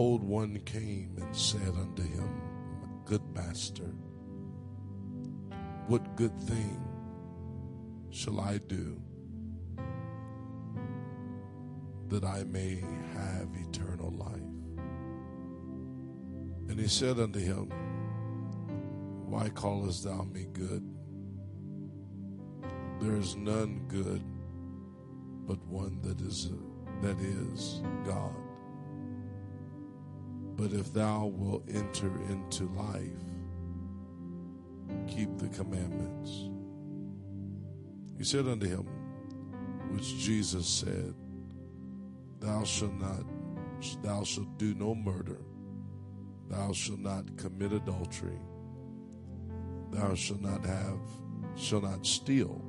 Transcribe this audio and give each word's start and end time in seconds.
Behold, 0.00 0.22
one 0.22 0.58
came 0.60 1.14
and 1.20 1.36
said 1.36 1.74
unto 1.78 2.02
him, 2.02 2.40
Good 3.04 3.20
master, 3.34 3.92
what 5.88 6.16
good 6.16 6.34
thing 6.40 6.82
shall 8.08 8.40
I 8.40 8.56
do 8.66 8.98
that 12.08 12.24
I 12.24 12.44
may 12.44 12.82
have 13.12 13.48
eternal 13.68 14.10
life? 14.12 14.86
And 16.70 16.80
he 16.80 16.88
said 16.88 17.20
unto 17.20 17.38
him, 17.38 17.68
Why 19.28 19.50
callest 19.50 20.04
thou 20.04 20.22
me 20.22 20.46
good? 20.54 20.82
There 23.02 23.16
is 23.16 23.36
none 23.36 23.82
good 23.86 24.22
but 25.46 25.62
one 25.66 26.00
that 26.00 26.22
is 26.22 26.48
that 27.02 27.18
is 27.20 27.82
God. 28.06 28.49
But 30.56 30.72
if 30.72 30.92
thou 30.92 31.26
wilt 31.26 31.68
enter 31.72 32.10
into 32.28 32.64
life, 32.74 33.30
keep 35.08 35.36
the 35.38 35.48
commandments. 35.48 36.50
He 38.18 38.24
said 38.24 38.46
unto 38.46 38.66
him, 38.66 38.86
which 39.92 40.18
Jesus 40.18 40.66
said, 40.66 41.14
Thou 42.40 42.64
shalt 42.64 42.94
not, 42.94 43.24
thou 44.02 44.22
shalt 44.24 44.58
do 44.58 44.74
no 44.74 44.94
murder, 44.94 45.40
thou 46.48 46.72
shalt 46.72 47.00
not 47.00 47.36
commit 47.36 47.72
adultery, 47.72 48.38
thou 49.90 50.14
shalt 50.14 50.40
not 50.40 50.64
have, 50.64 51.00
shalt 51.56 51.84
not 51.84 52.06
steal, 52.06 52.62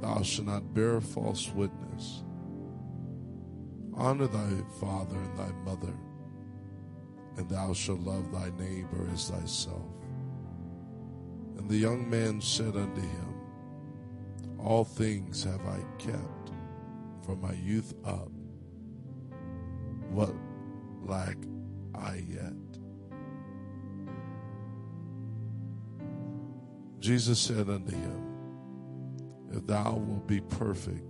thou 0.00 0.22
shalt 0.22 0.46
not 0.46 0.74
bear 0.74 1.00
false 1.00 1.50
witness. 1.50 2.22
Honor 3.94 4.26
thy 4.26 4.50
father 4.80 5.16
and 5.16 5.38
thy 5.38 5.52
mother 5.64 5.94
and 7.36 7.48
thou 7.48 7.72
shalt 7.72 8.00
love 8.00 8.30
thy 8.32 8.50
neighbor 8.58 9.08
as 9.12 9.28
thyself. 9.28 9.82
And 11.56 11.68
the 11.68 11.76
young 11.76 12.08
man 12.08 12.40
said 12.40 12.76
unto 12.76 13.00
him, 13.00 13.34
All 14.58 14.84
things 14.84 15.42
have 15.44 15.60
I 15.66 15.80
kept 15.98 16.52
from 17.24 17.40
my 17.40 17.54
youth 17.54 17.94
up. 18.04 18.28
What 20.10 20.34
lack 21.02 21.36
I 21.94 22.24
yet? 22.28 22.52
Jesus 27.00 27.38
said 27.38 27.68
unto 27.68 27.96
him, 27.96 28.22
If 29.52 29.66
thou 29.66 29.94
wilt 29.96 30.26
be 30.26 30.40
perfect, 30.40 31.04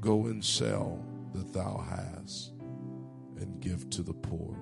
go 0.00 0.26
and 0.26 0.44
sell 0.44 1.04
that 1.34 1.52
thou 1.52 1.84
hast 1.88 2.59
and 3.40 3.60
give 3.60 3.88
to 3.90 4.02
the 4.02 4.14
poor, 4.14 4.56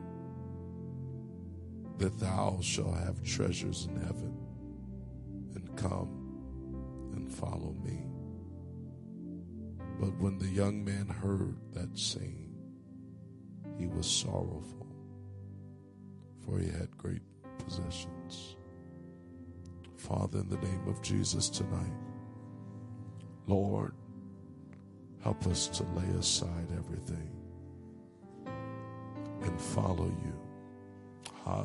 that 1.98 2.18
thou 2.18 2.58
shalt 2.62 2.96
have 2.96 3.22
treasures 3.22 3.88
in 3.90 4.00
heaven, 4.00 4.36
and 5.54 5.76
come 5.76 7.10
and 7.12 7.30
follow 7.30 7.74
me. 7.84 8.04
But 10.00 10.16
when 10.18 10.38
the 10.38 10.48
young 10.48 10.84
man 10.84 11.08
heard 11.08 11.56
that 11.72 11.98
saying, 11.98 12.54
he 13.76 13.86
was 13.86 14.06
sorrowful, 14.06 14.86
for 16.44 16.58
he 16.58 16.66
had 16.66 16.96
great 16.96 17.22
possessions. 17.58 18.56
Father, 19.96 20.38
in 20.38 20.48
the 20.48 20.56
name 20.58 20.86
of 20.86 21.02
Jesus 21.02 21.48
tonight, 21.48 21.92
Lord, 23.48 23.94
help 25.22 25.46
us 25.48 25.66
to 25.68 25.82
lay 25.82 26.18
aside 26.18 26.68
everything 26.76 27.37
and 29.42 29.60
follow 29.60 30.06
you. 30.06 30.34
Ha. 31.44 31.64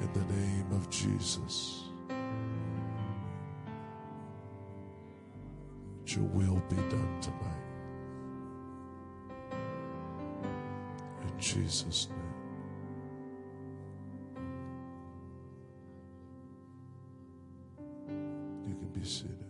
In 0.00 0.12
the 0.12 0.24
name 0.32 0.72
of 0.72 0.88
Jesus. 0.90 1.84
Your 6.06 6.24
will 6.24 6.62
be 6.70 6.76
done 6.76 7.20
tonight. 7.20 7.64
In 11.22 11.38
Jesus' 11.38 12.08
name. 12.08 12.18
You 18.66 18.74
can 18.74 18.88
be 18.88 19.04
seated. 19.04 19.47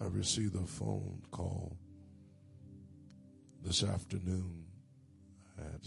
I 0.00 0.06
received 0.08 0.54
a 0.56 0.66
phone 0.66 1.22
call 1.30 1.78
this 3.62 3.82
afternoon. 3.82 4.66
I 5.58 5.62
had 5.72 5.80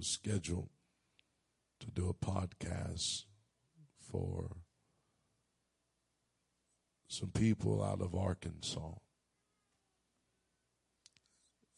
scheduled 0.00 0.68
to 1.80 1.90
do 1.90 2.08
a 2.08 2.14
podcast 2.14 3.24
for 3.98 4.56
some 7.08 7.30
people 7.30 7.82
out 7.82 8.02
of 8.02 8.14
Arkansas. 8.14 8.92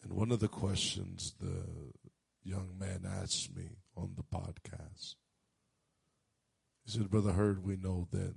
And 0.03 0.13
one 0.13 0.33
of 0.33 0.41
the 0.41 0.49
questions 0.49 1.35
the 1.41 1.93
young 2.43 2.77
man 2.77 3.05
asked 3.07 3.55
me 3.55 3.69
on 3.97 4.15
the 4.17 4.23
podcast, 4.23 5.15
he 6.85 6.91
said, 6.91 7.11
Brother 7.11 7.33
Hurt, 7.33 7.63
we 7.63 7.77
know 7.77 8.09
that 8.11 8.35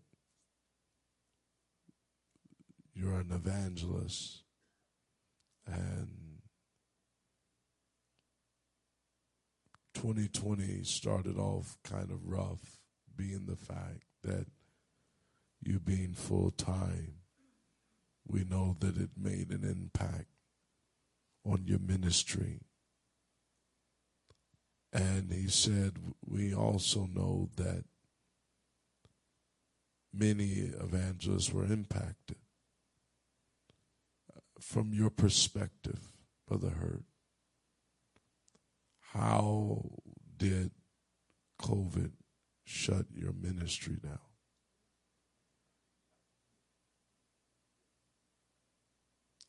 you're 2.93 3.19
an 3.19 3.31
evangelist. 3.31 4.43
And 5.65 6.39
2020 9.93 10.83
started 10.83 11.37
off 11.37 11.77
kind 11.83 12.11
of 12.11 12.27
rough 12.27 12.79
being 13.15 13.45
the 13.45 13.55
fact 13.55 14.03
that 14.23 14.47
you 15.61 15.79
being 15.79 16.13
full 16.13 16.49
time 16.51 17.21
we 18.27 18.43
know 18.43 18.75
that 18.79 18.97
it 18.97 19.09
made 19.17 19.49
an 19.49 19.63
impact 19.63 20.27
on 21.45 21.63
your 21.65 21.79
ministry. 21.79 22.61
And 24.93 25.31
he 25.31 25.47
said 25.47 25.93
we 26.25 26.53
also 26.53 27.07
know 27.13 27.49
that 27.57 27.83
many 30.13 30.71
evangelists 30.79 31.51
were 31.51 31.65
impacted 31.65 32.37
from 34.61 34.93
your 34.93 35.09
perspective, 35.09 35.99
Brother 36.47 36.69
Hurt, 36.69 37.03
how 39.13 39.83
did 40.37 40.71
COVID 41.61 42.11
shut 42.63 43.05
your 43.13 43.33
ministry 43.33 43.97
down? 44.01 44.19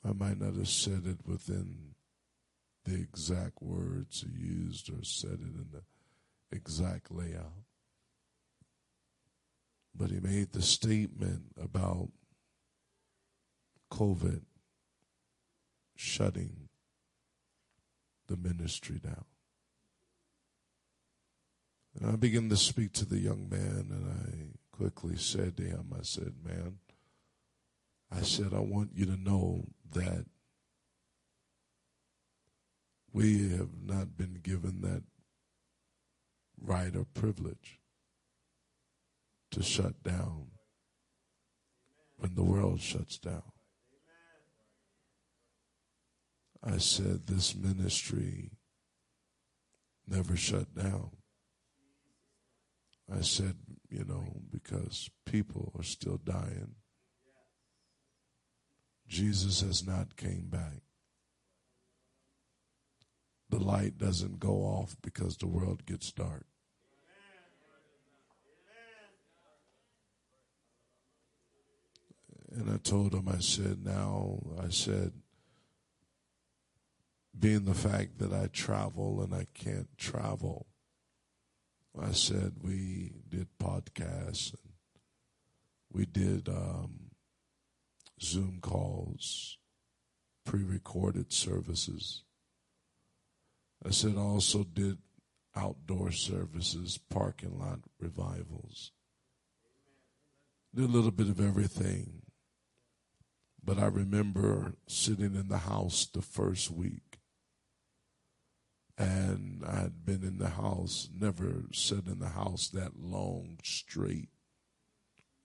I 0.05 0.13
might 0.13 0.41
not 0.41 0.57
have 0.57 0.69
said 0.69 1.03
it 1.07 1.19
within 1.25 1.95
the 2.85 2.95
exact 2.95 3.63
words 3.63 4.25
he 4.27 4.45
used 4.45 4.91
or 4.91 5.05
said 5.05 5.39
it 5.41 5.55
in 5.55 5.67
the 5.73 5.83
exact 6.57 7.13
layout. 7.13 7.65
But 9.95 10.11
he 10.11 10.19
made 10.19 10.53
the 10.53 10.63
statement 10.63 11.53
about 11.63 12.09
COVID 13.93 14.41
shutting 15.97 16.69
the 18.29 18.37
ministry 18.37 18.99
down. 19.03 19.25
And 22.01 22.11
I 22.11 22.17
began 22.17 22.49
to 22.49 22.57
speak 22.57 22.93
to 22.95 23.05
the 23.05 23.19
young 23.19 23.49
man, 23.49 23.87
and 23.91 24.11
I 24.11 24.77
quickly 24.77 25.17
said 25.17 25.57
to 25.59 25.63
him, 25.63 25.93
I 25.99 26.03
said, 26.03 26.35
Man, 26.43 26.79
I 28.11 28.23
said, 28.23 28.55
I 28.55 28.61
want 28.61 28.91
you 28.95 29.07
to 29.07 29.17
know 29.17 29.65
that 29.93 30.27
we 33.13 33.51
have 33.51 33.83
not 33.85 34.17
been 34.17 34.41
given 34.43 34.81
that 34.83 35.03
right 36.59 36.95
or 36.97 37.05
privilege 37.05 37.79
to 39.51 39.63
shut 39.63 40.03
down 40.03 40.47
when 42.17 42.35
the 42.35 42.43
world 42.43 42.81
shuts 42.81 43.19
down. 43.19 43.43
I 46.65 46.79
said, 46.79 47.27
This 47.27 47.55
ministry 47.55 48.51
never 50.07 50.37
shut 50.37 50.75
down. 50.75 51.11
I 53.11 53.21
said, 53.21 53.57
you 53.91 54.05
know, 54.05 54.25
because 54.51 55.11
people 55.27 55.73
are 55.77 55.83
still 55.83 56.19
dying. 56.25 56.75
Jesus 59.07 59.61
has 59.61 59.87
not 59.87 60.17
came 60.17 60.49
back. 60.49 60.81
The 63.51 63.59
light 63.59 63.99
doesn't 63.99 64.39
go 64.39 64.63
off 64.63 64.97
because 65.03 65.37
the 65.37 65.47
world 65.47 65.85
gets 65.85 66.11
dark. 66.11 66.47
And 72.55 72.71
I 72.71 72.77
told 72.79 73.15
him, 73.15 73.29
I 73.29 73.41
said, 73.41 73.85
now, 73.85 74.39
I 74.63 74.69
said, 74.69 75.13
being 77.39 77.65
the 77.65 77.75
fact 77.75 78.19
that 78.19 78.33
I 78.33 78.49
travel 78.53 79.23
and 79.23 79.35
I 79.35 79.47
can't 79.55 79.89
travel, 79.97 80.67
I 82.01 82.13
said 82.13 82.55
we 82.63 83.13
did 83.29 83.49
podcasts 83.59 84.53
and 84.53 84.73
we 85.93 86.07
did 86.07 86.49
um, 86.49 87.11
Zoom 88.21 88.59
calls, 88.63 89.59
pre 90.45 90.63
recorded 90.63 91.33
services. 91.33 92.25
I 93.85 93.91
said 93.91 94.15
I 94.17 94.21
also 94.21 94.65
did 94.65 94.99
outdoor 95.55 96.13
services, 96.13 96.99
parking 97.11 97.59
lot 97.59 97.81
revivals. 97.99 98.93
Did 100.75 100.85
a 100.85 100.93
little 100.93 101.11
bit 101.11 101.29
of 101.29 101.41
everything. 101.41 102.23
But 103.63 103.79
I 103.79 103.87
remember 103.87 104.75
sitting 104.87 105.35
in 105.35 105.49
the 105.49 105.59
house 105.59 106.07
the 106.07 106.23
first 106.23 106.71
week. 106.71 107.19
And 108.99 109.63
I 109.67 109.81
had 109.81 110.05
been 110.05 110.23
in 110.23 110.39
the 110.39 110.51
house, 110.51 111.09
never 111.19 111.65
sat 111.73 112.07
in 112.07 112.19
the 112.19 112.29
house 112.29 112.69
that 112.69 113.01
long 113.01 113.59
straight 113.65 114.29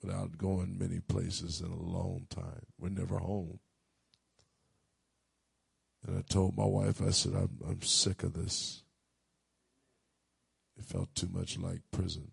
without 0.01 0.38
going 0.38 0.77
many 0.77 0.99
places 0.99 1.61
in 1.61 1.71
a 1.71 1.81
long 1.81 2.27
time. 2.29 2.65
We're 2.77 2.89
never 2.89 3.17
home. 3.17 3.59
And 6.05 6.17
I 6.17 6.21
told 6.21 6.57
my 6.57 6.65
wife, 6.65 7.01
I 7.01 7.09
said, 7.09 7.33
I'm, 7.33 7.57
I'm 7.67 7.81
sick 7.81 8.23
of 8.23 8.33
this. 8.33 8.83
It 10.77 10.85
felt 10.85 11.13
too 11.15 11.29
much 11.31 11.57
like 11.57 11.81
prison. 11.91 12.31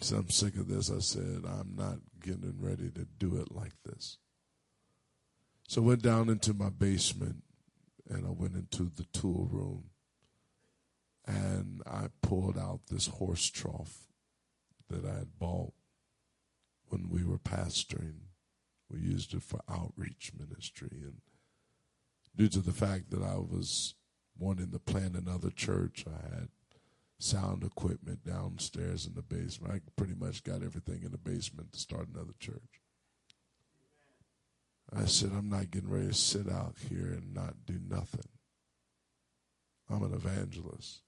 So 0.00 0.16
I'm 0.16 0.30
sick 0.30 0.56
of 0.56 0.68
this. 0.68 0.90
I 0.90 0.98
said, 0.98 1.42
I'm 1.46 1.74
not 1.76 1.98
getting 2.22 2.56
ready 2.58 2.90
to 2.90 3.06
do 3.18 3.36
it 3.36 3.54
like 3.54 3.74
this. 3.84 4.18
So 5.68 5.82
I 5.82 5.86
went 5.86 6.02
down 6.02 6.28
into 6.28 6.52
my 6.52 6.68
basement 6.68 7.42
and 8.12 8.26
I 8.26 8.30
went 8.30 8.54
into 8.54 8.90
the 8.94 9.06
tool 9.12 9.48
room 9.50 9.84
and 11.26 11.82
I 11.86 12.08
pulled 12.20 12.58
out 12.58 12.80
this 12.88 13.06
horse 13.06 13.50
trough 13.50 14.06
that 14.88 15.04
I 15.04 15.18
had 15.18 15.38
bought 15.38 15.72
when 16.88 17.08
we 17.08 17.24
were 17.24 17.38
pastoring. 17.38 18.20
We 18.90 19.00
used 19.00 19.34
it 19.34 19.42
for 19.42 19.60
outreach 19.68 20.32
ministry. 20.38 20.90
And 21.02 21.20
due 22.36 22.48
to 22.48 22.60
the 22.60 22.72
fact 22.72 23.10
that 23.10 23.22
I 23.22 23.36
was 23.36 23.94
wanting 24.38 24.70
to 24.72 24.78
plant 24.78 25.16
another 25.16 25.50
church, 25.50 26.04
I 26.06 26.34
had 26.34 26.48
sound 27.18 27.62
equipment 27.62 28.26
downstairs 28.26 29.06
in 29.06 29.14
the 29.14 29.22
basement. 29.22 29.72
I 29.72 29.80
pretty 29.96 30.14
much 30.14 30.42
got 30.42 30.62
everything 30.62 31.02
in 31.04 31.12
the 31.12 31.18
basement 31.18 31.72
to 31.72 31.78
start 31.78 32.08
another 32.12 32.34
church. 32.38 32.81
I 34.94 35.06
said, 35.06 35.30
I'm 35.36 35.48
not 35.48 35.70
getting 35.70 35.90
ready 35.90 36.08
to 36.08 36.14
sit 36.14 36.50
out 36.50 36.76
here 36.88 37.06
and 37.06 37.32
not 37.34 37.54
do 37.66 37.78
nothing. 37.88 38.28
I'm 39.90 40.02
an 40.02 40.12
evangelist. 40.12 41.02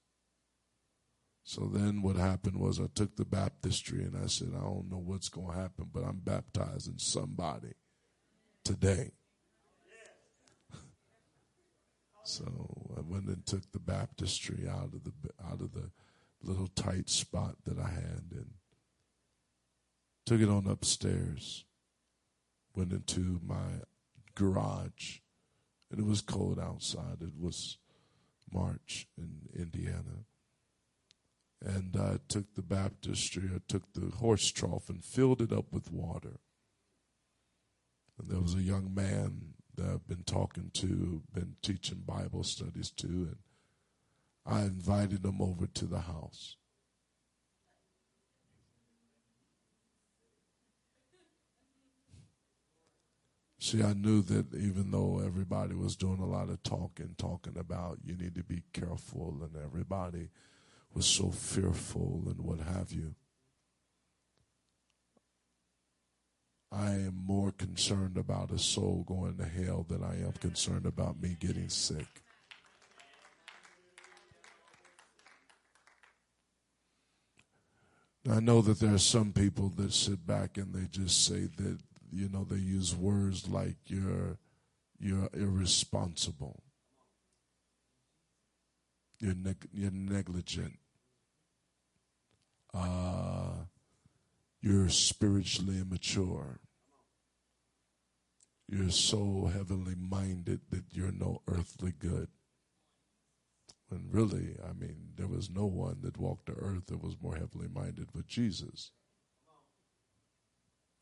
So 1.43 1.69
then 1.71 2.01
what 2.01 2.15
happened 2.15 2.59
was 2.59 2.79
I 2.79 2.87
took 2.95 3.15
the 3.15 3.25
baptistry 3.25 4.03
and 4.03 4.17
I 4.17 4.25
said, 4.25 4.53
I 4.55 4.61
don't 4.61 4.89
know 4.89 4.97
what's 4.97 5.29
going 5.29 5.49
to 5.49 5.61
happen, 5.61 5.89
but 5.93 6.03
I'm 6.03 6.19
baptizing 6.23 6.95
somebody 6.97 7.73
today. 8.63 9.11
so 12.23 12.45
I 12.97 13.01
went 13.01 13.27
and 13.27 13.45
took 13.45 13.71
the 13.71 13.79
baptistry 13.79 14.67
out 14.67 14.93
of 14.95 15.03
the 15.03 15.13
out 15.47 15.61
of 15.61 15.73
the 15.73 15.91
little 16.41 16.67
tight 16.67 17.09
spot 17.09 17.57
that 17.65 17.77
I 17.77 17.89
had 17.89 18.23
and 18.31 18.49
took 20.25 20.41
it 20.41 20.49
on 20.49 20.65
upstairs. 20.65 21.65
Went 22.75 22.91
into 22.91 23.39
my 23.43 23.81
garage 24.35 25.19
and 25.89 25.99
it 25.99 26.05
was 26.05 26.21
cold 26.21 26.59
outside. 26.59 27.21
It 27.21 27.39
was 27.39 27.77
March 28.51 29.07
in 29.17 29.49
Indiana 29.57 30.25
and 31.65 31.95
I 31.97 32.19
took 32.27 32.53
the 32.53 32.61
baptistry, 32.61 33.49
I 33.53 33.59
took 33.67 33.93
the 33.93 34.15
horse 34.17 34.51
trough 34.51 34.87
and 34.87 35.03
filled 35.03 35.41
it 35.41 35.51
up 35.51 35.65
with 35.71 35.91
water. 35.91 36.39
And 38.19 38.29
there 38.29 38.39
was 38.39 38.53
a 38.53 38.61
young 38.61 38.93
man 38.93 39.55
that 39.75 39.87
I've 39.87 40.07
been 40.07 40.23
talking 40.23 40.69
to, 40.75 41.23
been 41.33 41.55
teaching 41.61 42.03
Bible 42.05 42.43
studies 42.43 42.91
to, 42.91 43.07
and 43.07 43.37
I 44.45 44.61
invited 44.61 45.25
him 45.25 45.41
over 45.41 45.65
to 45.65 45.85
the 45.85 46.01
house. 46.01 46.55
See, 53.65 53.81
I 53.81 53.93
knew 53.93 54.21
that 54.21 54.53
even 54.53 54.91
though 54.91 55.23
everybody 55.25 55.73
was 55.73 55.95
doing 55.95 56.19
a 56.19 56.27
lot 56.27 56.49
of 56.49 56.61
talking, 56.61 57.15
talking 57.17 57.57
about 57.57 57.97
you 58.05 58.15
need 58.15 58.35
to 58.35 58.43
be 58.43 58.61
careful, 58.73 59.39
and 59.41 59.55
everybody 59.59 60.29
was 60.93 61.07
so 61.07 61.31
fearful 61.31 62.21
and 62.27 62.39
what 62.41 62.59
have 62.59 62.91
you. 62.91 63.15
I 66.71 66.91
am 66.91 67.23
more 67.25 67.51
concerned 67.53 68.17
about 68.17 68.51
a 68.51 68.59
soul 68.59 69.03
going 69.07 69.37
to 69.37 69.45
hell 69.45 69.83
than 69.89 70.03
I 70.03 70.21
am 70.23 70.33
concerned 70.33 70.85
about 70.85 71.19
me 71.19 71.35
getting 71.39 71.69
sick. 71.69 72.21
I 78.31 78.39
know 78.41 78.61
that 78.61 78.79
there 78.79 78.93
are 78.93 78.99
some 78.99 79.33
people 79.33 79.69
that 79.77 79.91
sit 79.91 80.27
back 80.27 80.57
and 80.57 80.71
they 80.71 80.87
just 80.87 81.25
say 81.25 81.47
that, 81.57 81.79
you 82.15 82.29
know, 82.29 82.43
they 82.43 82.57
use 82.57 82.95
words 82.95 83.47
like 83.47 83.77
you're, 83.85 84.37
you're 84.99 85.29
irresponsible. 85.33 86.63
You're, 89.19 89.35
neg- 89.35 89.69
you're 89.73 89.91
negligent 89.91 90.79
uh, 92.75 93.65
you're 94.61 94.89
spiritually 94.89 95.79
immature. 95.79 96.59
You're 98.67 98.89
so 98.89 99.49
heavenly 99.53 99.95
minded 99.95 100.61
that 100.71 100.83
you're 100.91 101.11
no 101.11 101.41
earthly 101.47 101.93
good. 101.97 102.27
When 103.87 104.09
really, 104.09 104.57
I 104.67 104.73
mean, 104.73 105.11
there 105.15 105.27
was 105.27 105.49
no 105.49 105.65
one 105.65 105.99
that 106.01 106.17
walked 106.17 106.47
the 106.47 106.53
earth 106.53 106.87
that 106.87 107.03
was 107.03 107.15
more 107.21 107.35
heavenly 107.35 107.67
minded 107.73 108.09
but 108.13 108.27
Jesus. 108.27 108.91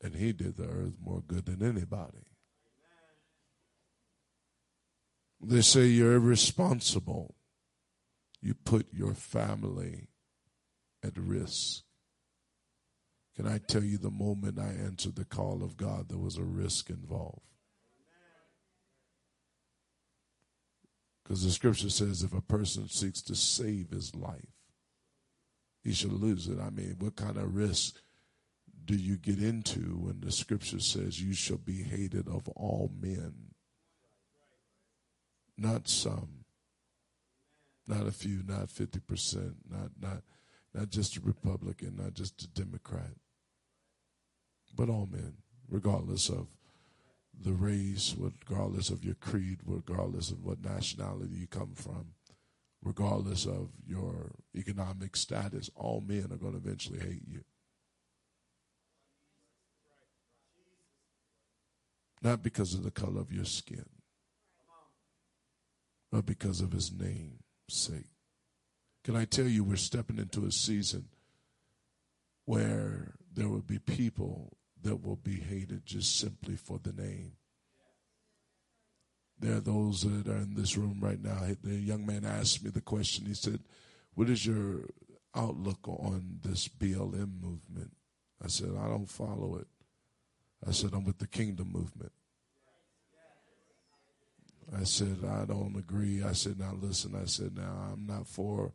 And 0.04 0.14
he 0.14 0.34
did 0.34 0.58
the 0.58 0.68
earth 0.68 0.98
more 1.02 1.22
good 1.26 1.46
than 1.46 1.66
anybody. 1.66 2.26
They 5.42 5.62
say 5.62 5.86
you're 5.86 6.16
irresponsible. 6.16 7.36
You 8.42 8.52
put 8.52 8.92
your 8.92 9.14
family 9.14 10.08
at 11.02 11.16
risk. 11.16 11.84
Can 13.34 13.46
I 13.48 13.56
tell 13.56 13.82
you 13.82 13.96
the 13.96 14.10
moment 14.10 14.58
I 14.58 14.74
answered 14.84 15.16
the 15.16 15.24
call 15.24 15.62
of 15.62 15.78
God, 15.78 16.10
there 16.10 16.18
was 16.18 16.36
a 16.36 16.44
risk 16.44 16.90
involved? 16.90 17.40
Because 21.22 21.42
the 21.42 21.50
scripture 21.50 21.88
says 21.88 22.22
if 22.22 22.34
a 22.34 22.42
person 22.42 22.88
seeks 22.90 23.22
to 23.22 23.34
save 23.34 23.88
his 23.88 24.14
life, 24.14 24.52
he 25.82 25.94
shall 25.94 26.10
lose 26.10 26.46
it. 26.46 26.58
I 26.60 26.68
mean, 26.68 26.96
what 26.98 27.16
kind 27.16 27.38
of 27.38 27.54
risk 27.54 27.96
do 28.84 28.94
you 28.94 29.16
get 29.16 29.38
into 29.38 29.96
when 29.98 30.20
the 30.20 30.32
scripture 30.32 30.80
says 30.80 31.20
you 31.20 31.32
shall 31.32 31.58
be 31.58 31.82
hated 31.82 32.28
of 32.28 32.48
all 32.48 32.90
men? 33.00 33.34
Not 35.56 35.88
some, 35.88 36.44
not 37.86 38.06
a 38.06 38.10
few, 38.10 38.42
not 38.46 38.68
50%, 38.68 39.54
not, 39.70 39.90
not 40.00 40.22
not 40.74 40.90
just 40.90 41.16
a 41.16 41.20
Republican, 41.20 41.96
not 41.96 42.14
just 42.14 42.42
a 42.42 42.48
Democrat, 42.48 43.12
but 44.74 44.90
all 44.90 45.08
men, 45.10 45.34
regardless 45.68 46.28
of 46.28 46.48
the 47.40 47.52
race, 47.52 48.14
regardless 48.18 48.90
of 48.90 49.04
your 49.04 49.14
creed, 49.14 49.60
regardless 49.64 50.30
of 50.30 50.44
what 50.44 50.64
nationality 50.64 51.34
you 51.34 51.46
come 51.46 51.74
from, 51.74 52.14
regardless 52.82 53.46
of 53.46 53.70
your 53.86 54.32
economic 54.56 55.16
status, 55.16 55.70
all 55.76 56.02
men 56.04 56.28
are 56.32 56.36
going 56.36 56.52
to 56.52 56.58
eventually 56.58 56.98
hate 56.98 57.22
you. 57.26 57.44
Not 62.24 62.42
because 62.42 62.72
of 62.72 62.82
the 62.82 62.90
color 62.90 63.20
of 63.20 63.30
your 63.30 63.44
skin, 63.44 63.84
but 66.10 66.24
because 66.24 66.62
of 66.62 66.72
his 66.72 66.90
name's 66.90 67.42
sake. 67.68 68.08
Can 69.04 69.14
I 69.14 69.26
tell 69.26 69.44
you, 69.44 69.62
we're 69.62 69.76
stepping 69.76 70.16
into 70.16 70.46
a 70.46 70.50
season 70.50 71.04
where 72.46 73.12
there 73.30 73.48
will 73.48 73.60
be 73.60 73.78
people 73.78 74.56
that 74.82 75.04
will 75.04 75.16
be 75.16 75.36
hated 75.36 75.84
just 75.84 76.18
simply 76.18 76.56
for 76.56 76.80
the 76.82 76.92
name. 76.92 77.32
There 79.38 79.56
are 79.56 79.60
those 79.60 80.02
that 80.02 80.26
are 80.26 80.38
in 80.38 80.54
this 80.54 80.78
room 80.78 81.00
right 81.02 81.22
now. 81.22 81.40
The 81.62 81.74
young 81.74 82.06
man 82.06 82.24
asked 82.24 82.64
me 82.64 82.70
the 82.70 82.80
question. 82.80 83.26
He 83.26 83.34
said, 83.34 83.60
What 84.14 84.30
is 84.30 84.46
your 84.46 84.88
outlook 85.34 85.86
on 85.86 86.38
this 86.42 86.68
BLM 86.68 87.42
movement? 87.42 87.92
I 88.42 88.48
said, 88.48 88.70
I 88.78 88.88
don't 88.88 89.10
follow 89.10 89.56
it. 89.56 89.66
I 90.66 90.72
said, 90.72 90.90
I'm 90.92 91.04
with 91.04 91.18
the 91.18 91.26
kingdom 91.26 91.70
movement. 91.72 92.12
I 94.74 94.84
said, 94.84 95.18
I 95.28 95.44
don't 95.44 95.76
agree. 95.76 96.22
I 96.22 96.32
said, 96.32 96.58
now 96.58 96.74
listen, 96.80 97.14
I 97.20 97.26
said, 97.26 97.56
now 97.56 97.90
I'm 97.92 98.06
not 98.06 98.26
for 98.26 98.72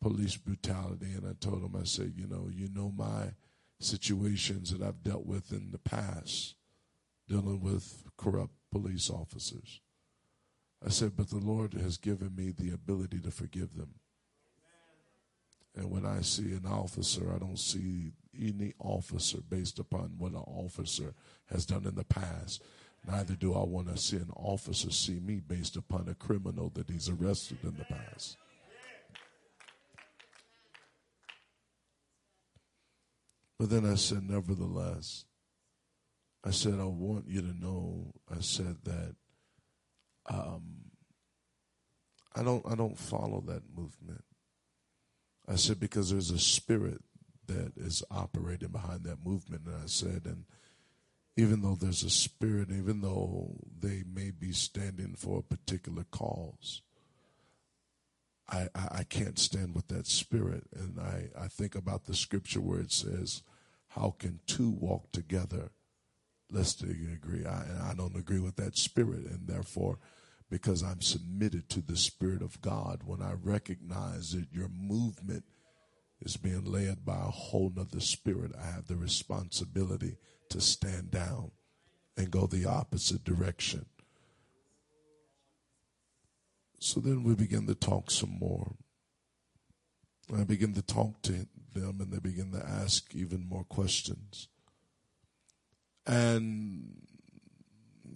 police 0.00 0.36
brutality. 0.36 1.12
And 1.16 1.26
I 1.26 1.32
told 1.40 1.62
him, 1.62 1.74
I 1.80 1.84
said, 1.84 2.12
you 2.16 2.26
know, 2.26 2.48
you 2.52 2.68
know 2.72 2.92
my 2.94 3.32
situations 3.80 4.72
that 4.72 4.86
I've 4.86 5.02
dealt 5.02 5.26
with 5.26 5.52
in 5.52 5.70
the 5.72 5.78
past, 5.78 6.54
dealing 7.28 7.60
with 7.60 8.04
corrupt 8.16 8.52
police 8.70 9.10
officers. 9.10 9.80
I 10.84 10.90
said, 10.90 11.16
but 11.16 11.30
the 11.30 11.38
Lord 11.38 11.74
has 11.74 11.96
given 11.96 12.34
me 12.36 12.50
the 12.50 12.72
ability 12.72 13.20
to 13.20 13.30
forgive 13.30 13.76
them. 13.76 13.94
And 15.74 15.90
when 15.90 16.04
I 16.04 16.20
see 16.20 16.52
an 16.52 16.66
officer, 16.66 17.32
I 17.34 17.38
don't 17.38 17.58
see 17.58 18.12
any 18.38 18.72
officer 18.78 19.38
based 19.48 19.78
upon 19.78 20.14
what 20.18 20.32
an 20.32 20.38
officer 20.38 21.14
has 21.50 21.66
done 21.66 21.84
in 21.86 21.94
the 21.94 22.04
past. 22.04 22.62
Neither 23.06 23.34
do 23.34 23.54
I 23.54 23.64
want 23.64 23.88
to 23.88 23.96
see 23.96 24.16
an 24.16 24.30
officer 24.36 24.90
see 24.90 25.18
me 25.18 25.40
based 25.40 25.76
upon 25.76 26.08
a 26.08 26.14
criminal 26.14 26.70
that 26.74 26.88
he's 26.88 27.08
arrested 27.08 27.58
in 27.62 27.74
the 27.76 27.84
past. 27.84 28.36
But 33.58 33.70
then 33.70 33.86
I 33.86 33.94
said, 33.94 34.28
nevertheless, 34.28 35.24
I 36.44 36.50
said, 36.50 36.74
I 36.80 36.84
want 36.84 37.28
you 37.28 37.40
to 37.42 37.60
know, 37.60 38.12
I 38.30 38.40
said 38.40 38.76
that 38.84 39.14
um, 40.28 40.82
I 42.34 42.42
don't 42.42 42.64
I 42.66 42.74
don't 42.74 42.98
follow 42.98 43.42
that 43.46 43.62
movement. 43.76 44.24
I 45.48 45.56
said 45.56 45.80
because 45.80 46.10
there's 46.10 46.30
a 46.30 46.38
spirit 46.38 47.02
that 47.46 47.72
is 47.76 48.02
operating 48.10 48.68
behind 48.68 49.04
that 49.04 49.24
movement, 49.24 49.62
and 49.66 49.76
I 49.76 49.86
said, 49.86 50.22
and 50.24 50.44
even 51.36 51.62
though 51.62 51.74
there's 51.74 52.02
a 52.02 52.10
spirit, 52.10 52.68
even 52.70 53.00
though 53.00 53.56
they 53.80 54.02
may 54.06 54.30
be 54.30 54.52
standing 54.52 55.14
for 55.16 55.38
a 55.38 55.42
particular 55.42 56.04
cause, 56.10 56.82
I, 58.48 58.68
I, 58.74 58.88
I 58.98 59.02
can't 59.04 59.38
stand 59.38 59.74
with 59.74 59.88
that 59.88 60.06
spirit. 60.06 60.64
And 60.74 61.00
I, 61.00 61.28
I 61.38 61.48
think 61.48 61.74
about 61.74 62.04
the 62.04 62.14
scripture 62.14 62.60
where 62.60 62.80
it 62.80 62.92
says, 62.92 63.42
How 63.88 64.14
can 64.18 64.40
two 64.46 64.70
walk 64.70 65.10
together 65.12 65.70
lest 66.50 66.86
they 66.86 66.92
agree? 67.12 67.46
I, 67.46 67.90
I 67.90 67.94
don't 67.96 68.16
agree 68.16 68.40
with 68.40 68.56
that 68.56 68.76
spirit. 68.76 69.24
And 69.24 69.46
therefore, 69.46 69.98
because 70.50 70.82
I'm 70.82 71.00
submitted 71.00 71.70
to 71.70 71.80
the 71.80 71.96
Spirit 71.96 72.42
of 72.42 72.60
God, 72.60 73.04
when 73.06 73.22
I 73.22 73.32
recognize 73.42 74.32
that 74.32 74.52
your 74.52 74.68
movement 74.68 75.44
is 76.24 76.36
being 76.36 76.64
led 76.64 77.04
by 77.04 77.16
a 77.16 77.30
whole 77.30 77.72
nother 77.74 78.00
spirit, 78.00 78.52
I 78.58 78.66
have 78.66 78.86
the 78.86 78.96
responsibility 78.96 80.16
to 80.50 80.60
stand 80.60 81.10
down 81.10 81.50
and 82.16 82.30
go 82.30 82.46
the 82.46 82.66
opposite 82.66 83.24
direction. 83.24 83.86
So 86.78 87.00
then 87.00 87.22
we 87.22 87.34
begin 87.34 87.66
to 87.68 87.74
talk 87.74 88.10
some 88.10 88.36
more. 88.38 88.74
I 90.36 90.44
begin 90.44 90.74
to 90.74 90.82
talk 90.82 91.22
to 91.22 91.46
them 91.74 92.00
and 92.00 92.12
they 92.12 92.18
begin 92.18 92.52
to 92.52 92.64
ask 92.64 93.14
even 93.14 93.48
more 93.48 93.64
questions. 93.64 94.48
And 96.06 97.06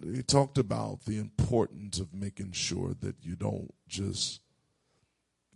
he 0.03 0.21
talked 0.21 0.57
about 0.57 1.05
the 1.05 1.17
importance 1.17 1.99
of 1.99 2.13
making 2.13 2.51
sure 2.51 2.93
that 2.99 3.15
you 3.21 3.35
don't 3.35 3.73
just, 3.87 4.41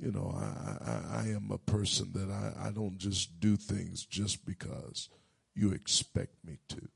you 0.01 0.11
know, 0.11 0.33
I, 0.35 0.91
I, 0.91 1.21
I 1.21 1.27
am 1.27 1.51
a 1.51 1.59
person 1.59 2.11
that 2.13 2.29
I, 2.29 2.69
I 2.69 2.71
don't 2.71 2.97
just 2.97 3.39
do 3.39 3.55
things 3.55 4.03
just 4.03 4.45
because 4.45 5.09
you 5.53 5.71
expect 5.71 6.33
me 6.43 6.57
to. 6.69 6.89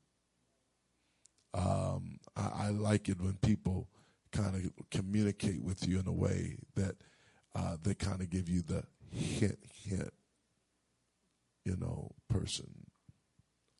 Um, 1.54 2.18
I, 2.34 2.66
I, 2.66 2.68
like 2.70 3.08
it 3.08 3.20
when 3.20 3.34
people 3.34 3.88
kind 4.32 4.56
of 4.56 4.70
communicate 4.90 5.62
with 5.62 5.86
you 5.86 6.00
in 6.00 6.06
a 6.06 6.12
way 6.12 6.58
that 6.74 6.96
uh, 7.54 7.76
they 7.80 7.94
kind 7.94 8.20
of 8.20 8.28
give 8.28 8.48
you 8.48 8.60
the 8.60 8.82
hint, 9.10 9.58
hint, 9.84 10.12
you 11.64 11.76
know, 11.76 12.10
person. 12.28 12.86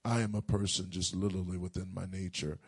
I 0.05 0.21
am 0.21 0.37
a 0.37 0.41
person 0.41 0.87
just 0.89 1.15
literally 1.17 1.59
within 1.59 1.89
my 1.93 2.07
nature 2.07 2.59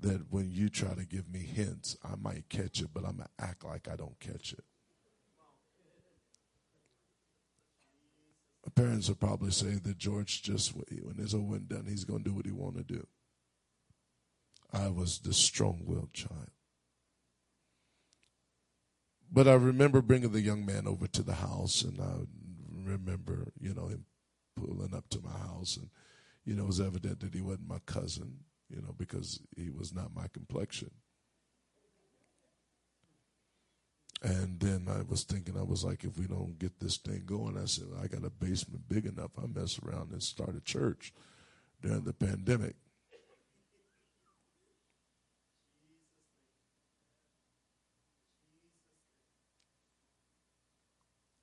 that 0.00 0.26
when 0.30 0.50
you 0.52 0.68
try 0.68 0.94
to 0.94 1.06
give 1.06 1.32
me 1.32 1.40
hints, 1.40 1.96
I 2.04 2.14
might 2.16 2.50
catch 2.50 2.82
it, 2.82 2.88
but 2.92 3.04
I'm 3.04 3.16
going 3.16 3.28
to 3.38 3.44
act 3.44 3.64
like 3.64 3.88
I 3.88 3.96
don't 3.96 4.20
catch 4.20 4.52
it. 4.52 4.64
Parents 8.74 9.08
will 9.08 9.16
probably 9.16 9.50
say 9.50 9.74
that 9.74 9.98
George 9.98 10.42
just 10.42 10.74
when 10.74 11.16
it's 11.18 11.34
over 11.34 11.56
and 11.56 11.68
done, 11.68 11.86
he's 11.88 12.04
going 12.04 12.24
to 12.24 12.30
do 12.30 12.34
what 12.34 12.46
he 12.46 12.52
want 12.52 12.76
to 12.76 12.82
do. 12.82 13.06
I 14.72 14.88
was 14.88 15.20
the 15.20 15.32
strong-willed 15.32 16.12
child. 16.12 16.50
But 19.30 19.48
I 19.48 19.54
remember 19.54 20.02
bringing 20.02 20.32
the 20.32 20.40
young 20.40 20.64
man 20.64 20.86
over 20.86 21.06
to 21.08 21.22
the 21.22 21.34
house, 21.34 21.82
and 21.82 22.00
I 22.00 22.26
remember, 22.88 23.48
you 23.60 23.74
know, 23.74 23.86
him 23.86 24.04
pulling 24.56 24.94
up 24.94 25.08
to 25.10 25.20
my 25.20 25.36
house, 25.36 25.76
and 25.76 25.90
you 26.44 26.54
know, 26.54 26.64
it 26.64 26.68
was 26.68 26.80
evident 26.80 27.20
that 27.20 27.34
he 27.34 27.40
wasn't 27.40 27.68
my 27.68 27.78
cousin, 27.86 28.40
you 28.68 28.82
know, 28.82 28.94
because 28.96 29.40
he 29.56 29.70
was 29.70 29.94
not 29.94 30.14
my 30.14 30.26
complexion. 30.32 30.90
And 34.24 34.58
then 34.58 34.86
I 34.88 35.02
was 35.02 35.22
thinking, 35.22 35.54
I 35.58 35.62
was 35.62 35.84
like, 35.84 36.02
if 36.02 36.18
we 36.18 36.26
don't 36.26 36.58
get 36.58 36.80
this 36.80 36.96
thing 36.96 37.24
going, 37.26 37.58
I 37.58 37.66
said, 37.66 37.88
I 38.02 38.06
got 38.06 38.24
a 38.24 38.30
basement 38.30 38.88
big 38.88 39.04
enough. 39.04 39.32
I 39.36 39.46
mess 39.46 39.78
around 39.84 40.12
and 40.12 40.22
start 40.22 40.56
a 40.56 40.62
church 40.62 41.12
during 41.82 42.04
the 42.04 42.14
pandemic. 42.14 42.74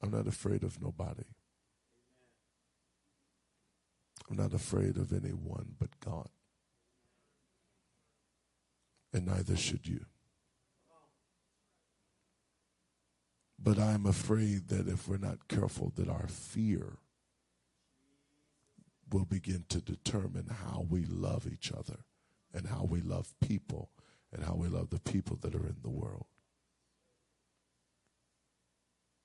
I'm 0.01 0.09
not 0.09 0.25
afraid 0.25 0.63
of 0.63 0.81
nobody. 0.81 1.25
I'm 4.27 4.37
not 4.37 4.53
afraid 4.55 4.97
of 4.97 5.13
anyone 5.13 5.75
but 5.79 5.89
God. 6.03 6.29
And 9.13 9.27
neither 9.27 9.55
should 9.55 9.85
you. 9.85 10.05
But 13.63 13.77
I'm 13.77 14.05
afraid 14.07 14.69
that 14.69 14.87
if 14.87 15.07
we're 15.07 15.17
not 15.17 15.47
careful, 15.47 15.93
that 15.95 16.09
our 16.09 16.27
fear 16.27 16.97
will 19.11 19.25
begin 19.25 19.65
to 19.69 19.81
determine 19.81 20.47
how 20.47 20.85
we 20.89 21.05
love 21.05 21.47
each 21.51 21.71
other 21.71 22.05
and 22.53 22.67
how 22.67 22.87
we 22.89 23.01
love 23.01 23.33
people 23.39 23.91
and 24.33 24.43
how 24.43 24.55
we 24.55 24.67
love 24.67 24.89
the 24.89 24.99
people 24.99 25.37
that 25.41 25.53
are 25.53 25.67
in 25.67 25.77
the 25.83 25.89
world. 25.89 26.25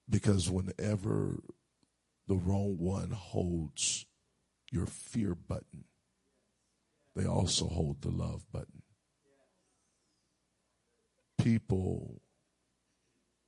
Because 0.08 0.50
whenever 0.50 1.40
the 2.28 2.36
wrong 2.36 2.76
one 2.78 3.12
holds 3.12 4.04
your 4.70 4.86
fear 4.86 5.34
button, 5.34 5.84
they 7.14 7.24
also 7.24 7.66
hold 7.68 8.02
the 8.02 8.10
love 8.10 8.44
button. 8.52 8.82
People 11.38 12.20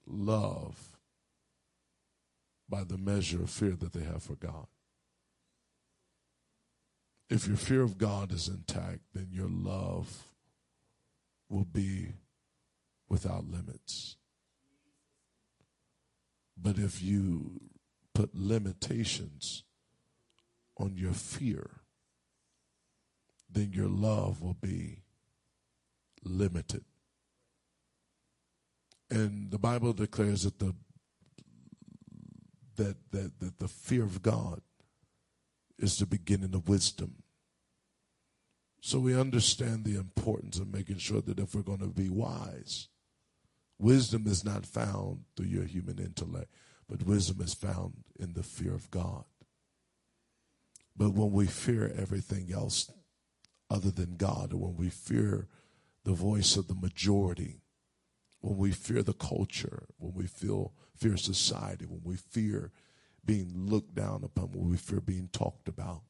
love 0.08 0.98
by 2.68 2.84
the 2.84 2.98
measure 2.98 3.42
of 3.42 3.50
fear 3.50 3.76
that 3.76 3.92
they 3.92 4.04
have 4.04 4.22
for 4.22 4.34
God. 4.34 4.66
If 7.30 7.46
your 7.46 7.56
fear 7.56 7.82
of 7.82 7.98
God 7.98 8.32
is 8.32 8.48
intact, 8.48 9.00
then 9.14 9.28
your 9.30 9.48
love 9.48 10.24
will 11.48 11.64
be 11.64 12.12
without 13.08 13.50
limits. 13.50 14.16
But 16.56 16.78
if 16.78 17.02
you 17.02 17.60
put 18.14 18.34
limitations 18.34 19.62
on 20.78 20.96
your 20.96 21.12
fear, 21.12 21.70
then 23.50 23.72
your 23.72 23.88
love 23.88 24.42
will 24.42 24.56
be 24.60 25.02
limited. 26.24 26.84
And 29.10 29.50
the 29.50 29.58
Bible 29.58 29.92
declares 29.92 30.42
that 30.42 30.58
the 30.58 30.74
that, 32.76 32.96
that, 33.10 33.40
that 33.40 33.58
the 33.58 33.68
fear 33.68 34.04
of 34.04 34.22
God 34.22 34.60
is 35.78 35.98
the 35.98 36.06
beginning 36.06 36.54
of 36.54 36.68
wisdom. 36.68 37.22
So 38.80 39.00
we 39.00 39.18
understand 39.18 39.84
the 39.84 39.96
importance 39.96 40.58
of 40.58 40.72
making 40.72 40.98
sure 40.98 41.20
that 41.20 41.40
if 41.40 41.54
we're 41.54 41.62
going 41.62 41.80
to 41.80 41.88
be 41.88 42.08
wise, 42.08 42.88
wisdom 43.78 44.26
is 44.26 44.44
not 44.44 44.64
found 44.64 45.24
through 45.36 45.46
your 45.46 45.64
human 45.64 45.98
intellect, 45.98 46.52
but 46.88 47.02
wisdom 47.02 47.40
is 47.40 47.54
found 47.54 48.04
in 48.18 48.34
the 48.34 48.42
fear 48.42 48.74
of 48.74 48.90
God. 48.90 49.24
But 50.96 51.10
when 51.10 51.32
we 51.32 51.46
fear 51.46 51.92
everything 51.96 52.52
else 52.52 52.90
other 53.70 53.90
than 53.90 54.16
God, 54.16 54.52
or 54.52 54.58
when 54.58 54.76
we 54.76 54.88
fear 54.88 55.48
the 56.04 56.12
voice 56.12 56.56
of 56.56 56.68
the 56.68 56.74
majority, 56.74 57.60
when 58.40 58.56
we 58.56 58.70
fear 58.70 59.02
the 59.02 59.12
culture, 59.12 59.84
when 59.98 60.14
we 60.14 60.26
feel 60.26 60.72
fear 60.96 61.16
society, 61.16 61.86
when 61.86 62.02
we 62.04 62.16
fear 62.16 62.72
being 63.24 63.50
looked 63.54 63.94
down 63.94 64.22
upon, 64.24 64.52
when 64.52 64.70
we 64.70 64.76
fear 64.76 65.00
being 65.00 65.28
talked 65.32 65.68
about, 65.68 66.02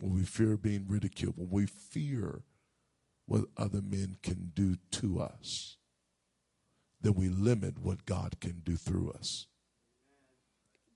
when 0.00 0.14
we 0.14 0.22
fear 0.22 0.56
being 0.56 0.86
ridiculed, 0.88 1.34
when 1.36 1.50
we 1.50 1.66
fear 1.66 2.42
what 3.26 3.44
other 3.56 3.80
men 3.80 4.16
can 4.22 4.52
do 4.54 4.76
to 4.90 5.20
us, 5.20 5.76
then 7.00 7.14
we 7.14 7.28
limit 7.28 7.78
what 7.78 8.04
God 8.04 8.38
can 8.40 8.60
do 8.64 8.76
through 8.76 9.10
us. 9.12 9.46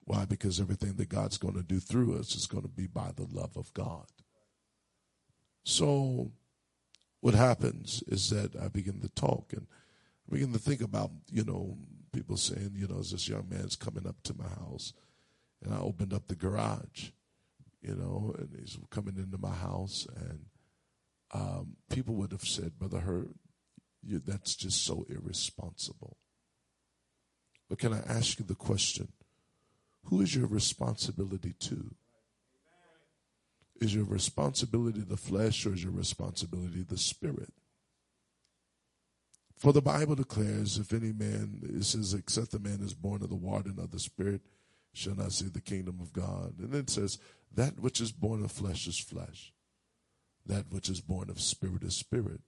Why? 0.04 0.24
Because 0.24 0.60
everything 0.60 0.94
that 0.94 1.08
God's 1.08 1.38
going 1.38 1.54
to 1.54 1.62
do 1.62 1.80
through 1.80 2.18
us 2.18 2.36
is 2.36 2.46
going 2.46 2.62
to 2.62 2.68
be 2.68 2.86
by 2.86 3.10
the 3.16 3.26
love 3.28 3.56
of 3.56 3.72
God. 3.74 4.06
So, 5.64 6.30
what 7.20 7.34
happens 7.34 8.04
is 8.06 8.30
that 8.30 8.54
I 8.54 8.68
begin 8.68 9.00
to 9.00 9.08
talk 9.08 9.52
and 9.52 9.66
Begin 10.30 10.52
to 10.52 10.58
think 10.58 10.80
about, 10.80 11.10
you 11.30 11.44
know, 11.44 11.76
people 12.12 12.36
saying, 12.36 12.72
you 12.74 12.88
know, 12.88 12.96
this 12.96 13.28
young 13.28 13.48
man's 13.48 13.76
coming 13.76 14.06
up 14.06 14.16
to 14.24 14.34
my 14.36 14.48
house. 14.48 14.92
And 15.62 15.72
I 15.72 15.78
opened 15.78 16.12
up 16.12 16.26
the 16.26 16.34
garage, 16.34 17.10
you 17.80 17.94
know, 17.94 18.34
and 18.38 18.48
he's 18.58 18.78
coming 18.90 19.16
into 19.16 19.38
my 19.38 19.54
house. 19.54 20.06
And 20.16 20.46
um, 21.32 21.76
people 21.90 22.14
would 22.16 22.32
have 22.32 22.42
said, 22.44 22.78
Brother 22.78 23.00
Hurt, 23.00 23.28
you, 24.02 24.20
that's 24.24 24.54
just 24.56 24.84
so 24.84 25.06
irresponsible. 25.08 26.16
But 27.68 27.78
can 27.78 27.92
I 27.92 28.00
ask 28.08 28.38
you 28.38 28.44
the 28.44 28.54
question 28.54 29.08
who 30.04 30.20
is 30.20 30.34
your 30.34 30.46
responsibility 30.46 31.54
to? 31.60 31.94
Is 33.80 33.94
your 33.94 34.04
responsibility 34.04 35.00
the 35.00 35.16
flesh 35.16 35.66
or 35.66 35.74
is 35.74 35.82
your 35.82 35.92
responsibility 35.92 36.82
the 36.82 36.96
spirit? 36.96 37.52
For 39.56 39.72
the 39.72 39.80
Bible 39.80 40.14
declares, 40.14 40.78
if 40.78 40.92
any 40.92 41.12
man, 41.12 41.60
it 41.62 41.84
says, 41.84 42.12
except 42.12 42.52
the 42.52 42.58
man 42.58 42.80
is 42.82 42.92
born 42.92 43.22
of 43.22 43.30
the 43.30 43.36
water 43.36 43.70
and 43.70 43.78
of 43.78 43.90
the 43.90 43.98
spirit, 43.98 44.42
shall 44.92 45.14
not 45.14 45.32
see 45.32 45.48
the 45.48 45.60
kingdom 45.60 45.98
of 46.00 46.12
God. 46.12 46.58
And 46.58 46.72
then 46.72 46.80
it 46.82 46.90
says, 46.90 47.18
that 47.54 47.80
which 47.80 48.00
is 48.00 48.12
born 48.12 48.44
of 48.44 48.52
flesh 48.52 48.86
is 48.86 48.98
flesh, 48.98 49.52
that 50.44 50.70
which 50.70 50.90
is 50.90 51.00
born 51.00 51.30
of 51.30 51.40
spirit 51.40 51.82
is 51.82 51.96
spirit. 51.96 52.40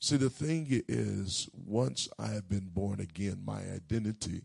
See, 0.00 0.16
the 0.16 0.30
thing 0.30 0.66
is, 0.88 1.48
once 1.52 2.08
I 2.18 2.28
have 2.28 2.48
been 2.48 2.68
born 2.72 3.00
again, 3.00 3.42
my 3.44 3.60
identity 3.60 4.42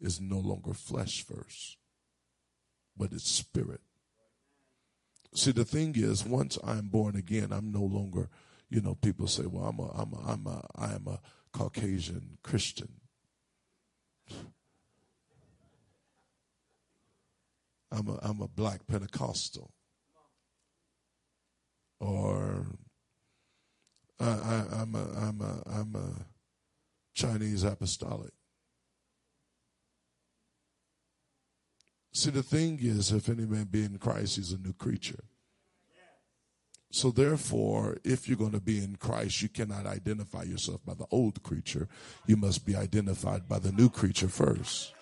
is 0.00 0.20
no 0.20 0.38
longer 0.38 0.74
flesh 0.74 1.24
first, 1.24 1.78
but 2.96 3.12
it's 3.12 3.30
spirit. 3.30 3.80
See, 5.34 5.52
the 5.52 5.64
thing 5.64 5.94
is, 5.96 6.24
once 6.24 6.58
I'm 6.64 6.88
born 6.88 7.16
again, 7.16 7.50
I'm 7.50 7.72
no 7.72 7.82
longer, 7.82 8.28
you 8.70 8.80
know, 8.80 8.94
people 8.94 9.26
say, 9.26 9.44
well, 9.46 9.64
I'm 9.64 9.78
a, 9.78 9.90
I'm 9.92 10.12
a, 10.12 10.32
I'm 10.32 10.46
a, 10.46 10.66
I 10.76 10.94
am 10.94 11.06
a 11.06 11.20
Caucasian 11.52 12.38
Christian. 12.42 12.88
I'm 17.92 18.08
a, 18.08 18.18
I'm 18.22 18.40
a 18.40 18.48
black 18.48 18.86
Pentecostal. 18.86 19.70
Or 22.00 22.66
I, 24.18 24.24
I, 24.24 24.64
I'm 24.80 24.94
a, 24.94 25.04
I'm 25.16 25.40
a, 25.40 25.62
I'm 25.66 25.94
a 25.94 26.26
Chinese 27.14 27.62
apostolic. 27.62 28.32
See, 32.12 32.30
the 32.30 32.42
thing 32.42 32.78
is, 32.80 33.12
if 33.12 33.28
any 33.28 33.44
man 33.44 33.64
be 33.64 33.84
in 33.84 33.98
Christ, 33.98 34.36
he's 34.36 34.52
a 34.52 34.58
new 34.58 34.72
creature. 34.72 35.24
So 36.94 37.10
therefore, 37.10 37.96
if 38.04 38.28
you're 38.28 38.38
going 38.38 38.52
to 38.52 38.60
be 38.60 38.78
in 38.78 38.94
Christ, 38.94 39.42
you 39.42 39.48
cannot 39.48 39.84
identify 39.84 40.44
yourself 40.44 40.80
by 40.86 40.94
the 40.94 41.08
old 41.10 41.42
creature. 41.42 41.88
You 42.24 42.36
must 42.36 42.64
be 42.64 42.76
identified 42.76 43.48
by 43.48 43.58
the 43.58 43.72
new 43.72 43.90
creature 43.90 44.28
first. 44.28 44.94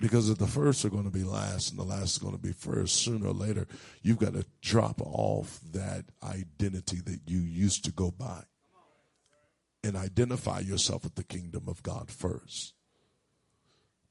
Because 0.00 0.30
if 0.30 0.38
the 0.38 0.48
first 0.48 0.84
are 0.84 0.88
going 0.88 1.04
to 1.04 1.10
be 1.10 1.22
last 1.22 1.70
and 1.70 1.78
the 1.78 1.84
last 1.84 2.14
is 2.14 2.18
going 2.18 2.34
to 2.34 2.42
be 2.42 2.50
first, 2.50 2.96
sooner 2.96 3.28
or 3.28 3.34
later, 3.34 3.68
you've 4.02 4.18
got 4.18 4.32
to 4.32 4.44
drop 4.60 5.00
off 5.00 5.60
that 5.72 6.06
identity 6.24 6.96
that 7.04 7.20
you 7.28 7.38
used 7.38 7.84
to 7.84 7.92
go 7.92 8.10
by 8.10 8.42
and 9.84 9.94
identify 9.94 10.58
yourself 10.58 11.04
with 11.04 11.14
the 11.14 11.22
kingdom 11.22 11.68
of 11.68 11.84
God 11.84 12.10
first. 12.10 12.74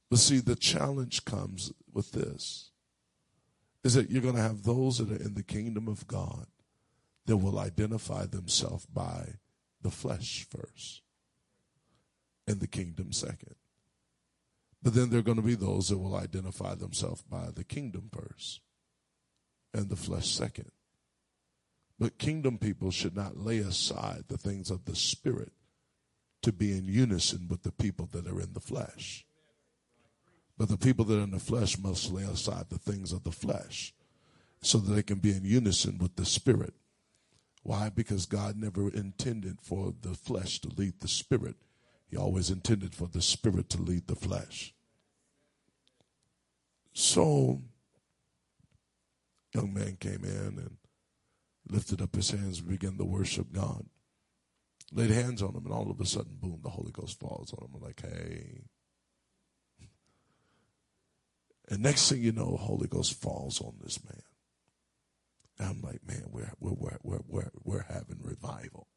But 0.09 0.19
see, 0.19 0.39
the 0.39 0.55
challenge 0.55 1.25
comes 1.25 1.73
with 1.91 2.13
this 2.13 2.70
is 3.83 3.93
that 3.95 4.09
you're 4.09 4.21
going 4.21 4.35
to 4.35 4.41
have 4.41 4.63
those 4.63 4.97
that 4.97 5.11
are 5.11 5.23
in 5.23 5.33
the 5.33 5.43
kingdom 5.43 5.87
of 5.87 6.07
God 6.07 6.45
that 7.25 7.37
will 7.37 7.59
identify 7.59 8.25
themselves 8.25 8.85
by 8.85 9.35
the 9.81 9.91
flesh 9.91 10.45
first 10.49 11.01
and 12.47 12.59
the 12.59 12.67
kingdom 12.67 13.11
second. 13.11 13.55
But 14.83 14.93
then 14.93 15.09
there 15.09 15.19
are 15.19 15.23
going 15.23 15.37
to 15.37 15.43
be 15.43 15.55
those 15.55 15.89
that 15.89 15.99
will 15.99 16.15
identify 16.15 16.75
themselves 16.75 17.21
by 17.21 17.49
the 17.53 17.63
kingdom 17.63 18.09
first 18.11 18.61
and 19.73 19.89
the 19.89 19.95
flesh 19.95 20.29
second. 20.29 20.71
But 21.99 22.17
kingdom 22.17 22.57
people 22.57 22.89
should 22.89 23.15
not 23.15 23.37
lay 23.37 23.59
aside 23.59 24.23
the 24.27 24.37
things 24.37 24.71
of 24.71 24.85
the 24.85 24.95
spirit 24.95 25.51
to 26.41 26.51
be 26.51 26.75
in 26.75 26.85
unison 26.85 27.47
with 27.47 27.61
the 27.61 27.71
people 27.71 28.09
that 28.11 28.27
are 28.27 28.41
in 28.41 28.53
the 28.53 28.59
flesh. 28.59 29.25
But 30.57 30.69
the 30.69 30.77
people 30.77 31.05
that 31.05 31.19
are 31.19 31.23
in 31.23 31.31
the 31.31 31.39
flesh 31.39 31.77
must 31.77 32.11
lay 32.11 32.23
aside 32.23 32.65
the 32.69 32.77
things 32.77 33.11
of 33.11 33.23
the 33.23 33.31
flesh 33.31 33.93
so 34.61 34.77
that 34.77 34.93
they 34.93 35.03
can 35.03 35.19
be 35.19 35.31
in 35.31 35.43
unison 35.43 35.97
with 35.97 36.15
the 36.15 36.25
spirit. 36.25 36.73
Why? 37.63 37.89
Because 37.89 38.25
God 38.25 38.57
never 38.57 38.89
intended 38.89 39.59
for 39.61 39.93
the 40.01 40.13
flesh 40.13 40.59
to 40.61 40.69
lead 40.69 40.99
the 40.99 41.07
spirit. 41.07 41.55
He 42.09 42.17
always 42.17 42.49
intended 42.49 42.93
for 42.93 43.07
the 43.07 43.21
spirit 43.21 43.69
to 43.69 43.81
lead 43.81 44.07
the 44.07 44.15
flesh. 44.15 44.73
So, 46.93 47.61
young 49.53 49.73
man 49.73 49.97
came 49.99 50.23
in 50.25 50.57
and 50.59 50.77
lifted 51.69 52.01
up 52.01 52.15
his 52.15 52.31
hands 52.31 52.59
and 52.59 52.67
began 52.67 52.97
to 52.97 53.05
worship 53.05 53.53
God 53.53 53.85
laid 54.93 55.11
hands 55.11 55.41
on 55.41 55.55
him, 55.55 55.65
and 55.65 55.73
all 55.73 55.89
of 55.89 55.99
a 55.99 56.05
sudden, 56.05 56.37
boom, 56.39 56.59
the 56.63 56.69
Holy 56.69 56.91
Ghost 56.91 57.19
falls 57.19 57.53
on 57.53 57.65
him. 57.65 57.71
I'm 57.75 57.81
like, 57.81 58.01
hey. 58.01 58.61
And 61.69 61.81
next 61.81 62.09
thing 62.09 62.21
you 62.21 62.31
know, 62.31 62.57
Holy 62.59 62.87
Ghost 62.87 63.13
falls 63.13 63.61
on 63.61 63.75
this 63.81 64.03
man. 64.03 64.21
And 65.59 65.69
I'm 65.69 65.81
like, 65.81 66.05
man, 66.05 66.25
we're, 66.31 66.51
we're, 66.59 66.97
we're, 67.03 67.19
we're, 67.27 67.51
we're 67.63 67.85
having 67.87 68.17
revival. 68.21 68.87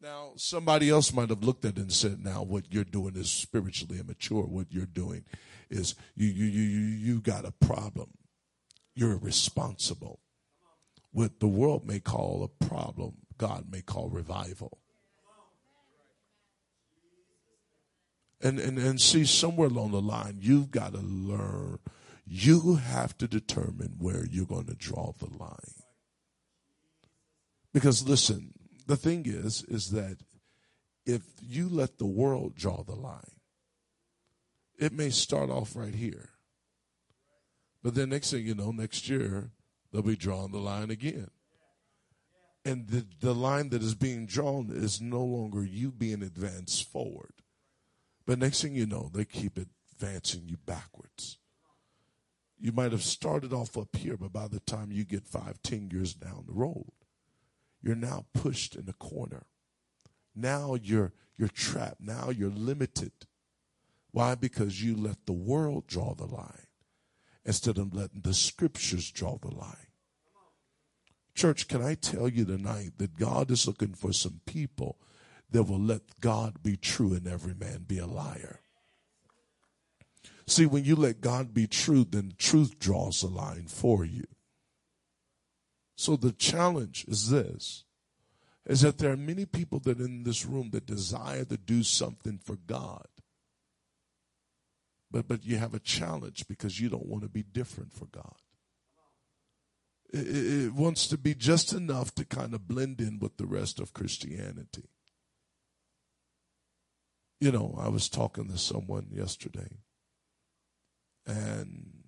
Now, 0.00 0.32
somebody 0.36 0.90
else 0.90 1.12
might 1.12 1.30
have 1.30 1.44
looked 1.44 1.64
at 1.64 1.78
it 1.78 1.80
and 1.80 1.92
said, 1.92 2.22
now 2.22 2.42
what 2.42 2.64
you're 2.70 2.84
doing 2.84 3.16
is 3.16 3.30
spiritually 3.30 3.98
immature. 3.98 4.42
What 4.42 4.66
you're 4.70 4.86
doing 4.86 5.24
is 5.70 5.94
you, 6.14 6.26
you, 6.26 6.44
you, 6.44 6.62
you, 6.62 6.80
you 6.80 7.20
got 7.20 7.46
a 7.46 7.52
problem. 7.52 8.10
You're 8.94 9.12
irresponsible. 9.12 10.20
What 11.10 11.40
the 11.40 11.46
world 11.46 11.86
may 11.86 12.00
call 12.00 12.42
a 12.42 12.64
problem, 12.64 13.14
God 13.38 13.66
may 13.70 13.80
call 13.80 14.10
revival. 14.10 14.78
And, 18.44 18.60
and, 18.60 18.78
and 18.78 19.00
see, 19.00 19.24
somewhere 19.24 19.68
along 19.68 19.90
the 19.90 20.00
line, 20.00 20.38
you've 20.40 20.70
got 20.70 20.92
to 20.92 21.00
learn, 21.00 21.78
you 22.24 22.76
have 22.76 23.18
to 23.18 23.26
determine 23.26 23.96
where 23.98 24.24
you're 24.26 24.46
going 24.46 24.66
to 24.66 24.74
draw 24.74 25.12
the 25.18 25.34
line. 25.36 25.82
Because 27.72 28.06
listen, 28.06 28.52
the 28.86 28.96
thing 28.96 29.24
is, 29.26 29.62
is 29.64 29.90
that 29.90 30.18
if 31.04 31.22
you 31.42 31.68
let 31.68 31.98
the 31.98 32.06
world 32.06 32.54
draw 32.54 32.82
the 32.82 32.94
line, 32.94 33.40
it 34.78 34.92
may 34.92 35.10
start 35.10 35.50
off 35.50 35.74
right 35.74 35.94
here. 35.94 36.28
But 37.82 37.94
then 37.94 38.10
next 38.10 38.30
thing 38.30 38.46
you 38.46 38.54
know, 38.54 38.70
next 38.70 39.08
year, 39.08 39.50
they'll 39.90 40.02
be 40.02 40.16
drawing 40.16 40.52
the 40.52 40.58
line 40.58 40.90
again 40.90 41.30
and 42.64 42.88
the, 42.88 43.06
the 43.20 43.34
line 43.34 43.68
that 43.70 43.82
is 43.82 43.94
being 43.94 44.26
drawn 44.26 44.70
is 44.72 45.00
no 45.00 45.22
longer 45.22 45.64
you 45.64 45.90
being 45.90 46.22
advanced 46.22 46.90
forward. 46.90 47.34
But 48.26 48.38
next 48.38 48.62
thing 48.62 48.74
you 48.74 48.86
know, 48.86 49.10
they 49.12 49.24
keep 49.24 49.58
advancing 49.58 50.48
you 50.48 50.56
backwards. 50.64 51.38
You 52.58 52.72
might 52.72 52.92
have 52.92 53.02
started 53.02 53.52
off 53.52 53.76
up 53.76 53.94
here, 53.96 54.16
but 54.16 54.32
by 54.32 54.48
the 54.48 54.60
time 54.60 54.90
you 54.90 55.04
get 55.04 55.26
five, 55.26 55.62
ten 55.62 55.90
years 55.90 56.14
down 56.14 56.44
the 56.46 56.54
road, 56.54 56.92
you're 57.82 57.94
now 57.94 58.24
pushed 58.32 58.74
in 58.74 58.88
a 58.88 58.94
corner. 58.94 59.46
Now 60.34 60.74
you're 60.74 61.12
you're 61.36 61.48
trapped. 61.48 62.00
Now 62.00 62.30
you're 62.30 62.50
limited. 62.50 63.12
Why? 64.12 64.34
Because 64.36 64.82
you 64.82 64.96
let 64.96 65.26
the 65.26 65.32
world 65.32 65.86
draw 65.86 66.14
the 66.14 66.26
line 66.26 66.68
instead 67.44 67.76
of 67.76 67.92
letting 67.92 68.22
the 68.22 68.32
scriptures 68.32 69.10
draw 69.10 69.36
the 69.36 69.54
line. 69.54 69.88
Church, 71.34 71.66
can 71.66 71.82
I 71.82 71.94
tell 71.94 72.28
you 72.28 72.44
tonight 72.44 72.92
that 72.98 73.18
God 73.18 73.50
is 73.50 73.66
looking 73.66 73.92
for 73.92 74.12
some 74.12 74.40
people 74.46 74.98
that 75.54 75.62
will 75.62 75.80
let 75.80 76.20
God 76.20 76.62
be 76.64 76.76
true 76.76 77.14
and 77.14 77.28
every 77.28 77.54
man 77.54 77.84
be 77.86 77.98
a 77.98 78.06
liar? 78.06 78.60
See, 80.48 80.66
when 80.66 80.84
you 80.84 80.96
let 80.96 81.20
God 81.20 81.54
be 81.54 81.68
true, 81.68 82.04
then 82.04 82.34
truth 82.36 82.78
draws 82.80 83.22
a 83.22 83.28
line 83.28 83.66
for 83.68 84.04
you. 84.04 84.24
So 85.96 86.16
the 86.16 86.32
challenge 86.32 87.04
is 87.06 87.30
this 87.30 87.84
is 88.66 88.80
that 88.80 88.98
there 88.98 89.12
are 89.12 89.16
many 89.16 89.44
people 89.44 89.78
that 89.80 90.00
in 90.00 90.24
this 90.24 90.44
room 90.44 90.70
that 90.70 90.86
desire 90.86 91.44
to 91.44 91.56
do 91.56 91.82
something 91.82 92.38
for 92.38 92.56
God. 92.56 93.06
But, 95.10 95.28
but 95.28 95.44
you 95.44 95.58
have 95.58 95.74
a 95.74 95.78
challenge 95.78 96.48
because 96.48 96.80
you 96.80 96.88
don't 96.88 97.06
want 97.06 97.22
to 97.22 97.28
be 97.28 97.42
different 97.42 97.92
for 97.92 98.06
God. 98.06 98.34
It, 100.12 100.26
it, 100.26 100.64
it 100.64 100.74
wants 100.74 101.06
to 101.08 101.18
be 101.18 101.34
just 101.34 101.72
enough 101.72 102.14
to 102.14 102.24
kind 102.24 102.54
of 102.54 102.66
blend 102.66 103.00
in 103.00 103.18
with 103.18 103.36
the 103.36 103.46
rest 103.46 103.78
of 103.78 103.92
Christianity. 103.92 104.88
You 107.40 107.52
know, 107.52 107.76
I 107.78 107.88
was 107.88 108.08
talking 108.08 108.48
to 108.48 108.58
someone 108.58 109.08
yesterday 109.10 109.78
and 111.26 112.04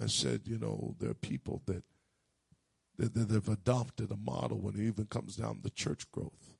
I 0.00 0.06
said, 0.06 0.42
you 0.44 0.58
know, 0.58 0.96
there 0.98 1.10
are 1.10 1.14
people 1.14 1.62
that, 1.66 1.84
that, 2.98 3.14
that 3.14 3.30
have 3.30 3.48
adopted 3.48 4.10
a 4.10 4.16
model 4.16 4.58
when 4.60 4.74
it 4.74 4.80
even 4.80 5.06
comes 5.06 5.36
down 5.36 5.60
to 5.62 5.70
church 5.70 6.10
growth. 6.10 6.56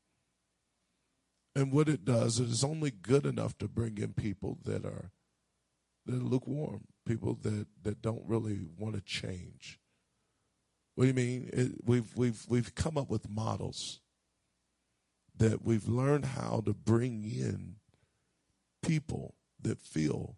And 1.55 1.73
what 1.73 1.89
it 1.89 2.05
does 2.05 2.41
is 2.41 2.65
only 2.65 2.91
good 2.91 3.27
enough 3.27 3.59
to 3.59 3.69
bring 3.69 3.99
in 3.99 4.13
people 4.15 4.59
that 4.65 4.85
are 4.85 5.11
that 6.07 6.15
are 6.17 6.25
lukewarm, 6.25 6.85
people 7.07 7.39
that, 7.43 7.67
that 7.83 8.03
don't 8.03 8.27
really 8.27 8.67
want 8.77 8.95
to 8.97 9.01
change. 9.01 9.79
What 10.95 11.05
do 11.05 11.09
you 11.09 11.15
mean? 11.15 11.51
It, 11.53 11.73
we've 11.85 12.17
we've 12.17 12.45
we've 12.49 12.75
come 12.75 12.97
up 12.97 13.11
with 13.11 13.29
models 13.29 14.01
that 15.37 15.65
we've 15.65 15.89
learned 15.89 16.27
how 16.27 16.63
to 16.65 16.73
bring 16.73 17.25
in 17.25 17.77
people 18.83 19.35
that 19.61 19.81
feel 19.81 20.37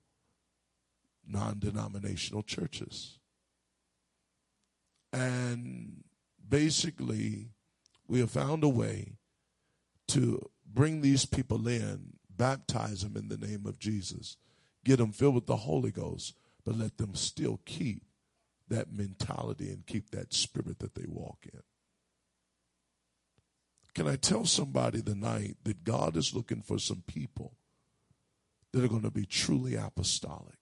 non-denominational 1.26 2.42
churches. 2.42 3.18
And 5.12 6.04
basically 6.46 7.48
we 8.06 8.20
have 8.20 8.30
found 8.30 8.64
a 8.64 8.68
way 8.68 9.16
to 10.08 10.50
bring 10.66 11.00
these 11.00 11.24
people 11.24 11.66
in, 11.66 12.14
baptize 12.28 13.02
them 13.02 13.16
in 13.16 13.28
the 13.28 13.38
name 13.38 13.64
of 13.66 13.78
Jesus, 13.78 14.36
get 14.84 14.98
them 14.98 15.12
filled 15.12 15.34
with 15.34 15.46
the 15.46 15.56
Holy 15.56 15.90
Ghost, 15.90 16.34
but 16.64 16.76
let 16.76 16.98
them 16.98 17.14
still 17.14 17.60
keep 17.64 18.02
that 18.68 18.92
mentality 18.92 19.70
and 19.70 19.86
keep 19.86 20.10
that 20.10 20.34
spirit 20.34 20.78
that 20.80 20.94
they 20.94 21.06
walk 21.06 21.46
in. 21.52 21.62
Can 23.94 24.08
I 24.08 24.16
tell 24.16 24.44
somebody 24.44 25.02
tonight 25.02 25.56
that 25.64 25.84
God 25.84 26.16
is 26.16 26.34
looking 26.34 26.62
for 26.62 26.78
some 26.78 27.02
people 27.06 27.56
that 28.72 28.84
are 28.84 28.88
going 28.88 29.02
to 29.02 29.10
be 29.10 29.24
truly 29.24 29.76
apostolic? 29.76 30.58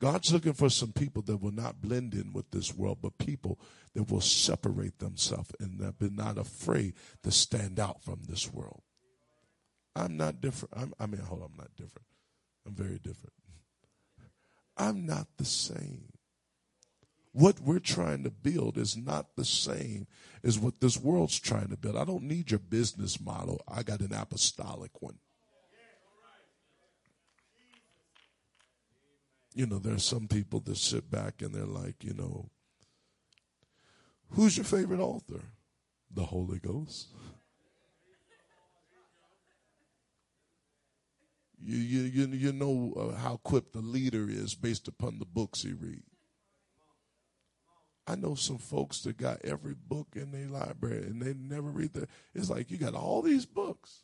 God's 0.00 0.32
looking 0.32 0.52
for 0.52 0.68
some 0.68 0.92
people 0.92 1.22
that 1.22 1.38
will 1.38 1.52
not 1.52 1.80
blend 1.80 2.14
in 2.14 2.32
with 2.32 2.50
this 2.50 2.74
world, 2.74 2.98
but 3.00 3.18
people 3.18 3.58
that 3.94 4.10
will 4.10 4.20
separate 4.20 4.98
themselves 4.98 5.50
and 5.58 5.80
that 5.80 5.98
be 5.98 6.10
not 6.10 6.36
afraid 6.38 6.94
to 7.22 7.30
stand 7.30 7.80
out 7.80 8.02
from 8.02 8.20
this 8.28 8.52
world. 8.52 8.82
I'm 9.96 10.16
not 10.16 10.40
different. 10.40 10.74
I'm, 10.76 10.92
I 11.00 11.06
mean, 11.06 11.20
hold 11.20 11.42
on, 11.42 11.50
I'm 11.52 11.56
not 11.56 11.74
different. 11.76 12.06
I'm 12.66 12.74
very 12.74 12.98
different. 12.98 13.32
I'm 14.76 15.06
not 15.06 15.26
the 15.38 15.44
same. 15.44 16.13
What 17.34 17.58
we're 17.58 17.80
trying 17.80 18.22
to 18.22 18.30
build 18.30 18.78
is 18.78 18.96
not 18.96 19.34
the 19.34 19.44
same 19.44 20.06
as 20.44 20.56
what 20.56 20.80
this 20.80 20.96
world's 20.96 21.40
trying 21.40 21.68
to 21.70 21.76
build. 21.76 21.96
I 21.96 22.04
don't 22.04 22.22
need 22.22 22.52
your 22.52 22.60
business 22.60 23.20
model. 23.20 23.60
I 23.66 23.82
got 23.82 24.00
an 24.00 24.14
apostolic 24.14 25.02
one. 25.02 25.18
you 29.54 29.66
know, 29.66 29.78
there 29.78 29.94
are 29.94 29.98
some 29.98 30.26
people 30.26 30.60
that 30.60 30.76
sit 30.76 31.10
back 31.10 31.40
and 31.40 31.54
they're 31.54 31.64
like, 31.64 32.02
you 32.02 32.12
know, 32.14 32.50
who's 34.30 34.56
your 34.56 34.64
favorite 34.64 35.00
author? 35.00 35.40
The 36.12 36.24
Holy 36.24 36.58
Ghost. 36.58 37.08
You, 41.60 41.78
you, 41.78 42.26
you, 42.26 42.52
know 42.52 42.92
uh, 42.94 43.16
how 43.16 43.34
equipped 43.34 43.72
the 43.72 43.80
leader 43.80 44.28
is 44.28 44.54
based 44.54 44.86
upon 44.86 45.18
the 45.18 45.24
books 45.24 45.62
he 45.62 45.72
reads. 45.72 46.13
I 48.06 48.16
know 48.16 48.34
some 48.34 48.58
folks 48.58 49.00
that 49.02 49.16
got 49.16 49.44
every 49.44 49.74
book 49.74 50.08
in 50.14 50.30
their 50.30 50.48
library 50.48 51.04
and 51.04 51.22
they 51.22 51.34
never 51.34 51.70
read 51.70 51.94
the. 51.94 52.06
It's 52.34 52.50
like 52.50 52.70
you 52.70 52.76
got 52.76 52.94
all 52.94 53.22
these 53.22 53.46
books, 53.46 54.02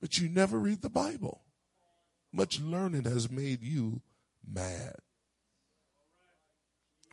but 0.00 0.18
you 0.18 0.28
never 0.28 0.58
read 0.58 0.82
the 0.82 0.90
Bible. 0.90 1.42
Much 2.32 2.60
learning 2.60 3.04
has 3.04 3.30
made 3.30 3.62
you 3.62 4.02
mad. 4.46 4.96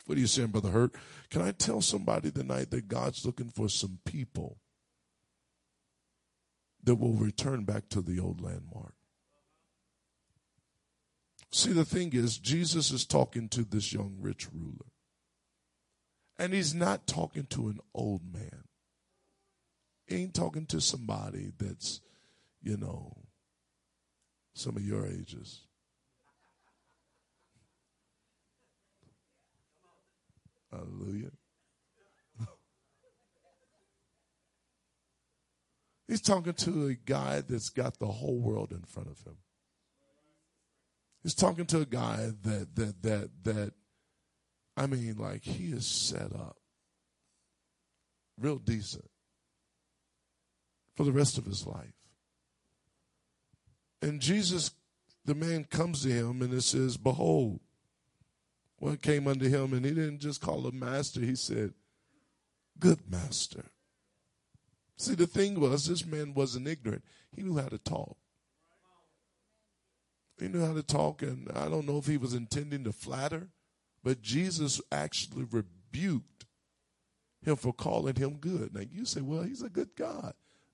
What 0.06 0.18
are 0.18 0.22
you 0.22 0.28
saying, 0.28 0.50
Brother 0.50 0.70
Hurt? 0.70 0.94
Can 1.30 1.42
I 1.42 1.52
tell 1.52 1.82
somebody 1.82 2.32
tonight 2.32 2.72
that 2.72 2.88
God's 2.88 3.26
looking 3.26 3.50
for 3.50 3.70
some 3.70 4.00
people 4.06 4.58
that 6.84 6.96
will 6.96 7.14
return 7.14 7.64
back 7.64 7.88
to 7.90 8.02
the 8.02 8.20
old 8.20 8.42
landmark? 8.42 8.94
See, 11.52 11.74
the 11.74 11.86
thing 11.86 12.14
is, 12.14 12.38
Jesus 12.38 12.92
is 12.92 13.06
talking 13.06 13.50
to 13.50 13.64
this 13.64 13.92
young 13.92 14.16
rich 14.20 14.48
ruler. 14.54 14.92
And 16.40 16.54
he's 16.54 16.74
not 16.74 17.08
talking 17.08 17.46
to 17.48 17.68
an 17.68 17.80
old 17.94 18.22
man. 18.34 18.64
He 20.08 20.16
ain't 20.16 20.34
talking 20.34 20.66
to 20.68 20.82
somebody 20.82 21.52
that's, 21.58 22.02
you 22.64 22.78
know, 22.78 23.18
some 24.54 24.78
of 24.78 24.86
your 24.86 25.06
ages. 25.06 25.62
Hallelujah. 30.72 31.32
He's 36.08 36.22
talking 36.22 36.54
to 36.54 36.88
a 36.88 36.94
guy 36.94 37.42
that's 37.42 37.70
got 37.70 38.00
the 38.00 38.08
whole 38.08 38.40
world 38.40 38.72
in 38.72 38.82
front 38.82 39.10
of 39.10 39.22
him. 39.26 39.38
He's 41.24 41.36
talking 41.36 41.66
to 41.68 41.82
a 41.82 41.86
guy 41.86 42.32
that 42.42 42.76
that 42.76 43.02
that 43.04 43.30
that 43.44 43.74
I 44.76 44.88
mean 44.88 45.18
like 45.18 45.44
he 45.44 45.72
is 45.72 45.86
set 45.86 46.34
up 46.34 46.58
real 48.40 48.58
decent 48.58 49.10
for 50.96 51.04
the 51.04 51.12
rest 51.12 51.38
of 51.38 51.46
his 51.46 51.66
life. 51.66 51.94
And 54.02 54.20
Jesus, 54.20 54.72
the 55.26 55.36
man 55.36 55.66
comes 55.66 56.04
to 56.04 56.10
him 56.10 56.42
and 56.42 56.54
it 56.54 56.64
says, 56.64 56.98
Behold, 56.98 57.60
what 58.80 59.02
came 59.02 59.28
unto 59.28 59.48
him, 59.48 59.74
and 59.74 59.86
he 59.86 59.92
didn't 59.92 60.20
just 60.20 60.42
call 60.42 60.68
him 60.68 60.80
master, 60.80 61.22
he 61.22 61.36
said, 61.36 61.74
Good 62.80 63.00
master. 63.10 63.66
See, 64.98 65.14
the 65.16 65.28
thing 65.28 65.60
was, 65.60 65.86
this 65.86 66.06
man 66.06 66.34
wasn't 66.34 66.68
ignorant. 66.68 67.04
He 67.36 67.44
knew 67.44 67.58
how 67.58 67.70
to 67.70 67.78
talk. 67.78 68.18
He 70.42 70.48
knew 70.48 70.66
how 70.66 70.74
to 70.74 70.82
talk, 70.82 71.22
and 71.22 71.48
I 71.54 71.70
don't 71.70 71.86
know 71.86 72.00
if 72.00 72.08
he 72.08 72.18
was 72.18 72.34
intending 72.34 72.84
to 72.86 72.92
flatter, 72.92 73.50
but 74.04 74.24
Jesus 74.24 74.82
actually 74.92 75.44
rebuked 75.44 76.46
him 77.46 77.56
for 77.56 77.72
calling 77.72 78.16
him 78.16 78.38
good. 78.38 78.74
Now 78.74 78.82
you 78.92 79.06
say, 79.06 79.22
well, 79.22 79.44
he's 79.44 79.62
a 79.62 79.70
good 79.70 79.90
God. 79.96 80.34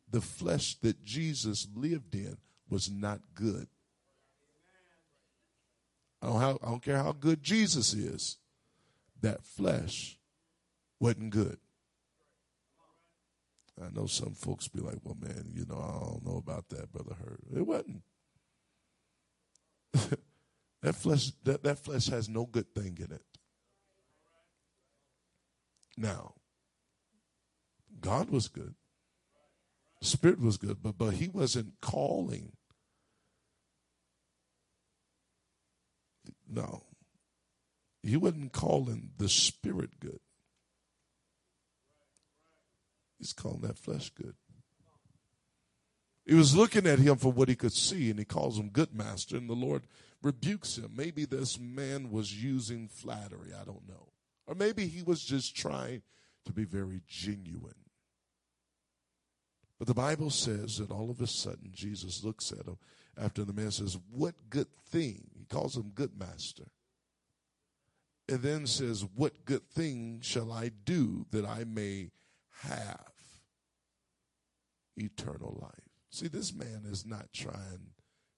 The 0.09 0.21
flesh 0.21 0.75
that 0.75 1.03
Jesus 1.03 1.67
lived 1.75 2.15
in 2.15 2.37
was 2.69 2.89
not 2.89 3.19
good. 3.35 3.67
I 6.21 6.27
don't, 6.27 6.39
have, 6.39 6.57
I 6.63 6.67
don't 6.67 6.81
care 6.81 7.03
how 7.03 7.11
good 7.11 7.43
Jesus 7.43 7.93
is, 7.93 8.37
that 9.21 9.43
flesh 9.43 10.17
wasn't 10.97 11.31
good. 11.31 11.57
I 13.83 13.89
know 13.93 14.05
some 14.05 14.33
folks 14.33 14.69
be 14.69 14.79
like, 14.79 14.99
well, 15.03 15.17
man, 15.19 15.51
you 15.53 15.65
know, 15.65 15.75
I 15.75 16.05
don't 16.05 16.25
know 16.25 16.37
about 16.37 16.69
that, 16.69 16.93
Brother 16.93 17.15
Hurt. 17.21 17.41
It 17.53 17.67
wasn't. 17.67 18.01
that 20.81 20.95
flesh 20.95 21.31
that, 21.43 21.63
that 21.63 21.79
flesh 21.79 22.07
has 22.07 22.29
no 22.29 22.45
good 22.45 22.73
thing 22.73 22.97
in 22.99 23.11
it. 23.11 23.25
Now, 25.97 26.35
God 27.99 28.29
was 28.29 28.47
good. 28.47 28.75
Spirit 30.01 30.39
was 30.39 30.57
good, 30.57 30.77
but 30.83 30.97
but 30.97 31.13
he 31.15 31.27
wasn't 31.27 31.81
calling 31.81 32.51
No. 36.47 36.83
He 38.03 38.15
wasn't 38.15 38.53
calling 38.53 39.11
the 39.17 39.27
spirit 39.27 39.99
good. 39.99 40.19
He's 43.17 43.33
calling 43.33 43.61
that 43.61 43.77
flesh 43.77 44.11
good. 44.11 44.35
He 46.27 46.35
was 46.35 46.57
looking 46.57 46.85
at 46.85 46.99
him 46.99 47.15
for 47.15 47.31
what 47.31 47.47
he 47.47 47.55
could 47.55 47.71
see, 47.71 48.09
and 48.09 48.19
he 48.19 48.25
calls 48.25 48.59
him 48.59 48.67
good 48.67 48.93
master, 48.93 49.37
and 49.37 49.49
the 49.49 49.53
Lord 49.53 49.83
rebukes 50.21 50.77
him. 50.77 50.91
Maybe 50.93 51.23
this 51.23 51.57
man 51.57 52.11
was 52.11 52.43
using 52.43 52.89
flattery, 52.89 53.53
I 53.53 53.63
don't 53.63 53.87
know. 53.87 54.11
Or 54.45 54.53
maybe 54.53 54.87
he 54.87 55.03
was 55.03 55.23
just 55.23 55.55
trying 55.55 56.01
to 56.45 56.51
be 56.51 56.65
very 56.65 57.01
genuine. 57.07 57.75
But 59.79 59.87
the 59.87 59.93
Bible 59.93 60.29
says 60.29 60.79
that 60.79 60.91
all 60.91 61.09
of 61.09 61.21
a 61.21 61.27
sudden 61.27 61.71
Jesus 61.71 62.25
looks 62.25 62.51
at 62.51 62.65
him 62.65 62.77
after 63.17 63.45
the 63.45 63.53
man 63.53 63.71
says, 63.71 63.97
What 64.11 64.35
good 64.49 64.67
thing? 64.89 65.29
He 65.37 65.45
calls 65.45 65.77
him 65.77 65.91
good 65.95 66.19
master. 66.19 66.65
And 68.27 68.41
then 68.41 68.67
says, 68.67 69.05
What 69.15 69.45
good 69.45 69.69
thing 69.69 70.19
shall 70.21 70.51
I 70.51 70.71
do 70.83 71.25
that 71.31 71.45
I 71.45 71.63
may 71.63 72.09
have 72.63 73.13
eternal 74.97 75.57
life? 75.61 75.86
See, 76.09 76.27
this 76.27 76.53
man 76.53 76.83
is 76.89 77.05
not 77.05 77.33
trying 77.33 77.91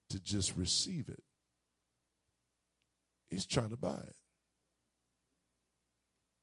to 0.10 0.20
just 0.20 0.58
receive 0.58 1.08
it, 1.10 1.24
he's 3.30 3.46
trying 3.46 3.70
to 3.70 3.78
buy 3.78 4.00
it. 4.00 4.16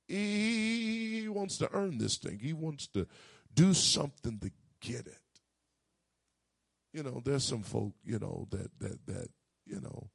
He 0.09 1.29
wants 1.29 1.59
to 1.59 1.69
earn 1.73 1.99
this 1.99 2.17
thing, 2.17 2.39
he 2.39 2.53
wants 2.53 2.87
to 2.89 3.07
do 3.53 3.75
something 3.75 4.39
to 4.39 4.51
get 4.81 5.07
it. 5.07 5.19
You 6.93 7.03
know, 7.03 7.21
there's 7.25 7.45
some 7.45 7.63
folk, 7.63 7.93
you 8.05 8.19
know, 8.19 8.47
that, 8.51 8.71
that, 8.79 9.07
that, 9.07 9.29
you 9.67 9.81
know, 9.81 10.09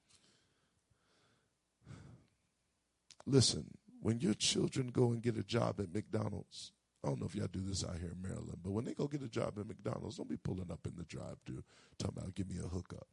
listen, 3.25 3.65
when 4.01 4.19
your 4.19 4.33
children 4.33 4.87
go 4.87 5.11
and 5.11 5.21
get 5.21 5.37
a 5.37 5.43
job 5.43 5.79
at 5.79 5.93
McDonald's, 5.93 6.71
I 7.03 7.07
don't 7.07 7.19
know 7.19 7.25
if 7.25 7.35
y'all 7.35 7.47
do 7.51 7.61
this 7.61 7.83
out 7.83 7.97
here 7.97 8.11
in 8.11 8.21
Maryland, 8.21 8.59
but 8.63 8.71
when 8.71 8.85
they 8.85 8.93
go 8.93 9.07
get 9.07 9.23
a 9.23 9.27
job 9.27 9.57
at 9.57 9.67
McDonald's, 9.67 10.17
don't 10.17 10.29
be 10.29 10.37
pulling 10.37 10.71
up 10.71 10.85
in 10.85 10.93
the 10.95 11.03
drive 11.03 11.37
through 11.45 11.63
talking 11.97 12.17
about 12.17 12.35
give 12.35 12.49
me 12.49 12.57
a 12.63 12.67
hookup. 12.67 13.07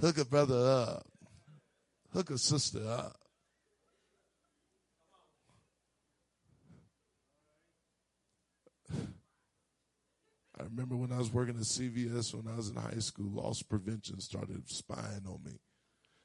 Hook 0.00 0.18
a 0.18 0.24
brother 0.24 0.56
up. 0.56 1.06
Hook 2.12 2.30
a 2.30 2.38
sister 2.38 2.84
up. 2.88 3.16
I 10.56 10.62
remember 10.62 10.96
when 10.96 11.12
I 11.12 11.18
was 11.18 11.32
working 11.32 11.56
at 11.56 11.62
CVS 11.62 12.34
when 12.34 12.52
I 12.52 12.56
was 12.56 12.70
in 12.70 12.76
high 12.76 12.98
school, 12.98 13.26
loss 13.30 13.62
prevention 13.62 14.20
started 14.20 14.68
spying 14.68 15.26
on 15.26 15.40
me. 15.44 15.58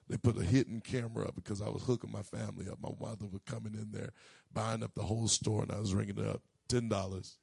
They 0.09 0.17
put 0.17 0.37
a 0.37 0.43
hidden 0.43 0.81
camera 0.81 1.27
up 1.27 1.35
because 1.35 1.61
I 1.61 1.69
was 1.69 1.83
hooking 1.83 2.11
my 2.11 2.23
family 2.23 2.67
up. 2.67 2.79
My 2.81 2.89
mother 2.99 3.27
was 3.31 3.41
coming 3.45 3.75
in 3.75 3.91
there, 3.91 4.11
buying 4.51 4.83
up 4.83 4.95
the 4.95 5.03
whole 5.03 5.27
store, 5.27 5.61
and 5.61 5.71
I 5.71 5.79
was 5.79 5.93
ringing 5.93 6.17
it 6.17 6.25
up 6.25 6.41
ten 6.67 6.89
dollars. 6.89 7.37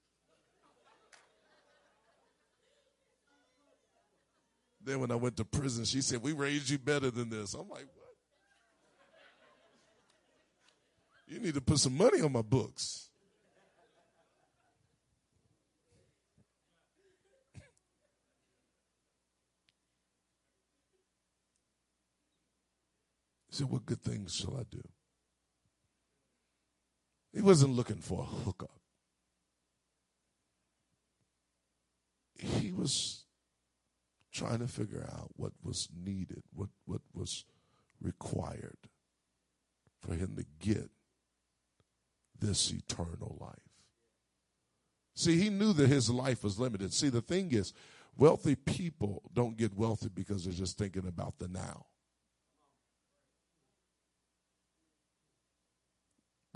Then 4.84 4.98
when 5.00 5.12
I 5.12 5.14
went 5.14 5.36
to 5.36 5.44
prison, 5.44 5.84
she 5.84 6.00
said, 6.00 6.22
"We 6.22 6.32
raised 6.32 6.68
you 6.68 6.78
better 6.78 7.10
than 7.10 7.30
this." 7.30 7.54
I'm 7.54 7.68
like, 7.68 7.86
"What? 7.94 8.16
You 11.28 11.38
need 11.38 11.54
to 11.54 11.60
put 11.60 11.78
some 11.78 11.96
money 11.96 12.20
on 12.20 12.32
my 12.32 12.42
books." 12.42 13.10
Said, 23.56 23.70
What 23.70 23.86
good 23.86 24.02
things 24.02 24.34
shall 24.34 24.56
I 24.56 24.64
do? 24.70 24.82
He 27.32 27.40
wasn't 27.40 27.74
looking 27.74 27.96
for 27.96 28.22
a 28.22 28.24
hookup. 28.44 28.80
He 32.38 32.72
was 32.72 33.24
trying 34.32 34.58
to 34.58 34.68
figure 34.68 35.06
out 35.10 35.30
what 35.36 35.52
was 35.62 35.88
needed, 35.94 36.42
what, 36.52 36.68
what 36.84 37.00
was 37.14 37.44
required 38.00 38.76
for 40.00 40.14
him 40.14 40.36
to 40.36 40.44
get 40.60 40.90
this 42.38 42.70
eternal 42.70 43.38
life. 43.40 43.56
See, 45.14 45.40
he 45.40 45.48
knew 45.48 45.72
that 45.72 45.88
his 45.88 46.10
life 46.10 46.44
was 46.44 46.58
limited. 46.58 46.92
See, 46.92 47.08
the 47.08 47.22
thing 47.22 47.52
is, 47.52 47.72
wealthy 48.18 48.54
people 48.54 49.22
don't 49.32 49.56
get 49.56 49.74
wealthy 49.74 50.10
because 50.14 50.44
they're 50.44 50.52
just 50.52 50.76
thinking 50.76 51.06
about 51.06 51.38
the 51.38 51.48
now. 51.48 51.86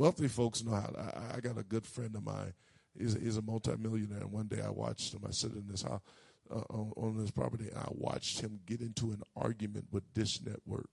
Wealthy 0.01 0.29
folks 0.29 0.65
know 0.65 0.73
how. 0.73 0.91
I, 0.99 1.37
I, 1.37 1.41
got 1.41 1.59
a 1.59 1.63
good 1.63 1.87
friend 1.87 2.17
of 2.17 2.25
mine. 2.25 2.55
He's, 2.99 3.15
he's 3.21 3.37
a 3.37 3.43
multimillionaire. 3.43 4.23
And 4.23 4.33
one 4.33 4.47
day 4.47 4.63
I 4.65 4.71
watched 4.71 5.13
him. 5.13 5.21
I 5.29 5.31
sat 5.31 5.53
in 5.53 5.69
his 5.71 5.83
house 5.83 6.01
uh, 6.51 6.63
on, 6.71 6.93
on 6.97 7.17
his 7.17 7.31
property, 7.31 7.69
and 7.69 7.79
I 7.79 7.89
watched 7.91 8.41
him 8.41 8.61
get 8.65 8.81
into 8.81 9.11
an 9.11 9.23
argument 9.37 9.89
with 9.93 10.13
Dish 10.15 10.41
Network 10.43 10.89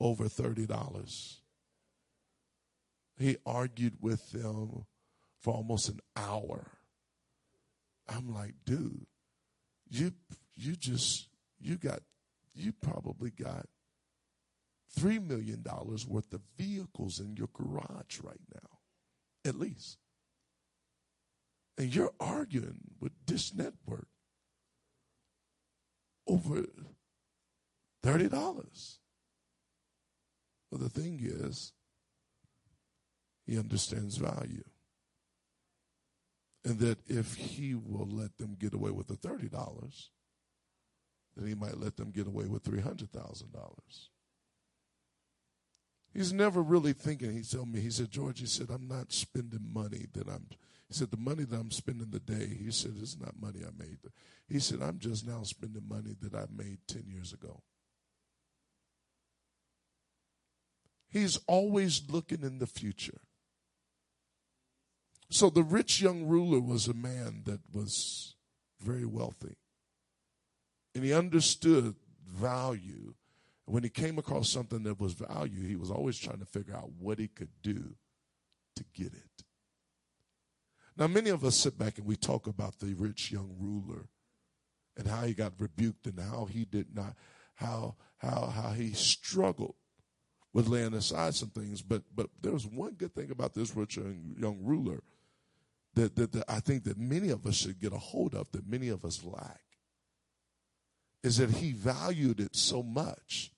over 0.00 0.28
thirty 0.28 0.64
dollars. 0.64 1.40
He 3.18 3.36
argued 3.44 3.94
with 4.00 4.30
them 4.30 4.84
for 5.40 5.54
almost 5.54 5.88
an 5.88 6.00
hour. 6.16 6.70
I'm 8.08 8.32
like, 8.32 8.54
dude, 8.64 9.06
you 9.90 10.12
you 10.54 10.76
just 10.76 11.28
you 11.58 11.76
got 11.76 12.00
you 12.54 12.72
probably 12.72 13.30
got 13.30 13.66
$3 14.98 15.26
million 15.26 15.64
worth 16.08 16.32
of 16.32 16.40
vehicles 16.58 17.20
in 17.20 17.36
your 17.36 17.48
garage 17.52 18.20
right 18.22 18.40
now, 18.54 18.70
at 19.44 19.58
least. 19.58 19.98
And 21.78 21.94
you're 21.94 22.14
arguing 22.18 22.80
with 23.00 23.12
Dish 23.26 23.52
Network 23.54 24.08
over 26.26 26.64
$30. 28.04 28.98
Well, 30.70 30.80
the 30.80 30.88
thing 30.88 31.20
is, 31.22 31.72
he 33.46 33.58
understands 33.58 34.16
value. 34.16 34.64
And 36.64 36.78
that 36.80 36.98
if 37.06 37.34
he 37.34 37.74
will 37.74 38.08
let 38.10 38.38
them 38.38 38.56
get 38.58 38.74
away 38.74 38.90
with 38.90 39.06
the 39.06 39.14
$30, 39.14 40.08
then 41.36 41.46
he 41.46 41.54
might 41.54 41.78
let 41.78 41.96
them 41.96 42.10
get 42.10 42.26
away 42.26 42.46
with 42.46 42.64
$300,000. 42.64 43.44
He's 46.16 46.32
never 46.32 46.62
really 46.62 46.94
thinking. 46.94 47.30
He 47.30 47.42
told 47.42 47.68
me, 47.68 47.78
he 47.78 47.90
said, 47.90 48.10
George, 48.10 48.40
he 48.40 48.46
said, 48.46 48.70
I'm 48.70 48.88
not 48.88 49.12
spending 49.12 49.68
money 49.70 50.06
that 50.14 50.26
I'm, 50.26 50.46
he 50.88 50.94
said, 50.94 51.10
the 51.10 51.18
money 51.18 51.44
that 51.44 51.54
I'm 51.54 51.70
spending 51.70 52.10
today, 52.10 52.56
he 52.58 52.70
said, 52.70 52.92
it's 52.98 53.20
not 53.20 53.38
money 53.38 53.60
I 53.62 53.70
made. 53.78 53.98
He 54.48 54.58
said, 54.58 54.80
I'm 54.80 54.98
just 54.98 55.26
now 55.26 55.42
spending 55.42 55.82
money 55.86 56.16
that 56.22 56.34
I 56.34 56.46
made 56.50 56.78
10 56.88 57.04
years 57.06 57.34
ago. 57.34 57.60
He's 61.10 61.38
always 61.46 62.02
looking 62.08 62.42
in 62.42 62.60
the 62.60 62.66
future. 62.66 63.20
So 65.28 65.50
the 65.50 65.64
rich 65.64 66.00
young 66.00 66.26
ruler 66.26 66.60
was 66.60 66.88
a 66.88 66.94
man 66.94 67.42
that 67.44 67.60
was 67.70 68.36
very 68.80 69.04
wealthy. 69.04 69.56
And 70.94 71.04
he 71.04 71.12
understood 71.12 71.94
value 72.26 73.12
when 73.66 73.82
he 73.82 73.88
came 73.88 74.18
across 74.18 74.48
something 74.48 74.84
that 74.84 75.00
was 75.00 75.12
value, 75.12 75.66
he 75.66 75.76
was 75.76 75.90
always 75.90 76.16
trying 76.18 76.38
to 76.38 76.46
figure 76.46 76.74
out 76.74 76.90
what 76.98 77.18
he 77.18 77.28
could 77.28 77.50
do 77.62 77.96
to 78.76 78.84
get 78.94 79.12
it. 79.12 79.44
Now, 80.96 81.08
many 81.08 81.30
of 81.30 81.44
us 81.44 81.56
sit 81.56 81.76
back 81.76 81.98
and 81.98 82.06
we 82.06 82.16
talk 82.16 82.46
about 82.46 82.78
the 82.78 82.94
rich 82.94 83.30
young 83.30 83.54
ruler 83.58 84.08
and 84.96 85.08
how 85.08 85.24
he 85.24 85.34
got 85.34 85.52
rebuked 85.58 86.06
and 86.06 86.18
how 86.18 86.46
he 86.46 86.64
did 86.64 86.94
not, 86.94 87.14
how 87.56 87.96
how 88.18 88.46
how 88.46 88.70
he 88.70 88.92
struggled 88.92 89.74
with 90.54 90.68
laying 90.68 90.94
aside 90.94 91.34
some 91.34 91.50
things. 91.50 91.82
But 91.82 92.04
but 92.14 92.30
there 92.40 92.52
was 92.52 92.66
one 92.66 92.94
good 92.94 93.14
thing 93.14 93.30
about 93.30 93.52
this 93.54 93.76
rich 93.76 93.96
young, 93.96 94.36
young 94.38 94.62
ruler 94.62 95.02
that, 95.94 96.14
that, 96.16 96.32
that 96.32 96.44
I 96.48 96.60
think 96.60 96.84
that 96.84 96.98
many 96.98 97.30
of 97.30 97.46
us 97.46 97.56
should 97.56 97.80
get 97.80 97.92
a 97.92 97.98
hold 97.98 98.34
of 98.34 98.50
that 98.52 98.68
many 98.68 98.88
of 98.88 99.04
us 99.04 99.24
lack 99.24 99.62
is 101.22 101.38
that 101.38 101.50
he 101.50 101.72
valued 101.72 102.38
it 102.38 102.54
so 102.54 102.82
much 102.82 103.50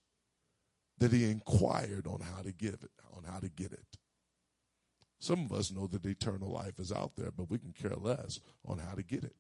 that 0.98 1.12
he 1.12 1.30
inquired 1.30 2.06
on 2.06 2.20
how 2.20 2.42
to 2.42 2.52
give 2.52 2.74
it, 2.82 2.90
on 3.16 3.24
how 3.24 3.38
to 3.38 3.48
get 3.48 3.72
it. 3.72 3.84
Some 5.20 5.44
of 5.44 5.52
us 5.52 5.72
know 5.72 5.87
that 5.88 6.06
eternal 6.06 6.50
life 6.50 6.78
is 6.78 6.92
out 6.92 7.16
there, 7.16 7.30
but 7.30 7.50
we 7.50 7.58
can 7.58 7.72
care 7.72 7.96
less 7.96 8.40
on 8.64 8.78
how 8.78 8.94
to 8.94 9.02
get 9.02 9.24
it. 9.24 9.34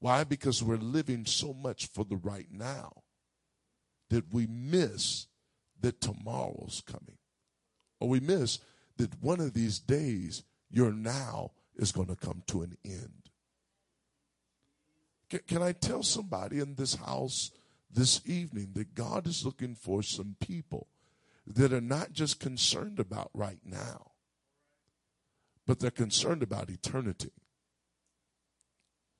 Why? 0.00 0.24
Because 0.24 0.62
we're 0.62 0.76
living 0.76 1.24
so 1.24 1.54
much 1.54 1.86
for 1.86 2.04
the 2.04 2.16
right 2.16 2.48
now 2.50 3.04
that 4.10 4.32
we 4.32 4.46
miss 4.46 5.26
that 5.80 6.00
tomorrow's 6.00 6.82
coming. 6.86 7.16
Or 8.00 8.08
we 8.08 8.20
miss 8.20 8.58
that 8.98 9.22
one 9.22 9.40
of 9.40 9.54
these 9.54 9.78
days 9.78 10.42
your 10.70 10.92
now 10.92 11.52
is 11.76 11.92
going 11.92 12.08
to 12.08 12.16
come 12.16 12.42
to 12.48 12.62
an 12.62 12.76
end. 12.84 13.30
Can, 15.30 15.40
can 15.46 15.62
I 15.62 15.72
tell 15.72 16.02
somebody 16.02 16.60
in 16.60 16.74
this 16.74 16.94
house 16.96 17.50
this 17.94 18.20
evening 18.26 18.70
that 18.74 18.94
God 18.94 19.26
is 19.26 19.44
looking 19.44 19.74
for 19.74 20.02
some 20.02 20.36
people 20.40 20.88
that 21.46 21.72
are 21.72 21.80
not 21.80 22.12
just 22.12 22.40
concerned 22.40 22.98
about 22.98 23.30
right 23.34 23.60
now, 23.64 24.12
but 25.66 25.78
they're 25.80 25.90
concerned 25.90 26.42
about 26.42 26.70
eternity. 26.70 27.32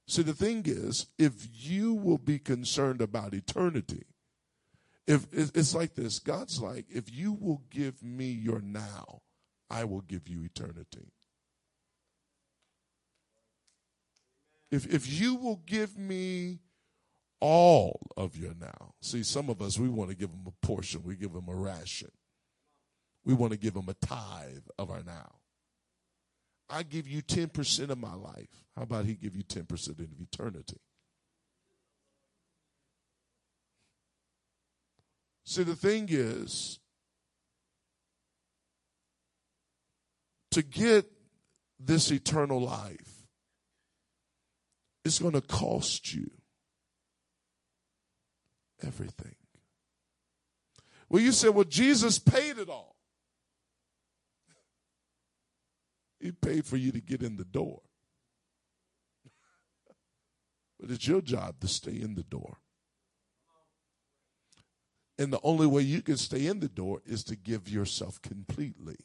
See, 0.06 0.22
the 0.22 0.34
thing 0.34 0.64
is, 0.66 1.06
if 1.18 1.48
you 1.52 1.94
will 1.94 2.18
be 2.18 2.38
concerned 2.38 3.00
about 3.00 3.32
eternity, 3.32 4.04
if 5.06 5.26
it's 5.32 5.74
like 5.74 5.94
this, 5.94 6.18
God's 6.18 6.60
like, 6.60 6.86
if 6.88 7.12
you 7.12 7.32
will 7.32 7.62
give 7.70 8.02
me 8.02 8.26
your 8.26 8.60
now, 8.60 9.20
I 9.70 9.84
will 9.84 10.00
give 10.00 10.28
you 10.28 10.42
eternity. 10.44 11.12
If 14.70 14.92
if 14.92 15.08
you 15.08 15.36
will 15.36 15.60
give 15.66 15.98
me 15.98 16.60
all 17.44 18.00
of 18.16 18.38
your 18.38 18.54
now. 18.58 18.94
See, 19.02 19.22
some 19.22 19.50
of 19.50 19.60
us, 19.60 19.78
we 19.78 19.90
want 19.90 20.08
to 20.08 20.16
give 20.16 20.30
them 20.30 20.46
a 20.46 20.66
portion, 20.66 21.02
we 21.04 21.14
give 21.14 21.34
them 21.34 21.46
a 21.46 21.54
ration. 21.54 22.10
We 23.22 23.34
want 23.34 23.52
to 23.52 23.58
give 23.58 23.74
them 23.74 23.86
a 23.86 24.06
tithe 24.06 24.64
of 24.78 24.90
our 24.90 25.02
now. 25.02 25.34
I 26.70 26.84
give 26.84 27.06
you 27.06 27.20
10% 27.20 27.90
of 27.90 27.98
my 27.98 28.14
life. 28.14 28.48
How 28.74 28.84
about 28.84 29.04
he 29.04 29.12
give 29.12 29.36
you 29.36 29.42
10% 29.42 29.88
of 29.90 30.00
eternity? 30.18 30.80
See, 35.44 35.64
the 35.64 35.76
thing 35.76 36.06
is, 36.08 36.78
to 40.52 40.62
get 40.62 41.04
this 41.78 42.10
eternal 42.10 42.62
life, 42.62 43.26
it's 45.04 45.18
going 45.18 45.34
to 45.34 45.42
cost 45.42 46.14
you 46.14 46.30
everything. 48.84 49.34
Well, 51.08 51.22
you 51.22 51.32
said, 51.32 51.50
well, 51.50 51.64
Jesus 51.64 52.18
paid 52.18 52.58
it 52.58 52.68
all. 52.68 52.96
He 56.20 56.32
paid 56.32 56.64
for 56.64 56.76
you 56.76 56.90
to 56.92 57.00
get 57.00 57.22
in 57.22 57.36
the 57.36 57.44
door. 57.44 57.82
but 60.80 60.90
it's 60.90 61.06
your 61.06 61.20
job 61.20 61.60
to 61.60 61.68
stay 61.68 62.00
in 62.00 62.14
the 62.14 62.22
door. 62.22 62.58
And 65.18 65.32
the 65.32 65.40
only 65.42 65.66
way 65.66 65.82
you 65.82 66.02
can 66.02 66.16
stay 66.16 66.46
in 66.46 66.60
the 66.60 66.68
door 66.68 67.02
is 67.06 67.22
to 67.24 67.36
give 67.36 67.68
yourself 67.68 68.20
completely. 68.20 68.96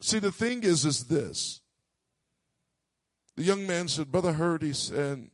See, 0.00 0.18
the 0.18 0.32
thing 0.32 0.62
is, 0.62 0.84
is 0.84 1.04
this. 1.04 1.60
The 3.36 3.44
young 3.44 3.66
man 3.66 3.88
said, 3.88 4.10
Brother 4.10 4.32
Hurt, 4.32 4.62
he 4.62 4.72
said, 4.72 5.30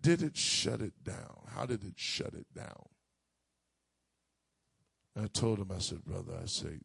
did 0.00 0.22
it 0.22 0.36
shut 0.36 0.80
it 0.80 1.04
down? 1.04 1.46
How 1.54 1.66
did 1.66 1.84
it 1.84 1.94
shut 1.96 2.34
it 2.34 2.46
down? 2.54 2.88
And 5.14 5.24
I 5.24 5.28
told 5.28 5.58
him, 5.58 5.72
I 5.74 5.78
said, 5.78 6.04
Brother, 6.04 6.32
I 6.40 6.46
say, 6.46 6.80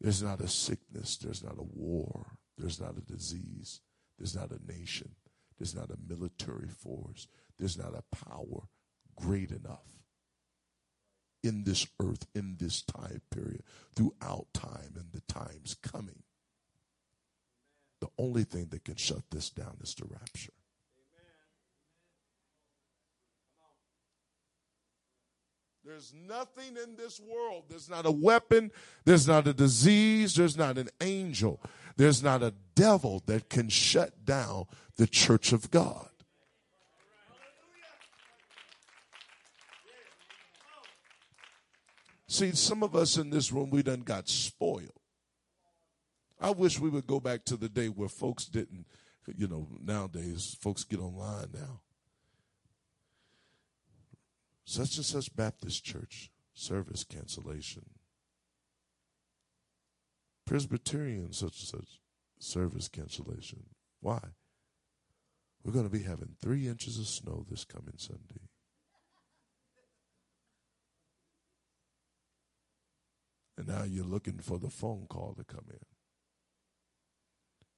there's 0.00 0.22
not 0.22 0.40
a 0.40 0.48
sickness, 0.48 1.16
there's 1.16 1.42
not 1.42 1.58
a 1.58 1.62
war, 1.62 2.38
there's 2.56 2.80
not 2.80 2.96
a 2.96 3.00
disease. 3.00 3.80
There's 4.18 4.34
not 4.34 4.50
a 4.50 4.72
nation. 4.72 5.12
There's 5.58 5.74
not 5.74 5.90
a 5.90 5.98
military 6.08 6.68
force. 6.68 7.28
There's 7.58 7.78
not 7.78 7.94
a 7.94 8.16
power 8.16 8.68
great 9.16 9.50
enough 9.50 9.86
in 11.42 11.64
this 11.64 11.86
earth, 12.00 12.26
in 12.34 12.56
this 12.58 12.82
time 12.82 13.22
period, 13.30 13.62
throughout 13.94 14.46
time 14.52 14.94
and 14.96 15.12
the 15.12 15.20
times 15.32 15.76
coming. 15.82 16.22
The 18.00 18.08
only 18.18 18.44
thing 18.44 18.68
that 18.70 18.84
can 18.84 18.96
shut 18.96 19.22
this 19.30 19.50
down 19.50 19.78
is 19.82 19.94
the 19.94 20.06
rapture. 20.06 20.52
There's 25.88 26.12
nothing 26.28 26.76
in 26.76 26.96
this 26.96 27.18
world. 27.18 27.64
There's 27.70 27.88
not 27.88 28.04
a 28.04 28.10
weapon. 28.10 28.70
There's 29.06 29.26
not 29.26 29.46
a 29.46 29.54
disease. 29.54 30.34
There's 30.34 30.54
not 30.54 30.76
an 30.76 30.90
angel. 31.00 31.62
There's 31.96 32.22
not 32.22 32.42
a 32.42 32.52
devil 32.74 33.22
that 33.24 33.48
can 33.48 33.70
shut 33.70 34.26
down 34.26 34.66
the 34.96 35.06
church 35.06 35.50
of 35.54 35.70
God. 35.70 36.10
See, 42.26 42.52
some 42.52 42.82
of 42.82 42.94
us 42.94 43.16
in 43.16 43.30
this 43.30 43.50
room, 43.50 43.70
we 43.70 43.82
done 43.82 44.00
got 44.00 44.28
spoiled. 44.28 44.92
I 46.38 46.50
wish 46.50 46.78
we 46.78 46.90
would 46.90 47.06
go 47.06 47.18
back 47.18 47.46
to 47.46 47.56
the 47.56 47.70
day 47.70 47.86
where 47.88 48.10
folks 48.10 48.44
didn't, 48.44 48.84
you 49.38 49.48
know, 49.48 49.66
nowadays 49.82 50.54
folks 50.60 50.84
get 50.84 51.00
online 51.00 51.48
now 51.54 51.80
such 54.68 54.98
and 54.98 55.06
such 55.06 55.34
Baptist 55.34 55.82
church 55.82 56.30
service 56.52 57.02
cancellation. 57.02 57.86
Presbyterian 60.44 61.32
such 61.32 61.58
and 61.60 61.68
such 61.68 62.00
service 62.38 62.86
cancellation. 62.86 63.62
Why? 64.00 64.20
We're 65.64 65.72
going 65.72 65.88
to 65.88 65.90
be 65.90 66.02
having 66.02 66.36
three 66.38 66.68
inches 66.68 66.98
of 66.98 67.06
snow 67.06 67.46
this 67.48 67.64
coming 67.64 67.94
Sunday. 67.96 68.42
And 73.56 73.68
now 73.68 73.84
you're 73.84 74.04
looking 74.04 74.38
for 74.38 74.58
the 74.58 74.68
phone 74.68 75.06
call 75.08 75.34
to 75.38 75.44
come 75.44 75.64
in. 75.70 75.86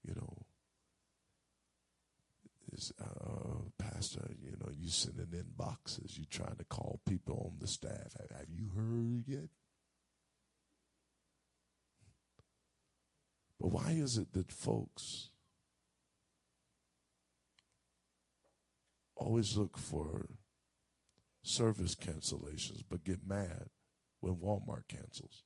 You 0.08 0.14
know, 0.16 0.38
is, 2.72 2.92
uh, 3.00 3.60
Pastor, 3.78 4.30
you 4.42 4.52
know, 4.60 4.70
you 4.76 4.88
sending 4.88 5.28
in 5.32 5.46
boxes, 5.56 6.18
you 6.18 6.24
trying 6.24 6.56
to 6.56 6.64
call 6.64 7.00
people 7.06 7.50
on 7.52 7.58
the 7.60 7.66
staff. 7.66 8.14
Have, 8.18 8.38
have 8.38 8.50
you 8.50 8.70
heard 8.74 9.24
yet? 9.26 9.48
But 13.60 13.68
why 13.68 13.90
is 13.90 14.16
it 14.16 14.32
that 14.32 14.50
folks 14.50 15.28
always 19.16 19.56
look 19.56 19.76
for 19.76 20.30
service 21.42 21.94
cancellations 21.94 22.82
but 22.88 23.04
get 23.04 23.26
mad 23.26 23.66
when 24.20 24.36
Walmart 24.36 24.88
cancels? 24.88 25.44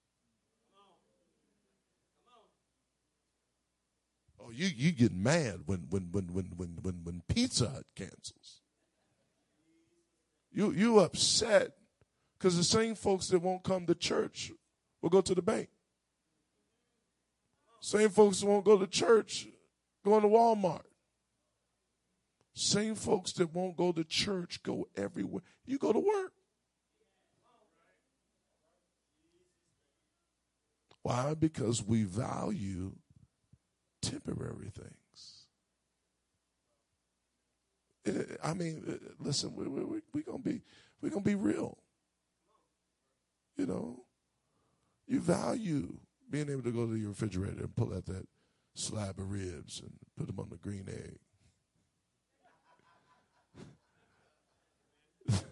Oh, 4.44 4.50
you 4.50 4.66
you 4.66 4.92
get 4.92 5.12
mad 5.12 5.60
when 5.66 5.86
when 5.90 6.10
when 6.12 6.34
when 6.34 6.52
when 6.56 6.78
when 6.82 7.00
when 7.04 7.22
Pizza 7.28 7.68
Hut 7.68 7.84
cancels. 7.94 8.60
You 10.52 10.72
you 10.72 10.98
upset 10.98 11.72
because 12.38 12.56
the 12.56 12.64
same 12.64 12.94
folks 12.94 13.28
that 13.28 13.40
won't 13.40 13.64
come 13.64 13.86
to 13.86 13.94
church 13.94 14.52
will 15.00 15.10
go 15.10 15.20
to 15.20 15.34
the 15.34 15.42
bank. 15.42 15.68
Same 17.80 18.10
folks 18.10 18.40
that 18.40 18.46
won't 18.46 18.64
go 18.64 18.78
to 18.78 18.86
church 18.86 19.46
going 20.04 20.22
to 20.22 20.28
Walmart. 20.28 20.82
Same 22.54 22.94
folks 22.94 23.32
that 23.32 23.52
won't 23.52 23.76
go 23.76 23.92
to 23.92 24.04
church 24.04 24.62
go 24.62 24.86
everywhere. 24.96 25.42
You 25.66 25.78
go 25.78 25.92
to 25.92 25.98
work. 25.98 26.32
Why? 31.02 31.34
Because 31.34 31.82
we 31.82 32.04
value 32.04 32.92
temporary 34.10 34.70
things. 34.70 35.46
I 38.42 38.52
mean, 38.54 39.00
listen, 39.18 39.54
we're 39.54 39.68
we, 39.68 39.84
we, 39.84 40.00
we 40.12 40.22
gonna 40.22 40.38
be 40.38 40.62
we're 41.00 41.10
gonna 41.10 41.22
be 41.22 41.34
real. 41.34 41.78
You 43.56 43.66
know, 43.66 44.04
you 45.06 45.20
value 45.20 45.96
being 46.30 46.50
able 46.50 46.62
to 46.62 46.72
go 46.72 46.86
to 46.86 46.96
your 46.96 47.10
refrigerator 47.10 47.60
and 47.60 47.76
pull 47.76 47.94
out 47.94 48.06
that 48.06 48.26
slab 48.74 49.18
of 49.18 49.30
ribs 49.30 49.80
and 49.80 49.92
put 50.16 50.26
them 50.26 50.40
on 50.40 50.50
the 50.50 50.56
green 50.56 50.88
egg. 50.88 51.18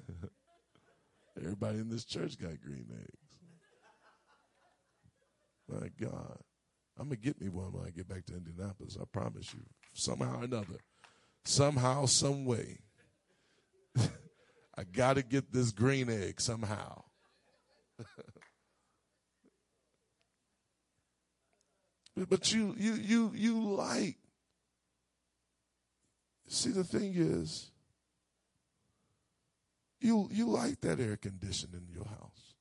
Everybody 1.38 1.78
in 1.78 1.88
this 1.88 2.04
church 2.04 2.38
got 2.38 2.60
green 2.60 2.86
eggs. 2.92 3.22
My 5.68 5.88
God. 5.98 6.38
I'm 6.98 7.06
gonna 7.06 7.16
get 7.16 7.40
me 7.40 7.48
one 7.48 7.72
when 7.72 7.86
I 7.86 7.90
get 7.90 8.08
back 8.08 8.26
to 8.26 8.34
Indianapolis. 8.34 8.98
I 9.00 9.04
promise 9.10 9.52
you. 9.54 9.60
Somehow 9.94 10.40
or 10.40 10.44
another, 10.44 10.78
somehow, 11.44 12.06
some 12.06 12.44
way, 12.44 12.78
I 14.76 14.84
got 14.90 15.14
to 15.14 15.22
get 15.22 15.52
this 15.52 15.70
green 15.70 16.08
egg 16.08 16.40
somehow. 16.40 17.02
but 22.28 22.52
you, 22.52 22.74
you, 22.78 22.94
you, 22.94 23.32
you 23.34 23.60
like. 23.62 24.16
See, 26.48 26.70
the 26.70 26.84
thing 26.84 27.14
is, 27.16 27.70
you 30.00 30.28
you 30.30 30.48
like 30.48 30.80
that 30.82 31.00
air 31.00 31.16
conditioning 31.16 31.86
in 31.88 31.94
your 31.94 32.04
house. 32.04 32.51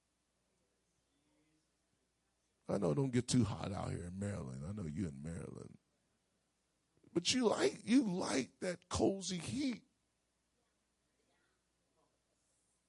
I 2.71 2.77
know 2.77 2.91
it 2.91 2.95
don't 2.95 3.11
get 3.11 3.27
too 3.27 3.43
hot 3.43 3.71
out 3.73 3.89
here 3.89 4.05
in 4.07 4.19
Maryland. 4.19 4.63
I 4.67 4.73
know 4.73 4.87
you 4.87 5.05
in 5.07 5.15
Maryland. 5.23 5.77
But 7.13 7.33
you 7.33 7.47
like 7.47 7.79
you 7.85 8.03
like 8.03 8.49
that 8.61 8.77
cozy 8.89 9.37
heat. 9.37 9.81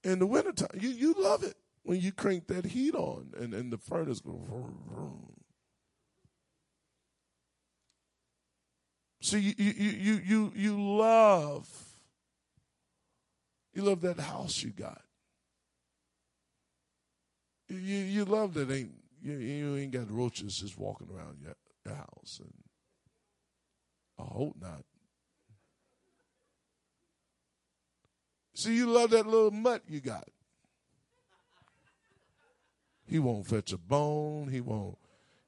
In 0.04 0.18
the 0.18 0.26
wintertime, 0.26 0.80
you, 0.80 0.90
you 0.90 1.14
love 1.16 1.44
it 1.44 1.56
when 1.84 2.00
you 2.00 2.12
crank 2.12 2.48
that 2.48 2.64
heat 2.64 2.94
on 2.94 3.32
and, 3.38 3.54
and 3.54 3.72
the 3.72 3.78
furnace 3.78 4.20
goes 4.20 4.40
vroom, 4.48 4.78
vroom. 4.88 5.32
So 9.20 9.36
you, 9.36 9.54
you 9.56 9.72
you 9.72 10.20
you 10.24 10.52
you 10.54 10.96
love 10.98 11.68
you 13.72 13.82
love 13.82 14.00
that 14.02 14.18
house 14.18 14.62
you 14.62 14.70
got. 14.70 15.02
You 17.68 17.76
you 17.76 18.24
love 18.24 18.54
that 18.54 18.70
ain't 18.70 19.01
you, 19.22 19.34
you 19.34 19.76
ain't 19.76 19.92
got 19.92 20.10
roaches 20.10 20.58
just 20.58 20.78
walking 20.78 21.08
around 21.14 21.38
your, 21.40 21.54
your 21.86 21.94
house. 21.94 22.40
And 22.40 22.52
I 24.18 24.22
hope 24.22 24.56
not. 24.60 24.84
See, 28.54 28.76
you 28.76 28.86
love 28.86 29.10
that 29.10 29.26
little 29.26 29.50
mutt 29.50 29.82
you 29.88 30.00
got. 30.00 30.28
He 33.06 33.18
won't 33.18 33.46
fetch 33.46 33.72
a 33.72 33.78
bone. 33.78 34.48
He 34.48 34.60
won't. 34.60 34.98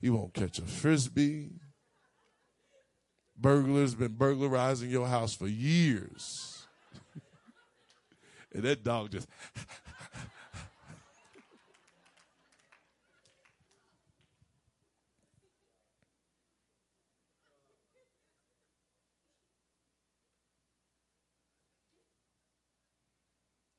He 0.00 0.10
won't 0.10 0.34
catch 0.34 0.58
a 0.58 0.62
frisbee. 0.62 1.50
Burglars 3.36 3.94
been 3.94 4.12
burglarizing 4.12 4.90
your 4.90 5.06
house 5.08 5.34
for 5.34 5.48
years, 5.48 6.66
and 8.54 8.62
that 8.62 8.84
dog 8.84 9.10
just. 9.10 9.28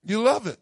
You 0.05 0.21
love 0.21 0.45
it. 0.45 0.59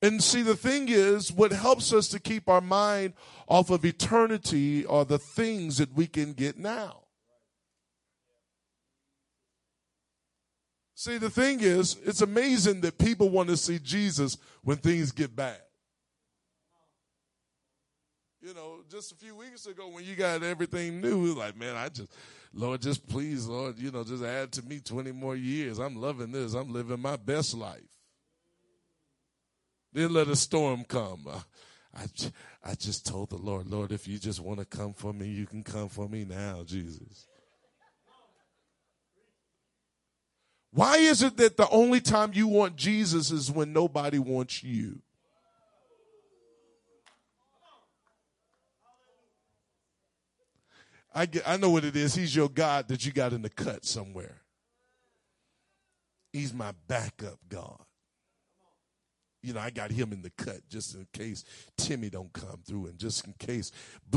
And 0.00 0.22
see, 0.22 0.42
the 0.42 0.54
thing 0.54 0.86
is, 0.88 1.32
what 1.32 1.50
helps 1.50 1.92
us 1.92 2.06
to 2.08 2.20
keep 2.20 2.48
our 2.48 2.60
mind 2.60 3.14
off 3.48 3.70
of 3.70 3.84
eternity 3.84 4.86
are 4.86 5.04
the 5.04 5.18
things 5.18 5.78
that 5.78 5.94
we 5.94 6.06
can 6.06 6.32
get 6.32 6.58
now. 6.58 7.02
See, 10.94 11.18
the 11.18 11.30
thing 11.30 11.60
is, 11.60 11.96
it's 12.04 12.20
amazing 12.20 12.82
that 12.82 12.98
people 12.98 13.28
want 13.30 13.48
to 13.48 13.56
see 13.56 13.78
Jesus 13.78 14.38
when 14.62 14.76
things 14.76 15.12
get 15.12 15.34
bad. 15.34 15.60
You 18.46 18.54
know, 18.54 18.76
just 18.88 19.10
a 19.10 19.16
few 19.16 19.34
weeks 19.34 19.66
ago 19.66 19.88
when 19.88 20.04
you 20.04 20.14
got 20.14 20.40
everything 20.44 21.00
new, 21.00 21.34
like, 21.34 21.56
man, 21.56 21.74
I 21.74 21.88
just, 21.88 22.12
Lord, 22.54 22.80
just 22.80 23.04
please, 23.08 23.46
Lord, 23.46 23.76
you 23.76 23.90
know, 23.90 24.04
just 24.04 24.22
add 24.22 24.52
to 24.52 24.62
me 24.62 24.78
20 24.78 25.10
more 25.10 25.34
years. 25.34 25.80
I'm 25.80 25.96
loving 25.96 26.30
this. 26.30 26.54
I'm 26.54 26.72
living 26.72 27.00
my 27.00 27.16
best 27.16 27.54
life. 27.54 27.82
Then 29.92 30.12
let 30.12 30.28
a 30.28 30.36
storm 30.36 30.84
come. 30.84 31.26
I, 31.92 32.04
I 32.64 32.74
just 32.76 33.04
told 33.04 33.30
the 33.30 33.36
Lord, 33.36 33.66
Lord, 33.66 33.90
if 33.90 34.06
you 34.06 34.16
just 34.16 34.38
want 34.38 34.60
to 34.60 34.64
come 34.64 34.92
for 34.92 35.12
me, 35.12 35.26
you 35.26 35.46
can 35.46 35.64
come 35.64 35.88
for 35.88 36.08
me 36.08 36.24
now, 36.24 36.62
Jesus. 36.64 37.26
Why 40.70 40.98
is 40.98 41.20
it 41.20 41.36
that 41.38 41.56
the 41.56 41.68
only 41.70 42.00
time 42.00 42.30
you 42.32 42.46
want 42.46 42.76
Jesus 42.76 43.32
is 43.32 43.50
when 43.50 43.72
nobody 43.72 44.20
wants 44.20 44.62
you? 44.62 45.00
I, 51.16 51.26
get, 51.26 51.42
I 51.48 51.56
know 51.56 51.70
what 51.70 51.84
it 51.84 51.96
is. 51.96 52.14
He's 52.14 52.36
your 52.36 52.48
God 52.48 52.86
that 52.88 53.04
you 53.04 53.10
got 53.10 53.32
in 53.32 53.42
the 53.42 53.50
cut 53.50 53.84
somewhere. 53.84 54.42
He's 56.32 56.52
my 56.52 56.72
backup 56.86 57.38
God 57.48 57.86
you 59.46 59.52
know, 59.52 59.60
I 59.60 59.70
got 59.70 59.92
him 59.92 60.12
in 60.12 60.22
the 60.22 60.30
cut 60.30 60.68
just 60.68 60.96
in 60.96 61.06
case 61.12 61.44
Timmy 61.76 62.10
don't 62.10 62.32
come 62.32 62.58
through 62.66 62.86
and 62.86 62.98
just 62.98 63.24
in 63.24 63.34
case 63.38 63.70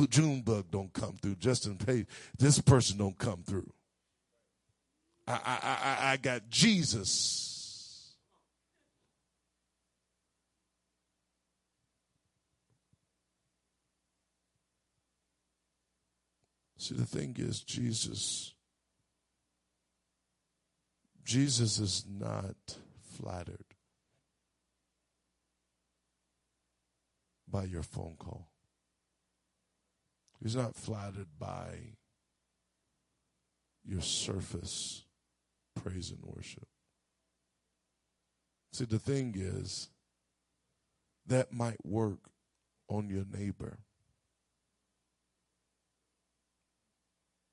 Junebug 0.10 0.72
don't 0.72 0.92
come 0.92 1.18
through, 1.22 1.36
just 1.36 1.68
in 1.68 1.78
case 1.78 2.06
this 2.40 2.60
person 2.60 2.98
don't 2.98 3.18
come 3.18 3.44
through. 3.44 3.72
I, 5.28 5.34
I, 5.34 5.60
I, 5.64 6.12
I 6.14 6.18
got 6.18 6.50
Jesus. 6.50 7.59
See, 16.80 16.96
the 16.96 17.06
thing 17.06 17.36
is, 17.38 17.62
Jesus, 17.62 18.56
Jesus 21.24 21.78
is 21.78 22.06
not 22.10 22.56
flattered. 23.22 23.66
by 27.52 27.64
your 27.64 27.84
phone 27.84 28.16
call. 28.18 28.50
He's 30.42 30.56
not 30.56 30.76
flattered 30.76 31.28
by 31.38 31.96
your 33.86 34.02
surface 34.02 35.04
praise 35.76 36.12
and 36.12 36.20
worship. 36.24 36.68
See, 38.72 38.86
the 38.86 39.00
thing 39.00 39.34
is, 39.36 39.90
that 41.26 41.52
might 41.52 41.86
work 41.86 42.30
on 42.88 43.10
your 43.10 43.26
neighbor. 43.32 43.80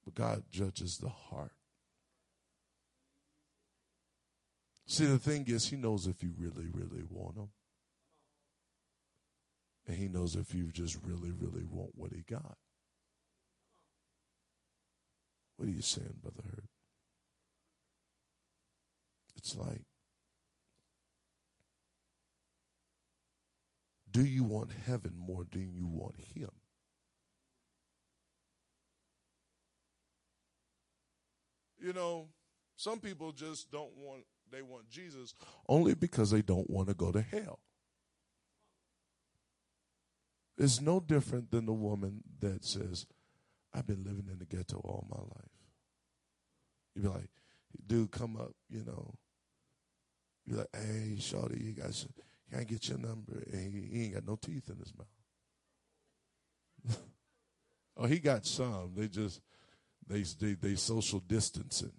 But 0.07 0.15
God 0.15 0.45
judges 0.51 0.97
the 0.97 1.11
heart. 1.11 1.53
See, 4.87 5.05
the 5.05 5.19
thing 5.19 5.45
is, 5.49 5.69
He 5.69 5.77
knows 5.77 6.07
if 6.07 6.23
you 6.23 6.33
really, 6.39 6.69
really 6.73 7.03
want 7.11 7.37
Him. 7.37 7.49
And 9.87 9.97
he 9.97 10.09
knows 10.09 10.35
if 10.35 10.55
you 10.55 10.73
just 10.73 10.99
really, 11.05 11.31
really 11.31 11.65
want 11.65 11.93
what 11.95 12.13
he 12.13 12.23
got. 12.29 12.57
What 15.57 15.69
are 15.69 15.73
you 15.73 15.83
saying, 15.83 16.17
Brother 16.21 16.43
Hurt? 16.45 16.65
It's 19.37 19.57
like, 19.57 19.83
do 24.11 24.25
you 24.25 24.43
want 24.43 24.71
heaven 24.87 25.13
more 25.17 25.47
than 25.51 25.73
you 25.73 25.87
want 25.87 26.17
him? 26.35 26.51
You 31.87 31.93
know, 31.93 32.27
some 32.75 32.99
people 32.99 33.31
just 33.31 33.71
don't 33.71 33.97
want, 33.97 34.25
they 34.51 34.61
want 34.61 34.91
Jesus 34.91 35.35
only 35.69 35.95
because 35.95 36.33
they 36.33 36.43
don't 36.43 36.69
want 36.69 36.89
to 36.89 36.95
go 36.95 37.13
to 37.13 37.23
hell 37.23 37.61
It's 40.59 40.81
no 40.81 41.01
different 41.01 41.51
than 41.51 41.67
the 41.67 41.73
woman 41.73 42.23
that 42.41 42.65
says, 42.65 43.05
I've 43.75 43.87
been 43.87 44.05
living 44.05 44.29
in 44.33 44.39
the 44.39 44.47
ghetto 44.47 44.79
all 44.79 45.07
my 45.09 45.21
life. 45.21 45.51
You'd 46.95 47.03
be 47.03 47.09
like, 47.09 47.29
dude, 47.87 48.11
come 48.11 48.37
up, 48.37 48.55
you 48.69 48.85
know. 48.85 49.15
You're 50.47 50.59
like, 50.59 50.75
hey, 50.75 51.17
shorty, 51.21 51.63
you 51.63 51.73
got 51.73 51.95
some, 51.95 52.11
can't 52.51 52.67
get 52.67 52.89
your 52.89 52.99
number? 52.99 53.45
And 53.53 53.75
he, 53.75 53.81
he 53.93 54.05
ain't 54.05 54.15
got 54.15 54.27
no 54.27 54.37
teeth 54.37 54.71
in 54.71 54.79
his 54.79 54.95
mouth. 54.97 55.07
oh, 57.99 58.07
he 58.07 58.19
got 58.19 58.47
some. 58.47 58.93
They 58.97 59.09
just, 59.09 59.43
they, 60.09 60.23
they, 60.41 60.55
they 60.55 60.75
social 60.77 61.21
distancing. 61.21 61.93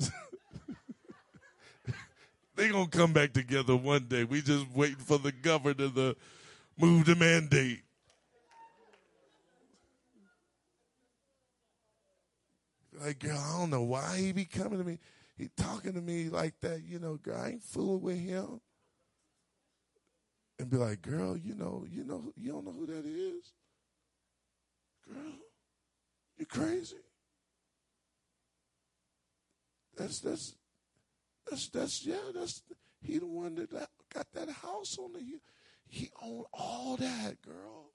They 2.56 2.68
gonna 2.68 2.86
come 2.86 3.12
back 3.12 3.32
together 3.32 3.74
one 3.74 4.04
day. 4.04 4.22
We 4.22 4.40
just 4.40 4.70
waiting 4.72 4.94
for 4.94 5.18
the 5.18 5.32
governor 5.32 5.88
to 5.88 6.16
move 6.78 7.04
the 7.04 7.16
mandate. 7.16 7.82
Like, 13.00 13.18
girl, 13.18 13.36
I 13.36 13.58
don't 13.58 13.70
know 13.70 13.82
why 13.82 14.18
he 14.18 14.30
be 14.30 14.44
coming 14.44 14.78
to 14.78 14.84
me. 14.84 14.98
He 15.36 15.48
talking 15.56 15.94
to 15.94 16.00
me 16.00 16.28
like 16.28 16.54
that, 16.60 16.82
you 16.84 16.98
know, 16.98 17.16
girl, 17.16 17.40
I 17.40 17.48
ain't 17.50 17.62
fooling 17.62 18.02
with 18.02 18.18
him. 18.18 18.60
And 20.58 20.70
be 20.70 20.76
like, 20.76 21.02
girl, 21.02 21.36
you 21.36 21.54
know, 21.54 21.84
you 21.90 22.04
know, 22.04 22.32
you 22.36 22.52
don't 22.52 22.64
know 22.64 22.72
who 22.72 22.86
that 22.86 23.04
is? 23.04 23.52
Girl, 25.08 25.32
you 26.38 26.46
crazy. 26.46 26.96
That's 29.96 30.20
that's 30.20 30.54
that's 31.50 31.68
that's 31.68 32.06
yeah. 32.06 32.16
That's 32.34 32.62
he 33.02 33.18
the 33.18 33.26
one 33.26 33.56
that 33.56 33.70
got 33.70 34.26
that 34.32 34.48
house 34.48 34.96
on 34.98 35.12
the 35.12 35.18
hill. 35.18 35.40
He 35.86 36.10
owned 36.22 36.46
all 36.52 36.96
that, 36.96 37.42
girl. 37.42 37.90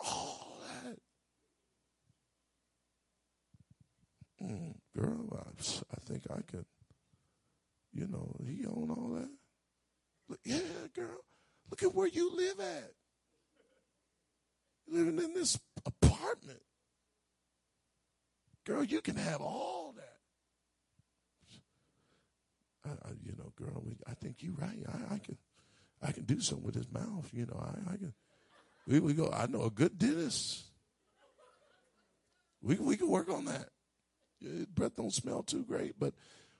All 0.00 0.58
that. 0.84 0.98
Mm, 4.42 4.74
girl, 4.98 5.26
I, 5.32 5.62
I 5.94 6.00
think 6.04 6.24
I 6.30 6.40
could. 6.42 6.64
You 7.92 8.06
know, 8.06 8.36
he 8.46 8.66
own 8.66 8.90
all 8.90 9.10
that. 9.14 9.30
Look, 10.28 10.40
yeah, 10.44 10.58
girl. 10.94 11.24
Look 11.70 11.82
at 11.82 11.94
where 11.94 12.06
you 12.06 12.34
live 12.36 12.60
at. 12.60 12.92
Living 14.88 15.18
in 15.18 15.34
this 15.34 15.58
apartment. 15.84 16.60
Girl, 18.64 18.84
you 18.84 19.00
can 19.00 19.16
have 19.16 19.40
all 19.40 19.94
that. 19.96 20.18
I, 22.84 23.08
I, 23.08 23.12
you 23.24 23.32
know, 23.36 23.52
girl, 23.56 23.82
we, 23.84 23.96
I 24.06 24.14
think 24.14 24.36
you're 24.40 24.54
right. 24.54 24.84
I, 24.86 25.14
I, 25.14 25.18
can, 25.18 25.38
I 26.02 26.12
can 26.12 26.24
do 26.24 26.40
something 26.40 26.64
with 26.64 26.74
his 26.74 26.90
mouth. 26.90 27.30
You 27.32 27.46
know, 27.46 27.60
I, 27.60 27.92
I 27.92 27.96
can. 27.96 28.12
We, 28.86 29.00
we 29.00 29.14
go. 29.14 29.30
I 29.30 29.46
know 29.46 29.64
a 29.64 29.70
good 29.70 29.98
dentist. 29.98 30.64
We 32.62 32.76
we 32.76 32.96
can 32.96 33.08
work 33.08 33.30
on 33.30 33.44
that 33.44 33.68
breath 34.74 34.96
don't 34.96 35.12
smell 35.12 35.42
too 35.42 35.64
great, 35.64 35.98
but 35.98 36.14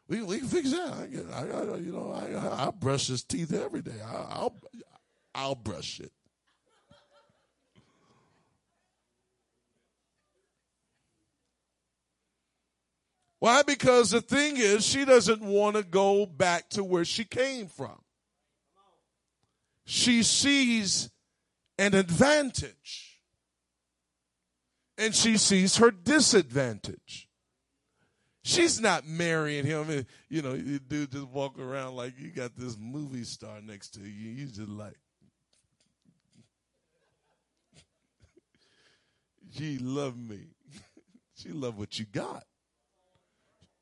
we, 0.08 0.22
we 0.22 0.38
can 0.38 0.48
fix 0.48 0.70
that. 0.70 0.92
I, 1.32 1.40
I, 1.40 1.76
you 1.76 1.92
know, 1.92 2.12
I, 2.12 2.66
I 2.66 2.70
brush 2.70 3.08
his 3.08 3.22
teeth 3.22 3.52
every 3.52 3.82
day. 3.82 4.00
I, 4.04 4.14
I'll, 4.30 4.56
I'll 5.34 5.54
brush 5.54 6.00
it. 6.00 6.12
Why? 13.40 13.62
Because 13.62 14.10
the 14.10 14.20
thing 14.20 14.56
is, 14.56 14.84
she 14.84 15.04
doesn't 15.04 15.42
want 15.42 15.76
to 15.76 15.84
go 15.84 16.26
back 16.26 16.70
to 16.70 16.82
where 16.82 17.04
she 17.04 17.24
came 17.24 17.68
from. 17.68 18.02
She 19.84 20.22
sees 20.22 21.10
an 21.78 21.94
advantage 21.94 23.20
and 24.96 25.14
she 25.14 25.36
sees 25.36 25.76
her 25.76 25.92
disadvantage. 25.92 27.27
She's 28.48 28.80
not 28.80 29.06
marrying 29.06 29.66
him. 29.66 30.06
You 30.30 30.40
know, 30.40 30.54
you 30.54 30.78
dude 30.78 31.12
just 31.12 31.28
walk 31.28 31.58
around 31.58 31.96
like 31.96 32.18
you 32.18 32.30
got 32.30 32.56
this 32.56 32.78
movie 32.80 33.24
star 33.24 33.60
next 33.60 33.90
to 33.90 34.00
you. 34.00 34.30
You 34.30 34.46
just 34.46 34.70
like, 34.70 34.96
she 39.54 39.76
love 39.76 40.16
me. 40.16 40.46
she 41.34 41.50
love 41.50 41.76
what 41.76 41.98
you 41.98 42.06
got. 42.06 42.44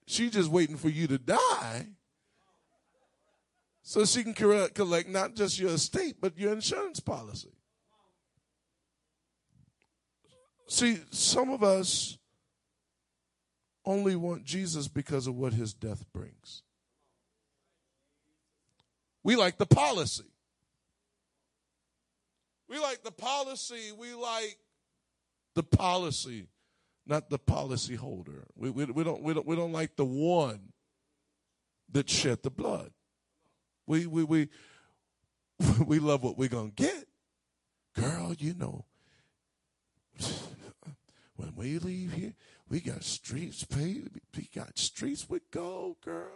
She 0.08 0.30
just 0.30 0.50
waiting 0.50 0.76
for 0.76 0.88
you 0.88 1.06
to 1.06 1.18
die 1.18 1.86
so 3.82 4.04
she 4.04 4.24
can 4.24 4.34
collect 4.34 5.08
not 5.08 5.36
just 5.36 5.60
your 5.60 5.74
estate, 5.74 6.16
but 6.20 6.36
your 6.36 6.52
insurance 6.52 6.98
policy. 6.98 7.52
See, 10.66 10.98
some 11.12 11.50
of 11.50 11.62
us 11.62 12.18
only 13.86 14.16
want 14.16 14.44
Jesus 14.44 14.88
because 14.88 15.26
of 15.26 15.36
what 15.36 15.52
his 15.52 15.72
death 15.72 16.04
brings. 16.12 16.62
We 19.22 19.36
like 19.36 19.58
the 19.58 19.66
policy. 19.66 20.24
We 22.68 22.78
like 22.78 23.02
the 23.04 23.12
policy. 23.12 23.92
We 23.96 24.14
like 24.14 24.58
the 25.56 25.62
policy, 25.62 26.46
not 27.06 27.30
the 27.30 27.38
policy 27.38 27.94
holder. 27.94 28.46
We, 28.54 28.70
we, 28.70 28.84
we, 28.84 29.02
don't, 29.02 29.22
we, 29.22 29.34
don't, 29.34 29.46
we 29.46 29.56
don't 29.56 29.72
like 29.72 29.96
the 29.96 30.04
one 30.04 30.72
that 31.90 32.10
shed 32.10 32.42
the 32.42 32.50
blood. 32.50 32.90
We, 33.86 34.06
we, 34.06 34.24
we, 34.24 34.48
we 35.86 35.98
love 35.98 36.22
what 36.22 36.36
we're 36.36 36.48
going 36.48 36.72
to 36.72 36.82
get. 36.82 37.04
Girl, 37.94 38.34
you 38.38 38.54
know, 38.54 38.84
when 41.36 41.54
we 41.56 41.78
leave 41.78 42.12
here, 42.12 42.34
we 42.68 42.80
got 42.80 43.04
streets 43.04 43.64
paved. 43.64 44.20
We 44.36 44.48
got 44.54 44.78
streets 44.78 45.28
with 45.28 45.50
gold, 45.50 45.96
girl. 46.04 46.32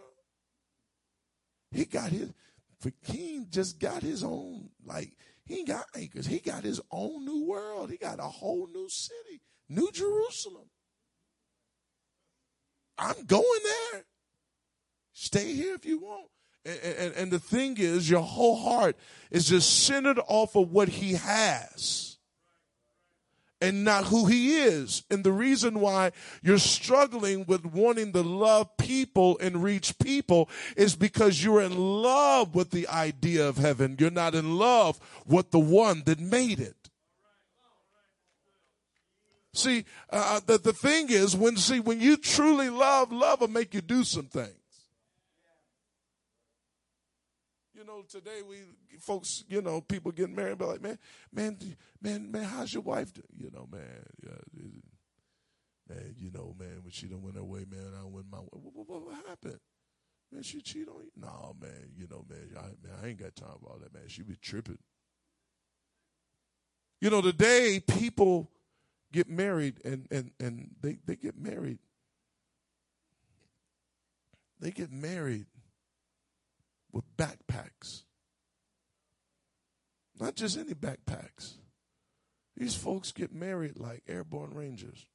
He 1.71 1.85
got 1.85 2.11
his, 2.11 2.31
King 3.05 3.47
just 3.49 3.79
got 3.79 4.01
his 4.01 4.23
own, 4.23 4.69
like, 4.85 5.11
he 5.45 5.59
ain't 5.59 5.67
got 5.67 5.85
acres. 5.95 6.25
He 6.25 6.39
got 6.39 6.63
his 6.63 6.79
own 6.91 7.25
new 7.25 7.45
world. 7.45 7.89
He 7.89 7.97
got 7.97 8.19
a 8.19 8.23
whole 8.23 8.67
new 8.67 8.87
city, 8.89 9.41
New 9.67 9.91
Jerusalem. 9.91 10.69
I'm 12.97 13.25
going 13.25 13.59
there. 13.63 14.03
Stay 15.13 15.53
here 15.53 15.75
if 15.75 15.85
you 15.85 15.99
want. 15.99 16.29
And, 16.63 16.79
and, 16.83 17.13
and, 17.15 17.31
the 17.31 17.39
thing 17.39 17.77
is, 17.79 18.07
your 18.07 18.21
whole 18.21 18.55
heart 18.55 18.95
is 19.31 19.49
just 19.49 19.85
centered 19.85 20.19
off 20.27 20.55
of 20.55 20.71
what 20.71 20.89
he 20.89 21.13
has 21.13 22.10
and 23.61 23.83
not 23.83 24.05
who 24.05 24.25
he 24.25 24.57
is. 24.57 25.03
And 25.09 25.23
the 25.23 25.31
reason 25.31 25.79
why 25.79 26.11
you're 26.41 26.57
struggling 26.57 27.45
with 27.45 27.65
wanting 27.65 28.11
to 28.13 28.21
love 28.21 28.75
people 28.77 29.37
and 29.39 29.63
reach 29.63 29.97
people 29.99 30.49
is 30.75 30.95
because 30.95 31.43
you're 31.43 31.61
in 31.61 31.77
love 31.77 32.55
with 32.55 32.71
the 32.71 32.87
idea 32.87 33.47
of 33.47 33.57
heaven. 33.57 33.95
You're 33.99 34.09
not 34.09 34.35
in 34.35 34.57
love 34.57 34.99
with 35.25 35.51
the 35.51 35.59
one 35.59 36.03
that 36.05 36.19
made 36.19 36.59
it. 36.59 36.75
See, 39.53 39.85
uh, 40.09 40.39
the, 40.45 40.57
the 40.57 40.73
thing 40.73 41.07
is 41.09 41.35
when, 41.35 41.57
see, 41.57 41.81
when 41.81 41.99
you 41.99 42.15
truly 42.17 42.69
love, 42.69 43.11
love 43.11 43.41
will 43.41 43.49
make 43.49 43.73
you 43.73 43.81
do 43.81 44.03
some 44.03 44.27
things. 44.27 44.60
You 47.81 47.87
know, 47.87 48.03
today 48.07 48.41
we 48.47 48.57
folks, 48.99 49.43
you 49.49 49.61
know, 49.61 49.81
people 49.81 50.11
getting 50.11 50.35
married, 50.35 50.59
but 50.59 50.67
like, 50.67 50.81
man, 50.81 50.99
man, 51.33 51.57
man, 51.99 52.31
man, 52.31 52.43
how's 52.43 52.71
your 52.71 52.83
wife? 52.83 53.11
Do? 53.11 53.23
You 53.35 53.49
know, 53.51 53.67
man, 53.71 54.05
yeah, 54.23 54.61
man, 55.89 56.15
you 56.17 56.29
know, 56.31 56.55
man, 56.59 56.81
when 56.83 56.91
she 56.91 57.07
don't 57.07 57.23
went 57.23 57.37
her 57.37 57.43
way, 57.43 57.65
man, 57.69 57.93
I 57.99 58.05
went 58.05 58.27
my 58.31 58.37
way. 58.39 58.47
What, 58.51 58.87
what, 58.87 59.05
what 59.05 59.15
happened? 59.27 59.59
Man, 60.31 60.43
she 60.43 60.61
cheat 60.61 60.87
on 60.87 61.01
you? 61.03 61.11
No, 61.15 61.55
man, 61.59 61.89
you 61.97 62.07
know, 62.07 62.23
man, 62.29 62.49
I, 62.55 62.61
man, 62.61 62.97
I 63.03 63.07
ain't 63.07 63.19
got 63.19 63.35
time 63.35 63.57
for 63.59 63.69
all 63.71 63.79
that, 63.81 63.93
man. 63.93 64.03
She 64.07 64.21
be 64.21 64.35
tripping. 64.35 64.77
You 66.99 67.09
know, 67.09 67.21
today 67.21 67.79
people 67.79 68.51
get 69.11 69.27
married 69.27 69.81
and 69.83 70.07
and 70.11 70.31
and 70.39 70.69
they 70.81 70.99
they 71.05 71.15
get 71.15 71.35
married. 71.35 71.79
They 74.59 74.69
get 74.69 74.91
married 74.91 75.47
with 76.91 77.05
backpacks. 77.17 78.03
Not 80.19 80.35
just 80.35 80.57
any 80.57 80.73
backpacks. 80.73 81.55
These 82.55 82.75
folks 82.75 83.11
get 83.11 83.33
married 83.33 83.79
like 83.79 84.03
airborne 84.07 84.53
rangers. 84.53 85.07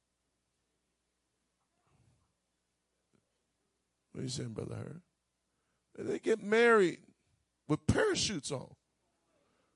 What 4.11 4.21
are 4.21 4.23
you 4.23 4.29
saying, 4.29 4.53
Brother 4.53 4.75
Hurt? 4.75 5.01
They 5.97 6.19
get 6.19 6.43
married 6.43 6.99
with 7.67 7.85
parachutes 7.87 8.51
on. 8.51 8.75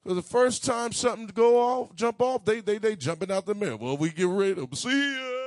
So 0.05 0.15
the 0.15 0.21
first 0.21 0.65
time 0.65 0.93
something 0.93 1.27
to 1.27 1.33
go 1.33 1.59
off, 1.59 1.95
jump 1.95 2.21
off, 2.21 2.43
they 2.43 2.59
they 2.59 2.79
they 2.79 2.95
jumping 2.95 3.31
out 3.31 3.45
the 3.45 3.53
mirror. 3.53 3.77
Well, 3.77 3.97
we 3.97 4.09
get 4.09 4.27
ready 4.27 4.55
to 4.55 4.75
see 4.75 5.15
ya. 5.15 5.40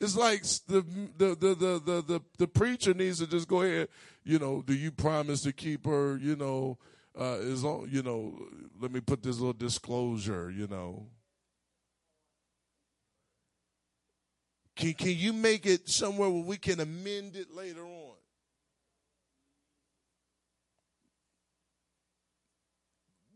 It's 0.00 0.16
like 0.16 0.42
the, 0.66 0.82
the, 1.18 1.34
the, 1.34 1.54
the, 1.54 2.02
the, 2.06 2.22
the, 2.38 2.48
preacher 2.48 2.94
needs 2.94 3.18
to 3.18 3.26
just 3.26 3.46
go 3.46 3.60
ahead, 3.60 3.88
you 4.24 4.38
know, 4.38 4.62
do 4.62 4.72
you 4.72 4.90
promise 4.90 5.42
to 5.42 5.52
keep 5.52 5.84
her, 5.84 6.16
you 6.16 6.36
know, 6.36 6.78
uh, 7.20 7.36
is 7.40 7.64
on, 7.64 7.86
you 7.92 8.02
know, 8.02 8.34
let 8.80 8.90
me 8.90 9.00
put 9.00 9.22
this 9.22 9.36
little 9.38 9.52
disclosure, 9.52 10.50
you 10.50 10.66
know. 10.66 11.06
Can, 14.74 14.94
can 14.94 15.10
you 15.10 15.34
make 15.34 15.66
it 15.66 15.90
somewhere 15.90 16.30
where 16.30 16.44
we 16.44 16.56
can 16.56 16.80
amend 16.80 17.36
it 17.36 17.54
later 17.54 17.84
on? 17.84 18.14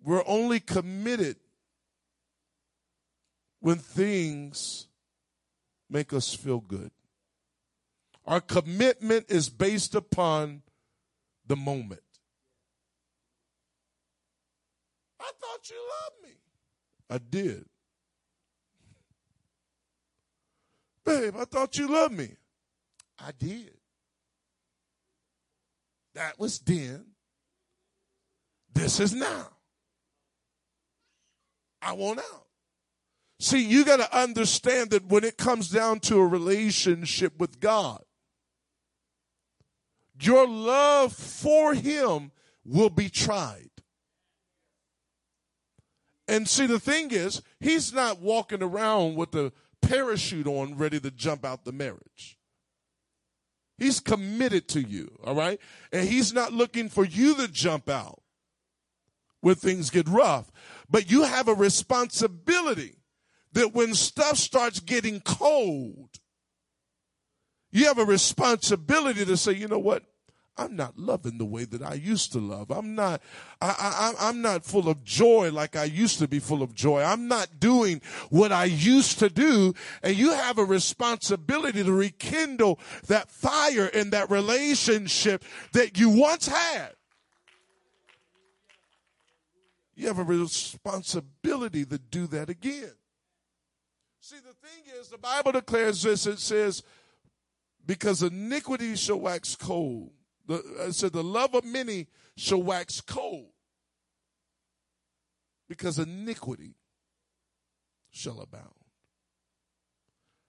We're 0.02 0.24
only 0.26 0.60
committed 0.60 1.36
when 3.60 3.76
things 3.76 4.86
make 5.89 6.12
us 6.12 6.35
feel 6.35 6.61
good. 6.61 6.91
Our 8.26 8.41
commitment 8.41 9.26
is 9.28 9.49
based 9.49 9.95
upon 9.95 10.62
the 11.47 11.57
moment. 11.57 12.01
I 15.20 15.30
thought 15.41 15.70
you 15.70 15.76
loved 15.76 16.22
me. 16.22 16.39
I 17.11 17.18
did. 17.18 17.64
Babe, 21.05 21.35
I 21.39 21.45
thought 21.45 21.76
you 21.76 21.89
loved 21.89 22.14
me. 22.14 22.30
I 23.18 23.30
did. 23.39 23.74
That 26.14 26.39
was 26.39 26.59
then. 26.61 27.05
This 28.72 29.01
is 29.01 29.14
now. 29.14 29.49
I 31.82 31.93
want 31.93 32.20
out. 32.20 32.43
See, 33.45 33.62
you 33.62 33.84
got 33.84 33.99
to 33.99 34.18
understand 34.18 34.88
that 34.92 35.05
when 35.05 35.22
it 35.22 35.36
comes 35.36 35.68
down 35.68 36.01
to 36.01 36.16
a 36.16 36.26
relationship 36.26 37.38
with 37.38 37.61
God, 37.61 38.03
your 40.18 40.49
love 40.49 41.12
for 41.12 41.74
Him 41.74 42.32
will 42.64 42.88
be 42.88 43.11
tried. 43.11 43.68
And 46.26 46.49
see, 46.49 46.64
the 46.64 46.80
thing 46.80 47.11
is, 47.11 47.42
He's 47.61 47.92
not 47.92 48.18
walking 48.18 48.62
around 48.62 49.16
with 49.16 49.34
a 49.34 49.53
parachute 49.82 50.47
on 50.47 50.78
ready 50.78 50.99
to 51.01 51.11
jump 51.11 51.45
out 51.45 51.66
the 51.66 51.72
marriage. 51.72 52.38
He's 53.76 54.01
committed 54.01 54.68
to 54.68 54.80
you, 54.80 55.18
all 55.22 55.34
right? 55.34 55.61
And 55.92 56.09
He's 56.09 56.32
not 56.32 56.55
looking 56.55 56.88
for 56.88 57.05
you 57.05 57.34
to 57.34 57.49
jump 57.49 57.90
out 57.90 58.22
when 59.42 59.57
things 59.57 59.90
get 59.90 60.09
rough. 60.09 60.51
But 60.88 61.11
you 61.11 61.24
have 61.24 61.47
a 61.47 61.55
responsibility 61.55 63.01
that 63.55 63.74
when 63.74 63.94
stuff 63.94 64.36
starts 64.36 64.80
getting 64.80 65.20
cold, 65.20 66.11
you 67.72 67.86
have 67.86 67.98
a 67.98 68.05
responsibility 68.05 69.24
to 69.24 69.36
say, 69.36 69.52
you 69.52 69.66
know 69.66 69.78
what? 69.78 70.05
I'm 70.57 70.76
not 70.76 70.96
loving 70.96 71.38
the 71.38 71.44
way 71.44 71.64
that 71.64 71.82
I 71.82 71.94
used 71.94 72.30
to 72.32 72.38
love. 72.38 72.70
I'm 72.70 72.94
not, 72.94 73.20
I, 73.61 74.14
I, 74.20 74.28
I'm 74.28 74.40
not 74.40 74.64
full 74.64 74.88
of 74.88 75.02
joy 75.02 75.50
like 75.50 75.74
I 75.74 75.82
used 75.82 76.20
to 76.20 76.28
be 76.28 76.38
full 76.38 76.62
of 76.62 76.74
joy. 76.74 77.02
I'm 77.02 77.26
not 77.26 77.59
doing 77.59 78.00
what 78.30 78.52
I 78.52 78.66
used 78.66 79.18
to 79.18 79.28
do. 79.28 79.74
And 80.05 80.16
you 80.16 80.30
have 80.32 80.59
a 80.59 80.64
responsibility 80.64 81.82
to 81.82 81.92
rekindle 81.92 82.78
that 83.09 83.30
fire 83.30 83.86
in 83.86 84.11
that 84.11 84.30
relationship 84.30 85.42
that 85.72 85.98
you 85.98 86.11
once 86.11 86.46
had. 86.46 86.92
you 89.96 90.09
have 90.09 90.18
a 90.18 90.24
responsibility 90.24 91.84
to 91.84 91.98
do 91.98 92.26
that 92.28 92.48
again. 92.48 92.92
See, 94.26 94.36
the 94.36 94.54
thing 94.66 94.98
is, 94.98 95.08
the 95.08 95.18
Bible 95.18 95.52
declares 95.52 96.00
this 96.00 96.26
it 96.26 96.38
says, 96.38 96.82
because 97.84 98.22
iniquity 98.22 98.96
shall 98.96 99.20
wax 99.20 99.54
cold. 99.54 100.12
The, 100.46 100.62
it 100.86 100.94
said, 100.94 101.12
the 101.12 101.22
love 101.22 101.54
of 101.54 101.62
many 101.66 102.06
shall 102.34 102.62
wax 102.62 103.02
cold. 103.02 103.50
Because 105.68 105.98
iniquity 105.98 106.76
shall 108.10 108.40
abound. 108.40 108.72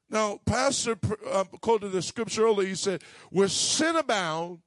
Now, 0.09 0.39
Pastor 0.45 0.97
uh, 1.29 1.43
quoted 1.59 1.91
the 1.91 2.01
scripture 2.01 2.45
earlier. 2.45 2.69
He 2.69 2.75
said, 2.75 3.03
Where 3.29 3.49
sin 3.49 3.97
abound, 3.97 4.59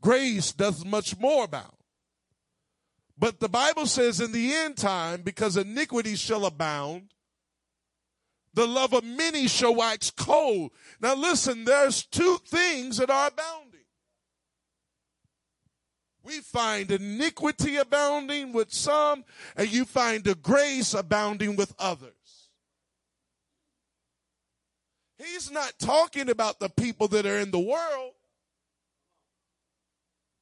grace 0.00 0.50
does 0.50 0.84
much 0.84 1.16
more 1.20 1.44
abound. 1.44 1.76
But 3.16 3.38
the 3.38 3.48
Bible 3.48 3.86
says 3.86 4.20
in 4.20 4.32
the 4.32 4.52
end 4.52 4.78
time, 4.78 5.22
because 5.22 5.56
iniquity 5.56 6.16
shall 6.16 6.44
abound, 6.44 7.13
the 8.54 8.66
love 8.66 8.92
of 8.92 9.04
many 9.04 9.48
shall 9.48 9.74
wax 9.74 10.10
cold. 10.10 10.70
Now 11.00 11.14
listen, 11.14 11.64
there's 11.64 12.06
two 12.06 12.38
things 12.46 12.96
that 12.98 13.10
are 13.10 13.28
abounding. 13.28 13.80
We 16.22 16.40
find 16.40 16.90
iniquity 16.90 17.76
abounding 17.76 18.52
with 18.52 18.72
some, 18.72 19.24
and 19.56 19.70
you 19.70 19.84
find 19.84 20.24
the 20.24 20.34
grace 20.34 20.94
abounding 20.94 21.56
with 21.56 21.74
others. 21.78 22.12
He's 25.18 25.50
not 25.50 25.74
talking 25.78 26.30
about 26.30 26.60
the 26.60 26.70
people 26.70 27.08
that 27.08 27.26
are 27.26 27.38
in 27.38 27.50
the 27.50 27.58
world. 27.58 28.12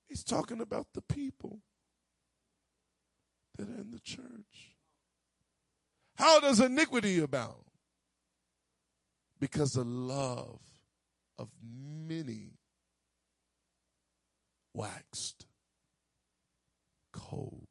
He's 0.09 0.23
talking 0.23 0.61
about 0.61 0.87
the 0.95 1.03
people 1.03 1.61
that 3.57 3.69
are 3.69 3.81
in 3.81 3.91
the 3.91 4.01
church. 4.01 4.77
How 6.17 6.39
does 6.39 6.61
iniquity 6.61 7.19
abound? 7.19 7.72
Because 9.43 9.72
the 9.72 9.82
love 9.82 10.61
of 11.36 11.49
many 11.61 12.53
waxed 14.72 15.47
cold. 17.12 17.66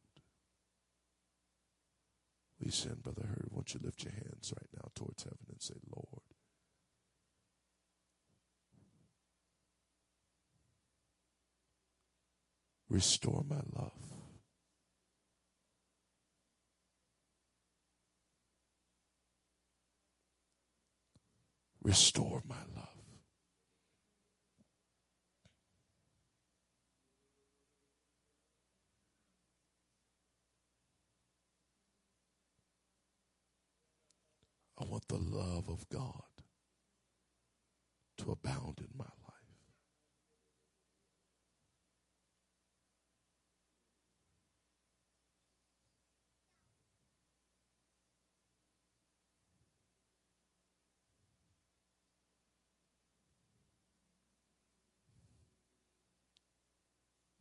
We 2.60 2.72
send 2.72 3.02
Brother 3.02 3.26
Hurt. 3.26 3.54
Won't 3.54 3.74
you 3.74 3.80
lift 3.82 4.04
your 4.04 4.12
hands 4.12 4.52
right 4.54 4.70
now 4.76 4.90
towards 4.96 5.24
heaven 5.24 5.38
and 5.50 5.62
say, 5.62 5.76
Lord, 5.96 6.24
restore 12.90 13.46
my 13.48 13.62
love. 13.74 14.11
Restore 21.84 22.44
my 22.48 22.56
love. 22.76 22.88
I 34.80 34.86
want 34.86 35.08
the 35.08 35.18
love 35.18 35.70
of 35.70 35.88
God 35.90 36.24
to 38.20 38.32
abound 38.32 38.80
in 38.80 38.90
my 38.98 39.06
life. 39.06 39.34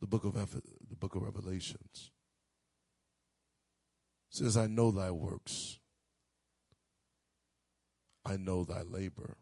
book 0.11 0.25
of 0.25 0.35
the 0.35 0.95
book 0.95 1.15
of 1.15 1.23
Revelations 1.23 2.11
says, 4.29 4.57
"I 4.57 4.67
know 4.67 4.91
thy 4.91 5.09
works." 5.11 5.79
I 8.23 8.37
know 8.37 8.63
thy 8.63 8.83
labor. 8.83 9.37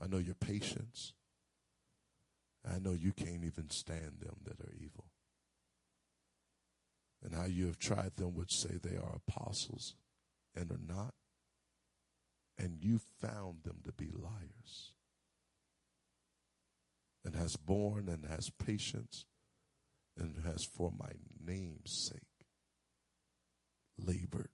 I 0.00 0.06
know 0.06 0.16
your 0.18 0.34
patience. 0.34 1.12
I 2.64 2.78
know 2.78 2.92
you 2.92 3.12
can't 3.12 3.44
even 3.44 3.68
stand 3.68 4.20
them 4.20 4.36
that 4.44 4.60
are 4.60 4.72
evil. 4.72 5.10
And 7.22 7.34
how 7.34 7.44
you 7.44 7.66
have 7.66 7.78
tried 7.78 8.16
them 8.16 8.34
which 8.34 8.54
say 8.54 8.78
they 8.78 8.96
are 8.96 9.20
apostles 9.28 9.94
and 10.54 10.70
are 10.70 10.78
not. 10.78 11.14
And 12.56 12.82
you 12.82 12.98
found 12.98 13.64
them 13.64 13.82
to 13.84 13.92
be 13.92 14.10
liars. 14.10 14.95
And 17.26 17.34
has 17.34 17.56
borne 17.56 18.08
and 18.08 18.24
has 18.26 18.50
patience 18.50 19.24
and 20.16 20.44
has 20.46 20.64
for 20.64 20.92
my 20.96 21.10
name's 21.44 22.08
sake 22.08 22.20
labored 23.98 24.48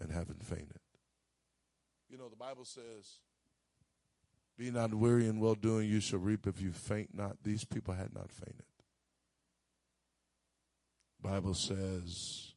and 0.00 0.10
haven't 0.10 0.44
fainted. 0.44 0.80
You 2.08 2.18
know, 2.18 2.28
the 2.28 2.36
Bible 2.36 2.64
says, 2.64 3.20
Be 4.58 4.70
not 4.70 4.92
weary 4.92 5.28
in 5.28 5.38
well 5.38 5.54
doing, 5.54 5.88
you 5.88 6.00
shall 6.00 6.18
reap 6.18 6.48
if 6.48 6.60
you 6.60 6.72
faint 6.72 7.14
not. 7.14 7.36
These 7.44 7.64
people 7.64 7.94
had 7.94 8.14
not 8.14 8.30
fainted. 8.32 8.66
Bible 11.22 11.54
says, 11.54 12.52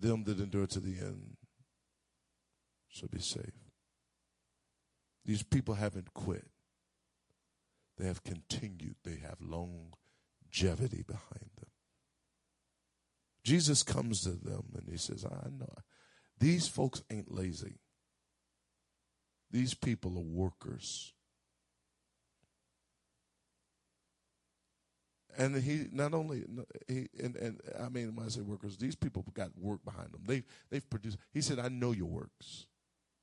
Them 0.00 0.24
that 0.24 0.40
endure 0.40 0.66
to 0.66 0.80
the 0.80 0.98
end 0.98 1.36
shall 2.88 3.08
be 3.08 3.20
saved. 3.20 3.59
These 5.24 5.42
people 5.42 5.74
haven't 5.74 6.14
quit. 6.14 6.46
They 7.98 8.06
have 8.06 8.22
continued. 8.22 8.96
They 9.04 9.16
have 9.16 9.38
longevity 9.40 11.02
behind 11.06 11.50
them. 11.56 11.70
Jesus 13.44 13.82
comes 13.82 14.22
to 14.22 14.30
them 14.30 14.64
and 14.76 14.88
he 14.88 14.96
says, 14.96 15.24
I 15.24 15.48
know 15.50 15.74
these 16.38 16.66
folks 16.66 17.02
ain't 17.10 17.30
lazy. 17.30 17.78
These 19.50 19.74
people 19.74 20.16
are 20.16 20.20
workers. 20.20 21.12
And 25.36 25.56
he 25.62 25.86
not 25.92 26.12
only 26.12 26.44
he 26.88 27.08
and, 27.22 27.36
and 27.36 27.60
I 27.80 27.88
mean 27.88 28.14
when 28.14 28.26
I 28.26 28.28
say 28.28 28.40
workers, 28.40 28.76
these 28.76 28.96
people 28.96 29.24
got 29.32 29.50
work 29.56 29.84
behind 29.84 30.12
them. 30.12 30.22
They 30.26 30.42
they've 30.70 30.88
produced. 30.88 31.18
He 31.32 31.40
said, 31.40 31.58
"I 31.58 31.68
know 31.68 31.92
your 31.92 32.08
works. 32.08 32.66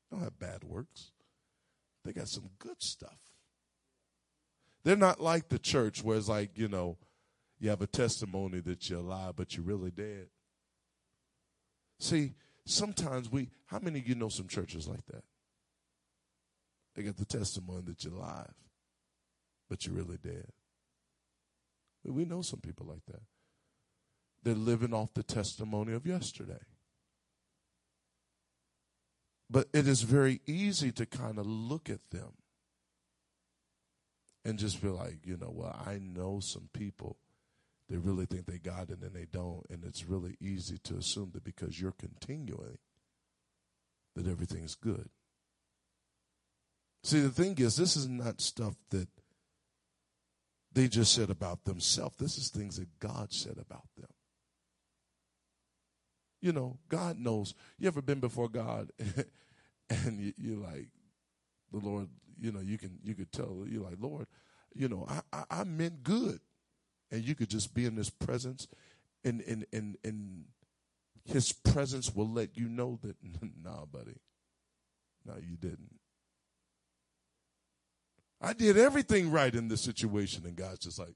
They 0.10 0.16
don't 0.16 0.24
have 0.24 0.40
bad 0.40 0.64
works. 0.64 1.12
They 2.08 2.14
got 2.14 2.30
some 2.30 2.50
good 2.58 2.82
stuff. 2.82 3.20
They're 4.86 4.96
not 4.96 5.20
like 5.20 5.50
the 5.50 5.60
church 5.60 6.02
where 6.02 6.18
it's 6.18 6.30
like 6.30 6.58
you 6.58 6.70
know, 6.70 6.98
you 7.60 7.70
have 7.70 7.82
a 7.82 7.88
testimony 7.88 8.62
that 8.62 8.90
you're 8.90 9.00
alive, 9.00 9.34
but 9.36 9.58
you're 9.58 9.66
really 9.66 9.92
dead. 9.92 10.28
See, 12.00 12.36
sometimes 12.64 13.30
we, 13.30 13.50
how 13.66 13.80
many 13.80 14.00
of 14.00 14.08
you 14.08 14.16
know 14.16 14.30
some 14.30 14.48
churches 14.48 14.88
like 14.88 15.06
that? 15.08 15.26
They 16.96 17.04
got 17.04 17.18
the 17.18 17.26
testimony 17.26 17.82
that 17.88 18.02
you're 18.06 18.14
alive, 18.14 18.54
but 19.70 19.86
you're 19.86 19.96
really 19.96 20.18
dead. 20.24 20.48
We 22.06 22.24
know 22.24 22.42
some 22.42 22.62
people 22.62 22.86
like 22.86 23.06
that. 23.08 23.22
They're 24.44 24.56
living 24.56 24.94
off 24.94 25.14
the 25.14 25.24
testimony 25.24 25.92
of 25.92 26.06
yesterday. 26.06 26.64
But 29.50 29.68
it 29.74 29.88
is 29.88 30.02
very 30.02 30.42
easy 30.46 30.92
to 30.92 31.06
kind 31.06 31.40
of 31.40 31.46
look 31.46 31.90
at 31.90 32.10
them 32.12 32.34
and 34.44 34.60
just 34.60 34.82
be 34.82 34.90
like, 34.90 35.26
you 35.26 35.38
know, 35.38 35.52
well, 35.54 35.82
I 35.86 36.00
know 36.00 36.40
some 36.42 36.70
people 36.74 37.18
they 37.90 37.98
really 37.98 38.26
think 38.26 38.46
they 38.46 38.58
got 38.58 38.90
it 38.90 39.02
and 39.02 39.14
they 39.14 39.28
don't. 39.32 39.66
And 39.70 39.84
it's 39.86 40.06
really 40.06 40.36
easy 40.42 40.78
to 40.80 40.98
assume 40.98 41.32
that 41.34 41.44
because 41.44 41.80
you're 41.80 41.94
continuing, 41.94 42.78
that 44.16 44.28
everything's 44.28 44.76
good. 44.76 45.10
See, 47.04 47.22
the 47.22 47.30
thing 47.30 47.56
is, 47.60 47.78
this 47.78 47.96
is 47.96 48.08
not 48.08 48.42
stuff 48.42 48.76
that 48.90 49.08
they 50.74 50.88
just 50.88 51.14
said 51.14 51.30
about 51.30 51.64
themselves. 51.64 52.18
This 52.18 52.38
is 52.38 52.50
things 52.50 52.78
that 52.78 53.00
God 53.00 53.32
said 53.32 53.58
about 53.58 53.88
them. 53.96 54.10
You 56.42 56.52
know, 56.52 56.78
God 56.90 57.20
knows. 57.20 57.54
You 57.78 57.88
ever 57.88 58.02
been 58.02 58.20
before 58.20 58.50
God 58.50 58.92
and 59.90 60.20
you, 60.20 60.34
you're 60.38 60.60
like, 60.60 60.90
the 61.72 61.80
Lord, 61.80 62.08
you 62.40 62.52
know, 62.52 62.60
you 62.60 62.78
can 62.78 63.00
you 63.04 63.16
could 63.16 63.32
tell 63.32 63.66
you're 63.68 63.84
like, 63.84 63.98
Lord, 64.00 64.28
you 64.74 64.88
know, 64.88 65.08
I, 65.10 65.22
I, 65.34 65.62
I 65.62 65.64
meant 65.64 66.04
good 66.04 66.40
and 67.12 67.24
you 67.24 67.36
could 67.36 67.50
just 67.50 67.74
be 67.74 67.86
in 67.86 67.96
his 67.96 68.10
presence 68.10 68.68
and 69.24 69.42
and 69.42 69.66
and, 69.74 69.98
and 70.04 70.46
his 71.26 71.52
presence 71.52 72.14
will 72.14 72.30
let 72.30 72.58
you 72.58 72.70
know 72.70 73.00
that 73.04 73.16
nah 73.64 73.86
buddy 73.86 74.16
no 75.26 75.34
you 75.36 75.58
didn't 75.58 75.98
I 78.40 78.54
did 78.54 78.78
everything 78.78 79.32
right 79.32 79.54
in 79.54 79.68
this 79.68 79.82
situation. 79.82 80.46
And 80.46 80.56
God's 80.56 80.80
just 80.80 81.00
like, 81.00 81.16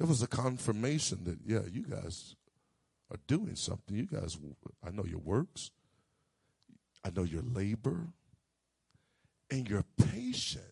There 0.00 0.08
was 0.08 0.22
a 0.22 0.26
confirmation 0.26 1.24
that, 1.24 1.40
yeah, 1.44 1.60
you 1.70 1.84
guys 1.84 2.34
are 3.10 3.18
doing 3.26 3.54
something. 3.54 3.94
You 3.94 4.06
guys, 4.06 4.38
I 4.82 4.92
know 4.92 5.04
your 5.04 5.18
works, 5.18 5.72
I 7.04 7.10
know 7.10 7.24
your 7.24 7.42
labor, 7.42 8.06
and 9.50 9.68
you're 9.68 9.84
patient. 9.98 10.64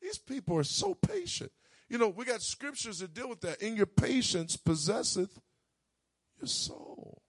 These 0.00 0.18
people 0.18 0.56
are 0.56 0.62
so 0.62 0.94
patient. 0.94 1.50
You 1.88 1.98
know, 1.98 2.06
we 2.06 2.24
got 2.24 2.40
scriptures 2.40 3.00
that 3.00 3.12
deal 3.12 3.28
with 3.28 3.40
that. 3.40 3.60
In 3.60 3.74
your 3.74 3.86
patience 3.86 4.56
possesseth 4.56 5.40
your 6.40 6.46
soul. 6.46 7.20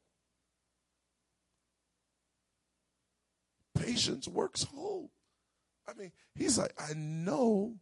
Patience 3.73 4.27
works 4.27 4.67
hope. 4.71 5.09
I 5.87 5.93
mean, 5.95 6.11
he's 6.35 6.59
like, 6.59 6.73
I 6.77 6.93
know 6.93 7.77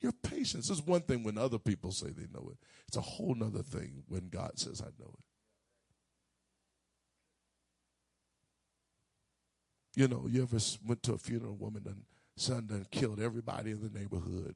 your 0.00 0.12
patience 0.12 0.70
is 0.70 0.82
one 0.82 1.02
thing 1.02 1.22
when 1.22 1.36
other 1.36 1.58
people 1.58 1.92
say 1.92 2.08
they 2.08 2.26
know 2.32 2.48
it. 2.50 2.58
It's 2.88 2.96
a 2.96 3.02
whole 3.02 3.34
nother 3.34 3.62
thing 3.62 4.02
when 4.08 4.28
God 4.28 4.58
says, 4.58 4.80
I 4.80 4.90
know 4.98 5.12
it. 5.12 5.24
You 10.00 10.08
know, 10.08 10.26
you 10.28 10.42
ever 10.42 10.58
went 10.86 11.02
to 11.04 11.14
a 11.14 11.18
funeral, 11.18 11.56
woman 11.56 11.82
and 11.84 12.02
son 12.36 12.66
done 12.66 12.86
killed 12.90 13.20
everybody 13.20 13.72
in 13.72 13.82
the 13.82 13.98
neighborhood. 13.98 14.54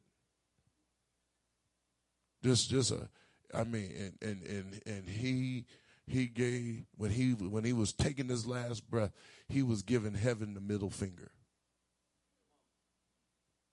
Just, 2.42 2.70
just 2.70 2.92
a, 2.92 3.08
I 3.52 3.64
mean, 3.64 3.92
and 3.98 4.30
and 4.30 4.42
and 4.46 4.82
and 4.86 5.08
he 5.08 5.64
he 6.06 6.26
gave 6.26 6.84
when 6.96 7.10
he 7.10 7.32
when 7.32 7.64
he 7.64 7.72
was 7.72 7.92
taking 7.92 8.28
his 8.28 8.46
last 8.46 8.88
breath, 8.90 9.12
he 9.48 9.62
was 9.62 9.82
giving 9.82 10.14
heaven 10.14 10.54
the 10.54 10.60
middle 10.60 10.90
finger. 10.90 11.30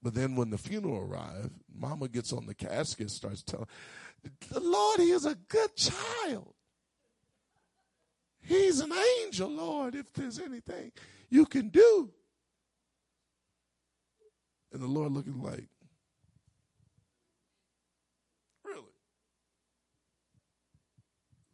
But 0.02 0.16
then 0.16 0.36
when 0.36 0.50
the 0.50 0.58
funeral 0.58 0.98
arrived, 0.98 1.52
mama 1.74 2.08
gets 2.08 2.34
on 2.34 2.48
the 2.48 2.56
casket, 2.56 3.12
starts 3.12 3.44
telling, 3.44 3.68
the 4.50 4.60
Lord, 4.60 5.00
he 5.00 5.12
is 5.12 5.26
a 5.26 5.36
good 5.36 5.76
child. 5.76 6.54
He's 8.42 8.80
an 8.80 8.92
angel, 9.24 9.50
Lord, 9.50 9.96
if 9.96 10.12
there's 10.14 10.40
anything 10.40 10.92
you 11.30 11.46
can 11.46 11.70
do. 11.70 12.12
And 14.74 14.82
the 14.82 14.88
Lord 14.88 15.12
looking 15.12 15.42
like, 15.42 15.68
really? 18.64 18.82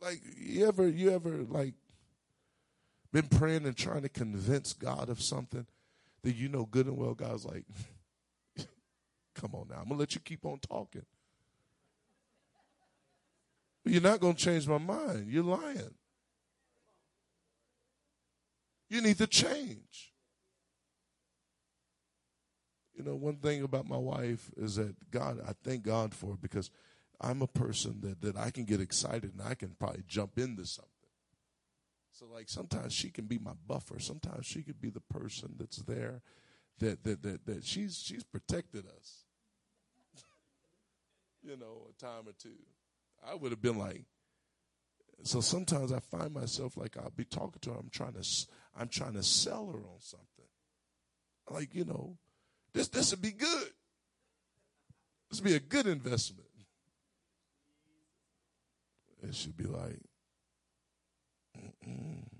Like 0.01 0.21
you 0.37 0.67
ever 0.67 0.87
you 0.87 1.11
ever 1.11 1.43
like 1.49 1.73
been 3.11 3.27
praying 3.27 3.65
and 3.65 3.75
trying 3.75 4.03
to 4.03 4.09
convince 4.09 4.73
God 4.73 5.09
of 5.09 5.21
something 5.21 5.65
that 6.23 6.35
you 6.35 6.47
know 6.47 6.65
good 6.65 6.85
and 6.85 6.97
well 6.97 7.15
God's 7.15 7.45
like 7.45 7.65
Come 9.39 9.53
on 9.53 9.67
now. 9.69 9.75
I'm 9.75 9.83
going 9.83 9.97
to 9.97 9.99
let 9.99 10.15
you 10.15 10.21
keep 10.21 10.45
on 10.45 10.59
talking. 10.59 11.05
But 13.83 13.93
you're 13.93 14.01
not 14.01 14.19
going 14.19 14.35
to 14.35 14.43
change 14.43 14.67
my 14.67 14.79
mind. 14.79 15.31
You're 15.31 15.43
lying. 15.43 15.93
You 18.89 19.01
need 19.01 19.17
to 19.19 19.27
change. 19.27 20.13
You 22.95 23.03
know, 23.03 23.15
one 23.15 23.35
thing 23.35 23.61
about 23.61 23.87
my 23.87 23.97
wife 23.97 24.49
is 24.57 24.77
that 24.77 24.95
God, 25.11 25.39
I 25.47 25.51
thank 25.63 25.83
God 25.83 26.15
for 26.15 26.33
it 26.33 26.41
because 26.41 26.71
I'm 27.21 27.43
a 27.43 27.47
person 27.47 27.99
that, 28.01 28.21
that 28.21 28.37
I 28.37 28.49
can 28.49 28.65
get 28.65 28.81
excited 28.81 29.33
and 29.33 29.41
I 29.41 29.53
can 29.53 29.75
probably 29.77 30.03
jump 30.07 30.39
into 30.39 30.65
something. 30.65 30.91
So, 32.11 32.25
like, 32.33 32.49
sometimes 32.49 32.93
she 32.93 33.11
can 33.11 33.25
be 33.25 33.37
my 33.37 33.51
buffer. 33.67 33.99
Sometimes 33.99 34.47
she 34.47 34.63
could 34.63 34.81
be 34.81 34.89
the 34.89 35.01
person 35.01 35.53
that's 35.59 35.77
there 35.77 36.23
that, 36.79 37.03
that, 37.03 37.21
that, 37.21 37.45
that 37.45 37.63
she's, 37.63 38.01
she's 38.03 38.23
protected 38.23 38.85
us 38.87 39.26
you 41.47 41.57
know, 41.57 41.87
a 41.89 41.93
time 42.03 42.27
or 42.27 42.33
two. 42.37 42.57
I 43.25 43.33
would 43.35 43.51
have 43.51 43.61
been 43.61 43.77
like, 43.77 44.03
so 45.23 45.41
sometimes 45.41 45.91
I 45.91 45.99
find 45.99 46.33
myself 46.33 46.77
like 46.77 46.97
I'll 46.97 47.09
be 47.09 47.25
talking 47.25 47.59
to 47.61 47.71
her. 47.71 47.77
I'm 47.79 47.89
trying 47.89 48.13
to, 48.13 48.27
I'm 48.77 48.89
trying 48.89 49.13
to 49.13 49.23
sell 49.23 49.67
her 49.67 49.79
on 49.79 49.99
something. 49.99 50.27
Like 51.49 51.73
you 51.73 51.85
know, 51.85 52.17
this 52.73 52.89
this 52.89 53.11
would 53.11 53.21
be 53.21 53.31
good. 53.31 53.69
This 55.29 55.39
would 55.39 55.49
be 55.49 55.55
a 55.55 55.59
good 55.59 55.87
investment. 55.87 56.47
It 59.23 59.33
should 59.33 59.57
be 59.57 59.65
like, 59.65 59.99
Mm-mm. 61.57 62.36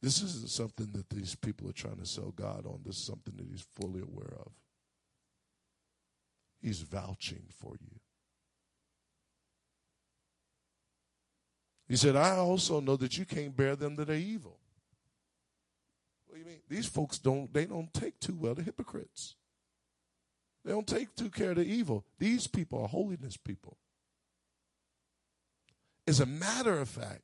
This 0.00 0.22
isn't 0.22 0.50
something 0.50 0.90
that 0.92 1.10
these 1.10 1.34
people 1.34 1.68
are 1.68 1.72
trying 1.72 1.98
to 1.98 2.06
sell 2.06 2.30
God 2.30 2.66
on. 2.66 2.80
This 2.84 2.96
is 2.96 3.04
something 3.04 3.34
that 3.36 3.46
He's 3.50 3.66
fully 3.80 4.00
aware 4.00 4.34
of. 4.38 4.52
He's 6.60 6.80
vouching 6.80 7.44
for 7.50 7.74
you. 7.80 8.00
He 11.88 11.96
said, 11.96 12.16
I 12.16 12.36
also 12.36 12.80
know 12.80 12.96
that 12.96 13.16
you 13.16 13.24
can't 13.24 13.56
bear 13.56 13.74
them 13.74 13.96
that 13.96 14.10
are 14.10 14.14
evil. 14.14 14.58
What 16.26 16.34
do 16.34 16.40
you 16.40 16.46
mean? 16.46 16.60
These 16.68 16.86
folks 16.86 17.18
don't, 17.18 17.52
they 17.52 17.64
don't 17.64 17.92
take 17.94 18.20
too 18.20 18.36
well 18.38 18.54
to 18.54 18.62
hypocrites. 18.62 19.36
They 20.64 20.72
don't 20.72 20.86
take 20.86 21.14
too 21.16 21.30
care 21.30 21.50
of 21.50 21.56
the 21.56 21.64
evil. 21.64 22.04
These 22.18 22.46
people 22.46 22.82
are 22.82 22.88
holiness 22.88 23.38
people. 23.38 23.78
As 26.06 26.20
a 26.20 26.26
matter 26.26 26.78
of 26.78 26.88
fact, 26.88 27.22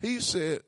he 0.00 0.20
said, 0.20 0.60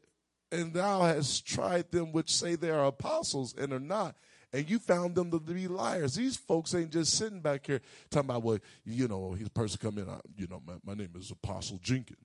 and 0.53 0.72
thou 0.72 1.03
hast 1.03 1.47
tried 1.47 1.90
them 1.90 2.12
which 2.12 2.30
say 2.30 2.55
they 2.55 2.70
are 2.70 2.86
apostles 2.86 3.55
and 3.57 3.72
are 3.72 3.80
not, 3.80 4.16
and 4.53 4.68
you 4.70 4.78
found 4.78 5.14
them 5.14 5.30
to 5.30 5.40
be 5.40 5.68
liars. 5.68 6.14
These 6.14 6.36
folks 6.36 6.74
ain't 6.74 6.90
just 6.90 7.16
sitting 7.16 7.40
back 7.40 7.66
here 7.66 7.80
talking 8.11 8.30
about, 8.30 8.42
well, 8.42 8.59
you 8.84 9.09
know, 9.09 9.32
his 9.32 9.49
person 9.49 9.78
come 9.82 9.99
in, 9.99 10.09
I, 10.09 10.20
you 10.36 10.47
know, 10.47 10.62
my, 10.66 10.74
my 10.84 10.94
name 10.94 11.11
is 11.16 11.30
Apostle 11.30 11.78
Jenkins. 11.82 12.18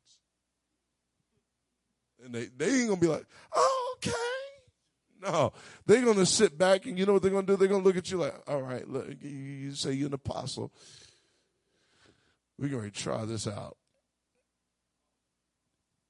And 2.23 2.33
they, 2.33 2.45
they 2.55 2.81
ain't 2.81 2.89
gonna 2.89 3.01
be 3.01 3.07
like, 3.07 3.25
oh, 3.53 3.95
okay. 3.97 4.11
No, 5.23 5.53
they're 5.85 6.05
gonna 6.05 6.25
sit 6.25 6.57
back 6.57 6.85
and 6.85 6.97
you 6.97 7.05
know 7.05 7.13
what 7.13 7.21
they're 7.23 7.31
gonna 7.31 7.45
do? 7.45 7.55
They're 7.55 7.67
gonna 7.67 7.83
look 7.83 7.97
at 7.97 8.11
you 8.11 8.17
like, 8.17 8.35
all 8.47 8.61
right, 8.61 8.87
look, 8.87 9.07
you 9.21 9.73
say 9.73 9.93
you're 9.93 10.07
an 10.07 10.13
apostle. 10.13 10.71
We're 12.57 12.69
gonna 12.69 12.91
try 12.91 13.25
this 13.25 13.47
out 13.47 13.77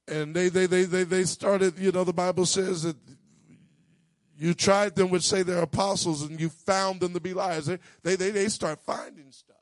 and 0.08 0.34
they, 0.34 0.48
they, 0.48 0.66
they, 0.66 0.84
they, 0.84 1.04
they 1.04 1.24
started, 1.24 1.78
you 1.78 1.92
know, 1.92 2.04
the 2.04 2.12
Bible 2.12 2.46
says 2.46 2.82
that 2.82 2.96
you 4.36 4.54
tried 4.54 4.96
them 4.96 5.10
which 5.10 5.22
say 5.22 5.42
they're 5.42 5.62
apostles 5.62 6.22
and 6.22 6.40
you 6.40 6.48
found 6.48 7.00
them 7.00 7.12
to 7.14 7.20
be 7.20 7.32
liars. 7.32 7.66
They, 7.66 7.78
they, 8.02 8.16
they, 8.16 8.30
they 8.30 8.48
start 8.48 8.80
finding 8.80 9.30
stuff. 9.30 9.56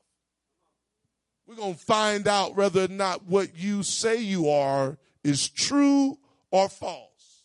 We're 1.47 1.57
going 1.57 1.75
to 1.75 1.81
find 1.81 2.27
out 2.27 2.57
whether 2.57 2.85
or 2.85 2.89
not 2.89 3.27
what 3.27 3.57
you 3.57 3.83
say 3.83 4.17
you 4.17 4.49
are 4.49 4.97
is 5.23 5.49
true 5.49 6.19
or 6.51 6.69
false. 6.69 7.43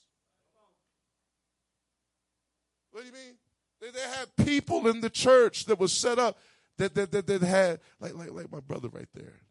What 2.91 3.01
do 3.01 3.07
you 3.07 3.13
mean? 3.13 3.35
They, 3.81 3.89
they 3.89 3.99
had 3.99 4.35
people 4.45 4.87
in 4.87 5.01
the 5.01 5.09
church 5.09 5.65
that 5.65 5.79
was 5.79 5.91
set 5.91 6.17
up 6.17 6.37
that, 6.77 6.95
that, 6.95 7.11
that, 7.11 7.27
that 7.27 7.41
had, 7.41 7.79
like, 7.99 8.15
like, 8.15 8.31
like 8.31 8.51
my 8.51 8.59
brother 8.61 8.87
right 8.89 9.09
there. 9.13 9.41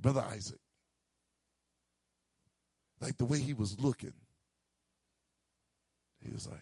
Brother 0.00 0.24
Isaac. 0.30 0.58
Like 3.00 3.16
the 3.16 3.24
way 3.24 3.38
he 3.38 3.54
was 3.54 3.78
looking. 3.80 4.12
He 6.20 6.32
was 6.32 6.48
like, 6.48 6.60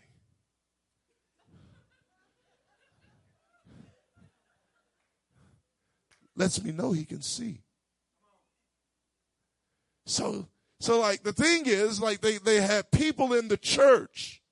lets 6.36 6.62
me 6.62 6.72
know 6.72 6.92
he 6.92 7.04
can 7.04 7.22
see. 7.22 7.62
So, 10.04 10.46
so 10.78 11.00
like 11.00 11.22
the 11.22 11.32
thing 11.32 11.62
is, 11.64 12.00
like 12.00 12.20
they, 12.20 12.38
they 12.38 12.60
had 12.60 12.90
people 12.90 13.32
in 13.32 13.48
the 13.48 13.56
church, 13.56 14.42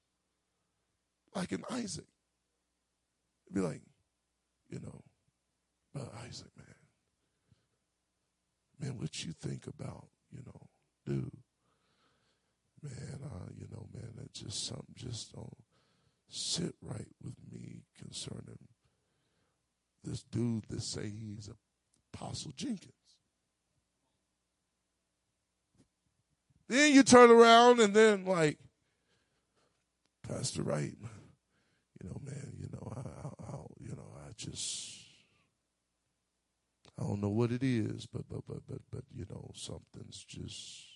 like 1.34 1.52
in 1.52 1.62
Isaac, 1.70 2.06
be 3.52 3.60
like, 3.60 3.82
you 4.68 4.80
know, 4.80 5.02
Brother 5.92 6.10
Isaac, 6.26 6.50
man 8.84 8.98
what 8.98 9.24
you 9.24 9.32
think 9.32 9.66
about, 9.66 10.08
you 10.30 10.40
know, 10.44 10.68
dude? 11.06 11.30
Man, 12.82 13.18
uh, 13.24 13.48
you 13.56 13.66
know, 13.70 13.86
man, 13.94 14.10
that 14.16 14.32
just 14.34 14.66
something 14.66 14.94
just 14.94 15.34
don't 15.34 15.56
sit 16.28 16.74
right 16.82 17.08
with 17.22 17.34
me 17.50 17.82
concerning 17.98 18.58
this 20.02 20.22
dude 20.24 20.64
that 20.68 20.82
say 20.82 21.08
he's 21.08 21.48
Apostle 22.12 22.52
Jenkins. 22.54 22.92
Then 26.68 26.92
you 26.92 27.02
turn 27.02 27.30
around 27.30 27.80
and 27.80 27.94
then 27.94 28.24
like, 28.26 28.58
Pastor 30.28 30.62
Wright, 30.62 30.94
you 32.02 32.08
know, 32.08 32.20
man, 32.22 32.52
you 32.58 32.68
know, 32.72 32.92
I, 32.96 33.00
I, 33.00 33.56
I 33.56 33.58
you 33.80 33.94
know, 33.94 34.16
I 34.26 34.32
just, 34.36 35.03
I 36.98 37.02
don't 37.02 37.20
know 37.20 37.28
what 37.28 37.50
it 37.50 37.62
is, 37.62 38.06
but, 38.06 38.28
but, 38.28 38.46
but, 38.46 38.60
but, 38.68 38.80
but, 38.90 39.04
you 39.14 39.26
know, 39.28 39.50
something's 39.54 40.24
just 40.24 40.86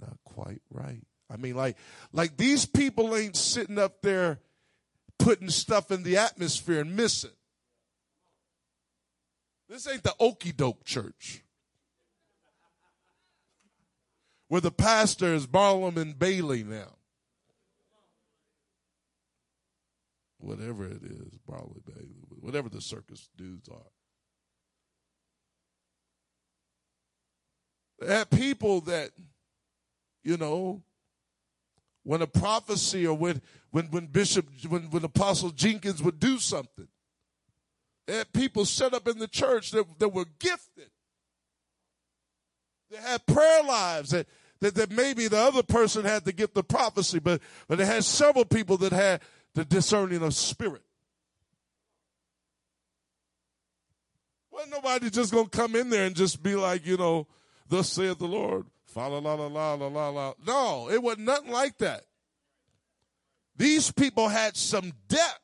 not 0.00 0.16
quite 0.24 0.62
right. 0.70 1.04
I 1.30 1.36
mean, 1.36 1.54
like, 1.54 1.76
like 2.12 2.36
these 2.36 2.64
people 2.64 3.16
ain't 3.16 3.36
sitting 3.36 3.78
up 3.78 4.00
there 4.02 4.40
putting 5.18 5.50
stuff 5.50 5.90
in 5.90 6.02
the 6.02 6.18
atmosphere 6.18 6.80
and 6.80 6.96
missing. 6.96 7.30
This 9.68 9.88
ain't 9.88 10.04
the 10.04 10.14
okey 10.20 10.52
doke 10.52 10.84
church. 10.84 11.42
Where 14.48 14.60
the 14.60 14.70
pastor 14.70 15.34
is 15.34 15.46
Barnum 15.46 15.98
and 15.98 16.18
Bailey 16.18 16.62
now. 16.62 16.94
Whatever 20.38 20.86
it 20.86 21.02
is, 21.02 21.38
Barnum 21.46 21.82
Bailey, 21.84 22.14
whatever 22.40 22.68
the 22.68 22.80
circus 22.80 23.28
dudes 23.36 23.68
are. 23.68 23.90
Had 28.04 28.30
people 28.30 28.82
that, 28.82 29.10
you 30.22 30.36
know, 30.36 30.82
when 32.02 32.22
a 32.22 32.26
prophecy 32.26 33.06
or 33.06 33.16
when 33.16 33.40
when 33.70 33.86
when 33.86 34.06
Bishop 34.06 34.46
when 34.68 34.90
when 34.90 35.04
Apostle 35.04 35.50
Jenkins 35.50 36.02
would 36.02 36.20
do 36.20 36.38
something, 36.38 36.88
had 38.08 38.32
people 38.32 38.64
set 38.64 38.94
up 38.94 39.08
in 39.08 39.18
the 39.18 39.28
church 39.28 39.70
that, 39.72 39.84
that 39.98 40.08
were 40.10 40.26
gifted. 40.38 40.90
They 42.90 42.98
had 42.98 43.26
prayer 43.26 43.62
lives 43.64 44.10
that, 44.10 44.26
that, 44.60 44.74
that 44.76 44.90
maybe 44.90 45.26
the 45.28 45.38
other 45.38 45.62
person 45.62 46.04
had 46.04 46.24
to 46.24 46.32
gift 46.32 46.54
the 46.54 46.62
prophecy, 46.62 47.18
but, 47.18 47.40
but 47.68 47.80
it 47.80 47.86
had 47.86 48.04
several 48.04 48.44
people 48.44 48.76
that 48.78 48.92
had 48.92 49.22
the 49.54 49.64
discerning 49.64 50.22
of 50.22 50.34
spirit. 50.34 50.82
Well, 54.50 54.66
nobody 54.70 55.10
just 55.10 55.32
gonna 55.32 55.48
come 55.48 55.74
in 55.74 55.90
there 55.90 56.06
and 56.06 56.14
just 56.14 56.42
be 56.42 56.54
like, 56.54 56.86
you 56.86 56.96
know, 56.96 57.26
thus 57.68 57.88
saith 57.88 58.18
the 58.18 58.26
Lord. 58.26 58.66
Fa 58.86 59.08
la 59.08 59.18
la 59.18 59.34
la 59.34 59.74
la 59.74 59.86
la 59.88 60.08
la. 60.08 60.34
No, 60.46 60.90
it 60.90 61.02
was 61.02 61.18
nothing 61.18 61.50
like 61.50 61.78
that. 61.78 62.04
These 63.56 63.92
people 63.92 64.28
had 64.28 64.56
some 64.56 64.92
depth. 65.08 65.40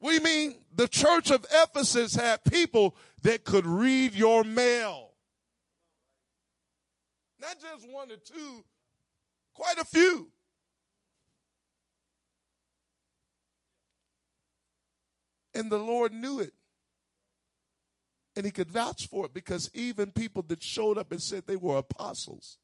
You 0.00 0.20
mean? 0.20 0.54
The 0.74 0.88
church 0.88 1.30
of 1.30 1.46
Ephesus 1.50 2.14
had 2.14 2.44
people 2.44 2.94
that 3.22 3.44
could 3.44 3.66
read 3.66 4.14
your 4.14 4.44
mail. 4.44 5.10
Not 7.40 7.56
just 7.60 7.90
one 7.90 8.10
or 8.10 8.16
two, 8.16 8.64
quite 9.54 9.78
a 9.78 9.84
few. 9.84 10.28
And 15.54 15.70
the 15.70 15.78
Lord 15.78 16.12
knew 16.12 16.40
it. 16.40 16.52
And 18.36 18.44
he 18.44 18.50
could 18.50 18.70
vouch 18.70 19.06
for 19.06 19.26
it 19.26 19.34
because 19.34 19.70
even 19.74 20.10
people 20.10 20.42
that 20.48 20.62
showed 20.62 20.98
up 20.98 21.12
and 21.12 21.22
said 21.22 21.44
they 21.46 21.56
were 21.56 21.78
apostles, 21.78 22.58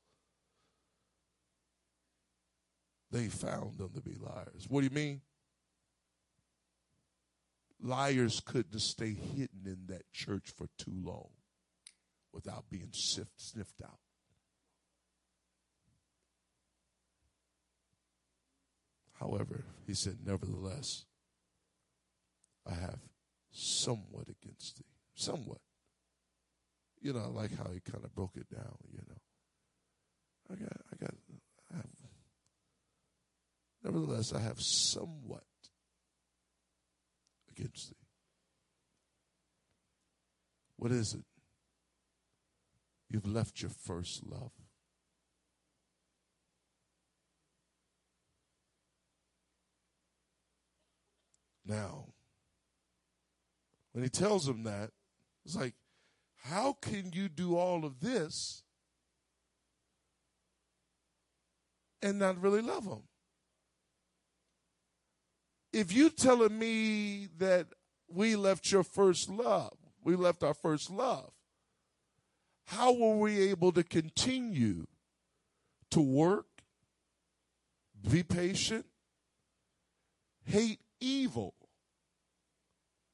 they 3.10 3.28
found 3.28 3.78
them 3.78 3.90
to 3.94 4.00
be 4.00 4.16
liars. 4.16 4.66
What 4.68 4.80
do 4.80 4.84
you 4.86 4.94
mean? 4.94 5.20
Liars 7.82 8.40
couldn't 8.44 8.80
stay 8.80 9.14
hidden 9.14 9.62
in 9.64 9.86
that 9.86 10.12
church 10.12 10.52
for 10.56 10.66
too 10.76 10.92
long 11.02 11.30
without 12.32 12.64
being 12.70 12.90
sift, 12.92 13.32
sniffed 13.36 13.82
out. 13.82 13.98
However, 19.18 19.64
he 19.86 19.94
said, 19.94 20.18
Nevertheless, 20.24 21.04
I 22.66 22.74
have 22.74 22.98
somewhat. 23.50 24.28
Somewhat. 25.20 25.58
You 27.02 27.12
know, 27.12 27.20
I 27.20 27.26
like 27.26 27.54
how 27.54 27.70
he 27.70 27.80
kind 27.80 28.02
of 28.02 28.14
broke 28.14 28.36
it 28.36 28.48
down, 28.48 28.74
you 28.90 29.00
know. 29.06 29.20
I 30.50 30.54
got, 30.54 30.72
I 30.90 30.96
got, 30.96 31.14
I 31.70 31.76
have, 31.76 31.86
nevertheless, 33.84 34.32
I 34.32 34.40
have 34.40 34.58
somewhat 34.62 35.44
against 37.50 37.90
thee. 37.90 37.96
What 40.76 40.90
is 40.90 41.12
it? 41.12 41.24
You've 43.10 43.28
left 43.28 43.60
your 43.60 43.70
first 43.70 44.24
love. 44.24 44.52
Now, 51.66 52.06
when 53.92 54.02
he 54.02 54.08
tells 54.08 54.48
him 54.48 54.62
that, 54.62 54.92
it's 55.44 55.56
like, 55.56 55.74
how 56.42 56.74
can 56.80 57.12
you 57.12 57.28
do 57.28 57.56
all 57.56 57.84
of 57.84 58.00
this 58.00 58.62
and 62.02 62.18
not 62.18 62.40
really 62.40 62.62
love 62.62 62.84
him? 62.84 63.02
if 65.72 65.92
you 65.92 66.10
telling 66.10 66.58
me 66.58 67.28
that 67.38 67.66
we 68.08 68.36
left 68.36 68.70
your 68.72 68.82
first 68.82 69.28
love, 69.28 69.76
we 70.02 70.16
left 70.16 70.42
our 70.42 70.54
first 70.54 70.90
love, 70.90 71.30
how 72.66 72.92
were 72.92 73.18
we 73.18 73.40
able 73.50 73.72
to 73.72 73.82
continue 73.82 74.86
to 75.90 76.00
work, 76.00 76.46
be 78.08 78.22
patient, 78.22 78.86
hate 80.44 80.80
evil, 81.00 81.54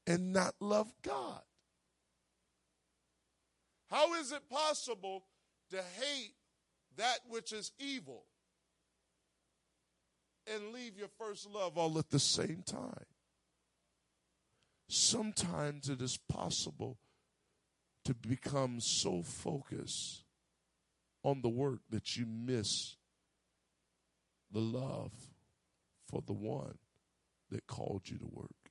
and 0.05 0.31
not 0.33 0.55
love 0.59 0.91
God? 1.01 1.41
How 3.89 4.13
is 4.15 4.31
it 4.31 4.49
possible 4.49 5.23
to 5.71 5.77
hate 5.77 6.33
that 6.97 7.19
which 7.29 7.53
is 7.53 7.71
evil 7.79 8.25
and 10.53 10.73
leave 10.73 10.97
your 10.97 11.09
first 11.17 11.49
love 11.49 11.77
all 11.77 11.97
at 11.97 12.09
the 12.09 12.19
same 12.19 12.63
time. 12.65 13.05
Sometimes 14.89 15.89
it 15.89 16.01
is 16.01 16.17
possible 16.17 16.97
to 18.05 18.13
become 18.13 18.79
so 18.79 19.21
focused 19.21 20.23
on 21.23 21.41
the 21.41 21.49
work 21.49 21.81
that 21.89 22.15
you 22.15 22.25
miss 22.25 22.95
the 24.51 24.61
love 24.61 25.11
for 26.09 26.21
the 26.25 26.33
one 26.33 26.77
that 27.51 27.67
called 27.67 28.03
you 28.05 28.17
to 28.17 28.29
work. 28.31 28.66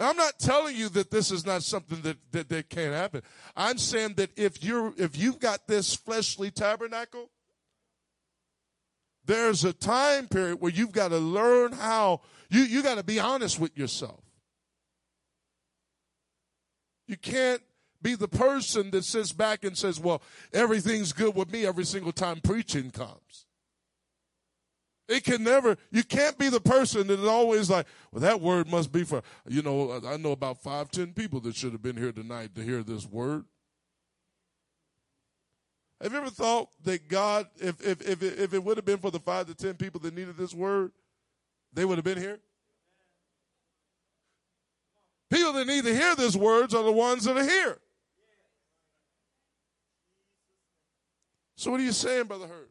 I'm 0.00 0.16
not 0.16 0.38
telling 0.38 0.76
you 0.76 0.88
that 0.90 1.10
this 1.10 1.30
is 1.30 1.44
not 1.44 1.62
something 1.62 2.00
that, 2.02 2.16
that, 2.32 2.48
that 2.48 2.70
can't 2.70 2.94
happen. 2.94 3.22
I'm 3.56 3.78
saying 3.78 4.14
that 4.14 4.30
if 4.36 4.64
you're 4.64 4.94
if 4.96 5.16
you've 5.16 5.38
got 5.38 5.66
this 5.66 5.94
fleshly 5.94 6.50
tabernacle, 6.50 7.28
there's 9.26 9.64
a 9.64 9.72
time 9.72 10.26
period 10.26 10.60
where 10.60 10.72
you've 10.72 10.92
got 10.92 11.08
to 11.08 11.18
learn 11.18 11.72
how, 11.72 12.20
you, 12.48 12.62
you 12.62 12.82
got 12.82 12.96
to 12.96 13.04
be 13.04 13.20
honest 13.20 13.60
with 13.60 13.76
yourself. 13.76 14.24
You 17.06 17.16
can't 17.16 17.62
be 18.02 18.14
the 18.14 18.28
person 18.28 18.90
that 18.92 19.04
sits 19.04 19.32
back 19.32 19.64
and 19.64 19.76
says, 19.76 20.00
well, 20.00 20.22
everything's 20.52 21.12
good 21.12 21.34
with 21.34 21.52
me 21.52 21.66
every 21.66 21.84
single 21.84 22.12
time 22.12 22.40
preaching 22.42 22.90
comes. 22.90 23.46
It 25.10 25.24
can 25.24 25.42
never, 25.42 25.76
you 25.90 26.04
can't 26.04 26.38
be 26.38 26.48
the 26.48 26.60
person 26.60 27.08
that 27.08 27.18
is 27.18 27.26
always 27.26 27.68
like, 27.68 27.86
well, 28.12 28.20
that 28.20 28.40
word 28.40 28.70
must 28.70 28.92
be 28.92 29.02
for, 29.02 29.22
you 29.48 29.60
know, 29.60 30.00
I 30.06 30.16
know 30.16 30.30
about 30.30 30.62
five, 30.62 30.88
ten 30.88 31.12
people 31.12 31.40
that 31.40 31.56
should 31.56 31.72
have 31.72 31.82
been 31.82 31.96
here 31.96 32.12
tonight 32.12 32.54
to 32.54 32.62
hear 32.62 32.84
this 32.84 33.04
word. 33.06 33.44
Have 36.00 36.12
you 36.12 36.18
ever 36.18 36.30
thought 36.30 36.68
that 36.84 37.08
God, 37.08 37.48
if, 37.56 37.84
if, 37.84 38.00
if, 38.08 38.22
if 38.22 38.54
it 38.54 38.62
would 38.62 38.76
have 38.78 38.84
been 38.84 38.98
for 38.98 39.10
the 39.10 39.18
five 39.18 39.48
to 39.48 39.54
ten 39.56 39.74
people 39.74 40.00
that 40.02 40.14
needed 40.14 40.36
this 40.36 40.54
word, 40.54 40.92
they 41.72 41.84
would 41.84 41.98
have 41.98 42.04
been 42.04 42.16
here? 42.16 42.38
People 45.28 45.54
that 45.54 45.66
need 45.66 45.82
to 45.86 45.94
hear 45.94 46.14
these 46.14 46.36
words 46.36 46.72
are 46.72 46.84
the 46.84 46.92
ones 46.92 47.24
that 47.24 47.36
are 47.36 47.44
here. 47.44 47.78
So, 51.56 51.72
what 51.72 51.80
are 51.80 51.84
you 51.84 51.90
saying, 51.90 52.26
Brother 52.26 52.46
Hurt? 52.46 52.69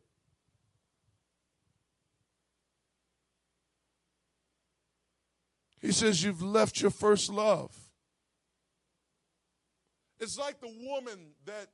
He 5.82 5.92
says, 5.92 6.24
You've 6.24 6.42
left 6.42 6.82
your 6.82 6.92
first 6.92 7.30
love. 7.30 7.76
It's 10.20 10.38
like 10.38 10.60
the 10.60 10.74
woman 10.82 11.32
that 11.46 11.68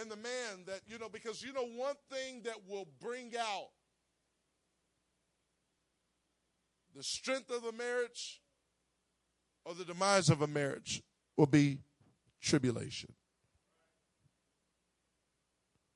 and 0.00 0.10
the 0.10 0.16
man 0.16 0.64
that, 0.66 0.80
you 0.86 0.98
know, 0.98 1.08
because 1.08 1.42
you 1.42 1.52
know 1.52 1.66
one 1.66 1.96
thing 2.10 2.42
that 2.44 2.56
will 2.68 2.86
bring 3.00 3.32
out 3.36 3.70
the 6.94 7.02
strength 7.02 7.50
of 7.50 7.64
a 7.64 7.72
marriage 7.72 8.40
or 9.64 9.74
the 9.74 9.84
demise 9.84 10.30
of 10.30 10.42
a 10.42 10.46
marriage 10.46 11.02
will 11.36 11.46
be 11.46 11.78
tribulation. 12.40 13.12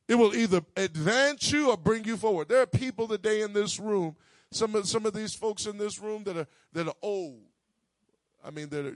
It 0.08 0.16
will 0.16 0.34
either 0.34 0.62
advance 0.76 1.52
you 1.52 1.70
or 1.70 1.76
bring 1.76 2.04
you 2.04 2.16
forward. 2.16 2.48
There 2.48 2.60
are 2.60 2.66
people 2.66 3.08
today 3.08 3.42
in 3.42 3.52
this 3.52 3.78
room, 3.78 4.16
some 4.52 4.74
of 4.74 4.86
some 4.86 5.06
of 5.06 5.12
these 5.12 5.34
folks 5.34 5.66
in 5.66 5.78
this 5.78 5.98
room 6.00 6.24
that 6.24 6.36
are 6.36 6.46
that 6.72 6.86
are 6.86 6.94
old. 7.02 7.42
I 8.44 8.50
mean, 8.50 8.68
that 8.70 8.86
are, 8.86 8.94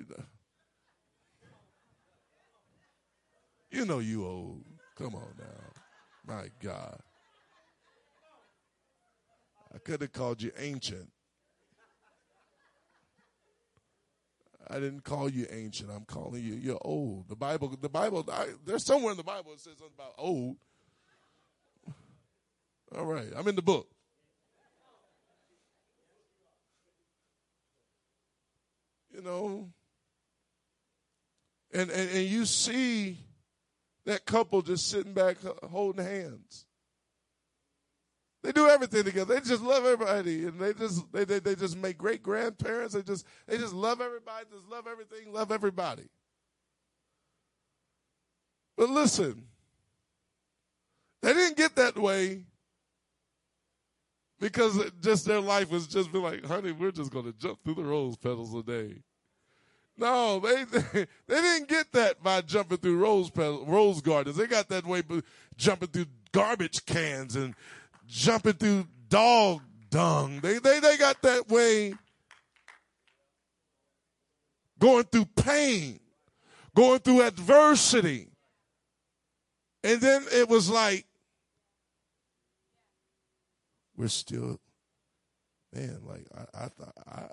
you 3.70 3.84
know 3.84 3.98
you 3.98 4.26
old. 4.26 4.64
Come 4.96 5.14
on 5.14 5.34
now. 5.38 6.34
My 6.34 6.48
God. 6.62 6.98
I 9.74 9.78
could 9.78 10.00
have 10.00 10.12
called 10.12 10.40
you 10.40 10.52
ancient. 10.58 11.10
I 14.68 14.74
didn't 14.74 15.04
call 15.04 15.28
you 15.28 15.46
ancient. 15.50 15.90
I'm 15.90 16.04
calling 16.04 16.42
you 16.42 16.54
you're 16.54 16.78
old. 16.80 17.28
The 17.28 17.36
Bible, 17.36 17.76
the 17.80 17.88
Bible, 17.88 18.24
I, 18.32 18.46
there's 18.64 18.84
somewhere 18.84 19.12
in 19.12 19.16
the 19.16 19.22
Bible 19.22 19.52
that 19.52 19.60
says 19.60 19.74
something 19.78 19.94
about 19.96 20.14
old. 20.18 20.56
All 22.96 23.04
right, 23.04 23.28
I'm 23.36 23.46
in 23.48 23.56
the 23.56 23.62
book. 23.62 23.88
You 29.16 29.22
know, 29.22 29.70
and, 31.72 31.90
and 31.90 32.10
and 32.10 32.26
you 32.26 32.44
see 32.44 33.16
that 34.04 34.26
couple 34.26 34.60
just 34.60 34.90
sitting 34.90 35.14
back 35.14 35.38
holding 35.70 36.04
hands. 36.04 36.66
They 38.42 38.52
do 38.52 38.68
everything 38.68 39.04
together. 39.04 39.34
They 39.34 39.40
just 39.40 39.62
love 39.62 39.86
everybody, 39.86 40.44
and 40.44 40.60
they 40.60 40.74
just 40.74 41.10
they, 41.12 41.24
they, 41.24 41.38
they 41.38 41.54
just 41.54 41.78
make 41.78 41.96
great 41.96 42.22
grandparents. 42.22 42.92
They 42.92 43.00
just 43.00 43.24
they 43.46 43.56
just 43.56 43.72
love 43.72 44.02
everybody. 44.02 44.44
Just 44.52 44.68
love 44.68 44.86
everything. 44.86 45.32
Love 45.32 45.50
everybody. 45.50 46.10
But 48.76 48.90
listen, 48.90 49.46
they 51.22 51.32
didn't 51.32 51.56
get 51.56 51.74
that 51.76 51.96
way 51.98 52.44
because 54.40 54.78
just 55.00 55.26
their 55.26 55.40
life 55.40 55.70
was 55.70 55.86
just 55.86 56.12
be 56.12 56.18
like, 56.18 56.44
honey, 56.44 56.72
we're 56.72 56.90
just 56.90 57.10
going 57.10 57.24
to 57.24 57.32
jump 57.32 57.58
through 57.64 57.74
the 57.74 57.84
rose 57.84 58.16
petals 58.16 58.54
a 58.54 58.62
day. 58.62 59.02
No, 59.98 60.40
they, 60.40 60.64
they 60.64 61.06
they 61.26 61.40
didn't 61.40 61.68
get 61.68 61.92
that 61.92 62.22
by 62.22 62.42
jumping 62.42 62.78
through 62.78 62.98
rose 62.98 63.30
petals, 63.30 63.66
rose 63.66 64.00
gardens. 64.00 64.36
They 64.36 64.46
got 64.46 64.68
that 64.68 64.84
way 64.84 65.00
by 65.00 65.22
jumping 65.56 65.88
through 65.88 66.06
garbage 66.32 66.84
cans 66.84 67.34
and 67.36 67.54
jumping 68.06 68.54
through 68.54 68.86
dog 69.08 69.62
dung. 69.90 70.40
They, 70.40 70.58
they, 70.58 70.80
they 70.80 70.96
got 70.98 71.22
that 71.22 71.48
way 71.48 71.94
going 74.78 75.04
through 75.04 75.26
pain, 75.36 76.00
going 76.74 76.98
through 76.98 77.22
adversity. 77.22 78.28
And 79.82 80.00
then 80.00 80.24
it 80.32 80.48
was 80.48 80.68
like, 80.68 81.06
we're 83.96 84.08
still, 84.08 84.60
man, 85.72 86.00
like, 86.04 86.26
I, 86.36 86.64
I 86.64 86.68
thought, 86.68 86.94
I, 87.06 87.26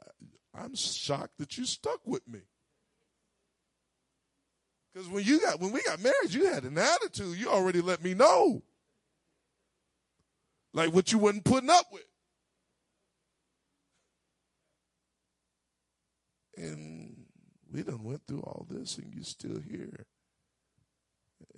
I'm 0.56 0.76
shocked 0.76 1.38
that 1.40 1.58
you 1.58 1.66
stuck 1.66 2.00
with 2.06 2.28
me. 2.28 2.40
Because 4.94 5.10
when 5.10 5.24
you 5.24 5.40
got 5.42 5.60
when 5.60 5.72
we 5.72 5.82
got 5.82 6.04
married, 6.04 6.32
you 6.32 6.46
had 6.46 6.66
an 6.66 6.78
attitude. 6.78 7.38
You 7.38 7.50
already 7.50 7.82
let 7.82 8.04
me 8.04 8.14
know 8.14 8.62
like 10.74 10.94
what 10.94 11.12
you 11.12 11.18
wasn't 11.18 11.46
putting 11.46 11.70
up 11.70 11.86
with. 11.92 12.04
And 16.56 17.26
we 17.72 17.82
done 17.82 18.04
went 18.04 18.22
through 18.28 18.42
all 18.42 18.68
this 18.70 18.98
and 18.98 19.14
you 19.14 19.24
still 19.24 19.60
here. 19.60 20.06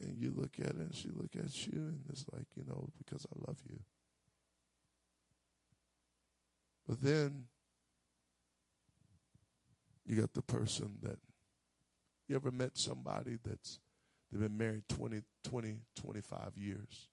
And 0.01 0.17
you 0.17 0.33
look 0.35 0.53
at 0.59 0.67
it 0.67 0.75
and 0.75 0.95
she 0.95 1.09
look 1.09 1.35
at 1.35 1.67
you 1.67 1.73
and 1.73 1.99
it's 2.09 2.25
like, 2.31 2.47
you 2.55 2.63
know, 2.65 2.89
because 2.97 3.25
I 3.25 3.47
love 3.47 3.57
you. 3.69 3.79
But 6.87 7.01
then 7.01 7.45
you 10.05 10.15
got 10.15 10.33
the 10.33 10.41
person 10.41 10.97
that 11.01 11.17
you 12.27 12.35
ever 12.35 12.51
met 12.51 12.77
somebody 12.77 13.37
that's 13.43 13.79
they've 14.31 14.41
been 14.41 14.57
married 14.57 14.83
20, 14.89 15.21
20, 15.43 15.77
25 15.95 16.57
years. 16.57 17.09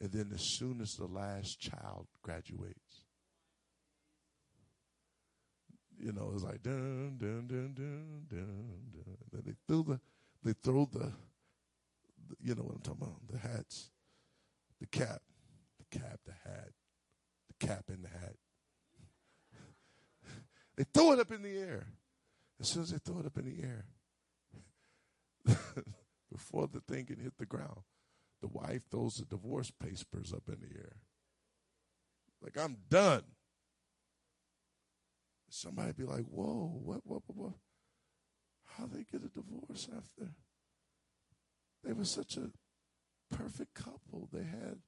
And 0.00 0.12
then 0.12 0.30
as 0.34 0.42
soon 0.42 0.80
as 0.80 0.96
the 0.96 1.06
last 1.06 1.60
child 1.60 2.06
graduates, 2.22 3.04
you 5.98 6.12
know, 6.12 6.32
it's 6.34 6.42
like 6.42 6.62
dun 6.62 7.16
dun 7.18 7.46
dun 7.46 7.74
dun 7.74 8.26
dun 8.28 8.86
dun. 8.92 9.16
Then 9.32 9.42
they 9.46 9.54
throw 9.66 9.82
the 9.82 10.00
they 10.42 10.52
throw 10.62 10.88
the, 10.92 11.12
the 12.28 12.36
you 12.42 12.54
know 12.54 12.62
what 12.62 12.74
I'm 12.74 12.82
talking 12.82 13.02
about, 13.02 13.20
the 13.30 13.38
hats, 13.38 13.90
the 14.80 14.86
cap, 14.86 15.22
the 15.78 15.98
cap, 15.98 16.18
the 16.26 16.32
hat, 16.32 16.70
cap 17.66 17.84
in 17.88 18.02
the 18.02 18.08
hat. 18.08 18.34
they 20.76 20.84
throw 20.92 21.12
it 21.12 21.20
up 21.20 21.30
in 21.30 21.42
the 21.42 21.56
air. 21.56 21.86
As 22.60 22.68
soon 22.68 22.82
as 22.82 22.90
they 22.90 22.98
throw 22.98 23.20
it 23.20 23.26
up 23.26 23.38
in 23.38 23.44
the 23.46 23.62
air, 23.62 23.86
before 26.32 26.68
the 26.68 26.80
thing 26.80 27.06
can 27.06 27.18
hit 27.18 27.36
the 27.38 27.46
ground, 27.46 27.80
the 28.40 28.48
wife 28.48 28.82
throws 28.90 29.16
the 29.16 29.24
divorce 29.24 29.70
papers 29.70 30.32
up 30.32 30.44
in 30.48 30.60
the 30.60 30.76
air. 30.76 30.96
Like, 32.42 32.58
I'm 32.58 32.76
done. 32.88 33.22
Somebody 35.48 35.92
be 35.92 36.04
like, 36.04 36.24
whoa, 36.24 36.80
what, 36.82 37.00
what, 37.04 37.22
what, 37.26 37.36
what? 37.36 37.52
How 38.76 38.86
they 38.86 39.04
get 39.10 39.24
a 39.24 39.28
divorce 39.28 39.88
after? 39.96 40.32
They 41.82 41.92
were 41.92 42.04
such 42.04 42.36
a 42.36 42.50
perfect 43.34 43.74
couple. 43.74 44.28
They 44.32 44.44
had 44.44 44.78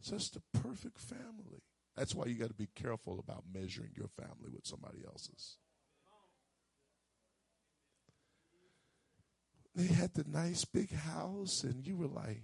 such 0.00 0.36
a 0.36 0.58
perfect 0.58 0.98
family. 0.98 1.62
That's 1.96 2.14
why 2.14 2.26
you 2.26 2.34
got 2.34 2.48
to 2.48 2.54
be 2.54 2.68
careful 2.74 3.18
about 3.18 3.44
measuring 3.52 3.90
your 3.96 4.08
family 4.08 4.50
with 4.52 4.66
somebody 4.66 4.98
else's. 5.06 5.56
They 9.74 9.86
had 9.86 10.14
the 10.14 10.24
nice 10.28 10.64
big 10.64 10.92
house, 10.92 11.62
and 11.62 11.86
you 11.86 11.96
were 11.96 12.06
like, 12.06 12.42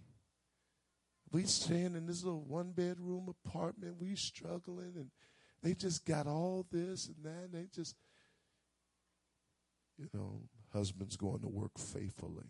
we 1.31 1.45
staying 1.45 1.97
in 1.97 2.07
this 2.07 2.25
little 2.25 2.45
one 2.45 2.73
bedroom 2.73 3.35
apartment. 3.47 3.97
We 3.99 4.17
struggling, 4.17 4.93
and 4.97 5.11
they 5.63 5.75
just 5.75 6.05
got 6.05 6.27
all 6.27 6.67
this 6.71 7.09
and 7.09 7.25
that. 7.25 7.45
And 7.45 7.55
they 7.55 7.69
just, 7.75 7.97
you 9.97 10.09
know, 10.13 10.43
husbands 10.73 11.17
going 11.17 11.41
to 11.41 11.49
work 11.49 11.79
faithfully. 11.79 12.49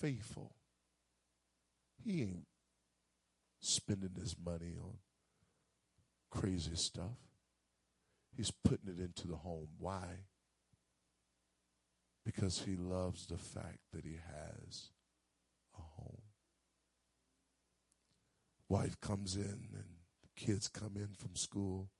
Faithful. 0.00 0.56
He 2.04 2.22
ain't 2.22 2.46
spending 3.64 4.14
his 4.18 4.36
money 4.44 4.74
on 4.82 4.98
crazy 6.30 6.74
stuff. 6.76 7.18
He's 8.36 8.50
putting 8.50 8.88
it 8.88 9.00
into 9.00 9.28
the 9.28 9.36
home. 9.36 9.68
Why? 9.78 10.26
Because 12.24 12.62
he 12.62 12.76
loves 12.76 13.26
the 13.26 13.38
fact 13.38 13.78
that 13.92 14.04
he 14.04 14.16
has 14.16 14.90
a 15.78 15.82
home. 16.00 16.22
wife 18.68 19.00
comes 19.00 19.36
in 19.36 19.68
and 19.72 19.84
the 20.22 20.28
kids 20.36 20.68
come 20.68 20.92
in 20.96 21.08
from 21.16 21.36
school. 21.36 21.90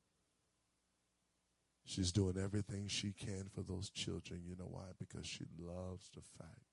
She's 1.85 2.11
doing 2.11 2.37
everything 2.43 2.89
she 2.89 3.13
can 3.13 3.49
for 3.55 3.63
those 3.63 3.91
children. 3.91 4.43
You 4.45 4.57
know 4.57 4.69
why? 4.71 4.93
Because 4.99 5.27
she 5.27 5.45
loves 5.59 6.11
the 6.15 6.23
fact 6.39 6.65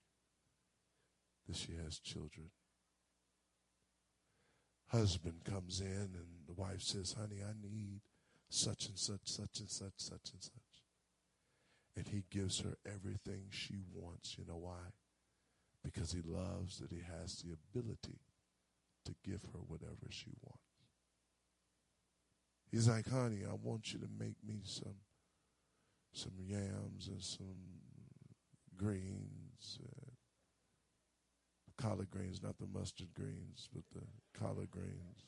that 1.48 1.58
she 1.58 1.74
has 1.84 2.00
children. 2.00 2.50
Husband 4.92 5.44
comes 5.46 5.80
in 5.80 5.88
and 5.88 6.28
the 6.48 6.54
wife 6.54 6.82
says, 6.82 7.16
Honey, 7.18 7.42
I 7.42 7.54
need 7.62 8.02
such 8.50 8.88
and 8.88 8.98
such, 8.98 9.22
such 9.26 9.60
and 9.60 9.70
such, 9.70 9.94
such 9.98 10.32
and 10.34 10.44
such. 10.44 10.52
And 11.96 12.08
he 12.08 12.24
gives 12.30 12.60
her 12.60 12.78
everything 12.86 13.46
she 13.50 13.84
wants. 13.94 14.36
You 14.38 14.46
know 14.48 14.58
why? 14.58 14.92
Because 15.84 16.12
he 16.12 16.22
loves 16.22 16.80
that 16.80 16.92
he 16.92 17.02
has 17.20 17.38
the 17.38 17.54
ability 17.54 18.20
to 19.06 19.16
give 19.24 19.44
her 19.54 19.60
whatever 19.68 20.08
she 20.10 20.32
wants. 20.44 20.60
He's 22.70 22.88
like, 22.88 23.10
honey, 23.10 23.42
I 23.50 23.54
want 23.62 23.94
you 23.94 24.00
to 24.00 24.08
make 24.20 24.36
me 24.46 24.62
some 24.64 24.96
some 26.14 26.34
yams 26.40 27.08
and 27.08 27.22
some 27.24 27.56
greens, 28.78 29.80
uh, 29.82 30.01
collard 31.82 32.12
greens, 32.12 32.42
not 32.44 32.58
the 32.60 32.68
mustard 32.68 33.14
greens, 33.14 33.70
but 33.74 33.84
the 33.94 34.06
collard 34.40 34.70
greens. 34.72 35.26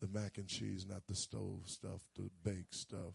The 0.00 0.08
mac 0.08 0.38
and 0.38 0.46
cheese, 0.46 0.86
not 0.88 1.06
the 1.08 1.14
stove 1.14 1.62
stuff, 1.66 2.00
the 2.16 2.30
baked 2.44 2.74
stuff. 2.74 3.14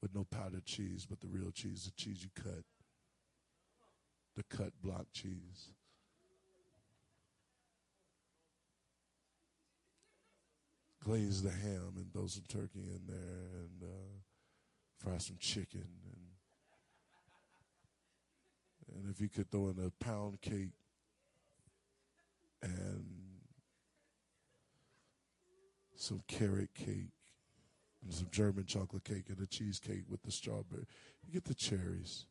With 0.00 0.14
no 0.14 0.24
powdered 0.24 0.64
cheese, 0.64 1.06
but 1.08 1.20
the 1.20 1.28
real 1.28 1.52
cheese, 1.52 1.84
the 1.84 2.02
cheese 2.02 2.22
you 2.22 2.30
cut 2.34 2.64
the 4.36 4.42
cut 4.44 4.72
block 4.82 5.06
cheese. 5.12 5.70
Glaze 11.04 11.42
the 11.42 11.50
ham 11.50 11.94
and 11.96 12.12
throw 12.12 12.26
some 12.26 12.44
turkey 12.48 12.80
in 12.80 13.00
there 13.08 13.60
and 13.60 13.82
uh, 13.82 14.18
fry 14.98 15.18
some 15.18 15.36
chicken, 15.40 15.84
and 16.04 16.31
and 18.94 19.10
if 19.10 19.20
you 19.20 19.28
could 19.28 19.50
throw 19.50 19.68
in 19.68 19.78
a 19.78 20.04
pound 20.04 20.40
cake 20.40 20.72
and 22.62 23.04
some 25.96 26.20
carrot 26.26 26.74
cake 26.74 27.12
and 28.02 28.12
some 28.12 28.28
German 28.30 28.66
chocolate 28.66 29.04
cake 29.04 29.24
and 29.28 29.40
a 29.40 29.46
cheesecake 29.46 30.04
with 30.08 30.22
the 30.22 30.32
strawberry. 30.32 30.86
You 31.24 31.32
get 31.32 31.44
the 31.44 31.54
cherries. 31.54 32.26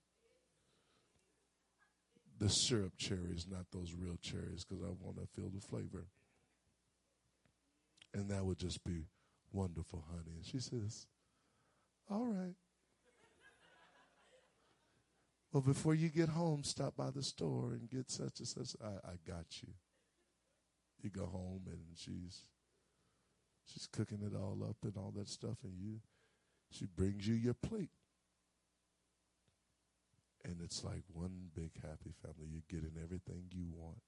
The 2.40 2.50
syrup 2.50 2.94
cherries, 2.98 3.46
not 3.50 3.68
those 3.72 3.94
real 3.94 4.18
cherries, 4.22 4.66
because 4.66 4.84
I 4.84 4.90
want 5.00 5.18
to 5.18 5.28
feel 5.36 5.50
the 5.50 5.62
flavor. 5.62 6.08
And 8.14 8.30
that 8.30 8.44
would 8.44 8.58
just 8.58 8.84
be 8.84 9.06
wonderful, 9.54 10.04
honey. 10.10 10.36
And 10.36 10.46
she 10.46 10.60
says, 10.60 11.06
All 12.10 12.26
right. 12.26 12.56
Well, 15.52 15.62
before 15.62 15.96
you 15.96 16.08
get 16.10 16.30
home, 16.30 16.64
stop 16.64 16.96
by 16.96 17.12
the 17.12 17.24
store 17.24 17.74
and 17.74 17.90
get 17.90 18.10
such 18.10 18.40
and 18.40 18.48
such. 18.48 18.76
I, 18.82 19.10
I 19.10 19.14
got 19.28 19.46
you. 19.62 19.70
You 21.02 21.10
go 21.10 21.26
home 21.26 21.64
and 21.68 21.82
she's 21.96 22.46
she's 23.66 23.88
cooking 23.92 24.22
it 24.22 24.36
all 24.36 24.60
up 24.64 24.78
and 24.84 24.96
all 24.96 25.12
that 25.18 25.28
stuff, 25.28 25.58
and 25.64 25.74
you 25.78 26.00
she 26.70 26.86
brings 26.86 27.28
you 27.28 27.36
your 27.36 27.54
plate. 27.54 27.90
And 30.44 30.56
it's 30.64 30.84
like 30.84 31.04
one 31.12 31.50
big 31.54 31.72
happy 31.82 32.14
family. 32.22 32.50
You're 32.50 32.82
getting 32.82 32.98
everything 33.02 33.44
you 33.52 33.66
want. 33.72 34.02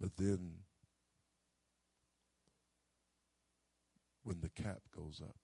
But 0.00 0.16
then 0.16 0.58
when 4.24 4.40
the 4.40 4.48
cap 4.48 4.80
goes 4.94 5.20
up, 5.22 5.36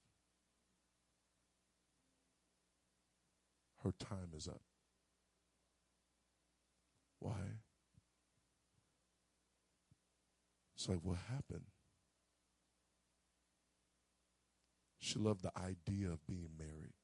her 3.85 3.93
time 3.99 4.31
is 4.37 4.49
up. 4.49 4.61
Why? 7.19 7.61
It's 10.75 10.89
like, 10.89 11.01
what 11.03 11.19
happened? 11.31 11.67
She 14.99 15.19
loved 15.19 15.43
the 15.43 15.53
idea 15.57 16.09
of 16.09 16.27
being 16.27 16.51
married. 16.59 16.95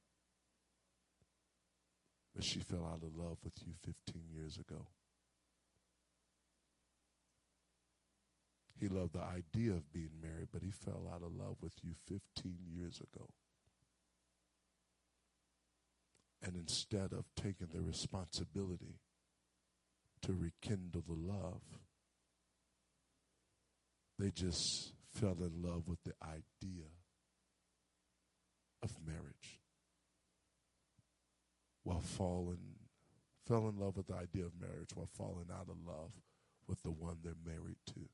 But 2.35 2.43
she 2.43 2.59
fell 2.59 2.85
out 2.85 3.03
of 3.03 3.15
love 3.15 3.37
with 3.43 3.53
you 3.65 3.73
15 3.83 4.23
years 4.33 4.57
ago. 4.57 4.87
He 8.79 8.87
loved 8.87 9.13
the 9.13 9.21
idea 9.21 9.73
of 9.73 9.91
being 9.91 10.11
married, 10.21 10.47
but 10.53 10.61
he 10.61 10.71
fell 10.71 11.11
out 11.13 11.21
of 11.21 11.35
love 11.35 11.57
with 11.61 11.73
you 11.83 11.91
15 12.07 12.57
years 12.73 13.01
ago. 13.01 13.27
And 16.41 16.55
instead 16.55 17.11
of 17.11 17.25
taking 17.35 17.67
the 17.73 17.81
responsibility 17.81 18.99
to 20.21 20.33
rekindle 20.33 21.03
the 21.07 21.13
love, 21.13 21.61
they 24.17 24.31
just 24.31 24.93
fell 25.13 25.37
in 25.41 25.61
love 25.61 25.87
with 25.87 26.03
the 26.03 26.13
idea 26.23 26.85
of 28.81 28.91
marriage 29.05 29.59
while 31.83 32.01
falling, 32.01 32.75
fell 33.45 33.67
in 33.67 33.77
love 33.77 33.97
with 33.97 34.07
the 34.07 34.15
idea 34.15 34.45
of 34.45 34.51
marriage 34.59 34.91
while 34.93 35.09
falling 35.17 35.47
out 35.51 35.67
of 35.69 35.77
love 35.85 36.11
with 36.67 36.81
the 36.83 36.91
one 36.91 37.17
they're 37.23 37.33
married 37.45 37.77
to. 37.87 38.09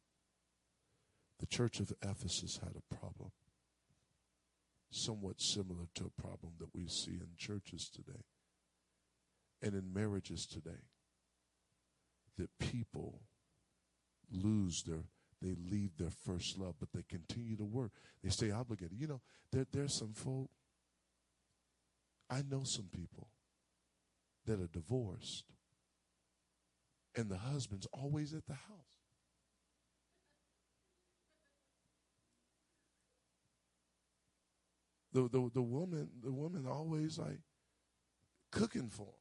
The 1.39 1.47
church 1.47 1.79
of 1.79 1.91
Ephesus 2.01 2.59
had 2.63 2.73
a 2.75 2.95
problem, 2.95 3.31
somewhat 4.89 5.41
similar 5.41 5.87
to 5.95 6.05
a 6.05 6.21
problem 6.21 6.53
that 6.59 6.73
we 6.73 6.87
see 6.87 7.13
in 7.13 7.29
churches 7.37 7.89
today 7.89 8.23
and 9.61 9.73
in 9.73 9.93
marriages 9.93 10.45
today. 10.45 10.81
That 12.37 12.49
people 12.59 13.21
lose 14.31 14.83
their, 14.83 15.05
they 15.41 15.55
leave 15.71 15.97
their 15.97 16.09
first 16.09 16.57
love, 16.57 16.75
but 16.79 16.89
they 16.93 17.03
continue 17.07 17.55
to 17.55 17.63
work. 17.63 17.91
They 18.23 18.29
stay 18.29 18.51
obligated. 18.51 18.97
You 18.99 19.07
know, 19.07 19.21
there, 19.51 19.65
there's 19.71 19.97
some 19.97 20.13
folk, 20.13 20.49
I 22.29 22.41
know 22.41 22.63
some 22.63 22.89
people 22.93 23.29
that 24.45 24.59
are 24.59 24.67
divorced, 24.67 25.45
and 27.15 27.29
the 27.29 27.37
husband's 27.37 27.87
always 27.93 28.33
at 28.33 28.45
the 28.47 28.53
house. 28.53 28.94
The, 35.15 35.29
the, 35.29 35.49
the 35.53 35.61
woman, 35.61 36.09
the 36.21 36.31
woman 36.31 36.65
always 36.69 37.17
like 37.17 37.39
cooking 38.51 38.89
for 38.89 39.05
them. 39.05 39.13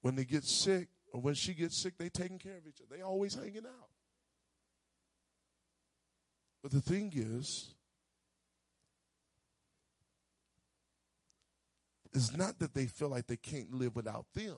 When 0.00 0.16
they 0.16 0.24
get 0.24 0.44
sick, 0.44 0.88
or 1.12 1.20
when 1.20 1.34
she 1.34 1.52
gets 1.52 1.76
sick, 1.76 1.98
they 1.98 2.08
taking 2.08 2.38
care 2.38 2.56
of 2.56 2.66
each 2.66 2.80
other. 2.80 2.96
They 2.96 3.02
always 3.02 3.34
hanging 3.34 3.66
out. 3.66 3.90
But 6.62 6.72
the 6.72 6.80
thing 6.80 7.12
is, 7.14 7.74
it's 12.14 12.34
not 12.34 12.58
that 12.60 12.72
they 12.72 12.86
feel 12.86 13.08
like 13.10 13.26
they 13.26 13.36
can't 13.36 13.74
live 13.74 13.94
without 13.94 14.24
them. 14.34 14.56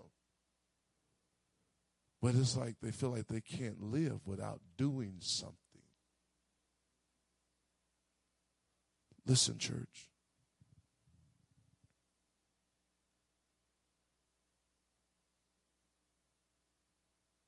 But 2.22 2.36
it's 2.36 2.56
like 2.56 2.76
they 2.80 2.92
feel 2.92 3.10
like 3.10 3.26
they 3.26 3.40
can't 3.40 3.82
live 3.82 4.20
without 4.26 4.60
doing 4.78 5.16
something. 5.18 5.63
Listen, 9.26 9.58
church. 9.58 10.10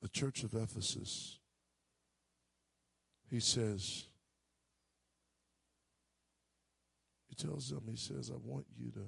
The 0.01 0.09
church 0.09 0.43
of 0.43 0.55
Ephesus, 0.55 1.39
he 3.29 3.39
says, 3.39 4.05
he 7.27 7.35
tells 7.35 7.69
them, 7.69 7.83
he 7.89 7.97
says, 7.97 8.31
I 8.33 8.37
want 8.41 8.65
you 8.79 8.89
to 8.91 9.05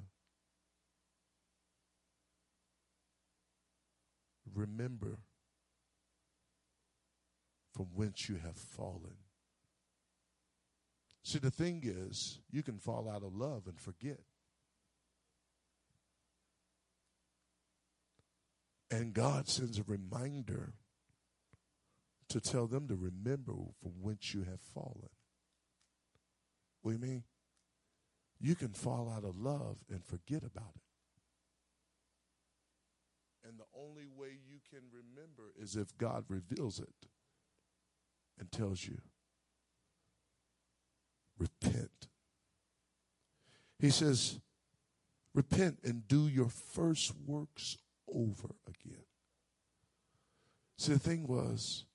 remember 4.54 5.20
from 7.74 7.86
whence 7.96 8.28
you 8.28 8.36
have 8.44 8.58
fallen. 8.58 9.16
See, 11.30 11.38
the 11.38 11.52
thing 11.52 11.84
is, 11.86 12.40
you 12.50 12.64
can 12.64 12.80
fall 12.80 13.08
out 13.08 13.22
of 13.22 13.36
love 13.36 13.68
and 13.68 13.80
forget. 13.80 14.22
And 18.90 19.14
God 19.14 19.48
sends 19.48 19.78
a 19.78 19.84
reminder 19.84 20.74
to 22.30 22.42
tell 22.42 22.66
them 22.66 22.88
to 22.88 22.96
remember 22.96 23.54
from 23.80 23.92
whence 24.02 24.34
you 24.34 24.42
have 24.42 24.60
fallen. 24.74 25.12
What 26.82 26.94
do 26.94 26.98
you 26.98 27.12
mean? 27.12 27.24
You 28.42 28.56
can 28.56 28.70
fall 28.70 29.14
out 29.16 29.24
of 29.24 29.38
love 29.38 29.78
and 29.88 30.04
forget 30.04 30.42
about 30.42 30.74
it. 30.76 30.82
And 33.48 33.60
the 33.60 33.80
only 33.80 34.08
way 34.18 34.30
you 34.48 34.62
can 34.68 34.82
remember 34.92 35.54
is 35.62 35.76
if 35.76 35.96
God 35.96 36.24
reveals 36.28 36.80
it 36.80 37.08
and 38.40 38.52
tells 38.52 38.84
you 38.84 38.98
repent. 41.40 42.07
He 43.80 43.90
says, 43.90 44.40
repent 45.34 45.80
and 45.84 46.07
do 46.07 46.28
your 46.28 46.49
first 46.49 47.14
works 47.26 47.78
over 48.14 48.49
again. 48.68 49.06
See, 50.78 50.94
the 50.94 50.99
thing 50.99 51.28
was, 51.28 51.86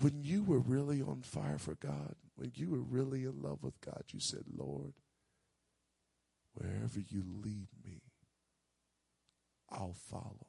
when 0.00 0.22
you 0.22 0.42
were 0.42 0.58
really 0.58 1.00
on 1.02 1.20
fire 1.22 1.58
for 1.58 1.74
God, 1.74 2.16
when 2.36 2.52
you 2.54 2.70
were 2.70 2.80
really 2.80 3.24
in 3.24 3.42
love 3.42 3.62
with 3.62 3.80
God, 3.80 4.02
you 4.12 4.20
said, 4.20 4.44
Lord, 4.56 4.94
wherever 6.54 7.00
you 7.00 7.22
lead 7.44 7.68
me, 7.84 8.02
I'll 9.70 9.94
follow. 10.10 10.48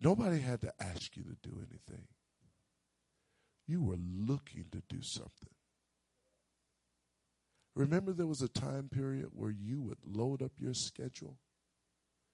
Nobody 0.00 0.40
had 0.40 0.60
to 0.60 0.72
ask 0.80 1.16
you 1.16 1.24
to 1.24 1.36
do 1.42 1.58
anything. 1.58 2.06
You 3.68 3.82
were 3.82 3.98
looking 3.98 4.64
to 4.72 4.82
do 4.88 5.02
something. 5.02 5.50
Remember, 7.76 8.12
there 8.12 8.26
was 8.26 8.42
a 8.42 8.48
time 8.48 8.88
period 8.88 9.28
where 9.32 9.52
you 9.52 9.80
would 9.82 9.98
load 10.04 10.42
up 10.42 10.52
your 10.58 10.74
schedule. 10.74 11.36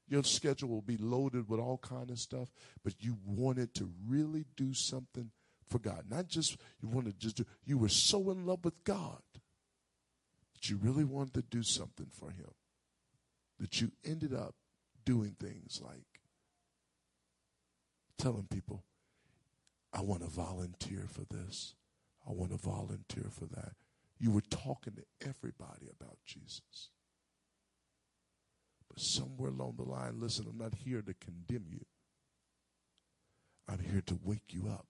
Your 0.09 0.23
schedule 0.23 0.69
will 0.69 0.81
be 0.81 0.97
loaded 0.97 1.48
with 1.48 1.61
all 1.61 1.78
kind 1.78 2.11
of 2.11 2.19
stuff, 2.19 2.51
but 2.82 2.94
you 3.01 3.19
wanted 3.27 3.74
to 3.74 3.90
really 4.06 4.47
do 4.56 4.73
something 4.73 5.31
for 5.69 5.78
God. 5.78 6.05
Not 6.09 6.28
just 6.28 6.56
you 6.81 6.89
wanted 6.89 7.19
to 7.19 7.27
just 7.27 7.36
do. 7.36 7.44
You 7.65 7.78
were 7.78 7.89
so 7.89 8.31
in 8.31 8.47
love 8.47 8.65
with 8.65 8.85
God 8.85 9.23
that 10.55 10.70
you 10.70 10.78
really 10.81 11.05
wanted 11.05 11.35
to 11.35 11.43
do 11.43 11.62
something 11.62 12.09
for 12.12 12.31
Him. 12.31 12.52
That 13.59 13.81
you 13.81 13.93
ended 14.05 14.35
up 14.35 14.55
doing 15.05 15.36
things 15.40 15.81
like 15.85 16.20
telling 18.19 18.47
people, 18.51 18.85
I 19.94 20.00
want 20.00 20.22
to 20.22 20.28
volunteer 20.28 21.06
for 21.08 21.22
this. 21.30 21.74
I 22.28 22.32
want 22.32 22.50
to 22.50 22.58
volunteer 22.58 23.30
for 23.30 23.46
that. 23.46 23.74
You 24.18 24.32
were 24.32 24.42
talking 24.42 24.94
to 24.94 25.28
everybody 25.28 25.86
about 25.88 26.18
Jesus. 26.26 26.90
But 28.88 29.00
somewhere 29.00 29.50
along 29.50 29.74
the 29.76 29.84
line, 29.84 30.14
listen, 30.18 30.46
I'm 30.50 30.58
not 30.58 30.74
here 30.74 31.00
to 31.02 31.14
condemn 31.14 31.66
you. 31.70 31.84
I'm 33.68 33.78
here 33.78 34.02
to 34.06 34.18
wake 34.22 34.52
you 34.52 34.68
up. 34.68 34.86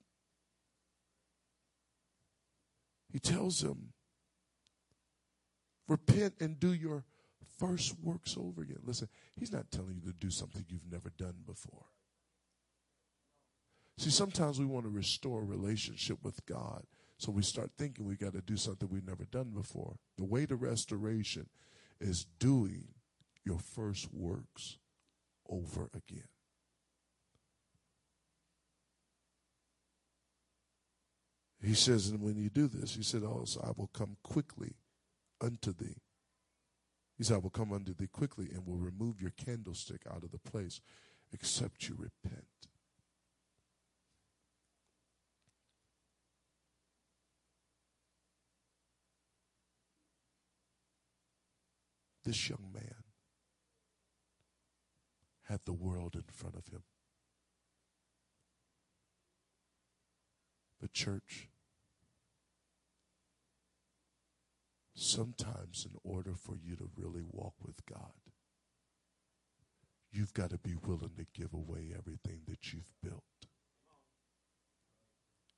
He 3.12 3.18
tells 3.18 3.60
them, 3.60 3.92
repent 5.86 6.34
and 6.40 6.58
do 6.58 6.72
your 6.72 7.04
first 7.58 7.94
works 8.02 8.36
over 8.36 8.62
again. 8.62 8.80
Listen, 8.84 9.08
he's 9.38 9.52
not 9.52 9.70
telling 9.70 10.00
you 10.02 10.10
to 10.10 10.18
do 10.18 10.30
something 10.30 10.64
you've 10.68 10.90
never 10.90 11.10
done 11.16 11.36
before. 11.46 11.84
See, 13.96 14.10
sometimes 14.10 14.58
we 14.58 14.66
want 14.66 14.84
to 14.84 14.90
restore 14.90 15.42
a 15.42 15.44
relationship 15.44 16.18
with 16.22 16.44
God. 16.46 16.84
So 17.16 17.30
we 17.30 17.42
start 17.42 17.70
thinking 17.78 18.06
we 18.06 18.16
got 18.16 18.32
to 18.32 18.40
do 18.40 18.56
something 18.56 18.88
we've 18.90 19.06
never 19.06 19.24
done 19.24 19.50
before. 19.50 19.96
The 20.18 20.24
way 20.24 20.46
to 20.46 20.56
restoration 20.56 21.48
is 22.00 22.26
doing 22.38 22.88
your 23.44 23.58
first 23.58 24.12
works 24.12 24.78
over 25.48 25.90
again. 25.94 26.28
He 31.62 31.74
says, 31.74 32.08
and 32.08 32.20
when 32.20 32.36
you 32.36 32.50
do 32.50 32.68
this, 32.68 32.94
he 32.94 33.02
said, 33.02 33.22
oh, 33.24 33.38
also, 33.38 33.60
I 33.60 33.70
will 33.76 33.90
come 33.94 34.16
quickly 34.22 34.74
unto 35.40 35.72
thee. 35.72 35.96
He 37.16 37.24
said, 37.24 37.36
I 37.36 37.38
will 37.38 37.50
come 37.50 37.72
unto 37.72 37.94
thee 37.94 38.08
quickly 38.08 38.50
and 38.52 38.66
will 38.66 38.76
remove 38.76 39.22
your 39.22 39.32
candlestick 39.36 40.02
out 40.10 40.24
of 40.24 40.30
the 40.30 40.38
place, 40.38 40.80
except 41.32 41.88
you 41.88 41.96
repent. 41.96 42.44
This 52.24 52.48
young 52.48 52.70
man 52.72 53.04
had 55.48 55.60
the 55.66 55.74
world 55.74 56.14
in 56.14 56.24
front 56.32 56.56
of 56.56 56.68
him. 56.68 56.82
But, 60.80 60.92
church, 60.92 61.48
sometimes 64.94 65.86
in 65.88 65.98
order 66.02 66.34
for 66.34 66.56
you 66.56 66.76
to 66.76 66.88
really 66.96 67.22
walk 67.22 67.54
with 67.62 67.84
God, 67.86 68.12
you've 70.10 70.34
got 70.34 70.50
to 70.50 70.58
be 70.58 70.74
willing 70.74 71.12
to 71.16 71.26
give 71.38 71.52
away 71.52 71.92
everything 71.96 72.40
that 72.48 72.72
you've 72.72 72.92
built 73.02 73.22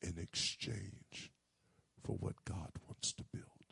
in 0.02 0.18
exchange 0.18 1.30
for 2.02 2.12
what 2.12 2.44
God 2.44 2.70
wants 2.86 3.12
to 3.14 3.24
build. 3.32 3.65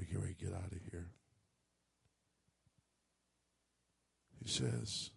We're 0.00 0.18
going 0.18 0.34
to 0.34 0.44
get 0.44 0.54
out 0.54 0.72
of 0.72 0.78
here. 0.90 1.10
He 4.42 4.48
says, 4.48 5.10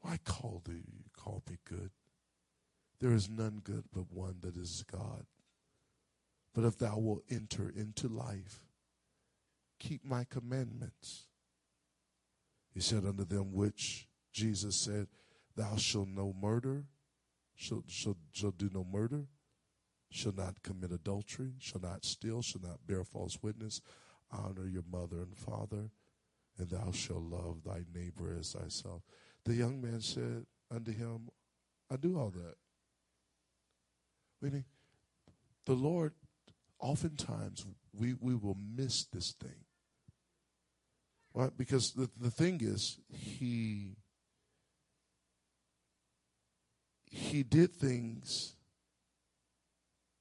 Why 0.00 0.18
call 0.24 0.62
thee, 0.64 0.72
you 0.72 1.04
call 1.14 1.42
me 1.50 1.58
good? 1.68 1.90
There 3.00 3.12
is 3.12 3.28
none 3.28 3.60
good 3.62 3.84
but 3.92 4.10
one 4.10 4.36
that 4.40 4.56
is 4.56 4.84
God. 4.90 5.26
But 6.54 6.64
if 6.64 6.78
thou 6.78 6.98
wilt 6.98 7.24
enter 7.30 7.70
into 7.74 8.08
life, 8.08 8.60
keep 9.78 10.04
my 10.04 10.24
commandments. 10.24 11.24
He 12.72 12.80
said 12.80 13.04
unto 13.04 13.24
them, 13.24 13.52
which 13.52 14.08
Jesus 14.34 14.76
said, 14.76 15.06
Thou 15.56 15.76
shalt 15.76 16.08
no 16.08 16.34
murder, 16.38 16.84
shall, 17.54 17.84
shall, 17.86 18.16
shall 18.32 18.50
do 18.50 18.68
no 18.74 18.84
murder, 18.84 19.28
shall 20.10 20.32
not 20.32 20.62
commit 20.62 20.90
adultery, 20.90 21.52
shall 21.60 21.80
not 21.80 22.04
steal, 22.04 22.42
shall 22.42 22.60
not 22.60 22.86
bear 22.86 23.04
false 23.04 23.38
witness, 23.42 23.80
honor 24.30 24.66
your 24.66 24.82
mother 24.90 25.22
and 25.22 25.36
father, 25.36 25.90
and 26.58 26.68
thou 26.68 26.90
shalt 26.90 27.22
love 27.22 27.62
thy 27.64 27.84
neighbor 27.94 28.36
as 28.38 28.52
thyself. 28.52 29.02
The 29.44 29.54
young 29.54 29.80
man 29.80 30.00
said 30.00 30.46
unto 30.70 30.92
him, 30.92 31.28
I 31.90 31.96
do 31.96 32.18
all 32.18 32.30
that. 32.30 32.56
Meaning, 34.42 34.64
the 35.64 35.74
Lord, 35.74 36.12
oftentimes, 36.80 37.64
we, 37.92 38.14
we 38.20 38.34
will 38.34 38.56
miss 38.76 39.04
this 39.04 39.32
thing. 39.32 39.64
Right? 41.32 41.56
Because 41.56 41.92
the, 41.92 42.10
the 42.20 42.30
thing 42.30 42.60
is, 42.62 42.98
he 43.12 43.96
he 47.14 47.44
did 47.44 47.72
things 47.72 48.56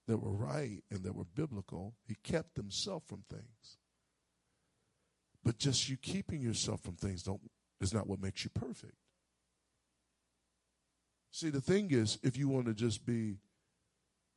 that 0.07 0.17
were 0.17 0.31
right 0.31 0.83
and 0.91 1.03
that 1.03 1.15
were 1.15 1.25
biblical. 1.25 1.95
He 2.05 2.15
kept 2.23 2.55
himself 2.55 3.01
from 3.07 3.23
things. 3.31 3.79
But 5.43 5.57
just 5.57 5.89
you 5.89 5.97
keeping 5.97 6.39
yourself 6.39 6.81
from 6.81 6.93
things 6.93 7.23
don't 7.23 7.41
is 7.81 7.95
not 7.95 8.07
what 8.07 8.21
makes 8.21 8.43
you 8.43 8.51
perfect. 8.51 8.93
See, 11.31 11.49
the 11.49 11.61
thing 11.61 11.89
is, 11.89 12.19
if 12.21 12.37
you 12.37 12.47
want 12.47 12.67
to 12.67 12.75
just 12.75 13.07
be, 13.07 13.37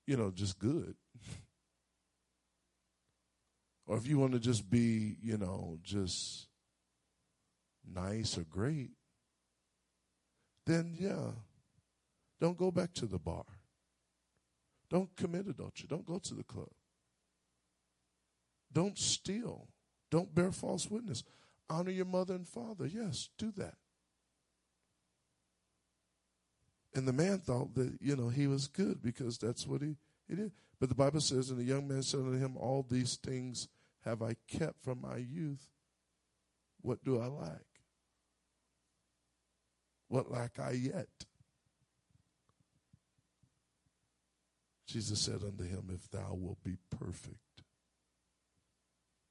you 0.07 0.17
know, 0.17 0.31
just 0.31 0.59
good, 0.59 0.95
or 3.87 3.99
if 3.99 4.07
you 4.07 4.19
want 4.19 4.33
to 4.33 4.41
just 4.41 4.71
be, 4.71 5.19
you 5.21 5.37
know, 5.37 5.77
just 5.83 6.47
nice 7.87 8.39
or 8.39 8.45
great, 8.45 8.93
then 10.65 10.97
yeah, 10.99 11.33
don't 12.41 12.59
go 12.59 12.71
back 12.71 12.93
to 12.95 13.07
the 13.07 13.19
bar. 13.19 13.45
Don't 14.91 15.15
commit 15.17 15.47
adultery. 15.47 15.87
Don't 15.89 16.07
go 16.07 16.19
to 16.19 16.35
the 16.35 16.45
club. 16.45 16.71
Don't 18.73 18.99
steal. 18.99 19.69
Don't 20.11 20.35
bear 20.35 20.53
false 20.53 20.91
witness. 20.91 21.25
Honor 21.69 21.91
your 21.91 22.05
mother 22.05 22.35
and 22.35 22.47
father. 22.47 22.87
Yes, 22.87 23.31
do 23.39 23.53
that. 23.57 23.75
And 26.95 27.07
the 27.07 27.13
man 27.13 27.39
thought 27.39 27.75
that, 27.75 27.99
you 28.01 28.17
know, 28.17 28.29
he 28.29 28.47
was 28.47 28.69
good 28.69 29.03
because 29.03 29.39
that's 29.39 29.67
what 29.67 29.83
he, 29.83 29.97
he 30.29 30.37
did. 30.37 30.53
But 30.79 30.89
the 30.89 30.95
Bible 30.95 31.21
says, 31.21 31.51
and 31.51 31.59
the 31.59 31.65
young 31.65 31.89
man 31.89 32.03
said 32.03 32.21
unto 32.21 32.39
him, 32.39 32.57
All 32.57 32.87
these 32.89 33.17
things 33.17 33.69
have 34.05 34.23
I 34.23 34.37
kept 34.49 34.83
from 34.83 35.01
my 35.01 35.17
youth. 35.17 35.69
What 36.81 37.05
do 37.05 37.21
I 37.21 37.27
lack? 37.27 37.65
What 40.09 40.31
lack 40.31 40.59
I 40.61 40.71
yet? 40.71 41.09
Jesus 44.87 45.21
said 45.21 45.43
unto 45.43 45.65
him, 45.65 45.91
If 45.93 46.11
thou 46.11 46.35
wilt 46.35 46.63
be 46.65 46.77
perfect. 46.91 47.41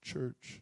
Church, 0.04 0.62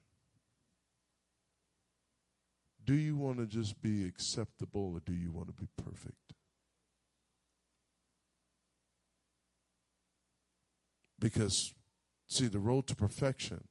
do 2.85 2.93
you 2.93 3.17
want 3.17 3.39
to 3.39 3.45
just 3.45 3.81
be 3.81 4.05
acceptable 4.05 4.93
or 4.93 4.99
do 4.99 5.13
you 5.13 5.31
want 5.31 5.47
to 5.47 5.53
be 5.53 5.67
perfect? 5.77 6.33
Because, 11.19 11.73
see, 12.27 12.47
the 12.47 12.59
road 12.59 12.87
to 12.87 12.95
perfection 12.95 13.63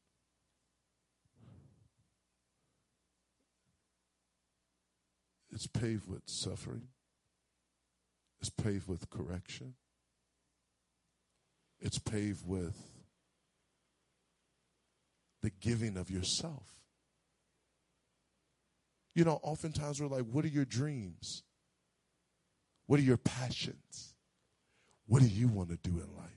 it's 5.52 5.66
paved 5.66 6.08
with 6.08 6.22
suffering, 6.26 6.88
it's 8.40 8.50
paved 8.50 8.88
with 8.88 9.10
correction, 9.10 9.74
it's 11.82 11.98
paved 11.98 12.46
with 12.46 12.76
the 15.42 15.50
giving 15.60 15.96
of 15.96 16.10
yourself. 16.10 16.68
You 19.14 19.24
know, 19.24 19.40
oftentimes 19.42 20.00
we're 20.00 20.06
like, 20.06 20.24
what 20.30 20.44
are 20.44 20.48
your 20.48 20.64
dreams? 20.64 21.42
What 22.86 23.00
are 23.00 23.02
your 23.02 23.16
passions? 23.18 24.14
What 25.06 25.20
do 25.20 25.28
you 25.28 25.48
want 25.48 25.68
to 25.70 25.76
do 25.76 25.90
in 25.90 26.16
life? 26.16 26.30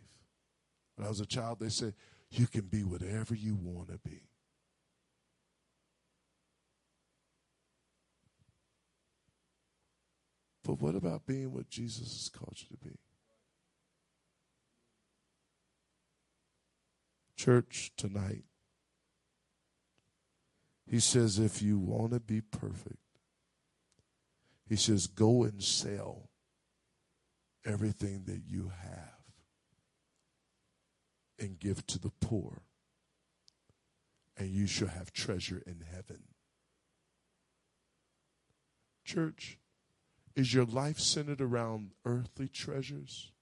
When 0.95 1.05
I 1.05 1.09
was 1.09 1.19
a 1.19 1.25
child, 1.25 1.59
they 1.59 1.69
said, 1.69 1.93
you 2.31 2.47
can 2.47 2.61
be 2.61 2.83
whatever 2.83 3.35
you 3.35 3.55
want 3.55 3.89
to 3.89 3.99
be. 3.99 4.23
But 10.63 10.81
what 10.81 10.95
about 10.95 11.27
being 11.27 11.53
what 11.53 11.69
Jesus 11.69 12.07
has 12.07 12.29
called 12.29 12.57
you 12.57 12.75
to 12.75 12.89
be? 12.89 12.97
Church, 17.45 17.91
tonight, 17.95 18.45
he 20.89 20.99
says, 20.99 21.37
if 21.37 21.61
you 21.61 21.77
want 21.77 22.13
to 22.13 22.19
be 22.19 22.41
perfect, 22.41 22.97
he 24.67 24.75
says, 24.75 25.05
go 25.05 25.43
and 25.43 25.61
sell 25.61 26.31
everything 27.63 28.23
that 28.25 28.41
you 28.47 28.71
have 28.81 29.21
and 31.37 31.59
give 31.59 31.85
to 31.85 31.99
the 31.99 32.09
poor, 32.19 32.63
and 34.35 34.49
you 34.49 34.65
shall 34.65 34.87
have 34.87 35.13
treasure 35.13 35.61
in 35.67 35.83
heaven. 35.93 36.23
Church, 39.03 39.59
is 40.35 40.51
your 40.51 40.65
life 40.65 40.99
centered 40.99 41.41
around 41.41 41.91
earthly 42.05 42.47
treasures? 42.47 43.33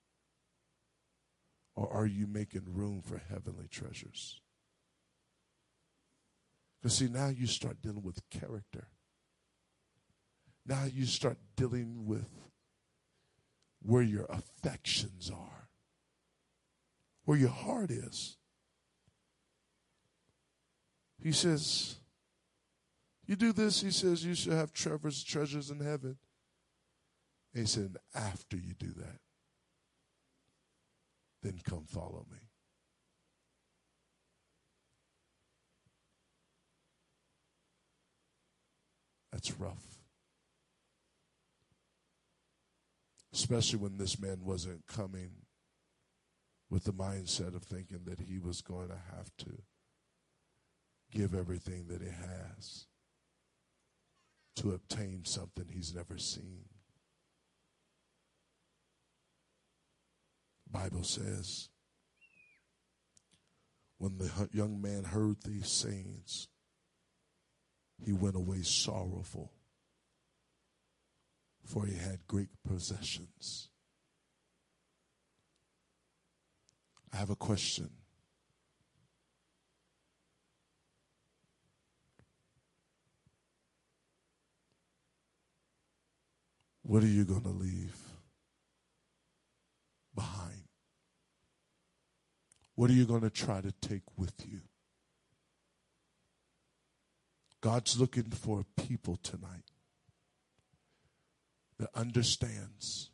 Or 1.76 1.92
are 1.92 2.06
you 2.06 2.28
making 2.28 2.64
room 2.68 3.02
for 3.02 3.18
heavenly 3.18 3.68
treasures? 3.70 4.42
Because, 6.82 6.98
see, 6.98 7.08
now 7.08 7.30
you 7.30 7.48
start 7.48 7.82
dealing 7.82 8.04
with 8.04 8.30
character. 8.30 8.90
Now 10.66 10.86
you 10.86 11.06
start 11.06 11.38
dealing 11.56 12.06
with 12.06 12.30
where 13.82 14.04
your 14.04 14.26
affections 14.26 15.30
are, 15.30 15.70
where 17.26 17.38
your 17.38 17.50
heart 17.50 17.92
is. 17.92 18.38
He 21.22 21.32
says, 21.32 21.96
You 23.26 23.36
do 23.36 23.54
this, 23.54 23.82
he 23.82 23.92
says, 23.92 24.26
you 24.26 24.36
should 24.36 24.54
have 24.54 24.74
treasures, 24.74 25.24
treasures 25.24 25.70
in 25.70 25.80
heaven. 25.80 26.18
And 27.54 27.64
he 27.64 27.68
said, 27.68 27.98
After 28.14 28.58
you 28.58 28.74
do 28.74 28.92
that, 28.98 29.20
then 31.44 31.60
come 31.64 31.86
follow 31.86 32.26
me. 32.32 32.40
That's 39.32 39.52
rough. 39.60 39.84
Especially 43.34 43.80
when 43.80 43.98
this 43.98 44.20
man 44.20 44.38
wasn't 44.44 44.88
coming 44.88 45.32
with 46.70 46.86
the 46.86 46.94
mindset 46.94 47.56
of 47.56 47.64
thinking 47.64 48.02
that 48.06 48.22
he 48.22 48.40
was 48.40 48.62
going 48.62 48.88
to 48.88 48.98
have 49.16 49.30
to 49.40 49.64
give 51.12 51.36
everything 51.36 51.88
that 51.88 52.02
he 52.02 52.10
has 52.10 52.86
to 54.56 54.72
obtain 54.72 55.26
something 55.26 55.66
he's 55.70 55.94
never 55.94 56.18
seen. 56.18 56.66
Bible 60.74 61.04
says, 61.04 61.70
when 64.00 64.18
the 64.18 64.50
young 64.52 64.82
man 64.82 65.04
heard 65.04 65.38
these 65.44 65.70
sayings, 65.70 66.48
he 68.04 68.12
went 68.12 68.36
away 68.36 68.64
sorrowful, 68.64 69.54
for 71.64 71.86
he 71.86 71.96
had 71.96 72.28
great 72.28 72.50
possessions. 72.68 73.70
I 77.14 77.18
have 77.18 77.30
a 77.30 77.36
question. 77.36 77.92
What 86.82 87.04
are 87.04 87.08
you 87.08 87.24
going 87.24 87.44
to 87.44 87.50
leave 87.50 87.96
behind? 90.16 90.63
What 92.76 92.90
are 92.90 92.94
you 92.94 93.06
going 93.06 93.22
to 93.22 93.30
try 93.30 93.62
to 93.62 93.72
take 93.82 94.04
with 94.18 94.34
you? 94.48 94.62
God's 97.62 98.00
looking 98.00 98.24
for 98.24 98.62
a 98.62 98.82
people 98.82 99.18
tonight 99.24 99.72
that 101.80 101.90
understands 101.96 103.12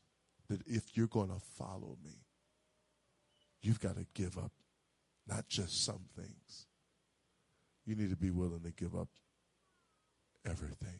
that 0.49 0.61
if 0.65 0.97
you're 0.97 1.07
going 1.07 1.29
to 1.29 1.39
follow 1.57 1.97
me, 2.03 2.23
you've 3.61 3.79
got 3.79 3.95
to 3.97 4.05
give 4.13 4.37
up 4.37 4.51
not 5.27 5.47
just 5.47 5.85
some 5.85 6.05
things. 6.15 6.65
You 7.85 7.95
need 7.95 8.09
to 8.09 8.15
be 8.15 8.31
willing 8.31 8.61
to 8.63 8.71
give 8.71 8.95
up 8.95 9.09
everything. 10.45 10.99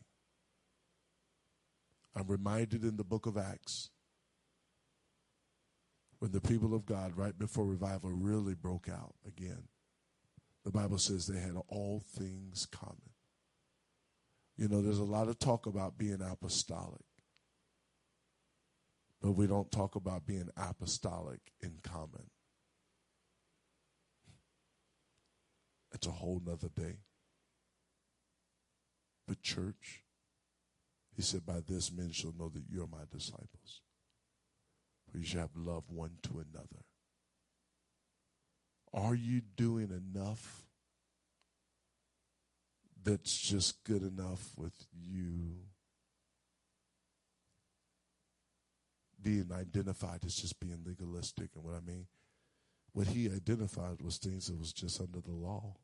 I'm 2.16 2.28
reminded 2.28 2.84
in 2.84 2.98
the 2.98 3.04
book 3.04 3.26
of 3.26 3.38
Acts 3.38 3.90
when 6.20 6.32
the 6.32 6.42
people 6.42 6.76
of 6.76 6.86
God, 6.86 7.14
right 7.16 7.38
before 7.38 7.66
revival 7.66 8.12
really 8.12 8.54
broke 8.54 8.90
out 8.90 9.16
again, 9.26 9.64
the 10.66 10.72
Bible 10.72 10.98
says 10.98 11.26
they 11.26 11.40
had 11.40 11.56
all 11.70 12.04
things 12.06 12.66
common. 12.66 13.14
You 14.58 14.68
know, 14.68 14.82
there's 14.82 15.00
a 15.00 15.06
lot 15.06 15.30
of 15.30 15.40
talk 15.40 15.66
about 15.66 15.98
being 15.98 16.22
apostolic, 16.22 17.06
but 19.22 19.32
we 19.32 19.48
don't 19.48 19.72
talk 19.72 19.96
about 19.96 20.28
being 20.28 20.50
apostolic 20.58 21.40
in 21.62 21.76
common. 21.82 22.30
It's 25.94 26.08
a 26.08 26.12
whole 26.12 26.42
nother 26.46 26.70
day. 26.76 26.98
But, 29.26 29.42
church, 29.42 30.04
he 31.16 31.22
said, 31.22 31.46
By 31.46 31.62
this 31.66 31.92
men 31.92 32.12
shall 32.12 32.34
know 32.38 32.50
that 32.50 32.64
you're 32.70 32.88
my 32.88 33.06
disciples 33.10 33.82
for 35.10 35.18
you 35.18 35.26
shall 35.26 35.42
have 35.42 35.56
love 35.56 35.84
one 35.90 36.18
to 36.24 36.34
another. 36.34 36.86
Are 38.94 39.16
you 39.16 39.42
doing 39.56 39.90
enough 39.92 40.64
that's 43.04 43.38
just 43.38 43.84
good 43.84 44.02
enough 44.02 44.52
with 44.58 44.74
you 44.92 45.58
being 49.22 49.52
identified 49.54 50.26
as 50.26 50.36
just 50.36 50.60
being 50.60 50.80
legalistic? 50.86 51.50
And 51.56 51.64
what 51.64 51.76
I 51.76 51.82
mean, 51.82 52.08
what 52.94 53.08
he 53.08 53.28
identified 53.28 54.02
was 54.02 54.18
things 54.18 54.48
that 54.48 54.58
was 54.58 54.74
just 54.74 55.00
under 55.00 55.22
the 55.22 55.32
law. 55.32 55.76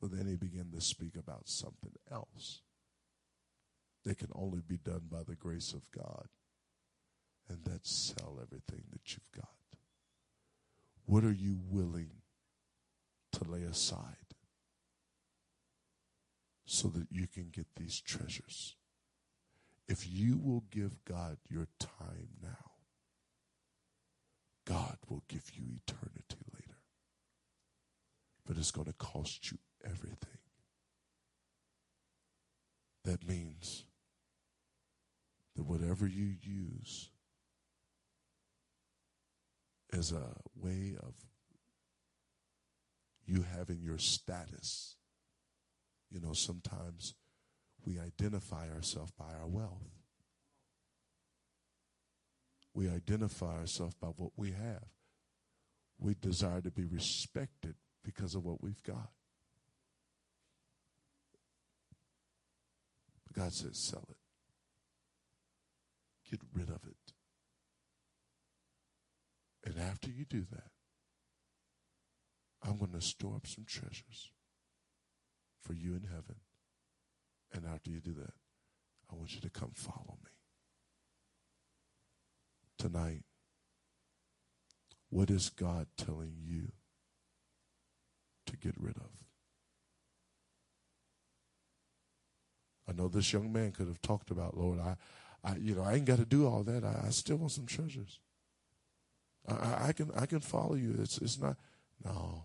But 0.00 0.12
then 0.12 0.26
he 0.26 0.36
began 0.36 0.70
to 0.74 0.80
speak 0.80 1.16
about 1.16 1.48
something 1.48 1.92
else 2.10 2.62
that 4.04 4.18
can 4.18 4.30
only 4.34 4.60
be 4.66 4.76
done 4.76 5.02
by 5.10 5.22
the 5.26 5.36
grace 5.36 5.72
of 5.72 5.90
God 5.90 6.28
and 7.48 7.58
that's 7.64 7.90
sell 7.90 8.38
everything 8.40 8.84
that 8.92 9.12
you've 9.12 9.32
got. 9.34 9.48
What 11.06 11.24
are 11.24 11.32
you 11.32 11.58
willing 11.70 12.22
to 13.32 13.44
lay 13.44 13.62
aside 13.62 14.34
so 16.64 16.88
that 16.88 17.08
you 17.10 17.26
can 17.26 17.50
get 17.50 17.66
these 17.76 18.00
treasures? 18.00 18.76
If 19.86 20.08
you 20.10 20.38
will 20.42 20.64
give 20.70 21.04
God 21.04 21.36
your 21.48 21.68
time 21.78 22.28
now, 22.42 22.70
God 24.64 24.96
will 25.08 25.22
give 25.28 25.50
you 25.54 25.64
eternity 25.86 26.46
later. 26.54 26.78
But 28.46 28.56
it's 28.56 28.70
going 28.70 28.86
to 28.86 28.94
cost 28.94 29.50
you 29.50 29.58
everything. 29.84 30.38
That 33.04 33.28
means 33.28 33.84
that 35.54 35.64
whatever 35.64 36.06
you 36.06 36.34
use 36.42 37.10
as 39.96 40.12
a 40.12 40.34
way 40.56 40.96
of 41.00 41.14
you 43.26 43.44
having 43.56 43.80
your 43.80 43.98
status. 43.98 44.96
You 46.10 46.20
know, 46.20 46.32
sometimes 46.32 47.14
we 47.84 47.98
identify 47.98 48.68
ourselves 48.70 49.12
by 49.18 49.32
our 49.40 49.46
wealth. 49.46 49.90
We 52.74 52.88
identify 52.88 53.58
ourselves 53.58 53.94
by 53.94 54.08
what 54.08 54.32
we 54.36 54.50
have. 54.50 54.84
We 55.98 56.14
desire 56.14 56.60
to 56.60 56.70
be 56.70 56.84
respected 56.84 57.74
because 58.04 58.34
of 58.34 58.44
what 58.44 58.62
we've 58.62 58.82
got. 58.82 59.10
But 63.26 63.42
God 63.42 63.52
says, 63.52 63.78
sell 63.78 64.04
it. 64.10 64.16
Get 66.30 66.40
rid 66.52 66.68
of 66.68 66.80
it. 66.86 67.13
And 69.64 69.78
after 69.78 70.10
you 70.10 70.24
do 70.24 70.44
that, 70.52 70.70
I'm 72.62 72.78
going 72.78 72.92
to 72.92 73.00
store 73.00 73.36
up 73.36 73.46
some 73.46 73.64
treasures 73.64 74.30
for 75.62 75.72
you 75.72 75.94
in 75.94 76.02
heaven. 76.02 76.36
And 77.52 77.64
after 77.66 77.90
you 77.90 78.00
do 78.00 78.12
that, 78.14 78.34
I 79.10 79.14
want 79.14 79.34
you 79.34 79.40
to 79.40 79.50
come 79.50 79.72
follow 79.74 80.18
me. 80.24 80.30
Tonight, 82.78 83.22
what 85.10 85.30
is 85.30 85.48
God 85.48 85.86
telling 85.96 86.34
you 86.42 86.72
to 88.46 88.56
get 88.56 88.74
rid 88.78 88.96
of? 88.96 89.24
I 92.88 92.92
know 92.92 93.08
this 93.08 93.32
young 93.32 93.52
man 93.52 93.72
could 93.72 93.86
have 93.86 94.02
talked 94.02 94.30
about, 94.30 94.56
Lord, 94.56 94.78
I, 94.80 94.96
I 95.42 95.56
you 95.56 95.74
know, 95.74 95.82
I 95.82 95.94
ain't 95.94 96.04
got 96.04 96.18
to 96.18 96.26
do 96.26 96.46
all 96.46 96.62
that. 96.64 96.84
I, 96.84 97.04
I 97.06 97.10
still 97.10 97.36
want 97.36 97.52
some 97.52 97.66
treasures. 97.66 98.20
I, 99.48 99.88
I 99.88 99.92
can 99.92 100.10
I 100.16 100.26
can 100.26 100.40
follow 100.40 100.74
you. 100.74 100.96
It's 101.00 101.18
it's 101.18 101.40
not 101.40 101.56
no. 102.04 102.44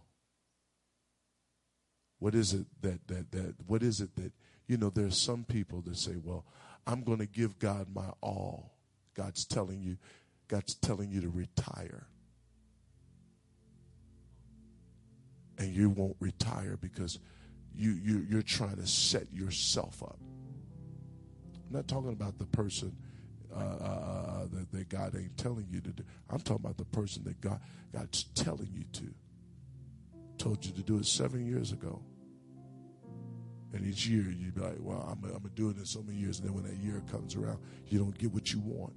What 2.19 2.35
is 2.35 2.53
it 2.53 2.65
that 2.81 3.07
that 3.07 3.31
that 3.31 3.55
what 3.65 3.84
is 3.84 4.01
it 4.01 4.15
that 4.15 4.34
you 4.67 4.77
know 4.77 4.89
there's 4.89 5.17
some 5.17 5.43
people 5.43 5.81
that 5.81 5.97
say, 5.97 6.15
Well, 6.21 6.45
I'm 6.85 7.03
gonna 7.03 7.26
give 7.26 7.59
God 7.59 7.88
my 7.93 8.09
all. 8.21 8.73
God's 9.15 9.45
telling 9.45 9.81
you, 9.81 9.97
God's 10.47 10.76
telling 10.76 11.11
you 11.11 11.21
to 11.21 11.30
retire. 11.30 12.07
and 15.59 15.76
you 15.76 15.89
won't 15.89 16.15
retire 16.19 16.77
because 16.81 17.19
you, 17.76 17.91
you 17.91 18.26
you're 18.30 18.41
trying 18.41 18.77
to 18.77 18.88
set 18.88 19.31
yourself 19.31 20.01
up. 20.01 20.17
I'm 20.21 21.76
not 21.76 21.88
talking 21.88 22.13
about 22.13 22.39
the 22.39 22.45
person 22.45 22.95
uh, 23.55 23.59
uh, 23.59 23.63
uh, 23.63 24.41
that, 24.51 24.71
that 24.71 24.89
God 24.89 25.15
ain't 25.15 25.38
telling 25.38 25.67
you 25.69 25.81
to 25.81 25.89
do. 25.89 26.03
I'm 26.30 26.39
talking 26.39 26.65
about 26.65 26.77
the 26.77 26.85
person 26.85 27.23
that 27.26 27.41
God 27.41 27.59
God's 27.93 28.23
telling 28.35 28.69
you 28.71 28.84
to. 28.93 29.13
Told 30.38 30.65
you 30.65 30.71
to 30.73 30.81
do 30.81 30.97
it 30.97 31.05
seven 31.05 31.45
years 31.45 31.71
ago. 31.71 32.01
And 33.73 33.85
each 33.85 34.07
year 34.07 34.23
you'd 34.23 34.55
be 34.55 34.61
like, 34.61 34.77
well, 34.80 35.01
I'm, 35.01 35.23
I'm 35.23 35.31
going 35.31 35.43
to 35.43 35.49
do 35.49 35.69
it 35.69 35.77
in 35.77 35.85
so 35.85 36.01
many 36.01 36.17
years. 36.17 36.39
And 36.39 36.47
then 36.47 36.55
when 36.55 36.63
that 36.63 36.77
year 36.77 37.03
comes 37.11 37.35
around, 37.35 37.59
you 37.88 37.99
don't 37.99 38.17
get 38.17 38.31
what 38.31 38.51
you 38.51 38.59
want. 38.59 38.93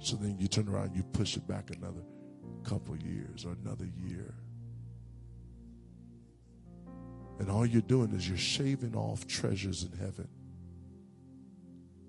So 0.00 0.16
then 0.16 0.36
you 0.38 0.48
turn 0.48 0.68
around, 0.68 0.96
you 0.96 1.02
push 1.02 1.36
it 1.36 1.46
back 1.46 1.70
another 1.70 2.02
couple 2.64 2.96
years 2.96 3.44
or 3.44 3.56
another 3.64 3.86
year. 4.04 4.34
And 7.38 7.50
all 7.50 7.66
you're 7.66 7.82
doing 7.82 8.12
is 8.12 8.28
you're 8.28 8.38
shaving 8.38 8.96
off 8.96 9.26
treasures 9.26 9.84
in 9.84 9.96
heaven 9.98 10.28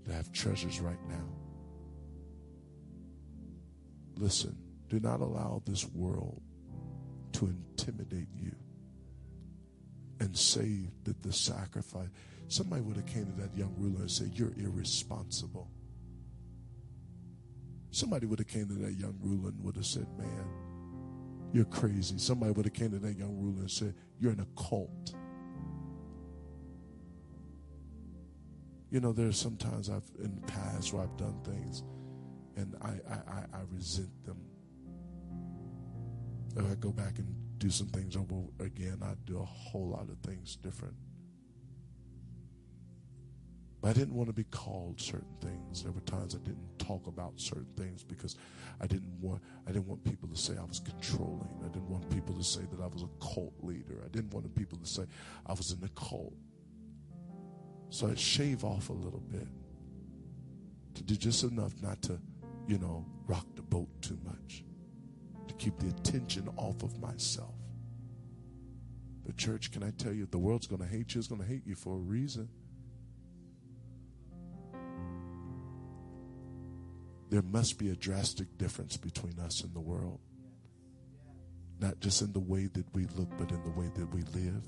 to 0.05 0.13
have 0.13 0.31
treasures 0.31 0.79
right 0.79 0.99
now. 1.09 1.25
Listen, 4.17 4.55
do 4.89 4.99
not 4.99 5.21
allow 5.21 5.61
this 5.65 5.85
world 5.87 6.41
to 7.33 7.47
intimidate 7.47 8.27
you 8.35 8.55
and 10.19 10.37
say 10.37 10.89
that 11.03 11.21
the 11.23 11.33
sacrifice. 11.33 12.09
Somebody 12.47 12.81
would 12.81 12.97
have 12.97 13.05
came 13.05 13.25
to 13.25 13.41
that 13.41 13.55
young 13.57 13.73
ruler 13.77 14.01
and 14.01 14.11
said, 14.11 14.31
You're 14.33 14.53
irresponsible. 14.57 15.69
Somebody 17.91 18.25
would 18.25 18.39
have 18.39 18.47
came 18.47 18.67
to 18.67 18.73
that 18.75 18.93
young 18.93 19.17
ruler 19.21 19.49
and 19.49 19.63
would 19.63 19.75
have 19.75 19.85
said, 19.85 20.07
Man, 20.17 20.45
you're 21.51 21.65
crazy. 21.65 22.17
Somebody 22.17 22.51
would 22.51 22.65
have 22.65 22.73
came 22.73 22.91
to 22.91 22.99
that 22.99 23.17
young 23.17 23.37
ruler 23.37 23.61
and 23.61 23.71
said, 23.71 23.95
You're 24.19 24.33
in 24.33 24.39
a 24.39 24.47
cult. 24.61 25.15
You 28.93 28.99
know, 28.99 29.11
there's 29.11 29.39
sometimes 29.39 29.89
I've 29.89 30.07
in 30.19 30.35
the 30.35 30.41
past 30.45 30.93
where 30.93 31.01
I've 31.01 31.17
done 31.17 31.41
things 31.43 31.81
and 32.55 32.75
I, 32.79 32.89
I, 33.11 33.39
I, 33.51 33.61
resent 33.71 34.23
them. 34.23 34.37
If 36.55 36.63
I 36.63 36.75
go 36.75 36.91
back 36.91 37.17
and 37.17 37.27
do 37.57 37.71
some 37.71 37.87
things 37.87 38.15
over 38.15 38.35
again, 38.59 38.99
I'd 39.01 39.25
do 39.25 39.39
a 39.39 39.45
whole 39.45 39.89
lot 39.89 40.09
of 40.09 40.19
things 40.19 40.57
different. 40.57 40.93
But 43.81 43.89
I 43.89 43.93
didn't 43.93 44.13
want 44.13 44.29
to 44.29 44.33
be 44.33 44.43
called 44.43 45.01
certain 45.01 45.37
things. 45.41 45.81
There 45.81 45.91
were 45.91 46.01
times 46.01 46.35
I 46.35 46.47
didn't 46.47 46.77
talk 46.77 47.07
about 47.07 47.33
certain 47.37 47.73
things 47.75 48.03
because 48.03 48.35
I 48.79 48.85
didn't 48.85 49.19
want 49.19 49.41
I 49.67 49.71
didn't 49.71 49.87
want 49.87 50.03
people 50.03 50.29
to 50.29 50.37
say 50.37 50.53
I 50.55 50.65
was 50.65 50.79
controlling. 50.79 51.49
I 51.65 51.69
didn't 51.69 51.89
want 51.89 52.07
people 52.11 52.35
to 52.35 52.43
say 52.43 52.61
that 52.69 52.79
I 52.79 52.85
was 52.85 53.01
a 53.01 53.25
cult 53.25 53.55
leader. 53.63 54.03
I 54.05 54.09
didn't 54.09 54.35
want 54.35 54.53
people 54.53 54.77
to 54.77 54.85
say 54.85 55.05
I 55.47 55.53
was 55.53 55.71
in 55.71 55.79
the 55.79 55.89
cult. 55.95 56.35
So 57.93 58.07
I'd 58.07 58.19
shave 58.19 58.63
off 58.63 58.89
a 58.89 58.93
little 58.93 59.21
bit 59.29 59.47
to 60.95 61.03
do 61.03 61.15
just 61.15 61.43
enough 61.43 61.73
not 61.79 62.01
to, 62.01 62.19
you 62.67 62.79
know, 62.79 63.05
rock 63.27 63.45
the 63.55 63.61
boat 63.61 63.87
too 64.01 64.17
much, 64.25 64.63
to 65.47 65.53
keep 65.53 65.77
the 65.77 65.89
attention 65.89 66.49
off 66.57 66.81
of 66.81 66.99
myself. 66.99 67.53
But, 69.23 69.37
church, 69.37 69.71
can 69.71 69.83
I 69.83 69.91
tell 69.91 70.11
you, 70.11 70.25
the 70.25 70.39
world's 70.39 70.65
going 70.65 70.81
to 70.81 70.87
hate 70.87 71.13
you, 71.13 71.19
it's 71.19 71.27
going 71.27 71.41
to 71.41 71.47
hate 71.47 71.67
you 71.67 71.75
for 71.75 71.93
a 71.93 71.99
reason. 71.99 72.49
There 77.29 77.43
must 77.43 77.77
be 77.77 77.89
a 77.89 77.95
drastic 77.95 78.57
difference 78.57 78.97
between 78.97 79.37
us 79.37 79.61
and 79.61 79.71
the 79.71 79.79
world. 79.79 80.19
Not 81.79 81.99
just 81.99 82.23
in 82.23 82.33
the 82.33 82.39
way 82.39 82.65
that 82.73 82.91
we 82.95 83.05
look, 83.15 83.29
but 83.37 83.51
in 83.51 83.61
the 83.61 83.79
way 83.79 83.91
that 83.93 84.11
we 84.11 84.23
live, 84.33 84.63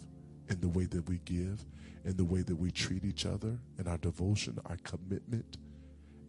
in 0.49 0.59
the 0.61 0.69
way 0.69 0.85
that 0.85 1.07
we 1.07 1.19
give, 1.25 1.65
in 2.03 2.17
the 2.17 2.25
way 2.25 2.41
that 2.41 2.55
we 2.55 2.71
treat 2.71 3.03
each 3.03 3.25
other, 3.25 3.57
in 3.79 3.87
our 3.87 3.97
devotion, 3.97 4.59
our 4.65 4.77
commitment, 4.83 5.57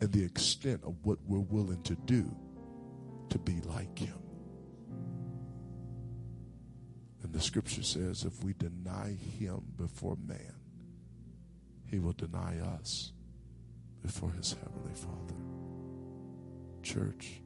and 0.01 0.12
the 0.12 0.24
extent 0.24 0.82
of 0.84 0.94
what 1.02 1.18
we're 1.26 1.38
willing 1.38 1.82
to 1.82 1.94
do 1.94 2.34
to 3.30 3.38
be 3.38 3.60
like 3.62 3.98
Him. 3.98 4.18
And 7.22 7.32
the 7.32 7.40
scripture 7.40 7.82
says 7.82 8.24
if 8.24 8.43
we 8.44 8.55
deny 8.55 9.16
Him 9.38 9.62
before 9.76 10.16
man, 10.26 10.55
He 11.86 11.98
will 11.98 12.12
deny 12.12 12.59
us 12.60 13.12
before 14.02 14.30
His 14.32 14.52
Heavenly 14.52 14.94
Father. 14.94 15.34
Church, 16.82 17.43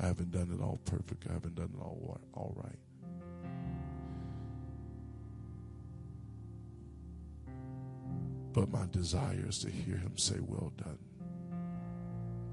I 0.00 0.06
haven't 0.06 0.30
done 0.30 0.50
it 0.52 0.62
all 0.62 0.78
perfect, 0.84 1.26
I 1.28 1.32
haven't 1.32 1.54
done 1.54 1.72
it 1.74 1.80
all, 1.80 2.20
all 2.34 2.54
right. 2.56 2.78
But 8.58 8.72
my 8.72 8.86
desire 8.90 9.44
is 9.48 9.60
to 9.60 9.70
hear 9.70 9.96
him 9.96 10.18
say, 10.18 10.34
Well 10.40 10.72
done. 10.76 10.98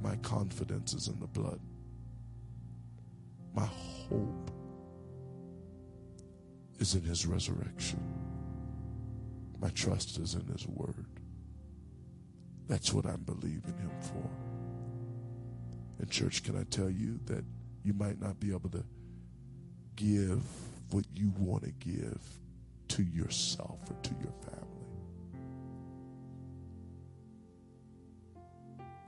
My 0.03 0.15
confidence 0.17 0.93
is 0.93 1.07
in 1.07 1.19
the 1.19 1.25
blood. 1.25 1.59
My 3.55 3.65
hope 3.65 4.51
is 6.77 6.93
in 6.93 7.01
his 7.01 7.25
resurrection. 7.25 8.03
My 9.59 9.69
trust 9.69 10.19
is 10.19 10.35
in 10.35 10.45
his 10.45 10.67
word. 10.67 11.07
That's 12.67 12.93
what 12.93 13.07
I'm 13.07 13.23
believing 13.23 13.75
him 13.75 13.91
for. 13.99 14.29
And, 15.97 16.11
church, 16.11 16.43
can 16.43 16.55
I 16.55 16.65
tell 16.65 16.89
you 16.91 17.19
that 17.25 17.43
you 17.83 17.93
might 17.93 18.21
not 18.21 18.39
be 18.39 18.51
able 18.51 18.69
to 18.69 18.83
give 19.95 20.43
what 20.91 21.05
you 21.15 21.33
want 21.39 21.63
to 21.63 21.71
give 21.71 22.21
to 22.89 23.01
yourself 23.01 23.79
or 23.89 23.95
to 24.03 24.11
your 24.21 24.33
family? 24.43 24.64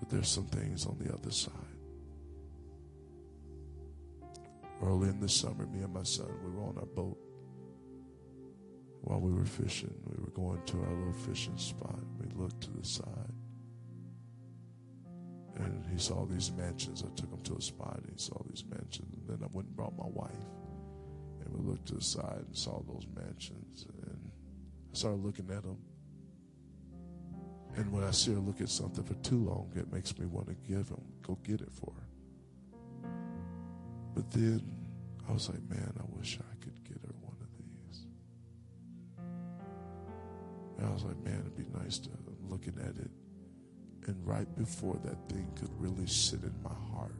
But 0.07 0.15
there's 0.15 0.29
some 0.29 0.45
things 0.47 0.85
on 0.85 0.97
the 0.99 1.13
other 1.13 1.31
side. 1.31 1.51
Early 4.81 5.09
in 5.09 5.19
the 5.19 5.27
summer, 5.27 5.65
me 5.65 5.81
and 5.81 5.93
my 5.93 6.03
son, 6.03 6.27
we 6.43 6.51
were 6.51 6.63
on 6.63 6.77
our 6.77 6.85
boat. 6.85 7.17
While 9.01 9.19
we 9.19 9.31
were 9.31 9.45
fishing, 9.45 9.93
we 10.05 10.23
were 10.23 10.31
going 10.31 10.61
to 10.65 10.77
our 10.81 10.93
little 10.93 11.13
fishing 11.13 11.57
spot. 11.57 11.99
We 12.19 12.27
looked 12.41 12.61
to 12.61 12.71
the 12.71 12.85
side. 12.85 13.33
And 15.57 15.85
he 15.91 15.97
saw 15.97 16.25
these 16.25 16.51
mansions. 16.51 17.03
I 17.03 17.09
took 17.15 17.31
him 17.31 17.41
to 17.41 17.55
a 17.55 17.61
spot 17.61 17.99
and 18.03 18.11
he 18.11 18.17
saw 18.21 18.39
these 18.47 18.63
mansions. 18.69 19.13
And 19.13 19.27
then 19.27 19.39
I 19.43 19.49
went 19.51 19.67
and 19.67 19.75
brought 19.75 19.97
my 19.97 20.07
wife. 20.07 20.31
And 21.43 21.53
we 21.53 21.71
looked 21.71 21.87
to 21.87 21.95
the 21.95 22.03
side 22.03 22.43
and 22.45 22.55
saw 22.55 22.83
those 22.83 23.07
mansions. 23.15 23.87
And 24.03 24.31
I 24.93 24.95
started 24.95 25.23
looking 25.23 25.49
at 25.49 25.63
them. 25.63 25.77
And 27.77 27.91
when 27.91 28.03
I 28.03 28.11
see 28.11 28.33
her 28.33 28.39
look 28.39 28.59
at 28.59 28.69
something 28.69 29.03
for 29.03 29.13
too 29.15 29.37
long, 29.37 29.71
it 29.75 29.93
makes 29.93 30.17
me 30.17 30.25
want 30.25 30.47
to 30.47 30.55
give 30.67 30.89
him, 30.89 31.01
go 31.21 31.37
get 31.43 31.61
it 31.61 31.71
for 31.71 31.93
her. 31.95 33.09
But 34.15 34.31
then 34.31 34.61
I 35.29 35.31
was 35.31 35.47
like, 35.47 35.61
man, 35.69 35.93
I 35.99 36.17
wish 36.17 36.39
I 36.39 36.63
could 36.63 36.83
get 36.83 36.97
her 37.03 37.13
one 37.21 37.37
of 37.39 37.47
these. 37.59 38.05
And 40.79 40.87
I 40.87 40.91
was 40.91 41.03
like, 41.03 41.23
man, 41.23 41.39
it'd 41.39 41.55
be 41.55 41.67
nice 41.77 41.99
to 41.99 42.09
I'm 42.09 42.49
looking 42.49 42.73
at 42.79 42.97
it. 42.97 43.11
And 44.07 44.25
right 44.25 44.47
before 44.55 44.99
that 45.03 45.29
thing 45.29 45.51
could 45.55 45.69
really 45.79 46.07
sit 46.07 46.41
in 46.41 46.55
my 46.63 46.73
heart, 46.95 47.15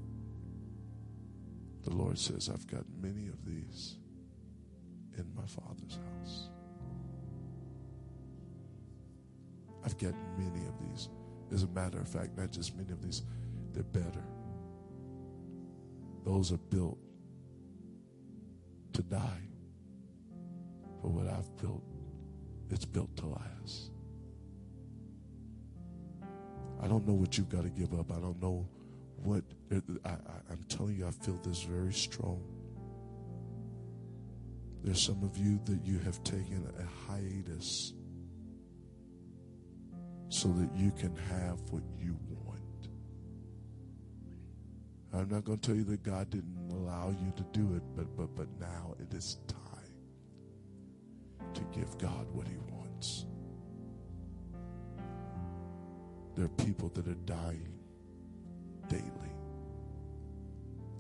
the 1.84 1.93
Lord 1.93 2.17
says, 2.17 2.49
I've 2.49 2.65
got 2.65 2.84
many 2.99 3.27
of 3.27 3.45
these 3.45 3.97
in 5.17 5.25
my 5.35 5.45
Father's 5.45 5.99
house. 6.19 6.49
I've 9.88 9.97
got 9.97 10.14
many 10.38 10.68
of 10.68 10.73
these. 10.81 11.07
As 11.53 11.64
a 11.64 11.68
matter 11.68 11.97
of 11.97 12.09
fact, 12.09 12.38
not 12.38 12.51
just 12.51 12.76
many 12.76 12.91
of 12.91 13.01
these, 13.01 13.22
they're 13.72 13.84
better. 13.84 14.26
Those 16.26 16.51
are 16.51 16.57
built 16.57 16.97
to 18.91 19.01
die. 19.01 19.47
But 21.01 21.11
what 21.11 21.26
I've 21.27 21.55
built, 21.55 21.84
it's 22.69 22.84
built 22.84 23.15
to 23.15 23.27
last. 23.27 23.91
I 26.84 26.89
don't 26.89 27.07
know 27.07 27.14
what 27.14 27.38
you've 27.38 27.47
got 27.47 27.64
to 27.64 27.69
give 27.69 27.97
up. 27.97 28.11
I 28.11 28.19
don't 28.19 28.41
know 28.41 28.68
what. 29.23 29.45
I, 30.03 30.18
am 30.51 30.65
telling 30.68 30.97
you, 30.97 31.07
I 31.07 31.11
feel 31.11 31.39
this 31.45 31.61
very 31.61 31.93
strong. 31.93 32.43
There's 34.84 35.01
some 35.01 35.23
of 35.23 35.38
you 35.38 35.61
that 35.64 35.85
you 35.85 35.99
have 35.99 36.22
taken 36.26 36.68
a 36.77 37.09
hiatus 37.09 37.93
so 40.30 40.49
that 40.49 40.70
you 40.76 40.91
can 40.91 41.16
have 41.16 41.60
what 41.72 41.84
you 41.99 42.18
want. 42.45 42.90
I'm 45.14 45.30
not 45.30 45.45
going 45.45 45.60
to 45.60 45.68
tell 45.68 45.76
you 45.76 45.86
that 45.86 46.04
God 46.04 46.30
didn't 46.30 46.70
allow 46.72 47.10
you 47.10 47.32
to 47.38 47.44
do 47.52 47.76
it, 47.76 47.84
but 47.95 48.16
but 48.16 48.36
but 48.36 48.48
now 48.60 48.95
it 48.99 49.14
is 49.16 49.38
time 49.48 49.58
to 51.54 51.62
give 51.74 51.98
God 51.98 52.28
what 52.34 52.48
he 52.48 52.58
wants. 52.72 53.26
There 56.36 56.45
are 56.45 56.49
people 56.49 56.90
that 56.90 57.08
are 57.08 57.16
dying 57.26 57.74
daily. 58.90 59.04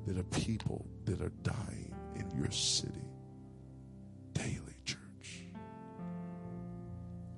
There 0.07 0.19
are 0.19 0.23
people 0.23 0.87
that 1.05 1.21
are 1.21 1.33
dying 1.43 1.93
in 2.15 2.31
your 2.39 2.49
city 2.49 3.06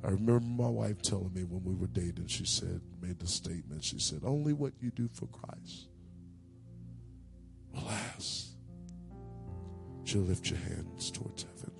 I 0.03 0.09
remember 0.09 0.39
my 0.39 0.69
wife 0.69 1.01
telling 1.01 1.33
me 1.33 1.43
when 1.43 1.63
we 1.63 1.75
were 1.75 1.87
dating, 1.87 2.27
she 2.27 2.45
said, 2.45 2.81
made 3.01 3.19
the 3.19 3.27
statement, 3.27 3.83
she 3.83 3.99
said, 3.99 4.21
only 4.23 4.53
what 4.53 4.73
you 4.79 4.91
do 4.91 5.09
for 5.13 5.27
Christ 5.27 5.87
will 7.73 7.83
last. 7.83 8.55
She'll 10.05 10.21
lift 10.21 10.49
your 10.49 10.59
hands 10.59 11.11
towards 11.11 11.43
heaven 11.43 11.71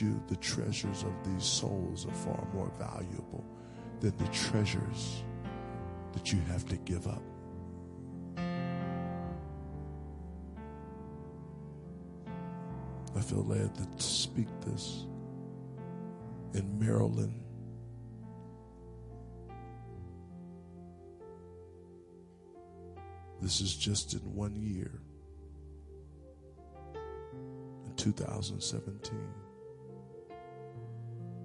you, 0.00 0.22
the 0.28 0.36
treasures 0.36 1.02
of 1.02 1.12
these 1.24 1.44
souls 1.44 2.06
are 2.06 2.14
far 2.14 2.46
more 2.52 2.70
valuable 2.78 3.44
than 4.00 4.16
the 4.16 4.28
treasures 4.28 5.22
that 6.12 6.32
you 6.32 6.40
have 6.48 6.66
to 6.66 6.76
give 6.78 7.06
up. 7.06 7.22
I 13.16 13.20
feel 13.20 13.44
led 13.44 13.74
to 13.74 14.02
speak 14.02 14.48
this 14.64 15.06
in 16.54 16.78
Maryland. 16.78 17.42
This 23.40 23.60
is 23.60 23.74
just 23.74 24.14
in 24.14 24.20
one 24.34 24.56
year. 24.56 25.00
In 27.86 27.94
2017, 27.96 29.18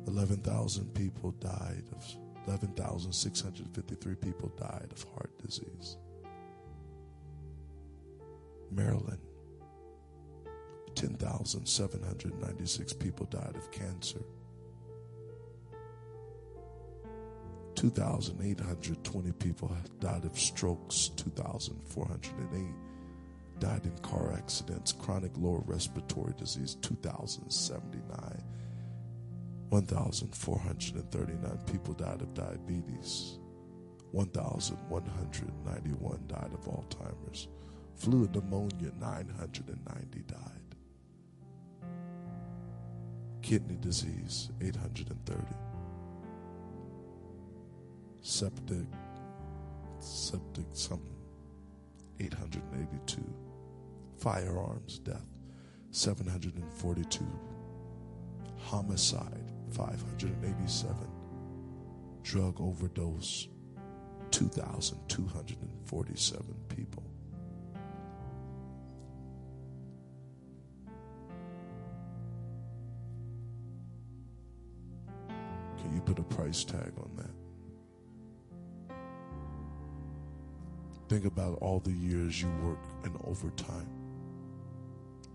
11,000 0.08 0.94
people 0.94 1.32
died 1.40 1.84
of 1.96 2.06
11,653 2.48 4.16
people 4.16 4.50
died 4.58 4.90
of 4.92 5.04
heart 5.14 5.32
disease. 5.46 5.98
Maryland, 8.72 9.20
10,796 10.96 12.94
people 12.94 13.26
died 13.28 13.56
of 13.56 13.72
cancer. 13.72 14.20
2,820 17.76 19.32
people 19.34 19.76
died 20.00 20.26
of 20.26 20.40
strokes. 20.40 21.10
2,408 21.18 22.66
died 23.60 23.86
in 23.86 23.98
car 24.00 24.34
accidents. 24.34 24.92
Chronic 24.94 25.32
lower 25.38 25.62
respiratory 25.66 26.34
disease, 26.38 26.78
2,079. 26.82 28.44
1,439 29.74 31.58
people 31.66 31.96
died 31.96 32.22
of 32.22 32.32
diabetes. 32.36 33.40
1,191 34.12 36.24
died 36.28 36.52
of 36.54 36.66
Alzheimer's. 36.66 37.48
Flu 37.96 38.26
and 38.26 38.36
pneumonia, 38.36 38.92
990 39.00 40.20
died. 40.28 40.76
Kidney 43.42 43.78
disease, 43.82 44.52
830. 44.62 45.42
Septic, 48.22 48.86
septic 49.98 50.68
something, 50.74 51.18
882. 52.20 53.24
Firearms 54.20 55.00
death, 55.00 55.40
742. 55.90 57.26
Homicide, 58.60 59.53
587. 59.74 60.96
Drug 62.22 62.62
overdose, 62.62 63.48
2,247 64.32 66.56
people. 66.70 67.04
Can 75.78 75.94
you 75.94 76.02
put 76.02 76.20
a 76.20 76.24
price 76.24 76.64
tag 76.64 76.94
on 76.98 77.10
that? 77.18 77.32
Think 81.10 81.26
about 81.26 81.58
all 81.62 81.80
the 81.80 81.92
years 81.92 82.42
you 82.42 82.50
work 82.64 82.80
in 83.06 83.14
overtime. 83.26 83.90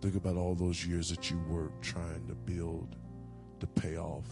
Think 0.01 0.15
about 0.15 0.37
all 0.37 0.55
those 0.55 0.87
years 0.87 1.11
that 1.11 1.29
you 1.31 1.39
work 1.49 1.73
trying 1.83 2.27
to 2.29 2.35
build 2.35 2.97
to 3.61 3.67
pay 3.67 3.97
off 3.97 4.27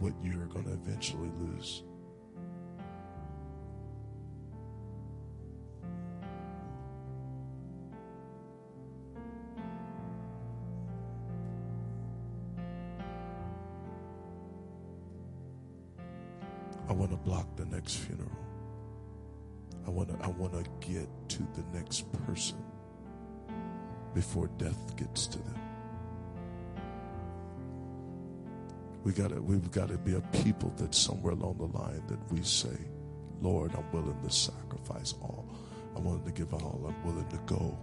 what 0.00 0.12
you're 0.22 0.46
going 0.46 0.64
to 0.64 0.72
eventually 0.72 1.30
lose. 1.38 1.82
I 16.88 16.92
want 16.92 17.10
to 17.10 17.16
block 17.18 17.46
the 17.56 17.66
next 17.66 17.96
funeral. 17.96 18.30
I 19.86 19.90
want 19.90 20.08
to 20.08 20.24
I 20.24 20.28
want 20.28 20.52
to 20.52 20.64
get 20.86 21.08
to 21.28 21.38
the 21.54 21.64
next 21.78 22.10
person 22.26 22.56
before 24.14 24.48
death 24.58 24.96
gets 24.96 25.26
to 25.28 25.38
them. 25.38 25.60
We 29.08 29.14
got 29.14 29.30
to 29.30 29.40
we've 29.40 29.70
got 29.70 29.88
to 29.88 29.96
be 29.96 30.16
a 30.16 30.20
people 30.44 30.68
that 30.76 30.94
somewhere 30.94 31.32
along 31.32 31.56
the 31.56 31.78
line 31.78 32.02
that 32.08 32.30
we 32.30 32.42
say, 32.42 32.76
Lord, 33.40 33.72
I'm 33.74 33.90
willing 33.90 34.20
to 34.22 34.30
sacrifice 34.30 35.14
all. 35.22 35.48
I'm 35.96 36.04
willing 36.04 36.24
to 36.24 36.30
give 36.30 36.52
all. 36.52 36.84
I'm 36.86 37.06
willing 37.06 37.26
to 37.28 37.38
go. 37.46 37.78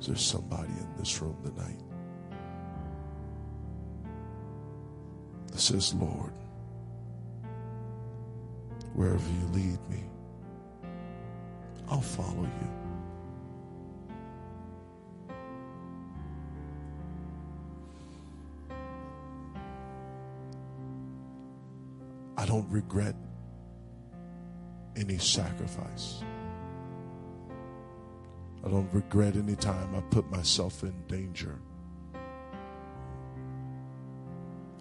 Is 0.00 0.06
there 0.06 0.16
somebody 0.16 0.68
in 0.68 0.88
this 0.96 1.20
room 1.20 1.36
tonight 1.44 1.78
that 5.48 5.60
says, 5.60 5.92
Lord, 5.92 6.32
wherever 8.94 9.28
you 9.28 9.46
lead 9.48 9.90
me, 9.90 10.04
I'll 11.86 12.00
follow 12.00 12.44
you. 12.44 12.79
Regret 22.70 23.16
any 24.96 25.18
sacrifice. 25.18 26.22
I 28.64 28.68
don't 28.68 28.92
regret 28.92 29.36
any 29.36 29.56
time 29.56 29.94
I 29.94 30.00
put 30.00 30.30
myself 30.30 30.82
in 30.82 30.94
danger. 31.08 31.58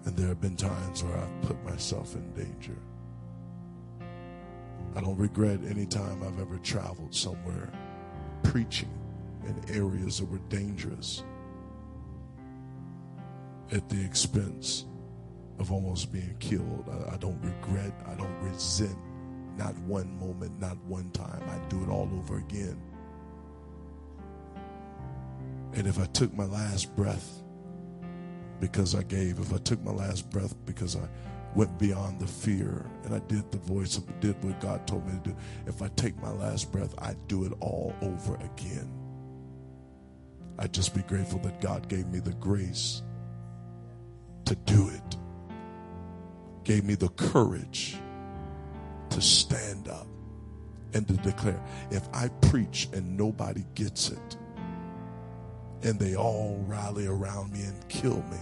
And 0.06 0.16
there 0.16 0.28
have 0.28 0.42
been 0.42 0.56
times 0.56 1.04
where 1.04 1.18
I've 1.18 1.42
put 1.42 1.64
myself 1.66 2.16
in 2.16 2.32
danger. 2.34 2.78
I 4.96 5.02
don't 5.02 5.18
regret 5.18 5.60
any 5.68 5.86
time 5.86 6.24
I've 6.24 6.40
ever 6.40 6.58
traveled 6.58 7.14
somewhere 7.14 7.72
preaching 8.44 8.90
in 9.46 9.76
areas 9.76 10.20
that 10.20 10.30
were 10.30 10.40
dangerous 10.50 11.24
at 13.72 13.88
the 13.90 14.04
expense 14.04 14.86
of 15.60 15.72
almost 15.72 16.12
being 16.12 16.36
killed. 16.40 16.90
I, 16.90 17.16
I 17.16 17.18
don't 17.18 17.40
regret, 17.42 17.94
I 18.08 18.16
don't 18.16 18.40
resent 18.42 18.98
not 19.60 19.78
one 19.80 20.18
moment, 20.18 20.58
not 20.60 20.78
one 20.86 21.12
time. 21.12 21.44
I'd 21.50 21.70
do 21.70 21.84
it 21.84 21.90
all 21.90 22.10
over 22.18 22.38
again. 22.38 22.82
And 25.74 25.86
if 25.86 26.00
I 26.00 26.06
took 26.06 26.34
my 26.34 26.46
last 26.46 26.96
breath 26.96 27.44
because 28.60 28.96
I 28.96 29.04
gave, 29.04 29.40
if 29.40 29.54
I 29.54 29.58
took 29.58 29.84
my 29.84 29.92
last 29.92 30.30
breath 30.30 30.56
because 30.66 30.96
I 30.96 31.08
went 31.56 31.78
beyond 31.78 32.20
the 32.20 32.28
fear 32.28 32.86
and 33.04 33.14
I 33.14 33.20
did 33.20 33.52
the 33.52 33.58
voice 33.58 33.98
of 33.98 34.20
did 34.22 34.42
what 34.44 34.60
God 34.62 34.88
told 34.88 35.06
me 35.06 35.14
to 35.24 35.30
do. 35.32 35.36
If 35.68 35.82
I 35.82 35.90
take 35.90 36.20
my 36.22 36.32
last 36.32 36.72
breath, 36.72 36.94
I'd 37.00 37.28
do 37.28 37.44
it 37.46 37.54
all 37.60 37.94
over 38.02 38.36
again. 38.36 38.92
I'd 40.58 40.74
just 40.74 40.96
be 40.96 41.02
grateful 41.02 41.40
that 41.40 41.60
God 41.62 41.90
gave 41.90 42.08
me 42.08 42.20
the 42.20 42.34
grace 42.34 43.02
to 44.46 44.56
do 44.56 44.90
it. 44.90 45.18
Gave 46.70 46.86
me 46.86 46.94
the 46.94 47.10
courage 47.10 47.98
to 49.10 49.22
stand 49.22 49.88
up 49.88 50.06
and 50.94 51.08
to 51.08 51.16
declare. 51.16 51.60
If 51.90 52.08
I 52.14 52.28
preach 52.28 52.88
and 52.94 53.18
nobody 53.18 53.66
gets 53.74 54.12
it, 54.12 54.38
and 55.82 55.98
they 55.98 56.16
all 56.16 56.64
rally 56.68 57.08
around 57.08 57.54
me 57.54 57.62
and 57.64 57.90
kill 57.90 58.22
me, 58.30 58.38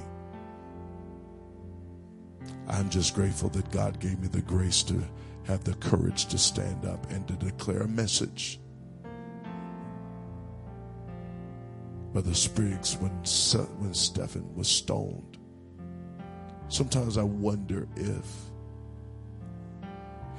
I'm 2.68 2.90
just 2.90 3.16
grateful 3.16 3.48
that 3.52 3.72
God 3.72 4.02
gave 4.02 4.20
me 4.20 4.28
the 4.28 4.42
grace 4.42 4.84
to 4.84 5.02
have 5.46 5.64
the 5.64 5.76
courage 5.76 6.26
to 6.26 6.38
stand 6.38 6.84
up 6.84 7.10
and 7.10 7.26
to 7.30 7.34
declare 7.36 7.84
a 7.84 7.88
message. 7.88 8.60
Brother 12.12 12.34
Spriggs, 12.34 12.98
when, 12.98 13.12
when 13.80 13.94
Stephen 13.94 14.54
was 14.54 14.68
stoned, 14.68 15.38
sometimes 16.70 17.18
I 17.18 17.24
wonder 17.24 17.88
if 17.96 18.26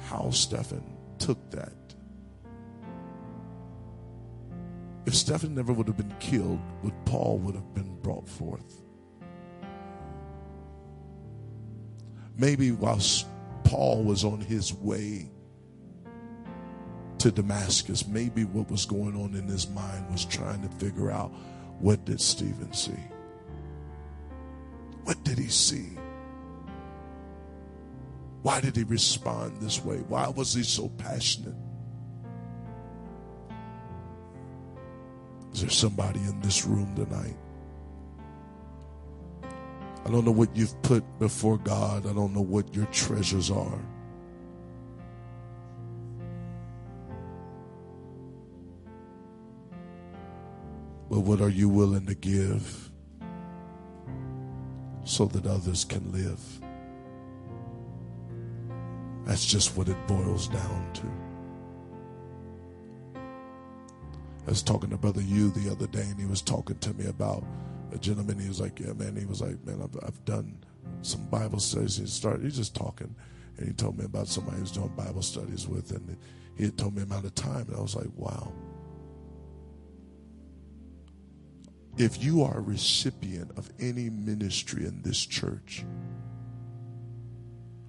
how 0.07 0.29
Stephen 0.31 0.83
took 1.17 1.37
that. 1.51 1.73
If 5.05 5.15
Stephen 5.15 5.55
never 5.55 5.73
would 5.73 5.87
have 5.87 5.97
been 5.97 6.15
killed, 6.19 6.59
would 6.83 6.93
Paul 7.05 7.39
would 7.39 7.55
have 7.55 7.73
been 7.73 7.99
brought 8.01 8.27
forth? 8.27 8.83
maybe 12.39 12.71
whilst 12.71 13.27
Paul 13.65 14.03
was 14.03 14.23
on 14.23 14.39
his 14.39 14.73
way 14.73 15.29
to 17.19 17.31
Damascus, 17.31 18.07
maybe 18.07 18.45
what 18.45 18.71
was 18.71 18.85
going 18.85 19.15
on 19.15 19.35
in 19.35 19.45
his 19.47 19.69
mind 19.69 20.09
was 20.09 20.23
trying 20.25 20.61
to 20.61 20.69
figure 20.77 21.11
out 21.11 21.31
what 21.79 22.05
did 22.05 22.21
Stephen 22.21 22.73
see? 22.73 22.91
What 25.03 25.21
did 25.23 25.37
he 25.37 25.49
see? 25.49 25.98
Why 28.41 28.61
did 28.61 28.75
he 28.75 28.83
respond 28.83 29.61
this 29.61 29.83
way? 29.83 29.97
Why 30.07 30.27
was 30.29 30.53
he 30.53 30.63
so 30.63 30.89
passionate? 30.89 31.55
Is 35.53 35.61
there 35.61 35.69
somebody 35.69 36.19
in 36.21 36.39
this 36.41 36.65
room 36.65 36.95
tonight 36.95 37.35
I 40.09 40.11
don't 40.11 40.25
know 40.25 40.31
what 40.31 40.55
you've 40.55 40.81
put 40.81 41.03
before 41.19 41.59
God. 41.59 42.07
I 42.07 42.13
don't 42.13 42.33
know 42.33 42.41
what 42.41 42.73
your 42.73 42.85
treasures 42.87 43.51
are. 43.51 43.79
But 51.11 51.19
what 51.19 51.41
are 51.41 51.49
you 51.49 51.69
willing 51.69 52.07
to 52.07 52.15
give 52.15 52.91
so 55.03 55.25
that 55.25 55.45
others 55.45 55.85
can 55.85 56.11
live? 56.11 56.39
That's 59.29 59.45
just 59.45 59.77
what 59.77 59.87
it 59.87 60.07
boils 60.07 60.47
down 60.47 60.91
to. 60.91 61.03
I 64.47 64.49
was 64.49 64.63
talking 64.63 64.89
to 64.89 64.97
Brother 64.97 65.21
Yu 65.21 65.51
the 65.51 65.71
other 65.71 65.85
day, 65.85 66.01
and 66.01 66.19
he 66.19 66.25
was 66.25 66.41
talking 66.41 66.79
to 66.79 66.93
me 66.95 67.05
about 67.05 67.43
a 67.91 67.99
gentleman. 67.99 68.39
He 68.39 68.47
was 68.47 68.59
like, 68.59 68.79
"Yeah, 68.79 68.93
man." 68.93 69.15
He 69.15 69.27
was 69.27 69.39
like, 69.39 69.63
"Man, 69.63 69.83
I've, 69.83 69.95
I've 70.03 70.25
done 70.25 70.57
some 71.03 71.27
Bible 71.27 71.59
studies." 71.59 71.97
He 71.97 72.07
started. 72.07 72.41
He's 72.41 72.57
just 72.57 72.75
talking, 72.75 73.13
and 73.57 73.67
he 73.67 73.73
told 73.73 73.99
me 73.99 74.05
about 74.05 74.27
somebody 74.27 74.55
he 74.55 74.61
was 74.63 74.71
doing 74.71 74.91
Bible 74.97 75.21
studies 75.21 75.67
with, 75.67 75.91
and 75.91 76.17
he 76.55 76.63
had 76.63 76.79
told 76.79 76.95
me 76.95 77.03
amount 77.03 77.25
of 77.25 77.35
time, 77.35 77.67
and 77.67 77.75
I 77.75 77.81
was 77.81 77.95
like, 77.95 78.09
"Wow." 78.15 78.51
If 81.97 82.23
you 82.23 82.41
are 82.41 82.57
a 82.57 82.61
recipient 82.61 83.51
of 83.59 83.69
any 83.79 84.09
ministry 84.09 84.87
in 84.87 85.03
this 85.03 85.23
church, 85.23 85.85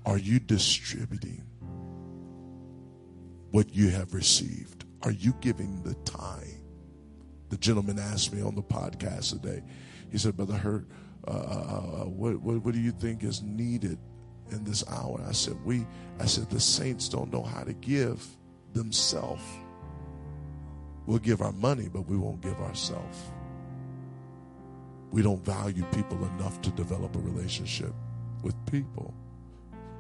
are 0.07 0.19
you 0.19 0.39
distributing 0.41 1.45
what 3.51 3.75
you 3.75 3.91
have 3.91 4.15
received? 4.15 4.85
Are 5.03 5.11
you 5.11 5.35
giving 5.41 5.83
the 5.83 5.95
time? 6.11 6.63
The 7.49 7.57
gentleman 7.57 7.99
asked 7.99 8.33
me 8.33 8.43
on 8.43 8.55
the 8.55 8.63
podcast 8.63 9.31
today, 9.31 9.63
he 10.11 10.19
said, 10.19 10.37
Brother 10.37 10.55
Hurt, 10.55 10.87
uh, 11.27 11.31
uh, 11.31 11.35
uh, 11.35 12.05
what, 12.05 12.41
what, 12.41 12.65
what 12.65 12.75
do 12.75 12.81
you 12.81 12.93
think 12.93 13.25
is 13.25 13.43
needed 13.43 13.99
in 14.51 14.65
this 14.65 14.85
hour? 14.89 15.23
I 15.29 15.33
said, 15.33 15.57
we, 15.65 15.87
I 16.19 16.27
said, 16.27 16.49
the 16.51 16.61
saints 16.61 17.09
don't 17.09 17.33
know 17.33 17.43
how 17.43 17.63
to 17.63 17.73
give 17.73 18.25
themselves. 18.73 19.43
We'll 21.07 21.19
give 21.19 21.43
our 21.43 21.53
money, 21.53 21.89
but 21.93 22.03
we 22.03 22.17
won't 22.17 22.41
give 22.41 22.59
ourselves. 22.61 23.19
We 25.11 25.23
don't 25.23 25.45
value 25.45 25.85
people 25.93 26.25
enough 26.37 26.61
to 26.63 26.71
develop 26.71 27.17
a 27.17 27.19
relationship 27.19 27.93
with 28.43 28.55
people. 28.67 29.13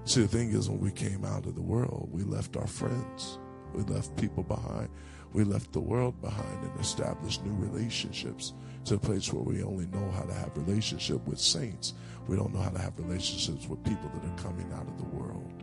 See, 0.05 0.23
the 0.23 0.29
thing 0.29 0.51
is, 0.51 0.69
when 0.69 0.81
we 0.81 0.91
came 0.91 1.25
out 1.25 1.47
of 1.47 1.55
the 1.55 1.63
world, 1.63 2.09
we 2.11 2.23
left 2.23 2.57
our 2.57 2.67
friends, 2.67 3.39
we 3.75 3.83
left 3.83 4.17
people 4.17 4.43
behind, 4.43 4.89
we 5.33 5.45
left 5.45 5.73
the 5.73 5.81
world 5.81 6.21
behind 6.21 6.63
and 6.63 6.81
established 6.81 7.45
new 7.45 7.55
relationships 7.55 8.55
to 8.87 8.95
a 8.95 8.99
place 8.99 9.33
where 9.33 9.45
we 9.45 9.63
only 9.63 9.87
know 9.87 10.11
how 10.13 10.23
to 10.23 10.35
have 10.35 10.57
relationship 10.57 11.25
with 11.27 11.39
saints. 11.39 11.95
We 12.27 12.37
don't 12.37 12.53
know 12.53 12.61
how 12.61 12.71
to 12.71 12.79
have 12.81 12.99
relationships 12.99 13.69
with 13.69 13.85
people 13.85 14.11
that 14.15 14.29
are 14.29 14.43
coming 14.43 14.73
out 14.73 14.89
of 14.89 14.99
the 14.99 15.05
world. 15.05 15.63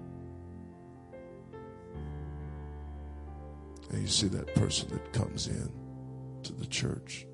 And 3.89 4.01
you 4.01 4.07
see 4.07 4.27
that 4.27 4.53
person 4.55 4.89
that 4.89 5.13
comes 5.13 5.47
in 5.47 5.71
to 6.43 6.53
the 6.53 6.65
church 6.65 7.25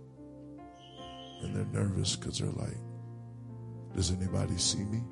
and 1.41 1.55
they're 1.55 1.83
nervous 1.83 2.15
because 2.15 2.39
they're 2.39 2.49
like, 2.49 2.77
does 3.95 4.11
anybody 4.11 4.57
see 4.57 4.83
me? 4.85 5.03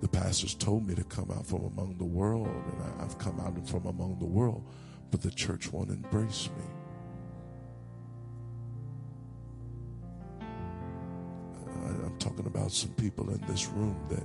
The 0.00 0.08
pastors 0.08 0.54
told 0.54 0.86
me 0.86 0.94
to 0.94 1.04
come 1.04 1.30
out 1.30 1.46
from 1.46 1.64
among 1.64 1.96
the 1.98 2.04
world, 2.04 2.46
and 2.46 2.82
I, 2.82 3.02
have 3.02 3.18
come 3.18 3.40
out 3.40 3.66
from 3.68 3.86
among 3.86 4.18
the 4.18 4.26
world 4.26 4.66
but 5.14 5.22
the 5.22 5.30
church 5.30 5.72
won't 5.72 5.90
embrace 5.90 6.48
me. 6.58 6.64
I'm 12.04 12.18
talking 12.18 12.46
about 12.46 12.72
some 12.72 12.90
people 12.94 13.30
in 13.30 13.40
this 13.46 13.68
room 13.68 13.96
that 14.08 14.24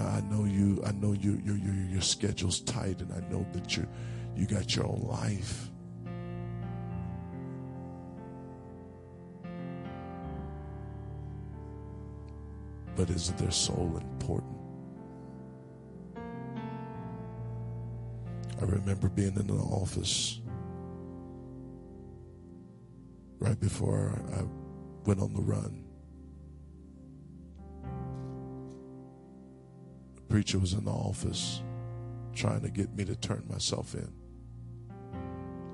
I 0.00 0.20
know 0.30 0.44
you. 0.44 0.80
I 0.86 0.92
know 0.92 1.12
you. 1.12 1.42
Your 1.44 1.56
your 1.56 1.74
your 1.74 2.02
schedule's 2.02 2.60
tight, 2.60 3.00
and 3.00 3.12
I 3.12 3.28
know 3.32 3.44
that 3.52 3.76
you 3.76 3.84
you 4.36 4.46
got 4.46 4.76
your 4.76 4.86
own 4.86 5.08
life. 5.08 5.68
But 12.96 13.10
is 13.10 13.32
their 13.32 13.50
soul 13.50 14.00
important? 14.00 14.54
I 18.60 18.64
remember 18.66 19.08
being 19.08 19.34
in 19.36 19.46
the 19.46 19.54
office 19.54 20.40
right 23.40 23.58
before 23.60 24.22
I 24.32 24.44
went 25.06 25.20
on 25.20 25.34
the 25.34 25.42
run. 25.42 25.84
The 30.14 30.22
preacher 30.22 30.58
was 30.58 30.72
in 30.72 30.84
the 30.84 30.90
office 30.90 31.62
trying 32.34 32.62
to 32.62 32.70
get 32.70 32.94
me 32.94 33.04
to 33.04 33.16
turn 33.16 33.44
myself 33.50 33.94
in. 33.94 34.10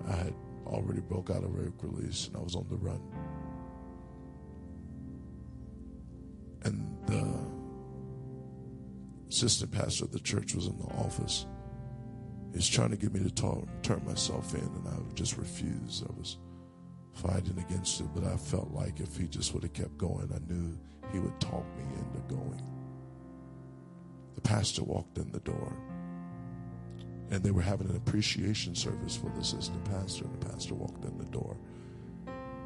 I 0.08 0.16
had 0.16 0.34
already 0.66 1.00
broke 1.00 1.30
out 1.30 1.44
of 1.44 1.54
work 1.54 1.74
release 1.82 2.26
and 2.26 2.36
I 2.36 2.40
was 2.40 2.56
on 2.56 2.66
the 2.68 2.76
run. 2.76 3.00
And 6.62 6.86
the 7.06 7.26
assistant 9.28 9.72
pastor 9.72 10.04
of 10.04 10.12
the 10.12 10.20
church 10.20 10.54
was 10.54 10.66
in 10.66 10.78
the 10.78 10.86
office. 10.86 11.46
He's 12.52 12.68
trying 12.68 12.90
to 12.90 12.96
get 12.96 13.12
me 13.12 13.20
to 13.20 13.30
talk, 13.30 13.66
turn 13.82 14.04
myself 14.04 14.54
in, 14.54 14.60
and 14.60 14.88
I 14.88 15.14
just 15.14 15.36
refused. 15.36 16.04
I 16.04 16.12
was 16.18 16.38
fighting 17.12 17.58
against 17.58 18.00
it, 18.00 18.08
but 18.14 18.24
I 18.24 18.36
felt 18.36 18.72
like 18.72 19.00
if 19.00 19.16
he 19.16 19.28
just 19.28 19.54
would 19.54 19.62
have 19.62 19.72
kept 19.72 19.96
going, 19.96 20.30
I 20.34 20.52
knew 20.52 20.78
he 21.12 21.20
would 21.20 21.38
talk 21.40 21.64
me 21.76 21.84
into 21.84 22.34
going. 22.34 22.62
The 24.34 24.40
pastor 24.40 24.82
walked 24.82 25.18
in 25.18 25.30
the 25.30 25.40
door, 25.40 25.76
and 27.30 27.42
they 27.42 27.52
were 27.52 27.62
having 27.62 27.88
an 27.88 27.96
appreciation 27.96 28.74
service 28.74 29.16
for 29.16 29.30
the 29.30 29.40
assistant 29.40 29.84
pastor, 29.84 30.24
and 30.24 30.40
the 30.40 30.46
pastor 30.46 30.74
walked 30.74 31.04
in 31.04 31.16
the 31.18 31.24
door. 31.26 31.56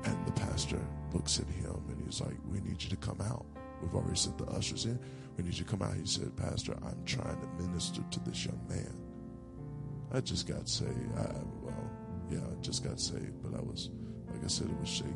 And 0.04 0.26
the 0.26 0.32
pastor 0.32 0.80
looks 1.12 1.38
at 1.38 1.48
him 1.48 1.82
and 1.88 2.02
he's 2.04 2.20
like, 2.20 2.36
We 2.46 2.60
need 2.60 2.82
you 2.82 2.90
to 2.90 2.96
come 2.96 3.20
out. 3.22 3.46
We've 3.85 3.94
already 3.94 4.16
sent 4.16 4.39
the 4.39 4.47
ushers 4.47 4.86
in. 4.86 4.98
We 5.36 5.44
need 5.44 5.55
you 5.55 5.65
to 5.65 5.70
come 5.70 5.82
out. 5.82 5.94
He 5.94 6.06
said, 6.06 6.36
Pastor, 6.36 6.74
I'm 6.85 7.05
trying 7.05 7.39
to 7.40 7.62
minister 7.62 8.02
to 8.11 8.20
this 8.20 8.44
young 8.47 8.61
man. 8.69 8.97
I 10.12 10.20
just 10.20 10.48
got 10.48 10.69
saved. 10.69 10.90
I, 11.16 11.35
well, 11.62 11.90
yeah, 12.31 12.39
I 12.39 12.61
just 12.62 12.85
got 12.85 13.01
saved, 13.01 13.43
but 13.43 13.59
I 13.59 13.62
was 13.62 13.90
Like 14.35 14.44
I 14.44 14.48
said, 14.48 14.69
it 14.69 14.81
was 14.81 14.89
shaky. 14.89 15.11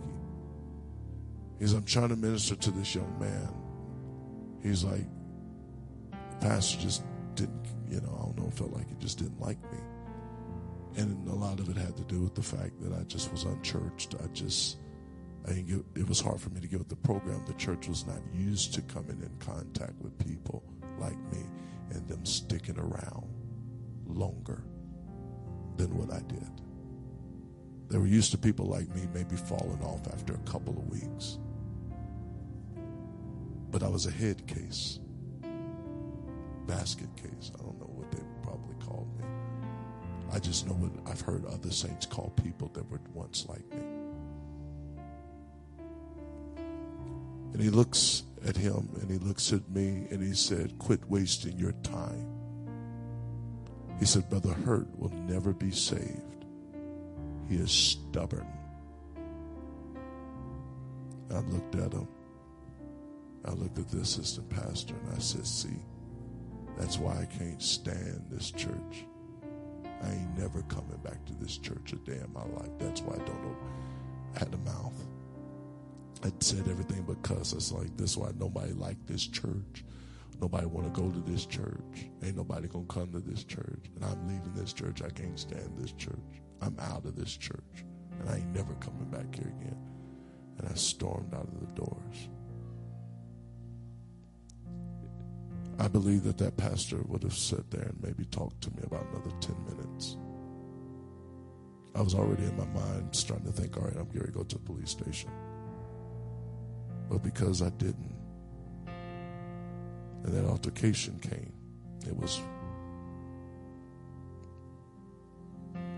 He's, 1.58 1.72
I'm 1.72 1.84
trying 1.84 2.10
to 2.10 2.16
minister 2.16 2.54
to 2.54 2.70
this 2.70 2.94
young 2.94 3.18
man. 3.18 3.48
He's 4.62 4.84
like, 4.84 5.06
the 6.10 6.46
pastor 6.46 6.80
just 6.80 7.04
didn't, 7.34 7.66
you 7.88 8.00
know, 8.00 8.16
I 8.16 8.24
don't 8.26 8.38
know, 8.38 8.50
felt 8.50 8.72
like 8.72 8.88
he 8.88 8.94
just 8.96 9.18
didn't 9.18 9.40
like 9.40 9.60
me. 9.72 9.78
And 10.96 11.28
a 11.28 11.34
lot 11.34 11.60
of 11.60 11.68
it 11.68 11.76
had 11.76 11.96
to 11.96 12.04
do 12.04 12.20
with 12.20 12.34
the 12.34 12.42
fact 12.42 12.80
that 12.80 12.92
I 12.92 13.02
just 13.04 13.30
was 13.32 13.44
unchurched. 13.44 14.14
I 14.22 14.26
just, 14.28 14.78
I 15.46 15.52
get, 15.52 15.84
it 15.94 16.08
was 16.08 16.20
hard 16.20 16.40
for 16.40 16.50
me 16.50 16.60
to 16.60 16.66
get 16.66 16.78
with 16.78 16.88
the 16.88 16.96
program. 16.96 17.42
The 17.46 17.54
church 17.54 17.88
was 17.88 18.06
not 18.06 18.20
used 18.34 18.74
to 18.74 18.82
coming 18.82 19.20
in 19.22 19.30
contact 19.38 19.94
with 20.00 20.18
people 20.18 20.62
like 20.98 21.18
me 21.32 21.44
and 21.90 22.06
them 22.08 22.24
sticking 22.24 22.78
around 22.78 23.26
longer 24.06 24.62
than 25.76 25.96
what 25.96 26.12
I 26.12 26.20
did. 26.20 26.50
They 27.88 27.98
were 27.98 28.06
used 28.06 28.32
to 28.32 28.38
people 28.38 28.66
like 28.66 28.94
me 28.94 29.08
maybe 29.14 29.36
falling 29.36 29.80
off 29.82 30.06
after 30.12 30.34
a 30.34 30.50
couple 30.50 30.74
of 30.76 30.88
weeks. 30.90 31.38
But 33.70 33.82
I 33.82 33.88
was 33.88 34.06
a 34.06 34.10
head 34.10 34.46
case, 34.46 34.98
basket 36.66 37.08
case. 37.16 37.50
I 37.54 37.62
don't 37.62 37.78
know 37.78 37.90
what 37.94 38.10
they 38.10 38.22
probably 38.42 38.74
called 38.84 39.08
me. 39.18 39.24
I 40.32 40.38
just 40.38 40.66
know 40.66 40.74
what 40.74 41.10
I've 41.10 41.20
heard 41.20 41.46
other 41.46 41.70
saints 41.70 42.04
call 42.04 42.30
people 42.42 42.70
that 42.74 42.90
were 42.90 43.00
once 43.14 43.46
like 43.48 43.66
me. 43.74 43.97
And 47.52 47.62
he 47.62 47.70
looks 47.70 48.24
at 48.46 48.56
him 48.56 48.88
and 49.00 49.10
he 49.10 49.18
looks 49.18 49.52
at 49.52 49.68
me 49.70 50.06
and 50.10 50.22
he 50.22 50.34
said, 50.34 50.78
Quit 50.78 51.00
wasting 51.08 51.58
your 51.58 51.72
time. 51.82 52.26
He 53.98 54.04
said, 54.04 54.28
Brother 54.30 54.52
Hurt 54.52 54.86
will 54.98 55.10
never 55.10 55.52
be 55.52 55.70
saved. 55.70 56.44
He 57.48 57.56
is 57.56 57.72
stubborn. 57.72 58.46
I 61.30 61.38
looked 61.40 61.74
at 61.74 61.92
him. 61.92 62.08
I 63.44 63.52
looked 63.52 63.78
at 63.78 63.88
the 63.88 64.00
assistant 64.00 64.48
pastor 64.50 64.94
and 64.94 65.16
I 65.16 65.18
said, 65.18 65.46
See, 65.46 65.78
that's 66.76 66.98
why 66.98 67.20
I 67.20 67.24
can't 67.26 67.62
stand 67.62 68.24
this 68.30 68.50
church. 68.50 69.04
I 70.02 70.10
ain't 70.10 70.38
never 70.38 70.62
coming 70.62 70.98
back 71.02 71.24
to 71.26 71.34
this 71.34 71.58
church 71.58 71.92
a 71.92 71.96
day 71.96 72.20
in 72.24 72.32
my 72.32 72.44
life. 72.44 72.70
That's 72.78 73.00
why 73.00 73.14
I 73.14 73.18
don't 73.18 73.42
know. 73.42 73.56
I 74.36 74.38
had 74.40 74.54
a 74.54 74.58
mouth. 74.58 74.94
I 76.24 76.32
said 76.40 76.68
everything 76.68 77.04
but 77.06 77.22
cuss. 77.22 77.52
It's 77.52 77.72
like 77.72 77.96
this 77.96 78.16
why 78.16 78.30
nobody 78.38 78.72
like 78.72 79.06
this 79.06 79.26
church. 79.26 79.84
Nobody 80.40 80.66
want 80.66 80.92
to 80.92 81.00
go 81.00 81.10
to 81.10 81.20
this 81.20 81.46
church. 81.46 82.08
Ain't 82.22 82.36
nobody 82.36 82.68
gonna 82.68 82.84
come 82.86 83.12
to 83.12 83.20
this 83.20 83.44
church. 83.44 83.90
And 83.94 84.04
I'm 84.04 84.26
leaving 84.26 84.54
this 84.54 84.72
church. 84.72 85.02
I 85.02 85.10
can't 85.10 85.38
stand 85.38 85.76
this 85.76 85.92
church. 85.92 86.42
I'm 86.60 86.76
out 86.80 87.04
of 87.04 87.16
this 87.16 87.36
church. 87.36 87.84
And 88.20 88.28
I 88.28 88.36
ain't 88.36 88.54
never 88.54 88.74
coming 88.74 89.08
back 89.10 89.34
here 89.34 89.52
again. 89.60 89.78
And 90.58 90.68
I 90.68 90.74
stormed 90.74 91.34
out 91.34 91.48
of 91.48 91.60
the 91.60 91.66
doors. 91.80 92.28
I 95.80 95.86
believe 95.86 96.24
that 96.24 96.38
that 96.38 96.56
pastor 96.56 96.98
would 97.06 97.22
have 97.22 97.36
sat 97.36 97.70
there 97.70 97.82
and 97.82 98.02
maybe 98.02 98.24
talked 98.24 98.60
to 98.62 98.70
me 98.70 98.82
about 98.82 99.06
another 99.12 99.30
10 99.40 99.54
minutes. 99.64 100.16
I 101.94 102.02
was 102.02 102.14
already 102.14 102.44
in 102.44 102.56
my 102.56 102.66
mind 102.66 103.14
starting 103.14 103.46
to 103.46 103.52
think, 103.52 103.76
all 103.76 103.84
right, 103.84 103.96
I'm 103.96 104.08
going 104.08 104.26
to 104.26 104.32
go 104.32 104.42
to 104.42 104.56
the 104.56 104.62
police 104.62 104.90
station. 104.90 105.30
But 107.08 107.22
because 107.22 107.62
I 107.62 107.70
didn't, 107.70 108.14
and 110.24 110.34
that 110.34 110.44
altercation 110.44 111.18
came, 111.20 111.52
it 112.06 112.16
was 112.16 112.40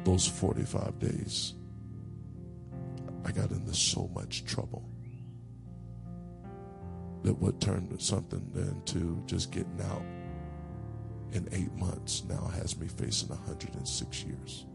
those 0.04 0.26
45 0.26 0.98
days. 0.98 1.54
I 3.24 3.32
got 3.32 3.50
into 3.50 3.74
so 3.74 4.10
much 4.14 4.44
trouble 4.44 4.88
that 7.22 7.34
what 7.34 7.60
turned 7.60 8.00
something 8.00 8.50
into 8.54 9.22
just 9.26 9.52
getting 9.52 9.80
out 9.82 10.02
in 11.32 11.48
eight 11.52 11.72
months 11.76 12.24
now 12.28 12.50
has 12.54 12.78
me 12.78 12.88
facing 12.88 13.28
106 13.28 14.24
years. 14.24 14.66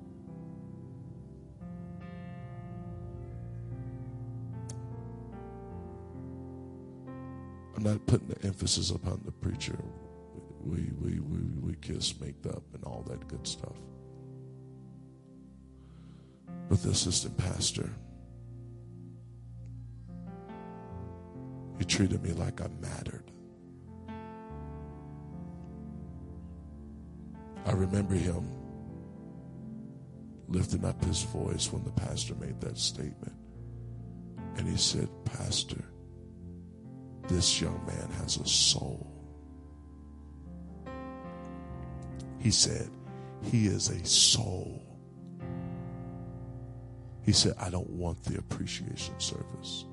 I'm 7.75 7.83
not 7.83 8.05
putting 8.05 8.27
the 8.27 8.41
emphasis 8.45 8.89
upon 8.89 9.21
the 9.25 9.31
preacher. 9.31 9.77
We, 10.61 10.91
we, 10.99 11.19
we, 11.19 11.39
we 11.61 11.75
kiss, 11.75 12.19
make 12.19 12.45
up, 12.47 12.63
and 12.73 12.83
all 12.83 13.03
that 13.07 13.27
good 13.27 13.45
stuff. 13.45 13.75
But 16.69 16.81
the 16.81 16.89
assistant 16.89 17.37
pastor, 17.37 17.89
he 21.77 21.85
treated 21.85 22.23
me 22.23 22.31
like 22.31 22.61
I 22.61 22.67
mattered. 22.81 23.31
I 27.65 27.71
remember 27.71 28.15
him 28.15 28.47
lifting 30.47 30.85
up 30.85 31.03
his 31.03 31.23
voice 31.23 31.71
when 31.71 31.83
the 31.83 31.91
pastor 31.91 32.35
made 32.35 32.61
that 32.61 32.77
statement. 32.77 33.33
And 34.57 34.67
he 34.67 34.77
said, 34.77 35.09
Pastor, 35.25 35.83
this 37.27 37.61
young 37.61 37.79
man 37.85 38.09
has 38.21 38.37
a 38.37 38.45
soul. 38.45 39.11
He 42.39 42.51
said, 42.51 42.89
He 43.41 43.65
is 43.67 43.89
a 43.89 44.05
soul. 44.05 44.81
He 47.23 47.31
said, 47.31 47.55
I 47.59 47.71
don't 47.71 47.89
want 47.89 48.23
the 48.23 48.37
appreciation 48.37 49.19
service. 49.19 49.85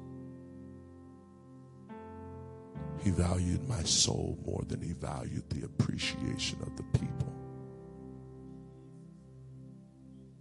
He 3.02 3.10
valued 3.10 3.66
my 3.68 3.82
soul 3.84 4.38
more 4.44 4.62
than 4.68 4.82
he 4.82 4.92
valued 4.92 5.48
the 5.48 5.64
appreciation 5.64 6.58
of 6.62 6.76
the 6.76 6.82
people. 6.98 7.34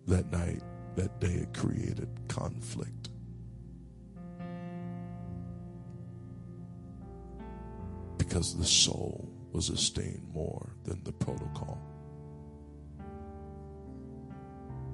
That 0.07 0.31
night, 0.31 0.61
that 0.95 1.22
day, 1.22 1.34
it 1.34 1.53
created 1.53 2.09
conflict. 2.27 3.11
Because 8.32 8.56
the 8.56 8.64
soul 8.64 9.30
was 9.52 9.70
esteemed 9.70 10.26
more 10.34 10.70
than 10.86 11.03
the 11.03 11.12
protocol. 11.12 11.78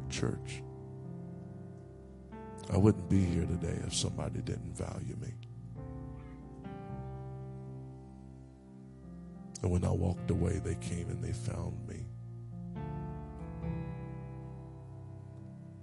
Church, 0.09 0.63
I 2.73 2.77
wouldn't 2.77 3.07
be 3.11 3.23
here 3.23 3.45
today 3.45 3.77
if 3.85 3.93
somebody 3.93 4.41
didn't 4.41 4.75
value 4.75 5.15
me. 5.21 5.31
And 9.61 9.69
when 9.69 9.85
I 9.85 9.91
walked 9.91 10.31
away, 10.31 10.59
they 10.65 10.73
came 10.75 11.07
and 11.07 11.23
they 11.23 11.33
found 11.33 11.87
me. 11.87 12.07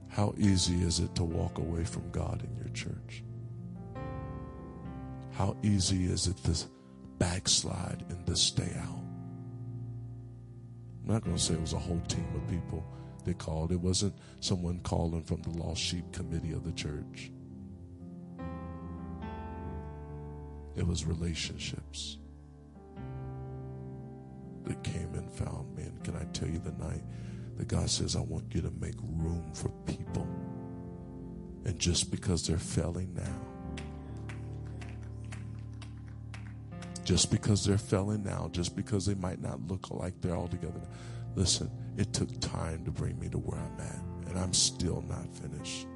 How 0.08 0.34
easy 0.36 0.82
is 0.82 0.98
it 0.98 1.14
to 1.14 1.22
walk 1.22 1.58
away 1.58 1.84
from 1.84 2.10
God 2.10 2.42
in 2.42 2.56
your 2.56 2.74
church? 2.74 3.22
How 5.34 5.56
easy 5.62 6.06
is 6.06 6.26
it 6.26 6.36
to 6.38 6.73
backslide 7.18 8.04
and 8.08 8.26
to 8.26 8.36
stay 8.36 8.72
out. 8.78 9.02
I'm 11.02 11.12
not 11.12 11.24
going 11.24 11.36
to 11.36 11.42
say 11.42 11.54
it 11.54 11.60
was 11.60 11.74
a 11.74 11.78
whole 11.78 12.00
team 12.08 12.26
of 12.34 12.48
people 12.48 12.84
they 13.24 13.34
called. 13.34 13.72
It 13.72 13.80
wasn't 13.80 14.14
someone 14.40 14.80
calling 14.80 15.22
from 15.22 15.42
the 15.42 15.50
lost 15.50 15.80
sheep 15.80 16.12
committee 16.12 16.52
of 16.52 16.64
the 16.64 16.72
church. 16.72 17.30
It 20.76 20.86
was 20.86 21.04
relationships 21.04 22.18
that 24.64 24.82
came 24.82 25.14
and 25.14 25.30
found 25.30 25.76
me. 25.76 25.84
And 25.84 26.02
can 26.02 26.16
I 26.16 26.24
tell 26.32 26.48
you 26.48 26.58
the 26.58 26.72
night 26.72 27.02
that 27.56 27.68
God 27.68 27.88
says, 27.88 28.16
I 28.16 28.20
want 28.20 28.54
you 28.54 28.62
to 28.62 28.72
make 28.80 28.96
room 29.00 29.52
for 29.54 29.68
people. 29.86 30.26
And 31.64 31.78
just 31.78 32.10
because 32.10 32.46
they're 32.46 32.58
failing 32.58 33.14
now, 33.14 33.40
just 37.04 37.30
because 37.30 37.64
they're 37.64 37.78
failing 37.78 38.24
now, 38.24 38.48
just 38.52 38.74
because 38.74 39.06
they 39.06 39.14
might 39.14 39.40
not 39.40 39.60
look 39.68 39.90
like 39.90 40.20
they're 40.20 40.34
all 40.34 40.48
together. 40.48 40.80
Listen, 41.34 41.70
it 41.96 42.12
took 42.12 42.40
time 42.40 42.84
to 42.84 42.90
bring 42.90 43.18
me 43.18 43.28
to 43.28 43.38
where 43.38 43.60
I'm 43.60 43.80
at, 43.80 44.28
and 44.28 44.38
I'm 44.38 44.52
still 44.52 45.02
not 45.02 45.26
finished. 45.36 45.86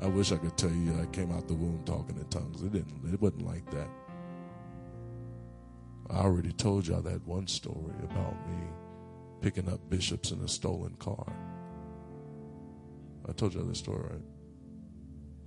I 0.00 0.06
wish 0.08 0.32
I 0.32 0.36
could 0.36 0.56
tell 0.56 0.70
you 0.70 0.98
I 1.00 1.06
came 1.06 1.30
out 1.30 1.46
the 1.46 1.54
womb 1.54 1.82
talking 1.84 2.16
in 2.16 2.24
tongues. 2.24 2.62
It 2.62 2.72
didn't. 2.72 3.14
It 3.14 3.20
wasn't 3.20 3.46
like 3.46 3.70
that. 3.70 3.88
I 6.10 6.16
already 6.16 6.52
told 6.52 6.88
y'all 6.88 7.02
that 7.02 7.24
one 7.24 7.46
story 7.46 7.94
about 8.02 8.34
me 8.48 8.56
picking 9.40 9.68
up 9.68 9.78
bishops 9.88 10.32
in 10.32 10.40
a 10.40 10.48
stolen 10.48 10.96
car. 10.96 11.32
I 13.28 13.32
told 13.32 13.54
y'all 13.54 13.64
that 13.64 13.76
story, 13.76 14.02
right? 14.02 14.22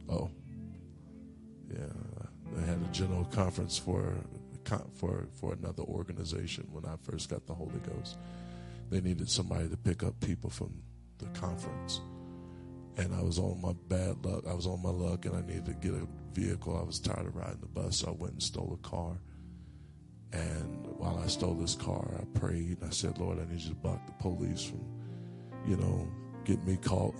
Oh, 0.09 0.31
yeah, 1.75 2.25
they 2.55 2.65
had 2.65 2.81
a 2.81 2.91
general 2.91 3.25
conference 3.25 3.77
for 3.77 4.15
for 4.93 5.27
for 5.33 5.53
another 5.53 5.83
organization 5.83 6.67
when 6.71 6.85
I 6.85 6.95
first 7.03 7.29
got 7.29 7.45
the 7.45 7.53
Holy 7.53 7.79
Ghost. 7.79 8.17
They 8.89 9.01
needed 9.01 9.29
somebody 9.29 9.69
to 9.69 9.77
pick 9.77 10.03
up 10.03 10.19
people 10.19 10.49
from 10.49 10.73
the 11.17 11.25
conference. 11.39 12.01
And 12.97 13.13
I 13.13 13.21
was 13.21 13.39
on 13.39 13.59
my 13.61 13.73
bad 13.89 14.25
luck. 14.25 14.45
I 14.47 14.53
was 14.53 14.67
on 14.67 14.81
my 14.81 14.89
luck 14.89 15.25
and 15.25 15.35
I 15.35 15.41
needed 15.41 15.65
to 15.65 15.73
get 15.73 15.93
a 15.93 16.07
vehicle. 16.33 16.77
I 16.79 16.83
was 16.83 16.99
tired 16.99 17.27
of 17.27 17.35
riding 17.35 17.59
the 17.59 17.67
bus, 17.67 17.97
so 17.97 18.07
I 18.07 18.11
went 18.11 18.33
and 18.33 18.43
stole 18.43 18.79
a 18.81 18.87
car. 18.87 19.19
And 20.31 20.87
while 20.97 21.21
I 21.23 21.27
stole 21.27 21.55
this 21.55 21.75
car, 21.75 22.07
I 22.19 22.39
prayed. 22.39 22.77
and 22.79 22.85
I 22.85 22.91
said, 22.91 23.17
Lord, 23.17 23.39
I 23.39 23.51
need 23.51 23.61
you 23.61 23.69
to 23.69 23.75
block 23.75 24.05
the 24.05 24.13
police 24.13 24.63
from, 24.63 24.83
you 25.67 25.77
know, 25.77 26.07
getting 26.45 26.65
me 26.65 26.77
caught. 26.77 27.15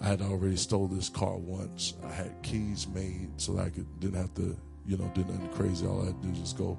I 0.00 0.08
had 0.08 0.22
already 0.22 0.56
stole 0.56 0.88
this 0.88 1.10
car 1.10 1.36
once. 1.36 1.92
I 2.02 2.10
had 2.10 2.42
keys 2.42 2.88
made 2.88 3.28
so 3.36 3.52
that 3.54 3.66
I 3.66 3.70
could 3.70 4.00
didn't 4.00 4.16
have 4.16 4.32
to, 4.34 4.56
you 4.86 4.96
know, 4.96 5.10
do 5.14 5.20
nothing 5.24 5.50
crazy. 5.50 5.86
All 5.86 6.00
I 6.02 6.06
had 6.06 6.22
to 6.22 6.26
do 6.26 6.30
was 6.30 6.40
just 6.40 6.56
go 6.56 6.78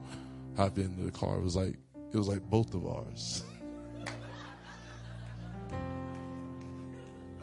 hop 0.58 0.80
into 0.80 1.04
the 1.04 1.12
car. 1.12 1.36
It 1.38 1.44
was 1.44 1.56
like 1.56 1.76
it 2.12 2.18
was 2.18 2.28
like 2.28 2.42
both 2.50 2.74
of 2.74 2.88
ours. 2.88 3.44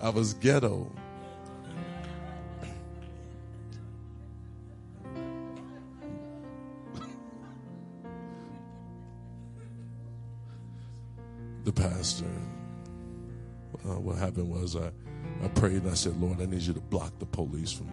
I 0.02 0.10
was 0.10 0.34
ghetto. 0.34 0.90
the 11.64 11.72
pastor, 11.72 12.26
uh, 13.88 14.00
what 14.00 14.18
happened 14.18 14.50
was 14.50 14.74
I, 14.74 14.90
I 15.43 15.48
prayed 15.48 15.82
and 15.82 15.90
I 15.90 15.94
said, 15.94 16.20
Lord, 16.20 16.40
I 16.40 16.47
need 16.47 16.62
you 16.62 16.74
to 16.74 16.81
block 16.81 17.19
the 17.19 17.27
police 17.27 17.73
from 17.73 17.90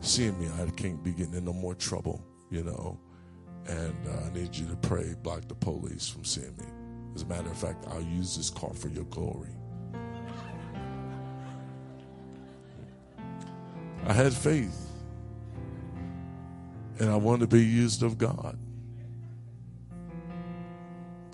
seeing 0.00 0.38
me. 0.38 0.48
I 0.60 0.70
can't 0.70 1.02
be 1.02 1.12
getting 1.12 1.34
in 1.34 1.44
no 1.44 1.52
more 1.52 1.74
trouble, 1.74 2.24
you 2.50 2.62
know. 2.62 2.98
And 3.66 3.96
uh, 4.06 4.26
I 4.26 4.32
need 4.32 4.54
you 4.54 4.66
to 4.68 4.76
pray, 4.76 5.14
block 5.22 5.48
the 5.48 5.54
police 5.54 6.08
from 6.08 6.24
seeing 6.24 6.56
me. 6.56 6.66
As 7.14 7.22
a 7.22 7.26
matter 7.26 7.50
of 7.50 7.56
fact, 7.56 7.86
I'll 7.88 8.02
use 8.02 8.36
this 8.36 8.50
car 8.50 8.72
for 8.74 8.88
your 8.88 9.04
glory. 9.04 9.50
I 14.06 14.12
had 14.12 14.32
faith. 14.32 14.82
And 17.00 17.10
I 17.10 17.16
wanted 17.16 17.50
to 17.50 17.56
be 17.56 17.64
used 17.64 18.02
of 18.02 18.16
God. 18.16 18.58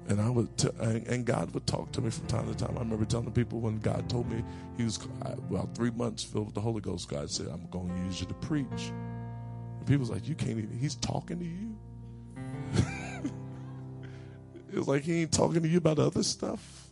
And 0.09 0.21
I 0.21 0.29
would, 0.29 0.57
t- 0.59 0.69
and 0.81 1.25
God 1.25 1.55
would 1.55 1.67
talk 1.67 1.93
to 1.93 2.01
me 2.01 2.11
from 2.11 2.27
time 2.27 2.53
to 2.53 2.55
time. 2.55 2.77
I 2.77 2.81
remember 2.81 3.05
telling 3.05 3.31
people 3.31 3.61
when 3.61 3.79
God 3.79 4.09
told 4.11 4.31
me 4.31 4.45
He 4.77 4.85
was 4.85 4.99
about 5.23 5.75
three 5.75 5.91
months 5.91 6.25
filled 6.25 6.47
with 6.47 6.55
the 6.55 6.61
Holy 6.61 6.81
Ghost. 6.81 7.09
God 7.09 7.31
said, 7.31 7.47
"I'm 7.49 7.69
going 7.71 7.89
to 7.89 8.01
use 8.07 8.21
you 8.21 8.27
to 8.27 8.35
preach." 8.35 8.67
And 9.79 9.87
people 9.87 10.01
was 10.01 10.11
like, 10.11 10.27
"You 10.27 10.35
can't 10.35 10.59
even." 10.59 10.77
He's 10.79 10.97
talking 10.97 11.39
to 11.39 11.45
you. 11.45 11.77
it's 14.73 14.89
like 14.89 15.05
He 15.05 15.23
ain't 15.23 15.33
talking 15.33 15.63
to 15.63 15.69
you 15.69 15.79
about 15.79 15.99
other 16.01 16.25
stuff. 16.25 16.89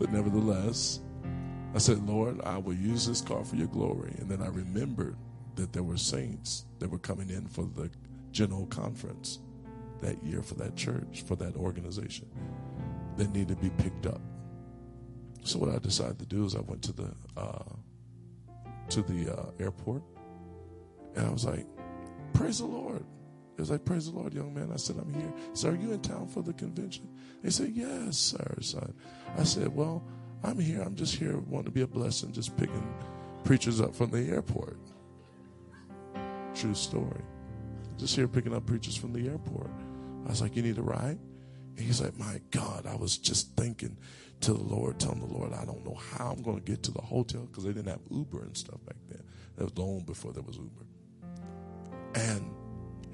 But 0.00 0.10
nevertheless, 0.10 1.00
I 1.74 1.78
said, 1.78 2.04
Lord, 2.08 2.40
I 2.42 2.56
will 2.56 2.74
use 2.74 3.06
this 3.06 3.20
car 3.20 3.44
for 3.44 3.56
your 3.56 3.68
glory. 3.68 4.14
And 4.18 4.28
then 4.28 4.42
I 4.42 4.48
remembered 4.48 5.14
that 5.56 5.72
there 5.72 5.82
were 5.82 5.98
saints 5.98 6.64
that 6.78 6.90
were 6.90 6.98
coming 6.98 7.28
in 7.28 7.46
for 7.46 7.68
the 7.76 7.90
general 8.32 8.66
conference 8.66 9.40
that 10.00 10.22
year 10.24 10.42
for 10.42 10.54
that 10.54 10.76
church, 10.76 11.22
for 11.26 11.36
that 11.36 11.56
organization 11.56 12.28
that 13.16 13.30
needed 13.32 13.48
to 13.48 13.56
be 13.56 13.70
picked 13.82 14.06
up. 14.06 14.20
So 15.44 15.58
what 15.58 15.70
I 15.70 15.78
decided 15.78 16.18
to 16.20 16.26
do 16.26 16.44
is 16.44 16.54
I 16.54 16.60
went 16.60 16.82
to 16.82 16.92
the 16.92 17.14
uh, 17.36 17.64
to 18.90 19.02
the 19.02 19.36
uh, 19.36 19.50
airport 19.58 20.02
and 21.16 21.26
I 21.26 21.30
was 21.30 21.44
like, 21.44 21.66
"Praise 22.32 22.58
the 22.58 22.66
Lord." 22.66 23.04
It 23.56 23.60
was 23.60 23.70
like, 23.70 23.84
"Praise 23.84 24.10
the 24.10 24.16
Lord, 24.16 24.32
young 24.32 24.54
man." 24.54 24.70
I 24.72 24.76
said, 24.76 24.96
"I'm 24.96 25.12
here." 25.12 25.32
He 25.50 25.56
said, 25.56 25.74
"Are 25.74 25.76
you 25.76 25.92
in 25.92 26.00
town 26.00 26.28
for 26.28 26.42
the 26.42 26.52
convention?" 26.52 27.08
They 27.42 27.50
said, 27.50 27.72
"Yes, 27.74 28.16
sir, 28.16 28.56
son." 28.60 28.94
I 29.36 29.44
said, 29.44 29.74
"Well." 29.74 30.02
I'm 30.42 30.58
here. 30.58 30.80
I'm 30.80 30.94
just 30.94 31.16
here, 31.16 31.36
wanting 31.36 31.66
to 31.66 31.70
be 31.70 31.82
a 31.82 31.86
blessing, 31.86 32.32
just 32.32 32.56
picking 32.56 32.94
preachers 33.44 33.80
up 33.80 33.94
from 33.94 34.10
the 34.10 34.30
airport. 34.30 34.78
True 36.54 36.74
story. 36.74 37.22
Just 38.00 38.16
here 38.16 38.26
picking 38.26 38.54
up 38.54 38.64
preachers 38.64 38.96
from 38.96 39.12
the 39.12 39.28
airport. 39.28 39.70
I 40.24 40.30
was 40.30 40.40
like, 40.40 40.56
You 40.56 40.62
need 40.62 40.78
a 40.78 40.82
ride? 40.82 41.18
And 41.76 41.78
he's 41.78 42.00
like, 42.00 42.18
My 42.18 42.40
God, 42.50 42.86
I 42.86 42.96
was 42.96 43.18
just 43.18 43.54
thinking 43.56 43.98
to 44.40 44.54
the 44.54 44.62
Lord, 44.62 44.98
telling 44.98 45.20
the 45.20 45.26
Lord, 45.26 45.52
I 45.52 45.66
don't 45.66 45.84
know 45.84 45.94
how 45.94 46.30
I'm 46.30 46.42
going 46.42 46.56
to 46.56 46.62
get 46.62 46.82
to 46.84 46.92
the 46.92 47.02
hotel 47.02 47.42
because 47.42 47.64
they 47.64 47.74
didn't 47.74 47.88
have 47.88 48.00
Uber 48.10 48.42
and 48.42 48.56
stuff 48.56 48.82
back 48.86 48.96
then. 49.10 49.22
That 49.56 49.64
was 49.64 49.78
long 49.78 50.00
before 50.00 50.32
there 50.32 50.42
was 50.42 50.56
Uber. 50.56 50.86
And 52.14 52.50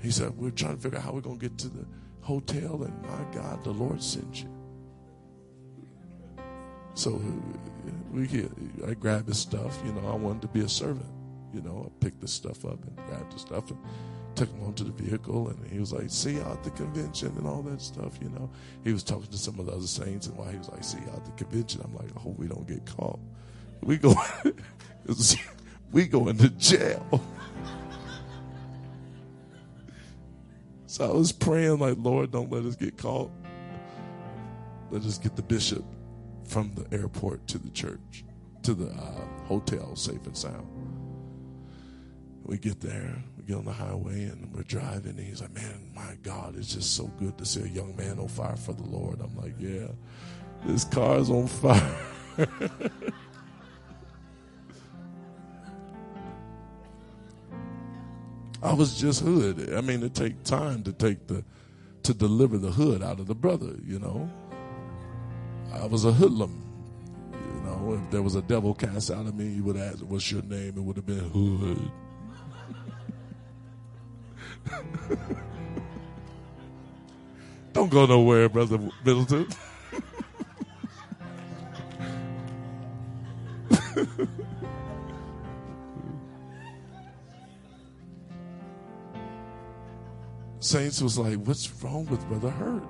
he 0.01 0.13
said, 0.13 0.37
We're 0.37 0.51
trying 0.51 0.77
to 0.77 0.83
figure 0.83 0.99
out 0.99 1.05
how 1.05 1.13
we're 1.13 1.21
going 1.21 1.41
to 1.41 1.49
get 1.49 1.59
to 1.59 1.69
the 1.69 1.85
hotel. 2.21 2.85
And 2.85 3.03
my 3.03 3.25
God, 3.35 3.65
the 3.65 3.73
Lord 3.73 4.01
sent 4.01 4.43
you. 4.43 4.49
So 6.95 7.17
uh, 7.17 7.91
we 8.13 8.49
I 8.87 8.95
grabbed 8.95 9.27
his 9.27 9.39
stuff. 9.39 9.81
You 9.85 9.93
know, 9.95 10.07
I 10.09 10.15
wanted 10.15 10.43
to 10.43 10.49
be 10.49 10.61
a 10.61 10.69
servant. 10.69 11.11
You 11.53 11.61
know, 11.61 11.91
I 11.91 12.05
picked 12.05 12.21
the 12.21 12.29
stuff 12.29 12.65
up 12.65 12.83
and 12.85 12.97
grabbed 13.09 13.33
the 13.33 13.39
stuff 13.41 13.71
and 13.71 13.79
took 14.37 14.51
him 14.51 14.63
onto 14.65 14.85
the 14.85 14.93
vehicle. 14.93 15.49
And 15.49 15.71
he 15.71 15.79
was 15.79 15.93
like, 15.93 16.11
"See 16.11 16.35
you 16.35 16.43
at 16.43 16.63
the 16.63 16.71
convention 16.71 17.35
and 17.37 17.47
all 17.47 17.63
that 17.63 17.81
stuff." 17.81 18.19
You 18.21 18.29
know, 18.31 18.51
he 18.85 18.93
was 18.93 19.03
talking 19.03 19.31
to 19.31 19.39
some 19.39 19.59
of 19.59 19.67
the 19.67 19.73
other 19.73 19.87
saints, 19.87 20.27
and 20.27 20.37
while 20.37 20.51
he 20.51 20.59
was 20.59 20.69
like, 20.69 20.85
"See 20.85 20.99
you 20.99 21.11
at 21.13 21.25
the 21.25 21.33
convention," 21.33 21.81
I'm 21.85 21.95
like, 21.95 22.11
"I 22.17 22.21
hope 22.21 22.39
we 22.39 22.47
don't 22.47 22.67
get 22.67 22.87
caught. 22.87 23.19
We 23.83 23.97
go, 23.97 24.15
we 25.93 26.07
go 26.07 26.29
into 26.29 26.51
jail." 26.51 27.05
so 30.87 31.11
I 31.11 31.13
was 31.13 31.33
praying, 31.33 31.79
like, 31.79 31.97
"Lord, 31.99 32.31
don't 32.31 32.53
let 32.53 32.65
us 32.65 32.77
get 32.77 32.97
caught. 32.97 33.31
Let 34.91 35.03
us 35.03 35.19
get 35.19 35.35
the 35.35 35.43
bishop." 35.43 35.85
from 36.47 36.73
the 36.75 36.97
airport 36.97 37.47
to 37.49 37.59
the 37.59 37.71
church, 37.71 38.25
to 38.63 38.75
the 38.75 38.89
uh, 38.91 39.25
hotel, 39.47 39.95
safe 39.97 40.25
and 40.27 40.37
sound. 40.37 40.67
We 42.47 42.59
get 42.59 42.81
there, 42.81 43.17
we 43.37 43.45
get 43.45 43.57
on 43.57 43.65
the 43.65 43.73
highway, 43.73 44.25
and 44.25 44.55
we're 44.55 44.63
driving. 44.63 45.19
And 45.19 45.27
he's 45.27 45.41
like, 45.41 45.53
"Man, 45.53 45.91
my 45.95 46.17
God, 46.23 46.55
it's 46.57 46.73
just 46.73 46.95
so 46.95 47.09
good 47.19 47.37
to 47.39 47.45
see 47.45 47.63
a 47.63 47.67
young 47.67 47.97
man 47.97 48.21
on 48.21 48.29
fire 48.29 48.57
for 48.57 48.73
the 48.73 48.85
Lord." 48.85 49.21
I'm 49.21 49.37
like, 49.37 49.55
"Yeah, 49.59 49.89
this 50.65 50.85
car's 50.85 51.29
on 51.29 51.49
fire." 51.49 51.99
I 58.63 58.73
was 58.73 58.95
just 58.99 59.23
hood. 59.23 59.75
I 59.75 59.81
mean, 59.81 60.03
it 60.03 60.15
take 60.15 60.43
time 60.45 60.83
to 60.85 60.93
take 60.93 61.27
the 61.27 61.45
to 62.05 62.15
deliver 62.15 62.59
the 62.59 62.71
hood 62.71 63.03
out 63.03 63.19
of 63.19 63.27
the 63.27 63.35
brother, 63.35 63.75
you 63.85 63.99
know. 63.99 64.31
I 65.73 65.87
was 65.87 66.05
a 66.05 66.13
hoodlum. 66.13 66.63
You 67.33 67.61
know, 67.63 68.01
if 68.01 68.11
there 68.11 68.23
was 68.23 68.37
a 68.37 68.43
devil 68.43 68.75
cast 68.75 69.11
out 69.11 69.27
of 69.27 69.35
me, 69.35 69.55
he 69.55 69.61
would 69.61 69.77
ask, 69.77 69.99
What's 70.01 70.31
your 70.31 70.43
name? 70.43 70.75
It 70.77 70.83
would 70.83 70.97
have 70.97 71.07
been 71.07 71.31
Hood. 71.31 71.91
Don't 77.73 77.91
go 77.91 78.07
nowhere, 78.07 78.49
Brother 78.49 78.79
Middleton. 79.05 79.49
Saints 90.61 91.01
was 91.01 91.19
like, 91.19 91.39
What's 91.47 91.71
wrong 91.83 92.07
with 92.07 92.27
Brother 92.29 92.51
Hurt? 92.51 92.83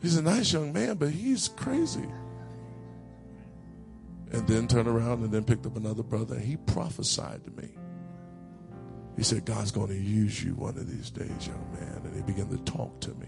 He's 0.00 0.16
a 0.16 0.22
nice 0.22 0.52
young 0.52 0.72
man, 0.72 0.96
but 0.96 1.10
he's 1.10 1.48
crazy. 1.48 2.08
And 4.30 4.46
then 4.46 4.68
turned 4.68 4.88
around 4.88 5.24
and 5.24 5.32
then 5.32 5.42
picked 5.42 5.66
up 5.66 5.76
another 5.76 6.02
brother 6.02 6.36
and 6.36 6.44
he 6.44 6.56
prophesied 6.56 7.44
to 7.44 7.50
me. 7.50 7.70
He 9.18 9.24
said, 9.24 9.44
God's 9.44 9.72
going 9.72 9.88
to 9.88 9.96
use 9.96 10.44
you 10.44 10.54
one 10.54 10.78
of 10.78 10.88
these 10.88 11.10
days, 11.10 11.48
young 11.48 11.72
man. 11.72 12.02
And 12.04 12.14
he 12.14 12.22
began 12.22 12.48
to 12.50 12.58
talk 12.58 13.00
to 13.00 13.10
me. 13.14 13.26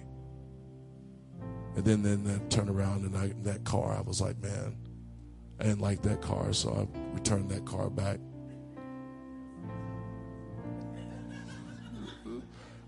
And 1.74 1.84
then, 1.84 2.02
then 2.04 2.32
I 2.32 2.48
turned 2.48 2.70
around 2.70 3.04
and 3.04 3.16
I, 3.16 3.24
in 3.24 3.42
that 3.42 3.64
car, 3.64 3.96
I 3.96 4.00
was 4.00 4.20
like, 4.20 4.40
man, 4.40 4.76
I 5.58 5.64
didn't 5.64 5.80
like 5.80 6.00
that 6.02 6.22
car, 6.22 6.52
so 6.52 6.70
I 6.88 7.14
returned 7.14 7.50
that 7.50 7.66
car 7.66 7.90
back. 7.90 8.20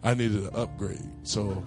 I 0.05 0.15
needed 0.15 0.45
an 0.45 0.51
upgrade. 0.55 1.11
So 1.25 1.65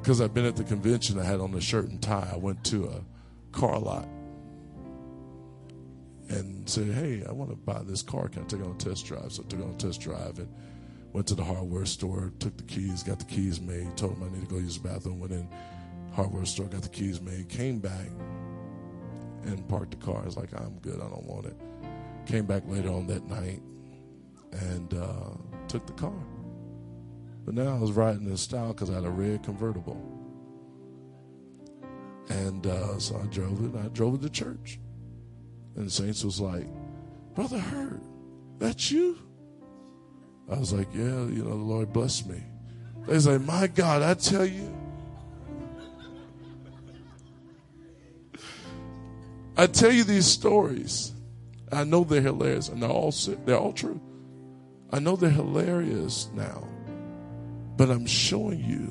because 0.00 0.20
I've 0.20 0.34
been 0.34 0.44
at 0.44 0.56
the 0.56 0.64
convention, 0.64 1.20
I 1.20 1.24
had 1.24 1.38
on 1.38 1.54
a 1.54 1.60
shirt 1.60 1.88
and 1.88 2.02
tie. 2.02 2.30
I 2.32 2.36
went 2.36 2.64
to 2.64 2.86
a 2.86 3.56
car 3.56 3.78
lot 3.78 4.08
and 6.30 6.68
said, 6.68 6.88
Hey, 6.88 7.24
I 7.28 7.32
want 7.32 7.50
to 7.50 7.56
buy 7.56 7.82
this 7.82 8.02
car. 8.02 8.28
Can 8.28 8.42
I 8.42 8.46
take 8.46 8.60
it 8.60 8.66
on 8.66 8.72
a 8.72 8.78
test 8.78 9.06
drive? 9.06 9.32
So 9.32 9.42
I 9.42 9.48
took 9.48 9.60
it 9.60 9.64
on 9.64 9.70
a 9.70 9.78
test 9.78 10.00
drive 10.00 10.38
and 10.38 10.48
went 11.12 11.26
to 11.26 11.34
the 11.34 11.44
hardware 11.44 11.86
store, 11.86 12.32
took 12.38 12.56
the 12.56 12.62
keys, 12.62 13.02
got 13.02 13.18
the 13.18 13.24
keys 13.24 13.60
made, 13.60 13.96
told 13.96 14.16
him 14.16 14.22
I 14.22 14.34
need 14.34 14.48
to 14.48 14.54
go 14.54 14.60
use 14.60 14.78
the 14.78 14.88
bathroom, 14.88 15.20
went 15.20 15.32
in 15.32 15.48
hardware 16.12 16.44
store, 16.44 16.66
got 16.66 16.82
the 16.82 16.88
keys 16.88 17.20
made, 17.20 17.48
came 17.48 17.80
back 17.80 18.06
and 19.44 19.68
parked 19.68 19.90
the 19.90 19.96
car. 19.96 20.22
I 20.22 20.26
was 20.26 20.36
like, 20.36 20.52
I'm 20.58 20.78
good, 20.78 20.96
I 20.96 21.08
don't 21.08 21.24
want 21.24 21.46
it. 21.46 21.56
Came 22.26 22.46
back 22.46 22.62
later 22.66 22.90
on 22.90 23.06
that 23.08 23.26
night 23.28 23.62
and 24.52 24.94
uh, 24.94 25.30
took 25.68 25.86
the 25.86 25.92
car. 25.94 26.12
But 27.44 27.54
now 27.54 27.74
I 27.74 27.78
was 27.78 27.92
riding 27.92 28.26
in 28.26 28.36
style 28.36 28.68
because 28.68 28.90
I 28.90 28.94
had 28.94 29.04
a 29.04 29.10
red 29.10 29.42
convertible. 29.42 30.00
And 32.28 32.64
uh, 32.66 32.98
so 33.00 33.20
I 33.20 33.26
drove 33.26 33.64
it. 33.64 33.78
I 33.78 33.88
drove 33.88 34.14
it 34.14 34.22
to 34.22 34.28
church. 34.28 34.78
And 35.80 35.90
saints 35.90 36.22
was 36.22 36.38
like, 36.38 36.66
Brother 37.34 37.58
Hurt, 37.58 38.02
that's 38.58 38.90
you? 38.90 39.16
I 40.50 40.58
was 40.58 40.74
like, 40.74 40.88
Yeah, 40.92 41.24
you 41.24 41.42
know, 41.42 41.48
the 41.48 41.54
Lord 41.54 41.90
blessed 41.90 42.28
me. 42.28 42.42
They 43.06 43.18
say, 43.18 43.38
My 43.38 43.66
God, 43.66 44.02
I 44.02 44.12
tell 44.12 44.44
you. 44.44 44.76
I 49.56 49.66
tell 49.66 49.90
you 49.90 50.04
these 50.04 50.26
stories. 50.26 51.14
I 51.72 51.84
know 51.84 52.04
they're 52.04 52.20
hilarious, 52.20 52.68
and 52.68 52.82
they're 52.82 52.90
all 52.90 53.14
they're 53.46 53.56
all 53.56 53.72
true. 53.72 54.02
I 54.92 54.98
know 54.98 55.16
they're 55.16 55.30
hilarious 55.30 56.28
now, 56.34 56.68
but 57.78 57.88
I'm 57.90 58.04
showing 58.04 58.60
you 58.60 58.88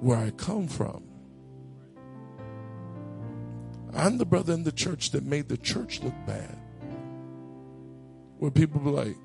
where 0.00 0.16
I 0.16 0.30
come 0.30 0.68
from. 0.68 1.04
I'm 3.94 4.18
the 4.18 4.24
brother 4.24 4.52
in 4.52 4.64
the 4.64 4.72
church 4.72 5.10
that 5.10 5.24
made 5.24 5.48
the 5.48 5.56
church 5.56 6.02
look 6.02 6.14
bad. 6.26 6.56
Where 8.38 8.50
people 8.50 8.80
be 8.80 8.90
like, 8.90 9.16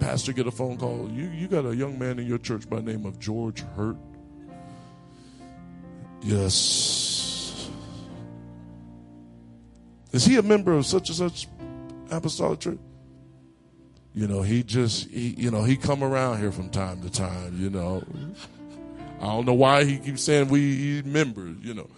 Pastor, 0.00 0.32
get 0.32 0.46
a 0.46 0.50
phone 0.50 0.76
call. 0.78 1.10
You 1.12 1.28
you 1.28 1.46
got 1.46 1.66
a 1.66 1.74
young 1.74 1.98
man 1.98 2.18
in 2.18 2.26
your 2.26 2.38
church 2.38 2.68
by 2.68 2.80
name 2.80 3.06
of 3.06 3.18
George 3.18 3.60
Hurt. 3.76 3.96
Yes. 6.22 7.70
Is 10.12 10.24
he 10.24 10.36
a 10.36 10.42
member 10.42 10.72
of 10.72 10.86
such 10.86 11.08
and 11.08 11.16
such 11.16 11.48
apostolic 12.10 12.60
church? 12.60 12.78
You 14.14 14.26
know, 14.26 14.42
he 14.42 14.62
just 14.62 15.08
he 15.08 15.34
you 15.38 15.50
know, 15.50 15.62
he 15.62 15.76
come 15.76 16.02
around 16.02 16.40
here 16.40 16.50
from 16.50 16.70
time 16.70 17.02
to 17.02 17.10
time, 17.10 17.60
you 17.60 17.70
know. 17.70 18.02
I 19.20 19.26
don't 19.26 19.44
know 19.44 19.54
why 19.54 19.84
he 19.84 19.98
keeps 19.98 20.22
saying 20.22 20.48
we 20.48 21.02
members, 21.04 21.58
you 21.60 21.74
know. 21.74 21.88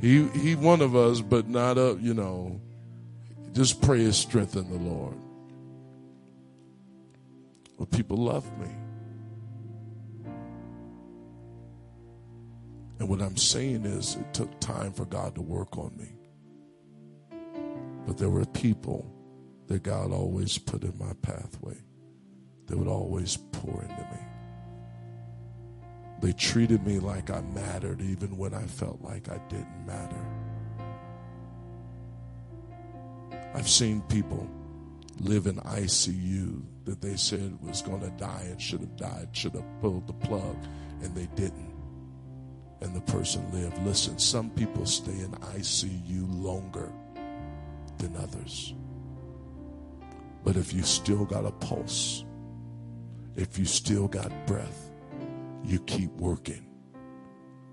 He 0.00 0.28
he 0.28 0.54
one 0.54 0.82
of 0.82 0.94
us, 0.94 1.20
but 1.20 1.48
not 1.48 1.78
up, 1.78 1.98
you 2.00 2.14
know. 2.14 2.60
Just 3.52 3.80
pray 3.80 4.00
his 4.00 4.16
strength 4.16 4.54
in 4.54 4.68
the 4.70 4.78
Lord. 4.78 5.16
But 7.78 7.90
people 7.90 8.18
love 8.18 8.44
me. 8.58 8.68
And 12.98 13.08
what 13.08 13.20
I'm 13.20 13.36
saying 13.36 13.84
is, 13.84 14.16
it 14.16 14.34
took 14.34 14.58
time 14.60 14.92
for 14.92 15.04
God 15.04 15.34
to 15.34 15.42
work 15.42 15.76
on 15.76 15.96
me. 15.96 16.12
But 18.06 18.18
there 18.18 18.30
were 18.30 18.44
people 18.46 19.10
that 19.66 19.82
God 19.82 20.12
always 20.12 20.58
put 20.58 20.82
in 20.82 20.96
my 20.98 21.12
pathway 21.22 21.76
that 22.66 22.76
would 22.76 22.88
always 22.88 23.36
pour 23.52 23.82
into 23.82 23.94
me. 23.94 24.35
They 26.20 26.32
treated 26.32 26.86
me 26.86 26.98
like 26.98 27.30
I 27.30 27.42
mattered 27.42 28.00
even 28.00 28.36
when 28.36 28.54
I 28.54 28.64
felt 28.66 29.00
like 29.02 29.28
I 29.28 29.38
didn't 29.48 29.86
matter. 29.86 30.24
I've 33.54 33.68
seen 33.68 34.02
people 34.02 34.48
live 35.20 35.46
in 35.46 35.56
ICU 35.56 36.62
that 36.84 37.00
they 37.00 37.16
said 37.16 37.58
was 37.60 37.82
going 37.82 38.00
to 38.00 38.10
die 38.10 38.46
and 38.46 38.60
should 38.60 38.80
have 38.80 38.96
died, 38.96 39.28
should 39.32 39.54
have 39.54 39.80
pulled 39.80 40.06
the 40.06 40.12
plug, 40.12 40.56
and 41.02 41.14
they 41.14 41.26
didn't. 41.34 41.74
And 42.80 42.94
the 42.94 43.00
person 43.12 43.50
lived. 43.52 43.78
Listen, 43.82 44.18
some 44.18 44.50
people 44.50 44.84
stay 44.84 45.12
in 45.12 45.32
ICU 45.32 46.42
longer 46.42 46.92
than 47.98 48.16
others. 48.16 48.74
But 50.44 50.56
if 50.56 50.72
you 50.72 50.82
still 50.82 51.24
got 51.24 51.46
a 51.46 51.50
pulse, 51.50 52.24
if 53.36 53.58
you 53.58 53.64
still 53.64 54.06
got 54.06 54.30
breath, 54.46 54.85
you 55.66 55.80
keep 55.80 56.10
working. 56.12 56.66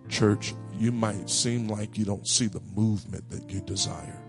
Church, 0.10 0.54
you 0.78 0.92
might 0.92 1.30
seem 1.30 1.68
like 1.68 1.98
you 1.98 2.06
don't 2.06 2.28
see 2.28 2.48
the 2.48 2.62
movement 2.76 3.30
that 3.30 3.50
you 3.50 3.62
desire 3.62 4.22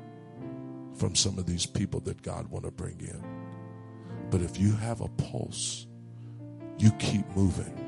from 0.96 1.14
some 1.14 1.38
of 1.38 1.46
these 1.46 1.66
people 1.66 2.00
that 2.00 2.22
God 2.22 2.48
want 2.48 2.64
to 2.64 2.70
bring 2.70 3.00
in. 3.00 3.24
But 4.30 4.42
if 4.42 4.58
you 4.58 4.72
have 4.72 5.00
a 5.00 5.08
pulse, 5.08 5.86
you 6.78 6.90
keep 6.92 7.26
moving. 7.34 7.80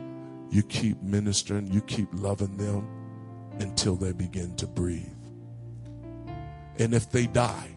You 0.51 0.63
keep 0.63 1.01
ministering, 1.03 1.71
you 1.73 1.81
keep 1.83 2.09
loving 2.13 2.57
them 2.57 2.89
until 3.61 3.97
they 3.97 4.13
begin 4.13 4.55
to 4.57 4.67
breathe. 4.67 5.07
And 6.79 6.95
if 6.95 7.11
they 7.11 7.27
die, 7.27 7.71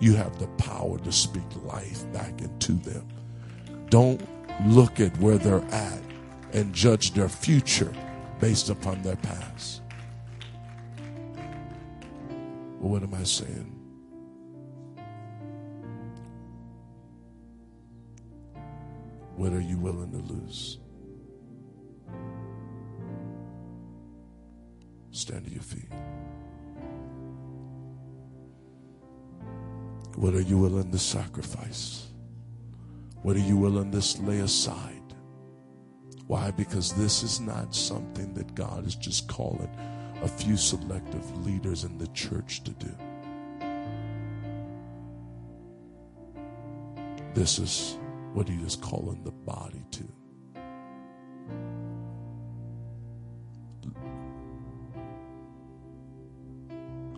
you 0.00 0.14
have 0.16 0.38
the 0.38 0.48
power 0.48 0.98
to 0.98 1.12
speak 1.12 1.44
life 1.62 2.10
back 2.12 2.40
into 2.40 2.72
them. 2.72 3.06
Don't 3.88 4.20
look 4.66 5.00
at 5.00 5.16
where 5.18 5.38
they're 5.38 5.64
at 5.72 6.02
and 6.52 6.72
judge 6.72 7.12
their 7.12 7.28
future 7.28 7.92
based 8.40 8.70
upon 8.70 9.02
their 9.02 9.16
past. 9.16 9.82
Well, 12.78 12.90
what 12.92 13.02
am 13.02 13.14
I 13.14 13.22
saying? 13.22 13.78
What 19.36 19.52
are 19.52 19.60
you 19.60 19.78
willing 19.78 20.12
to 20.12 20.18
lose? 20.32 20.78
Stand 25.10 25.44
to 25.46 25.50
your 25.50 25.62
feet. 25.62 25.90
What 30.16 30.34
are 30.34 30.40
you 30.40 30.58
willing 30.58 30.90
to 30.90 30.98
sacrifice? 30.98 32.08
What 33.22 33.36
are 33.36 33.40
you 33.40 33.56
willing 33.56 33.90
to 33.90 34.22
lay 34.22 34.40
aside? 34.40 35.01
Why? 36.26 36.50
Because 36.50 36.92
this 36.92 37.22
is 37.22 37.40
not 37.40 37.74
something 37.74 38.32
that 38.34 38.54
God 38.54 38.86
is 38.86 38.94
just 38.94 39.28
calling 39.28 39.70
a 40.22 40.28
few 40.28 40.56
selective 40.56 41.46
leaders 41.46 41.84
in 41.84 41.98
the 41.98 42.06
church 42.08 42.62
to 42.64 42.70
do. 42.72 42.94
This 47.34 47.58
is 47.58 47.98
what 48.34 48.48
he 48.48 48.56
is 48.62 48.76
calling 48.76 49.22
the 49.24 49.32
body 49.32 49.84
to. 49.90 50.04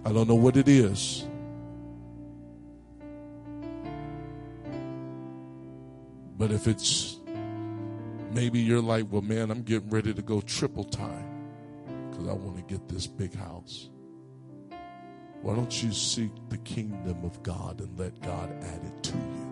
I 0.06 0.12
don't 0.12 0.28
know 0.28 0.34
what 0.34 0.56
it 0.56 0.68
is. 0.68 1.26
But 6.36 6.50
if 6.52 6.68
it's 6.68 7.20
maybe 8.34 8.60
you're 8.60 8.82
like, 8.82 9.06
well, 9.10 9.22
man, 9.22 9.50
I'm 9.50 9.62
getting 9.62 9.88
ready 9.88 10.12
to 10.12 10.22
go 10.22 10.40
triple 10.40 10.84
time 10.84 11.30
because 12.10 12.28
I 12.28 12.32
want 12.32 12.56
to 12.56 12.62
get 12.62 12.88
this 12.88 13.06
big 13.06 13.34
house. 13.34 13.88
Why 15.42 15.54
don't 15.54 15.82
you 15.82 15.92
seek 15.92 16.32
the 16.48 16.58
kingdom 16.58 17.24
of 17.24 17.42
God 17.42 17.80
and 17.80 17.98
let 17.98 18.20
God 18.22 18.50
add 18.62 18.80
it 18.84 19.02
to 19.04 19.16
you? 19.16 19.44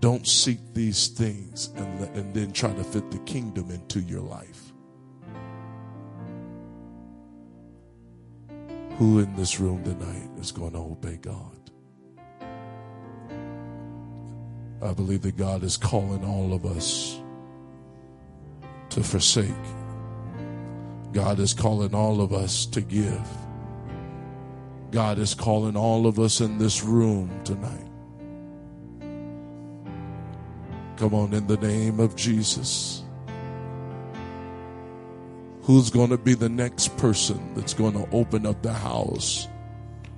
Don't 0.00 0.26
seek 0.26 0.58
these 0.72 1.08
things 1.08 1.70
and, 1.76 2.16
and 2.16 2.34
then 2.34 2.52
try 2.52 2.72
to 2.72 2.82
fit 2.82 3.10
the 3.10 3.18
kingdom 3.18 3.70
into 3.70 4.00
your 4.00 4.22
life. 4.22 4.72
Who 8.96 9.18
in 9.18 9.34
this 9.36 9.60
room 9.60 9.84
tonight 9.84 10.30
is 10.38 10.52
going 10.52 10.72
to 10.72 10.78
obey 10.78 11.16
God? 11.16 11.59
I 14.82 14.92
believe 14.92 15.22
that 15.22 15.36
God 15.36 15.62
is 15.62 15.76
calling 15.76 16.24
all 16.24 16.52
of 16.52 16.64
us 16.64 17.20
to 18.90 19.02
forsake. 19.02 19.50
God 21.12 21.38
is 21.38 21.54
calling 21.54 21.94
all 21.94 22.20
of 22.20 22.32
us 22.32 22.66
to 22.66 22.80
give. 22.80 23.28
God 24.90 25.18
is 25.18 25.34
calling 25.34 25.76
all 25.76 26.06
of 26.06 26.18
us 26.18 26.40
in 26.40 26.58
this 26.58 26.82
room 26.82 27.30
tonight 27.44 27.90
Come 31.00 31.14
on, 31.14 31.32
in 31.32 31.46
the 31.46 31.56
name 31.56 31.98
of 31.98 32.14
Jesus. 32.14 33.02
Who's 35.62 35.88
going 35.88 36.10
to 36.10 36.18
be 36.18 36.34
the 36.34 36.50
next 36.50 36.94
person 36.98 37.54
that's 37.54 37.72
going 37.72 37.94
to 37.94 38.06
open 38.14 38.44
up 38.44 38.60
the 38.60 38.74
house? 38.74 39.48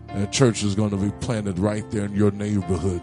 And 0.09 0.25
a 0.25 0.27
church 0.27 0.65
is 0.65 0.75
going 0.75 0.91
to 0.91 0.97
be 0.97 1.13
planted 1.21 1.61
right 1.61 1.89
there 1.93 2.05
in 2.05 2.17
your 2.17 2.33
neighborhood. 2.33 3.01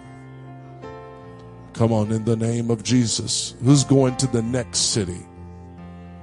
Come 1.74 1.94
on, 1.94 2.12
in 2.12 2.26
the 2.26 2.36
name 2.36 2.72
of 2.72 2.84
Jesus. 2.84 3.56
Who's 3.64 3.84
going 3.84 4.18
to 4.18 4.28
the 4.28 4.42
next 4.42 4.92
city? 4.92 5.26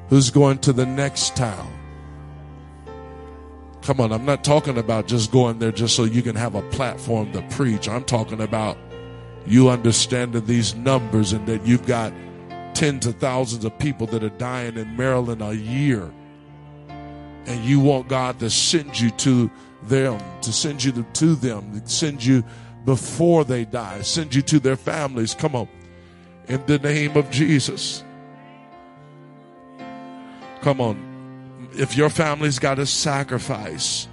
Who's 0.08 0.30
going 0.30 0.58
to 0.58 0.72
the 0.72 0.86
next 0.86 1.36
town? 1.36 1.72
Come 3.82 4.00
on, 4.00 4.12
I'm 4.12 4.24
not 4.24 4.42
talking 4.42 4.78
about 4.78 5.06
just 5.06 5.30
going 5.30 5.58
there 5.60 5.70
just 5.70 5.94
so 5.94 6.04
you 6.04 6.22
can 6.22 6.34
have 6.34 6.56
a 6.56 6.62
platform 6.70 7.32
to 7.32 7.42
preach. 7.50 7.88
I'm 7.88 8.04
talking 8.04 8.40
about 8.40 8.76
you 9.46 9.68
understanding 9.68 10.44
these 10.44 10.74
numbers 10.74 11.32
and 11.32 11.46
that 11.46 11.64
you've 11.64 11.86
got 11.86 12.12
tens 12.74 13.06
of 13.06 13.16
thousands 13.16 13.64
of 13.64 13.78
people 13.78 14.06
that 14.08 14.24
are 14.24 14.28
dying 14.30 14.76
in 14.76 14.96
Maryland 14.96 15.40
a 15.40 15.54
year. 15.54 16.12
And 16.88 17.64
you 17.64 17.78
want 17.78 18.08
God 18.08 18.40
to 18.40 18.50
send 18.50 18.98
you 18.98 19.10
to 19.10 19.50
them, 19.84 20.20
to 20.42 20.52
send 20.52 20.82
you 20.82 20.90
to, 20.92 21.02
to 21.04 21.34
them, 21.36 21.80
to 21.80 21.88
send 21.88 22.24
you 22.24 22.44
before 22.86 23.44
they 23.44 23.66
die. 23.66 24.00
Send 24.00 24.34
you 24.34 24.40
to 24.42 24.58
their 24.58 24.76
families. 24.76 25.34
Come 25.34 25.54
on. 25.54 25.68
In 26.48 26.64
the 26.66 26.78
name 26.78 27.16
of 27.16 27.30
Jesus. 27.30 28.02
Come 30.62 30.80
on. 30.80 31.68
If 31.72 31.96
your 31.96 32.08
family's 32.08 32.58
got 32.58 32.76
to 32.76 32.86
sacrifice, 32.86 34.08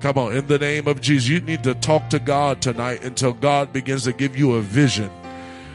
come 0.00 0.16
on. 0.16 0.34
In 0.34 0.46
the 0.46 0.58
name 0.58 0.86
of 0.86 1.00
Jesus, 1.00 1.28
you 1.28 1.40
need 1.40 1.64
to 1.64 1.74
talk 1.74 2.08
to 2.10 2.18
God 2.18 2.62
tonight 2.62 3.04
until 3.04 3.34
God 3.34 3.72
begins 3.72 4.04
to 4.04 4.12
give 4.12 4.36
you 4.36 4.54
a 4.54 4.62
vision. 4.62 5.10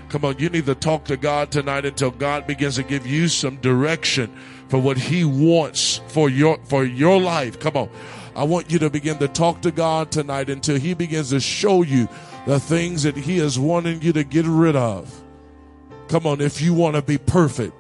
Come 0.10 0.26
on, 0.26 0.40
you 0.40 0.50
need 0.50 0.66
to 0.66 0.76
talk 0.76 1.06
to 1.06 1.16
God 1.16 1.52
tonight 1.52 1.86
until 1.86 2.12
God 2.12 2.46
begins 2.46 2.76
to 2.76 2.84
give 2.84 3.08
you 3.08 3.30
some 3.30 3.58
direction 3.58 4.34
for 4.68 4.78
what 4.78 4.98
He 4.98 5.24
wants 5.24 6.02
for 6.08 6.30
your 6.30 6.60
for 6.66 6.84
your 6.84 7.20
life. 7.20 7.60
Come 7.60 7.78
on. 7.78 7.90
I 8.36 8.44
want 8.44 8.72
you 8.72 8.80
to 8.80 8.90
begin 8.90 9.18
to 9.20 9.28
talk 9.28 9.62
to 9.62 9.72
God 9.72 10.12
tonight 10.12 10.50
until 10.50 10.80
He 10.80 10.94
begins 10.94 11.32
to 11.32 11.40
show 11.40 11.84
you 11.84 12.08
the 12.46 12.60
things 12.60 13.04
that 13.04 13.18
He 13.18 13.38
is 13.38 13.60
wanting 13.60 14.02
you 14.02 14.14
to 14.14 14.24
get 14.24 14.46
rid 14.46 14.76
of. 14.76 15.22
Come 16.08 16.26
on, 16.26 16.42
if 16.42 16.62
you 16.62 16.74
want 16.74 16.96
to 16.96 17.02
be 17.02 17.18
perfect. 17.18 17.74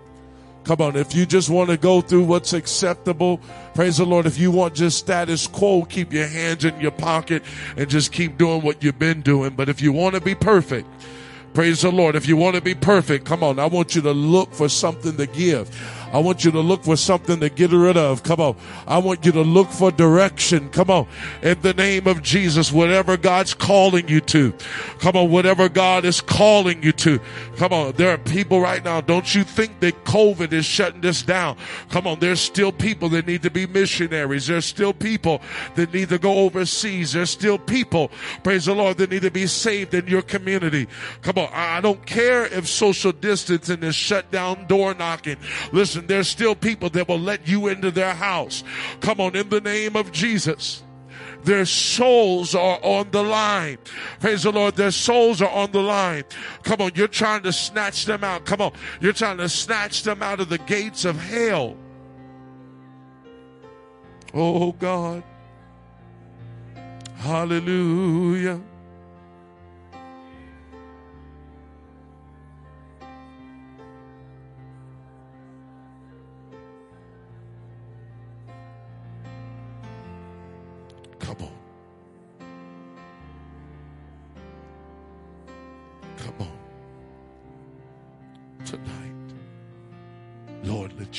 Come 0.64 0.80
on, 0.82 0.96
if 0.96 1.16
you 1.16 1.26
just 1.26 1.50
want 1.50 1.70
to 1.72 1.78
go 1.78 2.02
through 2.02 2.24
what's 2.24 2.54
acceptable, 2.54 3.40
praise 3.74 3.98
the 3.98 4.06
Lord. 4.06 4.28
If 4.28 4.38
you 4.38 4.52
want 4.52 4.76
just 4.76 5.00
status 5.00 5.48
quo, 5.48 5.84
keep 5.86 6.14
your 6.14 6.28
hands 6.28 6.66
in 6.66 6.80
your 6.80 6.92
pocket 6.92 7.44
and 7.76 7.90
just 7.90 8.12
keep 8.12 8.38
doing 8.38 8.62
what 8.62 8.84
you've 8.84 9.00
been 9.00 9.22
doing. 9.22 9.56
But 9.56 9.70
if 9.70 9.82
you 9.82 9.92
want 9.92 10.14
to 10.16 10.22
be 10.22 10.36
perfect, 10.36 10.88
praise 11.56 11.82
the 11.82 11.92
Lord. 11.92 12.16
If 12.16 12.28
you 12.28 12.38
want 12.38 12.56
to 12.58 12.62
be 12.62 12.76
perfect, 12.76 13.26
come 13.26 13.44
on, 13.44 13.58
I 13.58 13.66
want 13.66 13.96
you 13.96 14.02
to 14.04 14.12
look 14.12 14.54
for 14.54 14.70
something 14.70 15.18
to 15.18 15.26
give. 15.26 15.68
I 16.12 16.20
want 16.20 16.44
you 16.44 16.52
to 16.52 16.60
look 16.60 16.84
for 16.84 16.98
something 16.98 17.40
to 17.40 17.50
get 17.50 17.72
rid 17.72 17.98
of. 17.98 18.24
Come 18.24 18.40
on. 18.40 18.56
I 18.88 18.98
want 18.98 19.26
you 19.26 19.32
to 19.34 19.42
look 19.42 19.70
for 19.70 19.92
direction. 19.92 20.70
Come 20.70 20.90
on. 20.90 21.08
In 21.42 21.62
the 21.62 21.74
name 21.74 22.08
of 22.08 22.22
Jesus, 22.22 22.72
whatever 22.72 23.18
God's 23.18 23.54
calling 23.54 24.08
you 24.08 24.22
to. 24.22 24.54
Come 25.00 25.16
on. 25.16 25.32
Whatever 25.32 25.70
God 25.70 26.06
is 26.06 26.22
calling 26.22 26.84
you 26.84 26.92
to. 26.94 27.20
Come 27.58 27.74
on. 27.74 27.94
There 27.94 28.12
are 28.12 28.18
people 28.18 28.60
right 28.60 28.84
now. 28.84 29.02
Don't 29.02 29.34
you 29.34 29.44
think 29.44 29.80
that 29.80 30.04
COVID 30.04 30.52
is 30.54 30.66
shutting 30.66 31.02
this 31.02 31.24
down? 31.24 31.58
Come 31.90 32.08
on. 32.08 32.20
There's 32.20 32.42
still 32.42 32.72
people 32.72 33.10
that 33.10 33.28
need 33.28 33.44
to 33.44 33.52
be 33.52 33.66
missionaries. 33.66 34.48
There's 34.48 34.66
still 34.66 34.94
people 34.94 35.42
that 35.76 35.94
need 35.94 36.10
to 36.10 36.18
go 36.18 36.40
overseas. 36.40 37.14
There's 37.14 37.30
still 37.30 37.58
people, 37.58 38.12
praise 38.44 38.66
the 38.66 38.76
Lord, 38.76 38.98
that 38.98 39.12
need 39.12 39.22
to 39.22 39.32
be 39.32 39.48
saved 39.48 39.94
in 39.94 40.08
your 40.08 40.22
community. 40.22 40.88
Come 41.22 41.38
on. 41.38 41.50
I 41.54 41.82
don't 41.82 42.06
care 42.06 42.46
if 42.46 42.68
social 42.68 43.12
distancing 43.12 43.84
is 43.84 43.96
shut 43.96 44.32
down 44.32 44.68
door 44.68 44.94
knocking. 44.94 45.38
Listen, 45.72 46.01
there's 46.08 46.28
still 46.28 46.56
people 46.56 46.90
that 46.92 47.08
will 47.08 47.20
let 47.20 47.48
you 47.48 47.68
into 47.68 47.92
their 47.92 48.14
house. 48.14 48.64
Come 49.00 49.20
on, 49.20 49.36
in 49.36 49.50
the 49.50 49.62
name 49.62 49.96
of 49.96 50.12
Jesus. 50.12 50.84
Their 51.44 51.66
souls 51.66 52.54
are 52.54 52.80
on 52.84 53.10
the 53.12 53.24
line. 53.24 53.80
Praise 54.20 54.44
the 54.44 54.52
Lord. 54.52 54.76
Their 54.76 54.92
souls 54.92 55.42
are 55.42 55.50
on 55.50 55.72
the 55.72 55.82
line. 55.82 56.24
Come 56.64 56.82
on, 56.82 56.92
you're 56.94 57.08
trying 57.08 57.44
to 57.44 57.54
snatch 57.54 58.06
them 58.06 58.24
out. 58.24 58.46
Come 58.46 58.62
on, 58.62 58.74
you're 59.00 59.14
trying 59.14 59.38
to 59.38 59.50
snatch 59.50 60.04
them 60.04 60.22
out 60.22 60.40
of 60.40 60.50
the 60.50 60.60
gates 60.60 61.06
of 61.06 61.18
hell. 61.20 61.76
Oh 64.34 64.72
God. 64.74 65.24
Hallelujah. 67.18 68.62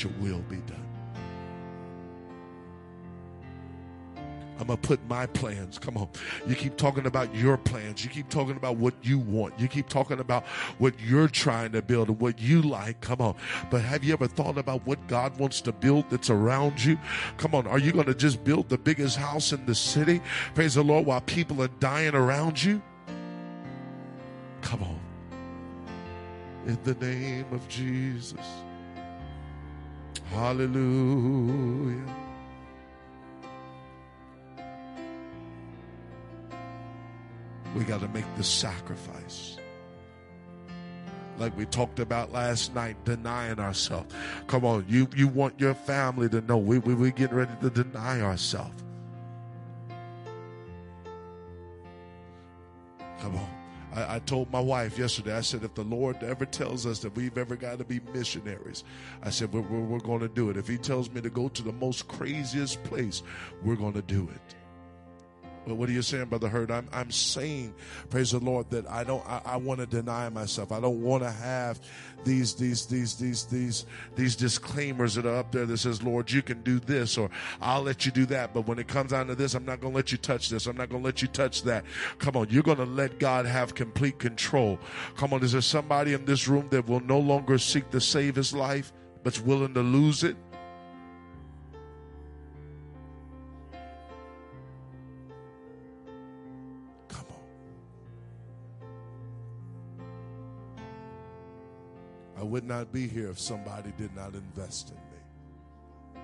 Your 0.03 0.13
will 0.19 0.41
be 0.49 0.57
done. 0.57 0.83
I'm 4.59 4.67
going 4.67 4.79
to 4.79 4.87
put 4.87 5.05
my 5.09 5.25
plans. 5.25 5.79
Come 5.79 5.97
on. 5.97 6.07
You 6.47 6.55
keep 6.55 6.77
talking 6.77 7.05
about 7.05 7.33
your 7.35 7.57
plans. 7.57 8.03
You 8.03 8.09
keep 8.09 8.29
talking 8.29 8.55
about 8.55 8.77
what 8.77 8.93
you 9.01 9.17
want. 9.19 9.59
You 9.59 9.67
keep 9.67 9.89
talking 9.89 10.19
about 10.19 10.45
what 10.77 10.93
you're 10.99 11.27
trying 11.27 11.71
to 11.71 11.81
build 11.81 12.07
and 12.07 12.19
what 12.19 12.39
you 12.39 12.61
like. 12.61 13.01
Come 13.01 13.19
on. 13.19 13.35
But 13.69 13.81
have 13.81 14.03
you 14.03 14.13
ever 14.13 14.27
thought 14.27 14.57
about 14.57 14.85
what 14.85 15.05
God 15.07 15.37
wants 15.37 15.59
to 15.61 15.71
build 15.71 16.09
that's 16.09 16.29
around 16.29 16.83
you? 16.83 16.97
Come 17.37 17.55
on. 17.55 17.67
Are 17.67 17.79
you 17.79 17.91
going 17.91 18.05
to 18.05 18.13
just 18.13 18.43
build 18.43 18.69
the 18.69 18.77
biggest 18.77 19.17
house 19.17 19.51
in 19.51 19.65
the 19.65 19.75
city? 19.75 20.21
Praise 20.53 20.75
the 20.75 20.83
Lord 20.83 21.05
while 21.05 21.21
people 21.21 21.61
are 21.61 21.69
dying 21.79 22.13
around 22.13 22.63
you? 22.63 22.81
Come 24.61 24.83
on. 24.83 24.99
In 26.67 26.79
the 26.83 26.93
name 27.05 27.47
of 27.51 27.67
Jesus. 27.67 28.63
Hallelujah. 30.33 32.03
We 37.75 37.83
got 37.83 38.01
to 38.01 38.07
make 38.09 38.25
the 38.35 38.43
sacrifice. 38.43 39.57
Like 41.37 41.55
we 41.57 41.65
talked 41.65 41.99
about 41.99 42.31
last 42.31 42.73
night, 42.75 42.97
denying 43.05 43.59
ourselves. 43.59 44.13
Come 44.47 44.65
on, 44.65 44.85
you, 44.87 45.07
you 45.15 45.27
want 45.27 45.59
your 45.59 45.73
family 45.73 46.29
to 46.29 46.41
know 46.41 46.57
we, 46.57 46.79
we, 46.79 46.93
we're 46.93 47.11
getting 47.11 47.37
ready 47.37 47.53
to 47.61 47.69
deny 47.69 48.21
ourselves. 48.21 48.83
Come 53.19 53.35
on. 53.37 53.62
I, 53.93 54.15
I, 54.15 54.19
told 54.19 54.51
my 54.51 54.59
wife 54.59 54.97
yesterday, 54.97 55.37
I 55.37 55.41
said, 55.41 55.63
if 55.63 55.73
the 55.75 55.83
Lord 55.83 56.21
ever 56.23 56.45
tells 56.45 56.85
us 56.85 56.99
that 56.99 57.15
we've 57.15 57.37
ever 57.37 57.55
got 57.55 57.77
to 57.77 57.85
be 57.85 57.99
missionaries, 58.13 58.83
I 59.21 59.29
said, 59.29 59.53
we're, 59.53 59.61
we're, 59.61 59.81
we're 59.81 59.99
going 59.99 60.21
to 60.21 60.27
do 60.27 60.49
it. 60.49 60.57
If 60.57 60.67
He 60.67 60.77
tells 60.77 61.09
me 61.09 61.21
to 61.21 61.29
go 61.29 61.47
to 61.49 61.63
the 61.63 61.73
most 61.73 62.07
craziest 62.07 62.83
place, 62.83 63.23
we're 63.63 63.75
going 63.75 63.93
to 63.93 64.01
do 64.01 64.27
it. 64.33 64.55
But 65.65 65.75
what 65.75 65.89
are 65.89 65.93
you 65.93 66.01
saying, 66.01 66.25
Brother 66.25 66.49
Hurt? 66.49 66.71
I'm, 66.71 66.87
I'm 66.91 67.11
saying, 67.11 67.73
praise 68.09 68.31
the 68.31 68.39
Lord, 68.39 68.69
that 68.71 68.89
I 68.89 69.03
don't, 69.03 69.25
I, 69.25 69.41
I 69.45 69.57
want 69.57 69.79
to 69.79 69.85
deny 69.85 70.27
myself. 70.29 70.71
I 70.71 70.79
don't 70.79 71.01
want 71.01 71.23
to 71.23 71.31
have 71.31 71.79
these, 72.25 72.53
these, 72.53 72.85
these, 72.85 73.15
these, 73.15 73.45
these, 73.45 73.85
these 74.15 74.35
disclaimers 74.35 75.15
that 75.15 75.25
are 75.25 75.37
up 75.37 75.51
there 75.51 75.65
that 75.65 75.77
says, 75.77 76.03
Lord, 76.03 76.31
you 76.31 76.41
can 76.41 76.61
do 76.63 76.79
this 76.79 77.17
or 77.17 77.29
I'll 77.61 77.83
let 77.83 78.05
you 78.05 78.11
do 78.11 78.25
that. 78.27 78.53
But 78.53 78.67
when 78.67 78.79
it 78.79 78.87
comes 78.87 79.11
down 79.11 79.27
to 79.27 79.35
this, 79.35 79.53
I'm 79.55 79.65
not 79.65 79.79
going 79.79 79.93
to 79.93 79.97
let 79.97 80.11
you 80.11 80.17
touch 80.17 80.49
this. 80.49 80.67
I'm 80.67 80.77
not 80.77 80.89
going 80.89 81.01
to 81.01 81.05
let 81.05 81.21
you 81.21 81.27
touch 81.29 81.63
that. 81.63 81.85
Come 82.17 82.35
on. 82.35 82.47
You're 82.49 82.63
going 82.63 82.77
to 82.77 82.85
let 82.85 83.19
God 83.19 83.45
have 83.45 83.73
complete 83.75 84.19
control. 84.19 84.79
Come 85.15 85.33
on. 85.33 85.43
Is 85.43 85.53
there 85.53 85.61
somebody 85.61 86.13
in 86.13 86.25
this 86.25 86.47
room 86.47 86.67
that 86.71 86.87
will 86.87 87.01
no 87.01 87.19
longer 87.19 87.57
seek 87.57 87.89
to 87.91 88.01
save 88.01 88.35
his 88.35 88.53
life, 88.53 88.91
but's 89.23 89.39
willing 89.39 89.73
to 89.73 89.81
lose 89.81 90.23
it? 90.23 90.35
I 102.43 102.45
would 102.45 102.65
not 102.65 102.91
be 102.91 103.07
here 103.07 103.29
if 103.29 103.39
somebody 103.39 103.93
did 103.97 104.13
not 104.17 104.33
invest 104.33 104.89
in 104.89 104.97
me. 104.97 106.21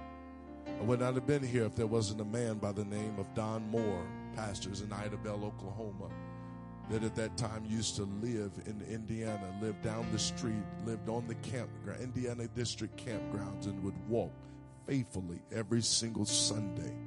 I 0.67 0.83
would 0.83 0.99
not 0.99 1.13
have 1.13 1.25
been 1.25 1.41
here 1.41 1.63
if 1.63 1.75
there 1.77 1.87
wasn't 1.87 2.19
a 2.19 2.25
man 2.25 2.57
by 2.57 2.73
the 2.73 2.83
name 2.83 3.17
of 3.17 3.33
Don 3.35 3.65
Moore, 3.71 4.05
pastors 4.35 4.81
in 4.81 4.89
Idabel, 4.89 5.45
Oklahoma, 5.45 6.09
that 6.89 7.05
at 7.05 7.15
that 7.15 7.37
time 7.37 7.63
used 7.65 7.95
to 7.95 8.03
live 8.21 8.51
in 8.65 8.85
Indiana, 8.91 9.47
lived 9.61 9.81
down 9.81 10.05
the 10.11 10.19
street, 10.19 10.61
lived 10.85 11.07
on 11.07 11.25
the 11.25 11.35
campground, 11.35 12.01
Indiana 12.01 12.49
District 12.49 12.97
campgrounds, 12.97 13.67
and 13.67 13.81
would 13.81 13.95
walk 14.09 14.33
faithfully 14.87 15.39
every 15.55 15.81
single 15.81 16.25
Sunday 16.25 16.97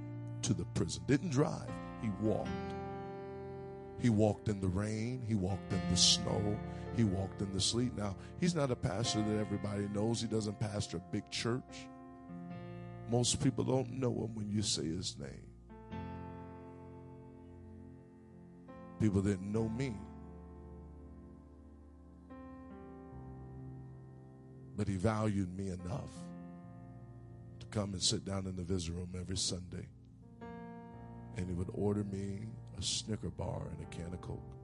to 0.40 0.54
the 0.54 0.64
prison. 0.72 1.02
Didn't 1.06 1.32
drive, 1.32 1.68
he 2.00 2.08
walked. 2.22 2.48
He 4.00 4.08
walked 4.08 4.48
in 4.48 4.58
the 4.58 4.68
rain, 4.68 5.22
he 5.28 5.34
walked 5.34 5.70
in 5.70 5.82
the 5.90 5.98
snow, 5.98 6.56
he 6.96 7.04
walked 7.04 7.40
in 7.40 7.52
the 7.52 7.60
sleet. 7.60 7.96
Now, 7.96 8.16
he's 8.40 8.54
not 8.54 8.70
a 8.70 8.76
pastor 8.76 9.22
that 9.22 9.38
everybody 9.38 9.88
knows. 9.94 10.20
He 10.20 10.26
doesn't 10.26 10.58
pastor 10.60 10.98
a 10.98 11.12
big 11.12 11.28
church. 11.30 11.86
Most 13.10 13.42
people 13.42 13.64
don't 13.64 13.92
know 13.92 14.10
him 14.10 14.34
when 14.34 14.50
you 14.50 14.62
say 14.62 14.84
his 14.84 15.16
name. 15.18 15.46
People 19.00 19.22
didn't 19.22 19.50
know 19.50 19.68
me. 19.68 19.94
But 24.76 24.88
he 24.88 24.96
valued 24.96 25.56
me 25.56 25.68
enough 25.68 26.10
to 27.60 27.66
come 27.66 27.92
and 27.92 28.02
sit 28.02 28.24
down 28.24 28.46
in 28.46 28.56
the 28.56 28.62
visit 28.62 28.92
room 28.92 29.10
every 29.18 29.36
Sunday. 29.36 29.88
And 31.36 31.46
he 31.48 31.54
would 31.54 31.70
order 31.72 32.04
me 32.04 32.46
a 32.78 32.82
Snicker 32.82 33.30
bar 33.30 33.62
and 33.70 33.86
a 33.86 33.90
can 33.90 34.12
of 34.12 34.20
Coke 34.20 34.61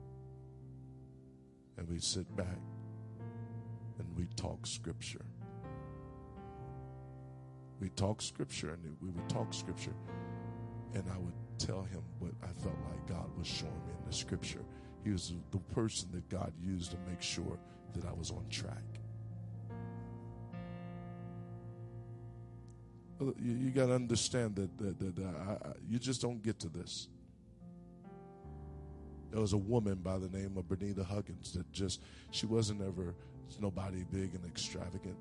and 1.79 1.87
we'd 1.87 2.03
sit 2.03 2.35
back 2.35 2.59
and 3.97 4.17
we'd 4.17 4.35
talk 4.35 4.67
scripture. 4.67 5.25
We'd 7.79 7.95
talk 7.95 8.21
scripture 8.21 8.71
and 8.73 8.97
we 9.01 9.09
would 9.09 9.29
talk 9.29 9.53
scripture, 9.53 9.95
and 10.93 11.03
I 11.13 11.17
would 11.17 11.33
tell 11.57 11.83
him 11.83 12.03
what 12.19 12.31
I 12.43 12.47
felt 12.61 12.75
like 12.89 13.07
God 13.07 13.29
was 13.37 13.47
showing 13.47 13.71
me 13.87 13.93
in 13.97 14.05
the 14.05 14.15
scripture. 14.15 14.63
He 15.05 15.11
was 15.11 15.33
the 15.51 15.59
person 15.73 16.09
that 16.11 16.27
God 16.27 16.51
used 16.61 16.91
to 16.91 16.97
make 17.09 17.21
sure 17.21 17.57
that 17.93 18.05
I 18.05 18.11
was 18.11 18.31
on 18.31 18.45
track. 18.49 18.83
You, 23.21 23.35
you 23.41 23.71
got 23.71 23.87
to 23.87 23.95
understand 23.95 24.55
that, 24.57 24.77
that, 24.77 24.99
that, 24.99 25.15
that 25.15 25.35
I, 25.35 25.69
I, 25.69 25.71
you 25.89 25.97
just 25.97 26.21
don't 26.21 26.43
get 26.43 26.59
to 26.59 26.69
this. 26.69 27.07
There 29.31 29.41
was 29.41 29.53
a 29.53 29.57
woman 29.57 29.95
by 29.95 30.17
the 30.17 30.29
name 30.29 30.57
of 30.57 30.65
Bernita 30.65 31.05
Huggins 31.05 31.53
that 31.53 31.71
just, 31.71 32.01
she 32.31 32.45
wasn't 32.45 32.81
ever 32.81 33.15
nobody 33.59 34.03
big 34.11 34.33
and 34.35 34.45
extravagant. 34.45 35.17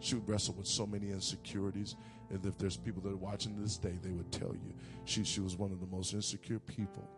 She 0.00 0.14
would 0.16 0.28
wrestle 0.28 0.54
with 0.54 0.66
so 0.66 0.86
many 0.86 1.10
insecurities. 1.10 1.96
And 2.30 2.44
if 2.44 2.58
there's 2.58 2.76
people 2.76 3.02
that 3.02 3.10
are 3.10 3.16
watching 3.16 3.60
this 3.60 3.76
day, 3.76 3.94
they 4.02 4.10
would 4.10 4.30
tell 4.30 4.52
you 4.52 4.74
she, 5.04 5.24
she 5.24 5.40
was 5.40 5.56
one 5.56 5.72
of 5.72 5.80
the 5.80 5.86
most 5.86 6.12
insecure 6.12 6.58
people. 6.58 7.08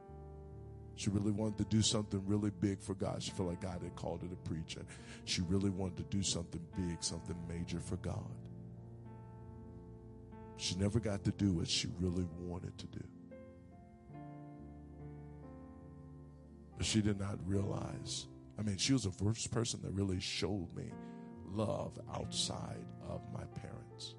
She 0.94 1.10
really 1.10 1.32
wanted 1.32 1.58
to 1.58 1.64
do 1.64 1.82
something 1.82 2.22
really 2.26 2.50
big 2.50 2.80
for 2.80 2.94
God. 2.94 3.22
She 3.22 3.30
felt 3.30 3.50
like 3.50 3.60
God 3.60 3.80
had 3.82 3.94
called 3.96 4.22
her 4.22 4.28
to 4.28 4.36
preach. 4.36 4.76
And 4.76 4.86
she 5.24 5.42
really 5.42 5.68
wanted 5.68 5.98
to 5.98 6.16
do 6.16 6.22
something 6.22 6.64
big, 6.76 7.02
something 7.02 7.36
major 7.46 7.80
for 7.80 7.96
God. 7.96 8.30
She 10.56 10.74
never 10.76 10.98
got 10.98 11.22
to 11.24 11.32
do 11.32 11.52
what 11.52 11.68
she 11.68 11.88
really 12.00 12.26
wanted 12.38 12.78
to 12.78 12.86
do. 12.86 13.04
But 16.76 16.86
she 16.86 17.00
did 17.00 17.18
not 17.18 17.38
realize. 17.46 18.26
I 18.58 18.62
mean, 18.62 18.76
she 18.76 18.92
was 18.92 19.04
the 19.04 19.10
first 19.10 19.50
person 19.50 19.80
that 19.82 19.92
really 19.92 20.20
showed 20.20 20.68
me 20.74 20.90
love 21.52 21.98
outside 22.14 22.84
of 23.08 23.22
my 23.32 23.44
parents. 23.60 24.14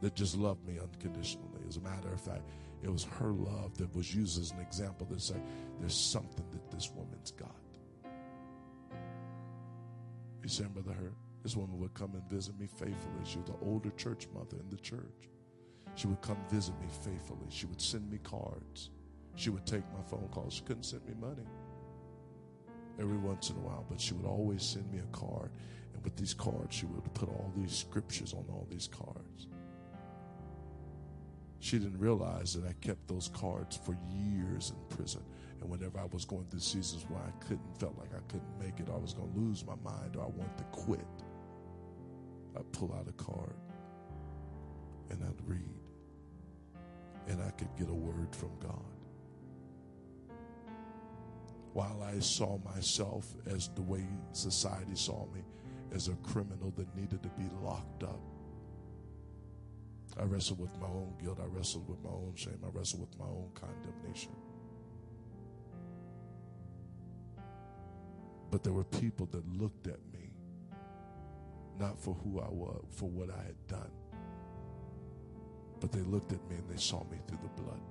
That 0.00 0.14
just 0.14 0.36
loved 0.36 0.66
me 0.66 0.78
unconditionally. 0.78 1.60
As 1.68 1.76
a 1.76 1.80
matter 1.80 2.12
of 2.12 2.20
fact, 2.20 2.48
it 2.82 2.90
was 2.90 3.04
her 3.04 3.32
love 3.32 3.76
that 3.78 3.94
was 3.94 4.14
used 4.14 4.40
as 4.40 4.50
an 4.50 4.60
example 4.60 5.06
to 5.06 5.18
say, 5.18 5.36
there's 5.80 5.94
something 5.94 6.44
that 6.50 6.70
this 6.70 6.90
woman's 6.94 7.30
got. 7.32 7.56
You 10.42 10.48
saying, 10.48 10.70
Brother 10.70 10.92
Hurt? 10.92 11.14
This 11.42 11.56
woman 11.56 11.78
would 11.78 11.94
come 11.94 12.14
and 12.14 12.22
visit 12.30 12.58
me 12.58 12.66
faithfully. 12.66 13.24
She 13.24 13.38
was 13.38 13.46
the 13.46 13.66
older 13.66 13.90
church 13.90 14.28
mother 14.34 14.58
in 14.60 14.68
the 14.68 14.76
church. 14.76 15.28
She 15.94 16.08
would 16.08 16.20
come 16.20 16.38
visit 16.50 16.78
me 16.80 16.86
faithfully. 17.04 17.46
She 17.48 17.66
would 17.66 17.80
send 17.80 18.10
me 18.10 18.18
cards. 18.18 18.90
She 19.36 19.50
would 19.50 19.66
take 19.66 19.84
my 19.92 20.02
phone 20.02 20.28
calls. 20.32 20.54
She 20.54 20.62
couldn't 20.62 20.84
send 20.84 21.06
me 21.06 21.14
money 21.20 21.46
every 22.98 23.18
once 23.18 23.50
in 23.50 23.56
a 23.56 23.60
while, 23.60 23.84
but 23.88 24.00
she 24.00 24.14
would 24.14 24.26
always 24.26 24.62
send 24.62 24.90
me 24.90 24.98
a 24.98 25.16
card. 25.16 25.50
And 25.94 26.02
with 26.02 26.16
these 26.16 26.34
cards, 26.34 26.74
she 26.74 26.86
would 26.86 27.04
put 27.14 27.28
all 27.28 27.52
these 27.54 27.76
scriptures 27.76 28.32
on 28.32 28.46
all 28.48 28.66
these 28.70 28.88
cards. 28.88 29.48
She 31.60 31.78
didn't 31.78 31.98
realize 31.98 32.54
that 32.54 32.66
I 32.66 32.72
kept 32.80 33.08
those 33.08 33.28
cards 33.28 33.78
for 33.84 33.96
years 34.08 34.70
in 34.70 34.96
prison. 34.96 35.22
And 35.60 35.68
whenever 35.68 35.98
I 35.98 36.06
was 36.06 36.24
going 36.24 36.46
through 36.50 36.60
seasons 36.60 37.04
where 37.08 37.20
I 37.20 37.30
couldn't, 37.44 37.78
felt 37.78 37.98
like 37.98 38.14
I 38.14 38.20
couldn't 38.32 38.58
make 38.58 38.80
it, 38.80 38.88
I 38.92 38.96
was 38.96 39.12
going 39.12 39.30
to 39.32 39.38
lose 39.38 39.66
my 39.66 39.74
mind 39.84 40.16
or 40.16 40.22
I 40.22 40.28
wanted 40.28 40.56
to 40.58 40.64
quit, 40.64 41.00
I'd 42.56 42.72
pull 42.72 42.94
out 42.94 43.06
a 43.08 43.12
card 43.12 43.56
and 45.10 45.22
I'd 45.22 45.46
read. 45.46 45.60
And 47.28 47.42
I 47.42 47.50
could 47.50 47.74
get 47.76 47.88
a 47.88 47.94
word 47.94 48.34
from 48.34 48.50
God 48.60 48.95
while 51.76 52.02
I 52.02 52.18
saw 52.20 52.56
myself 52.74 53.34
as 53.44 53.68
the 53.74 53.82
way 53.82 54.02
society 54.32 54.94
saw 54.94 55.26
me, 55.34 55.42
as 55.94 56.08
a 56.08 56.14
criminal 56.22 56.72
that 56.74 56.96
needed 56.96 57.22
to 57.22 57.28
be 57.28 57.50
locked 57.62 58.02
up. 58.02 58.18
I 60.18 60.22
wrestled 60.22 60.58
with 60.58 60.74
my 60.80 60.86
own 60.86 61.12
guilt. 61.22 61.38
I 61.38 61.44
wrestled 61.54 61.86
with 61.86 62.02
my 62.02 62.08
own 62.08 62.32
shame. 62.34 62.58
I 62.64 62.70
wrestled 62.72 63.02
with 63.02 63.18
my 63.18 63.26
own 63.26 63.50
condemnation. 63.52 64.32
But 68.50 68.64
there 68.64 68.72
were 68.72 68.84
people 68.84 69.26
that 69.32 69.46
looked 69.46 69.86
at 69.86 70.00
me 70.14 70.30
not 71.78 72.00
for 72.00 72.14
who 72.14 72.40
I 72.40 72.48
was, 72.48 72.86
for 72.90 73.10
what 73.10 73.28
I 73.28 73.42
had 73.42 73.66
done, 73.66 73.90
but 75.78 75.92
they 75.92 76.00
looked 76.00 76.32
at 76.32 76.40
me 76.48 76.56
and 76.56 76.70
they 76.70 76.80
saw 76.80 77.04
me 77.10 77.18
through 77.28 77.40
the 77.42 77.62
blood. 77.62 77.82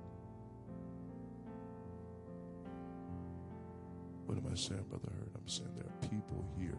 What 4.26 4.38
am 4.38 4.46
I 4.50 4.56
saying, 4.56 4.84
Brother 4.88 5.08
Hurt? 5.16 5.30
I'm 5.36 5.48
saying 5.48 5.70
there 5.76 5.86
are 5.86 6.08
people 6.08 6.44
here 6.58 6.76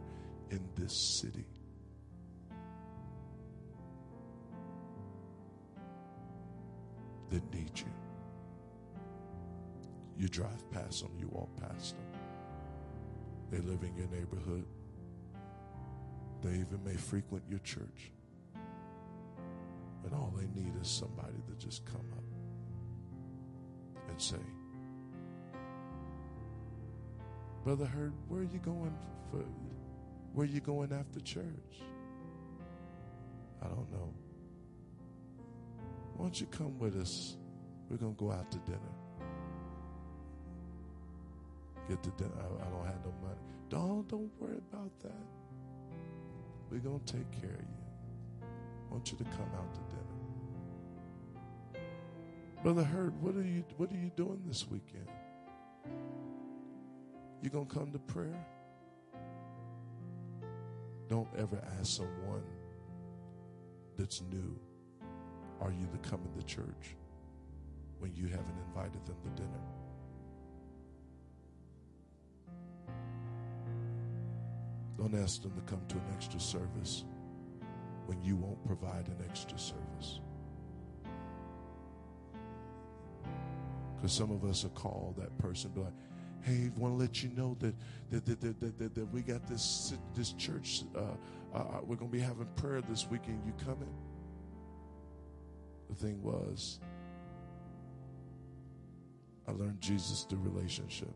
in 0.51 0.67
this 0.75 0.93
city 0.93 1.45
that 7.29 7.53
need 7.53 7.71
you. 7.79 7.91
You 10.17 10.27
drive 10.27 10.69
past 10.71 11.01
them, 11.01 11.11
you 11.17 11.27
walk 11.31 11.49
past 11.57 11.95
them. 11.95 12.05
They 13.51 13.59
live 13.59 13.83
in 13.83 13.95
your 13.95 14.07
neighborhood. 14.07 14.65
They 16.41 16.49
even 16.49 16.81
may 16.83 16.95
frequent 16.95 17.43
your 17.49 17.59
church. 17.59 18.11
And 20.03 20.13
all 20.13 20.33
they 20.35 20.47
need 20.59 20.73
is 20.81 20.87
somebody 20.89 21.37
to 21.47 21.65
just 21.65 21.85
come 21.85 22.11
up 22.15 22.23
and 24.09 24.21
say, 24.21 24.37
Brother 27.67 27.85
Hurt, 27.85 28.13
where 28.29 28.39
are 28.39 28.45
you 28.45 28.59
going 28.59 28.95
for 29.29 29.43
where 30.31 30.45
are 30.45 30.49
you 30.49 30.61
going 30.61 30.93
after 30.93 31.19
church? 31.19 31.81
I 33.61 33.67
don't 33.67 33.91
know. 33.91 34.13
Why 36.15 36.23
don't 36.23 36.39
you 36.39 36.47
come 36.47 36.79
with 36.79 36.95
us? 36.95 37.35
We're 37.89 37.97
gonna 37.97 38.13
go 38.13 38.31
out 38.31 38.49
to 38.53 38.57
dinner. 38.59 38.79
Get 41.89 42.01
to 42.03 42.09
dinner. 42.11 42.31
I, 42.37 42.67
I 42.67 42.69
don't 42.69 42.85
have 42.85 43.03
no 43.03 43.13
money. 43.21 43.41
Don't 43.67 44.07
don't 44.07 44.31
worry 44.39 44.59
about 44.71 44.97
that. 45.01 45.25
We're 46.71 46.79
gonna 46.79 46.99
take 47.05 47.29
care 47.41 47.49
of 47.49 47.59
you. 47.59 48.47
I 48.89 48.93
want 48.93 49.11
you 49.11 49.17
to 49.17 49.25
come 49.25 49.51
out 49.57 49.73
to 49.73 49.81
dinner. 49.89 51.83
Brother 52.63 52.85
Hurt, 52.85 53.11
what 53.15 53.35
are 53.35 53.43
you 53.43 53.65
what 53.75 53.91
are 53.91 53.97
you 53.97 54.11
doing 54.15 54.41
this 54.47 54.65
weekend? 54.71 55.09
You 57.41 57.49
gonna 57.49 57.65
come 57.65 57.91
to 57.91 57.99
prayer? 57.99 58.45
Don't 61.07 61.29
ever 61.37 61.61
ask 61.79 61.97
someone 61.97 62.43
that's 63.97 64.21
new, 64.31 64.59
are 65.61 65.71
you 65.71 65.87
to 65.87 66.09
come 66.09 66.21
in 66.25 66.37
the 66.37 66.43
church 66.43 66.95
when 67.99 68.13
you 68.13 68.27
haven't 68.27 68.55
invited 68.67 69.05
them 69.05 69.15
to 69.23 69.41
dinner? 69.41 69.61
Don't 74.97 75.15
ask 75.15 75.41
them 75.41 75.53
to 75.53 75.61
come 75.61 75.81
to 75.87 75.95
an 75.95 76.05
extra 76.15 76.39
service 76.39 77.03
when 78.07 78.21
you 78.23 78.35
won't 78.35 78.63
provide 78.65 79.07
an 79.07 79.17
extra 79.29 79.57
service. 79.57 80.21
Because 83.95 84.11
some 84.11 84.31
of 84.31 84.43
us 84.43 84.65
are 84.65 84.69
called 84.69 85.15
that 85.17 85.37
person, 85.37 85.71
be 85.71 85.81
like, 85.81 85.93
hey, 86.47 86.71
want 86.77 86.93
to 86.93 86.97
let 86.97 87.21
you 87.23 87.29
know 87.35 87.57
that 87.59 87.75
that, 88.09 88.25
that, 88.25 88.59
that, 88.59 88.79
that, 88.79 88.95
that 88.95 89.13
we 89.13 89.21
got 89.21 89.45
this 89.47 89.93
this 90.15 90.31
church. 90.33 90.83
Uh, 90.95 91.01
uh, 91.53 91.79
we're 91.83 91.95
going 91.95 92.11
to 92.11 92.17
be 92.17 92.23
having 92.23 92.47
prayer 92.55 92.81
this 92.81 93.07
weekend. 93.09 93.41
You 93.45 93.53
coming? 93.65 93.93
The 95.89 95.95
thing 95.95 96.21
was, 96.21 96.79
I 99.47 99.51
learned 99.51 99.81
Jesus 99.81 100.25
through 100.29 100.39
relationship. 100.39 101.13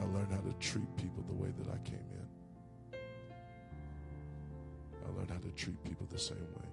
I 0.00 0.04
learned 0.04 0.32
how 0.32 0.40
to 0.40 0.52
treat 0.58 0.96
people 0.96 1.22
the 1.28 1.34
way 1.34 1.52
that 1.58 1.68
I 1.68 1.78
came 1.88 1.98
in. 2.92 2.98
I 5.06 5.16
learned 5.16 5.30
how 5.30 5.38
to 5.38 5.50
treat 5.50 5.82
people 5.84 6.06
the 6.10 6.18
same 6.18 6.38
way. 6.38 6.68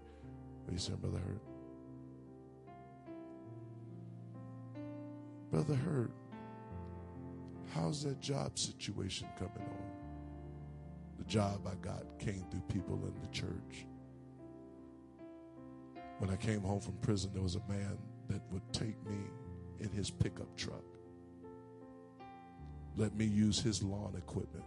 What 0.66 0.74
you 0.74 0.80
saying, 0.80 1.00
Brother 1.00 1.20
Hurt? 1.20 1.59
Brother 5.52 5.76
Hurt, 5.76 6.12
how's 7.74 8.04
that 8.04 8.20
job 8.20 8.58
situation 8.60 9.28
coming 9.38 9.68
on? 9.68 9.92
The 11.18 11.24
job 11.26 11.68
I 11.68 11.76
got 11.84 12.04
came 12.20 12.46
through 12.52 12.62
people 12.70 12.96
in 13.06 13.20
the 13.22 13.28
church. 13.30 13.88
When 16.20 16.30
I 16.30 16.36
came 16.36 16.62
home 16.62 16.80
from 16.80 16.94
prison, 17.02 17.32
there 17.34 17.42
was 17.42 17.56
a 17.56 17.64
man 17.68 17.98
that 18.28 18.42
would 18.52 18.62
take 18.74 19.04
me 19.08 19.18
in 19.80 19.90
his 19.90 20.10
pickup 20.10 20.56
truck, 20.56 20.84
let 22.96 23.16
me 23.16 23.26
use 23.26 23.60
his 23.60 23.82
lawn 23.82 24.14
equipment 24.18 24.66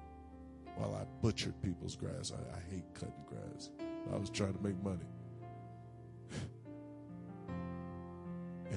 while 0.76 0.94
I 0.94 1.04
butchered 1.22 1.60
people's 1.62 1.96
grass. 1.96 2.32
I, 2.32 2.56
I 2.56 2.74
hate 2.74 2.84
cutting 2.94 3.24
grass. 3.26 3.70
I 4.12 4.16
was 4.16 4.30
trying 4.30 4.54
to 4.54 4.62
make 4.62 4.82
money. 4.82 5.04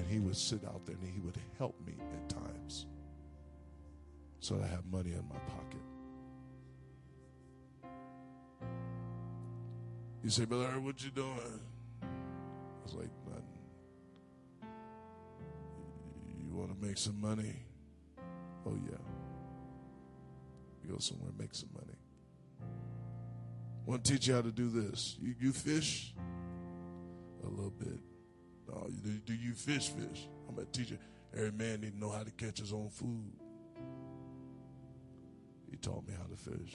And 0.06 0.14
he 0.14 0.20
would 0.20 0.36
sit 0.36 0.64
out 0.64 0.86
there 0.86 0.94
and 1.02 1.12
he 1.12 1.18
would 1.20 1.36
help 1.58 1.74
me 1.84 1.94
at 2.14 2.28
times 2.28 2.86
so 4.38 4.60
I 4.62 4.66
have 4.68 4.86
money 4.86 5.10
in 5.10 5.24
my 5.28 5.40
pocket. 5.40 5.80
You 10.22 10.30
say, 10.30 10.44
Brother, 10.44 10.78
what 10.80 11.02
you 11.02 11.10
doing? 11.10 11.60
I 12.00 12.06
was 12.84 12.94
like, 12.94 13.08
nothing. 13.28 13.42
You 16.38 16.54
want 16.54 16.80
to 16.80 16.86
make 16.86 16.96
some 16.96 17.20
money? 17.20 17.56
Oh, 18.64 18.76
yeah. 18.88 18.98
You 20.84 20.92
go 20.92 20.98
somewhere 20.98 21.30
and 21.30 21.38
make 21.38 21.54
some 21.54 21.70
money. 21.74 21.98
Want 23.84 24.04
to 24.04 24.12
teach 24.12 24.28
you 24.28 24.34
how 24.34 24.42
to 24.42 24.52
do 24.52 24.68
this. 24.68 25.16
You, 25.20 25.34
you 25.40 25.52
fish? 25.52 26.14
A 27.44 27.48
little 27.48 27.70
bit. 27.70 27.98
No, 28.68 28.88
do, 29.04 29.10
do 29.24 29.34
you 29.34 29.54
fish, 29.54 29.88
fish? 29.88 30.28
I'm 30.48 30.54
going 30.54 30.66
to 30.66 30.78
teach 30.78 30.90
you. 30.90 30.98
Every 31.34 31.52
man 31.52 31.80
need 31.80 31.92
to 31.92 31.98
know 31.98 32.10
how 32.10 32.22
to 32.22 32.30
catch 32.30 32.58
his 32.58 32.72
own 32.72 32.88
food. 32.88 33.32
He 35.70 35.76
taught 35.76 36.06
me 36.06 36.14
how 36.16 36.26
to 36.26 36.36
fish. 36.36 36.74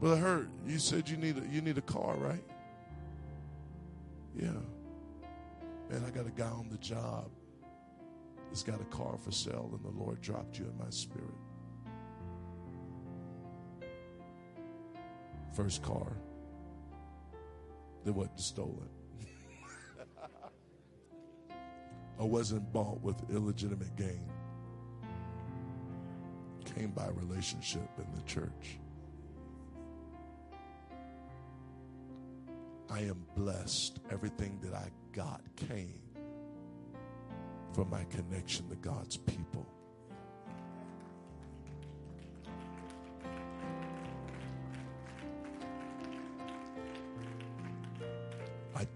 But 0.00 0.14
I 0.14 0.16
heard 0.16 0.48
you 0.66 0.78
said 0.78 1.08
you 1.08 1.16
need 1.16 1.36
a, 1.36 1.46
you 1.52 1.60
need 1.60 1.76
a 1.76 1.82
car, 1.82 2.16
right? 2.16 2.44
Yeah. 4.34 4.52
Man, 5.90 6.04
I 6.06 6.10
got 6.10 6.26
a 6.26 6.30
guy 6.30 6.48
on 6.48 6.68
the 6.70 6.78
job. 6.78 7.30
He's 8.50 8.62
got 8.62 8.80
a 8.80 8.84
car 8.84 9.16
for 9.18 9.32
sale, 9.32 9.70
and 9.72 9.84
the 9.84 9.98
Lord 9.98 10.20
dropped 10.20 10.58
you 10.58 10.64
in 10.64 10.78
my 10.78 10.90
spirit. 10.90 11.26
First 15.54 15.82
car. 15.82 16.12
That 18.04 18.12
wasn't 18.12 18.40
stolen. 18.40 18.88
or 22.18 22.28
wasn't 22.28 22.72
bought 22.72 23.00
with 23.02 23.16
illegitimate 23.30 23.94
gain. 23.96 24.30
Came 26.74 26.90
by 26.90 27.08
relationship 27.08 27.88
in 27.98 28.06
the 28.14 28.22
church. 28.22 28.78
I 32.90 33.00
am 33.00 33.24
blessed. 33.36 33.98
Everything 34.10 34.58
that 34.62 34.74
I 34.74 34.90
got 35.12 35.42
came 35.56 36.00
from 37.72 37.90
my 37.90 38.04
connection 38.04 38.68
to 38.70 38.76
God's 38.76 39.16
people. 39.16 39.66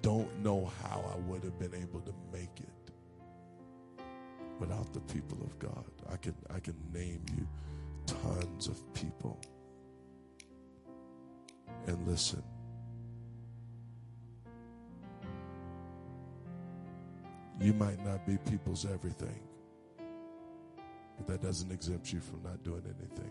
Don't 0.03 0.43
know 0.43 0.70
how 0.83 1.05
I 1.12 1.19
would 1.31 1.43
have 1.45 1.59
been 1.59 1.74
able 1.74 2.01
to 2.01 2.15
make 2.33 2.61
it 2.61 2.93
without 4.59 4.93
the 4.93 5.01
people 5.01 5.39
of 5.43 5.59
God. 5.59 5.85
I 6.12 6.16
can 6.16 6.35
I 6.55 6.61
can 6.61 6.77
name 6.93 7.23
you 7.37 7.47
tons 8.07 8.69
of 8.69 8.93
people. 8.95 9.41
And 11.87 12.07
listen, 12.07 12.43
You 17.62 17.73
might 17.73 18.05
not 18.05 18.27
be 18.27 18.39
people's 18.39 18.85
everything, 18.85 19.39
but 21.16 21.29
that 21.29 21.43
doesn't 21.43 21.70
exempt 21.70 22.12
you 22.12 22.19
from 22.19 22.43
not 22.43 22.65
doing 22.65 22.83
anything. 22.85 23.31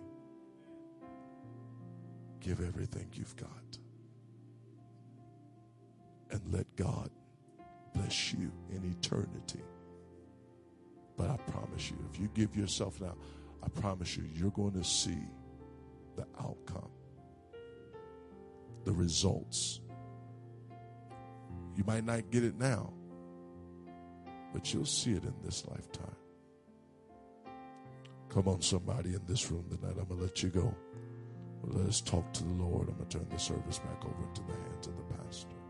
Give 2.40 2.62
everything 2.62 3.08
you've 3.14 3.36
got 3.36 3.78
and 6.32 6.42
let 6.52 6.76
God 6.76 7.10
bless 7.94 8.34
you 8.34 8.52
in 8.70 8.84
eternity. 8.86 9.64
But 11.18 11.30
I 11.30 11.38
promise 11.52 11.92
you, 11.92 11.98
if 12.12 12.20
you 12.20 12.30
give 12.34 12.56
yourself 12.56 13.00
now, 13.02 13.16
I 13.64 13.70
promise 13.70 14.18
you, 14.18 14.24
you're 14.34 14.52
going 14.52 14.74
to 14.74 14.84
see 14.84 15.20
the 16.16 16.26
outcome, 16.40 16.90
the 18.86 18.92
results. 18.92 19.82
You 21.76 21.84
might 21.86 22.06
not 22.06 22.32
get 22.32 22.44
it 22.44 22.58
now, 22.58 22.94
but 24.54 24.74
you'll 24.74 24.86
see 24.86 25.12
it 25.12 25.24
in 25.24 25.34
this 25.44 25.66
lifetime. 25.68 26.16
Come 28.30 28.48
on, 28.48 28.62
somebody 28.62 29.14
in 29.14 29.22
this 29.28 29.52
room 29.52 29.66
tonight. 29.70 29.98
I'm 30.00 30.08
going 30.08 30.20
to 30.20 30.26
let 30.26 30.42
you 30.42 30.50
go. 30.50 30.74
Well, 31.62 31.78
let 31.78 31.88
us 31.88 32.02
talk 32.02 32.32
to 32.34 32.44
the 32.44 32.54
Lord. 32.54 32.88
I'm 32.90 32.96
going 32.96 33.10
to 33.10 33.18
turn 33.20 33.28
the 33.30 33.38
service 33.38 33.80
back 33.80 34.04
over 34.06 34.24
into 34.28 34.42
the 34.44 34.54
hands 34.54 34.88
of 34.88 34.96
the 34.98 35.04
pastor. 35.16 35.61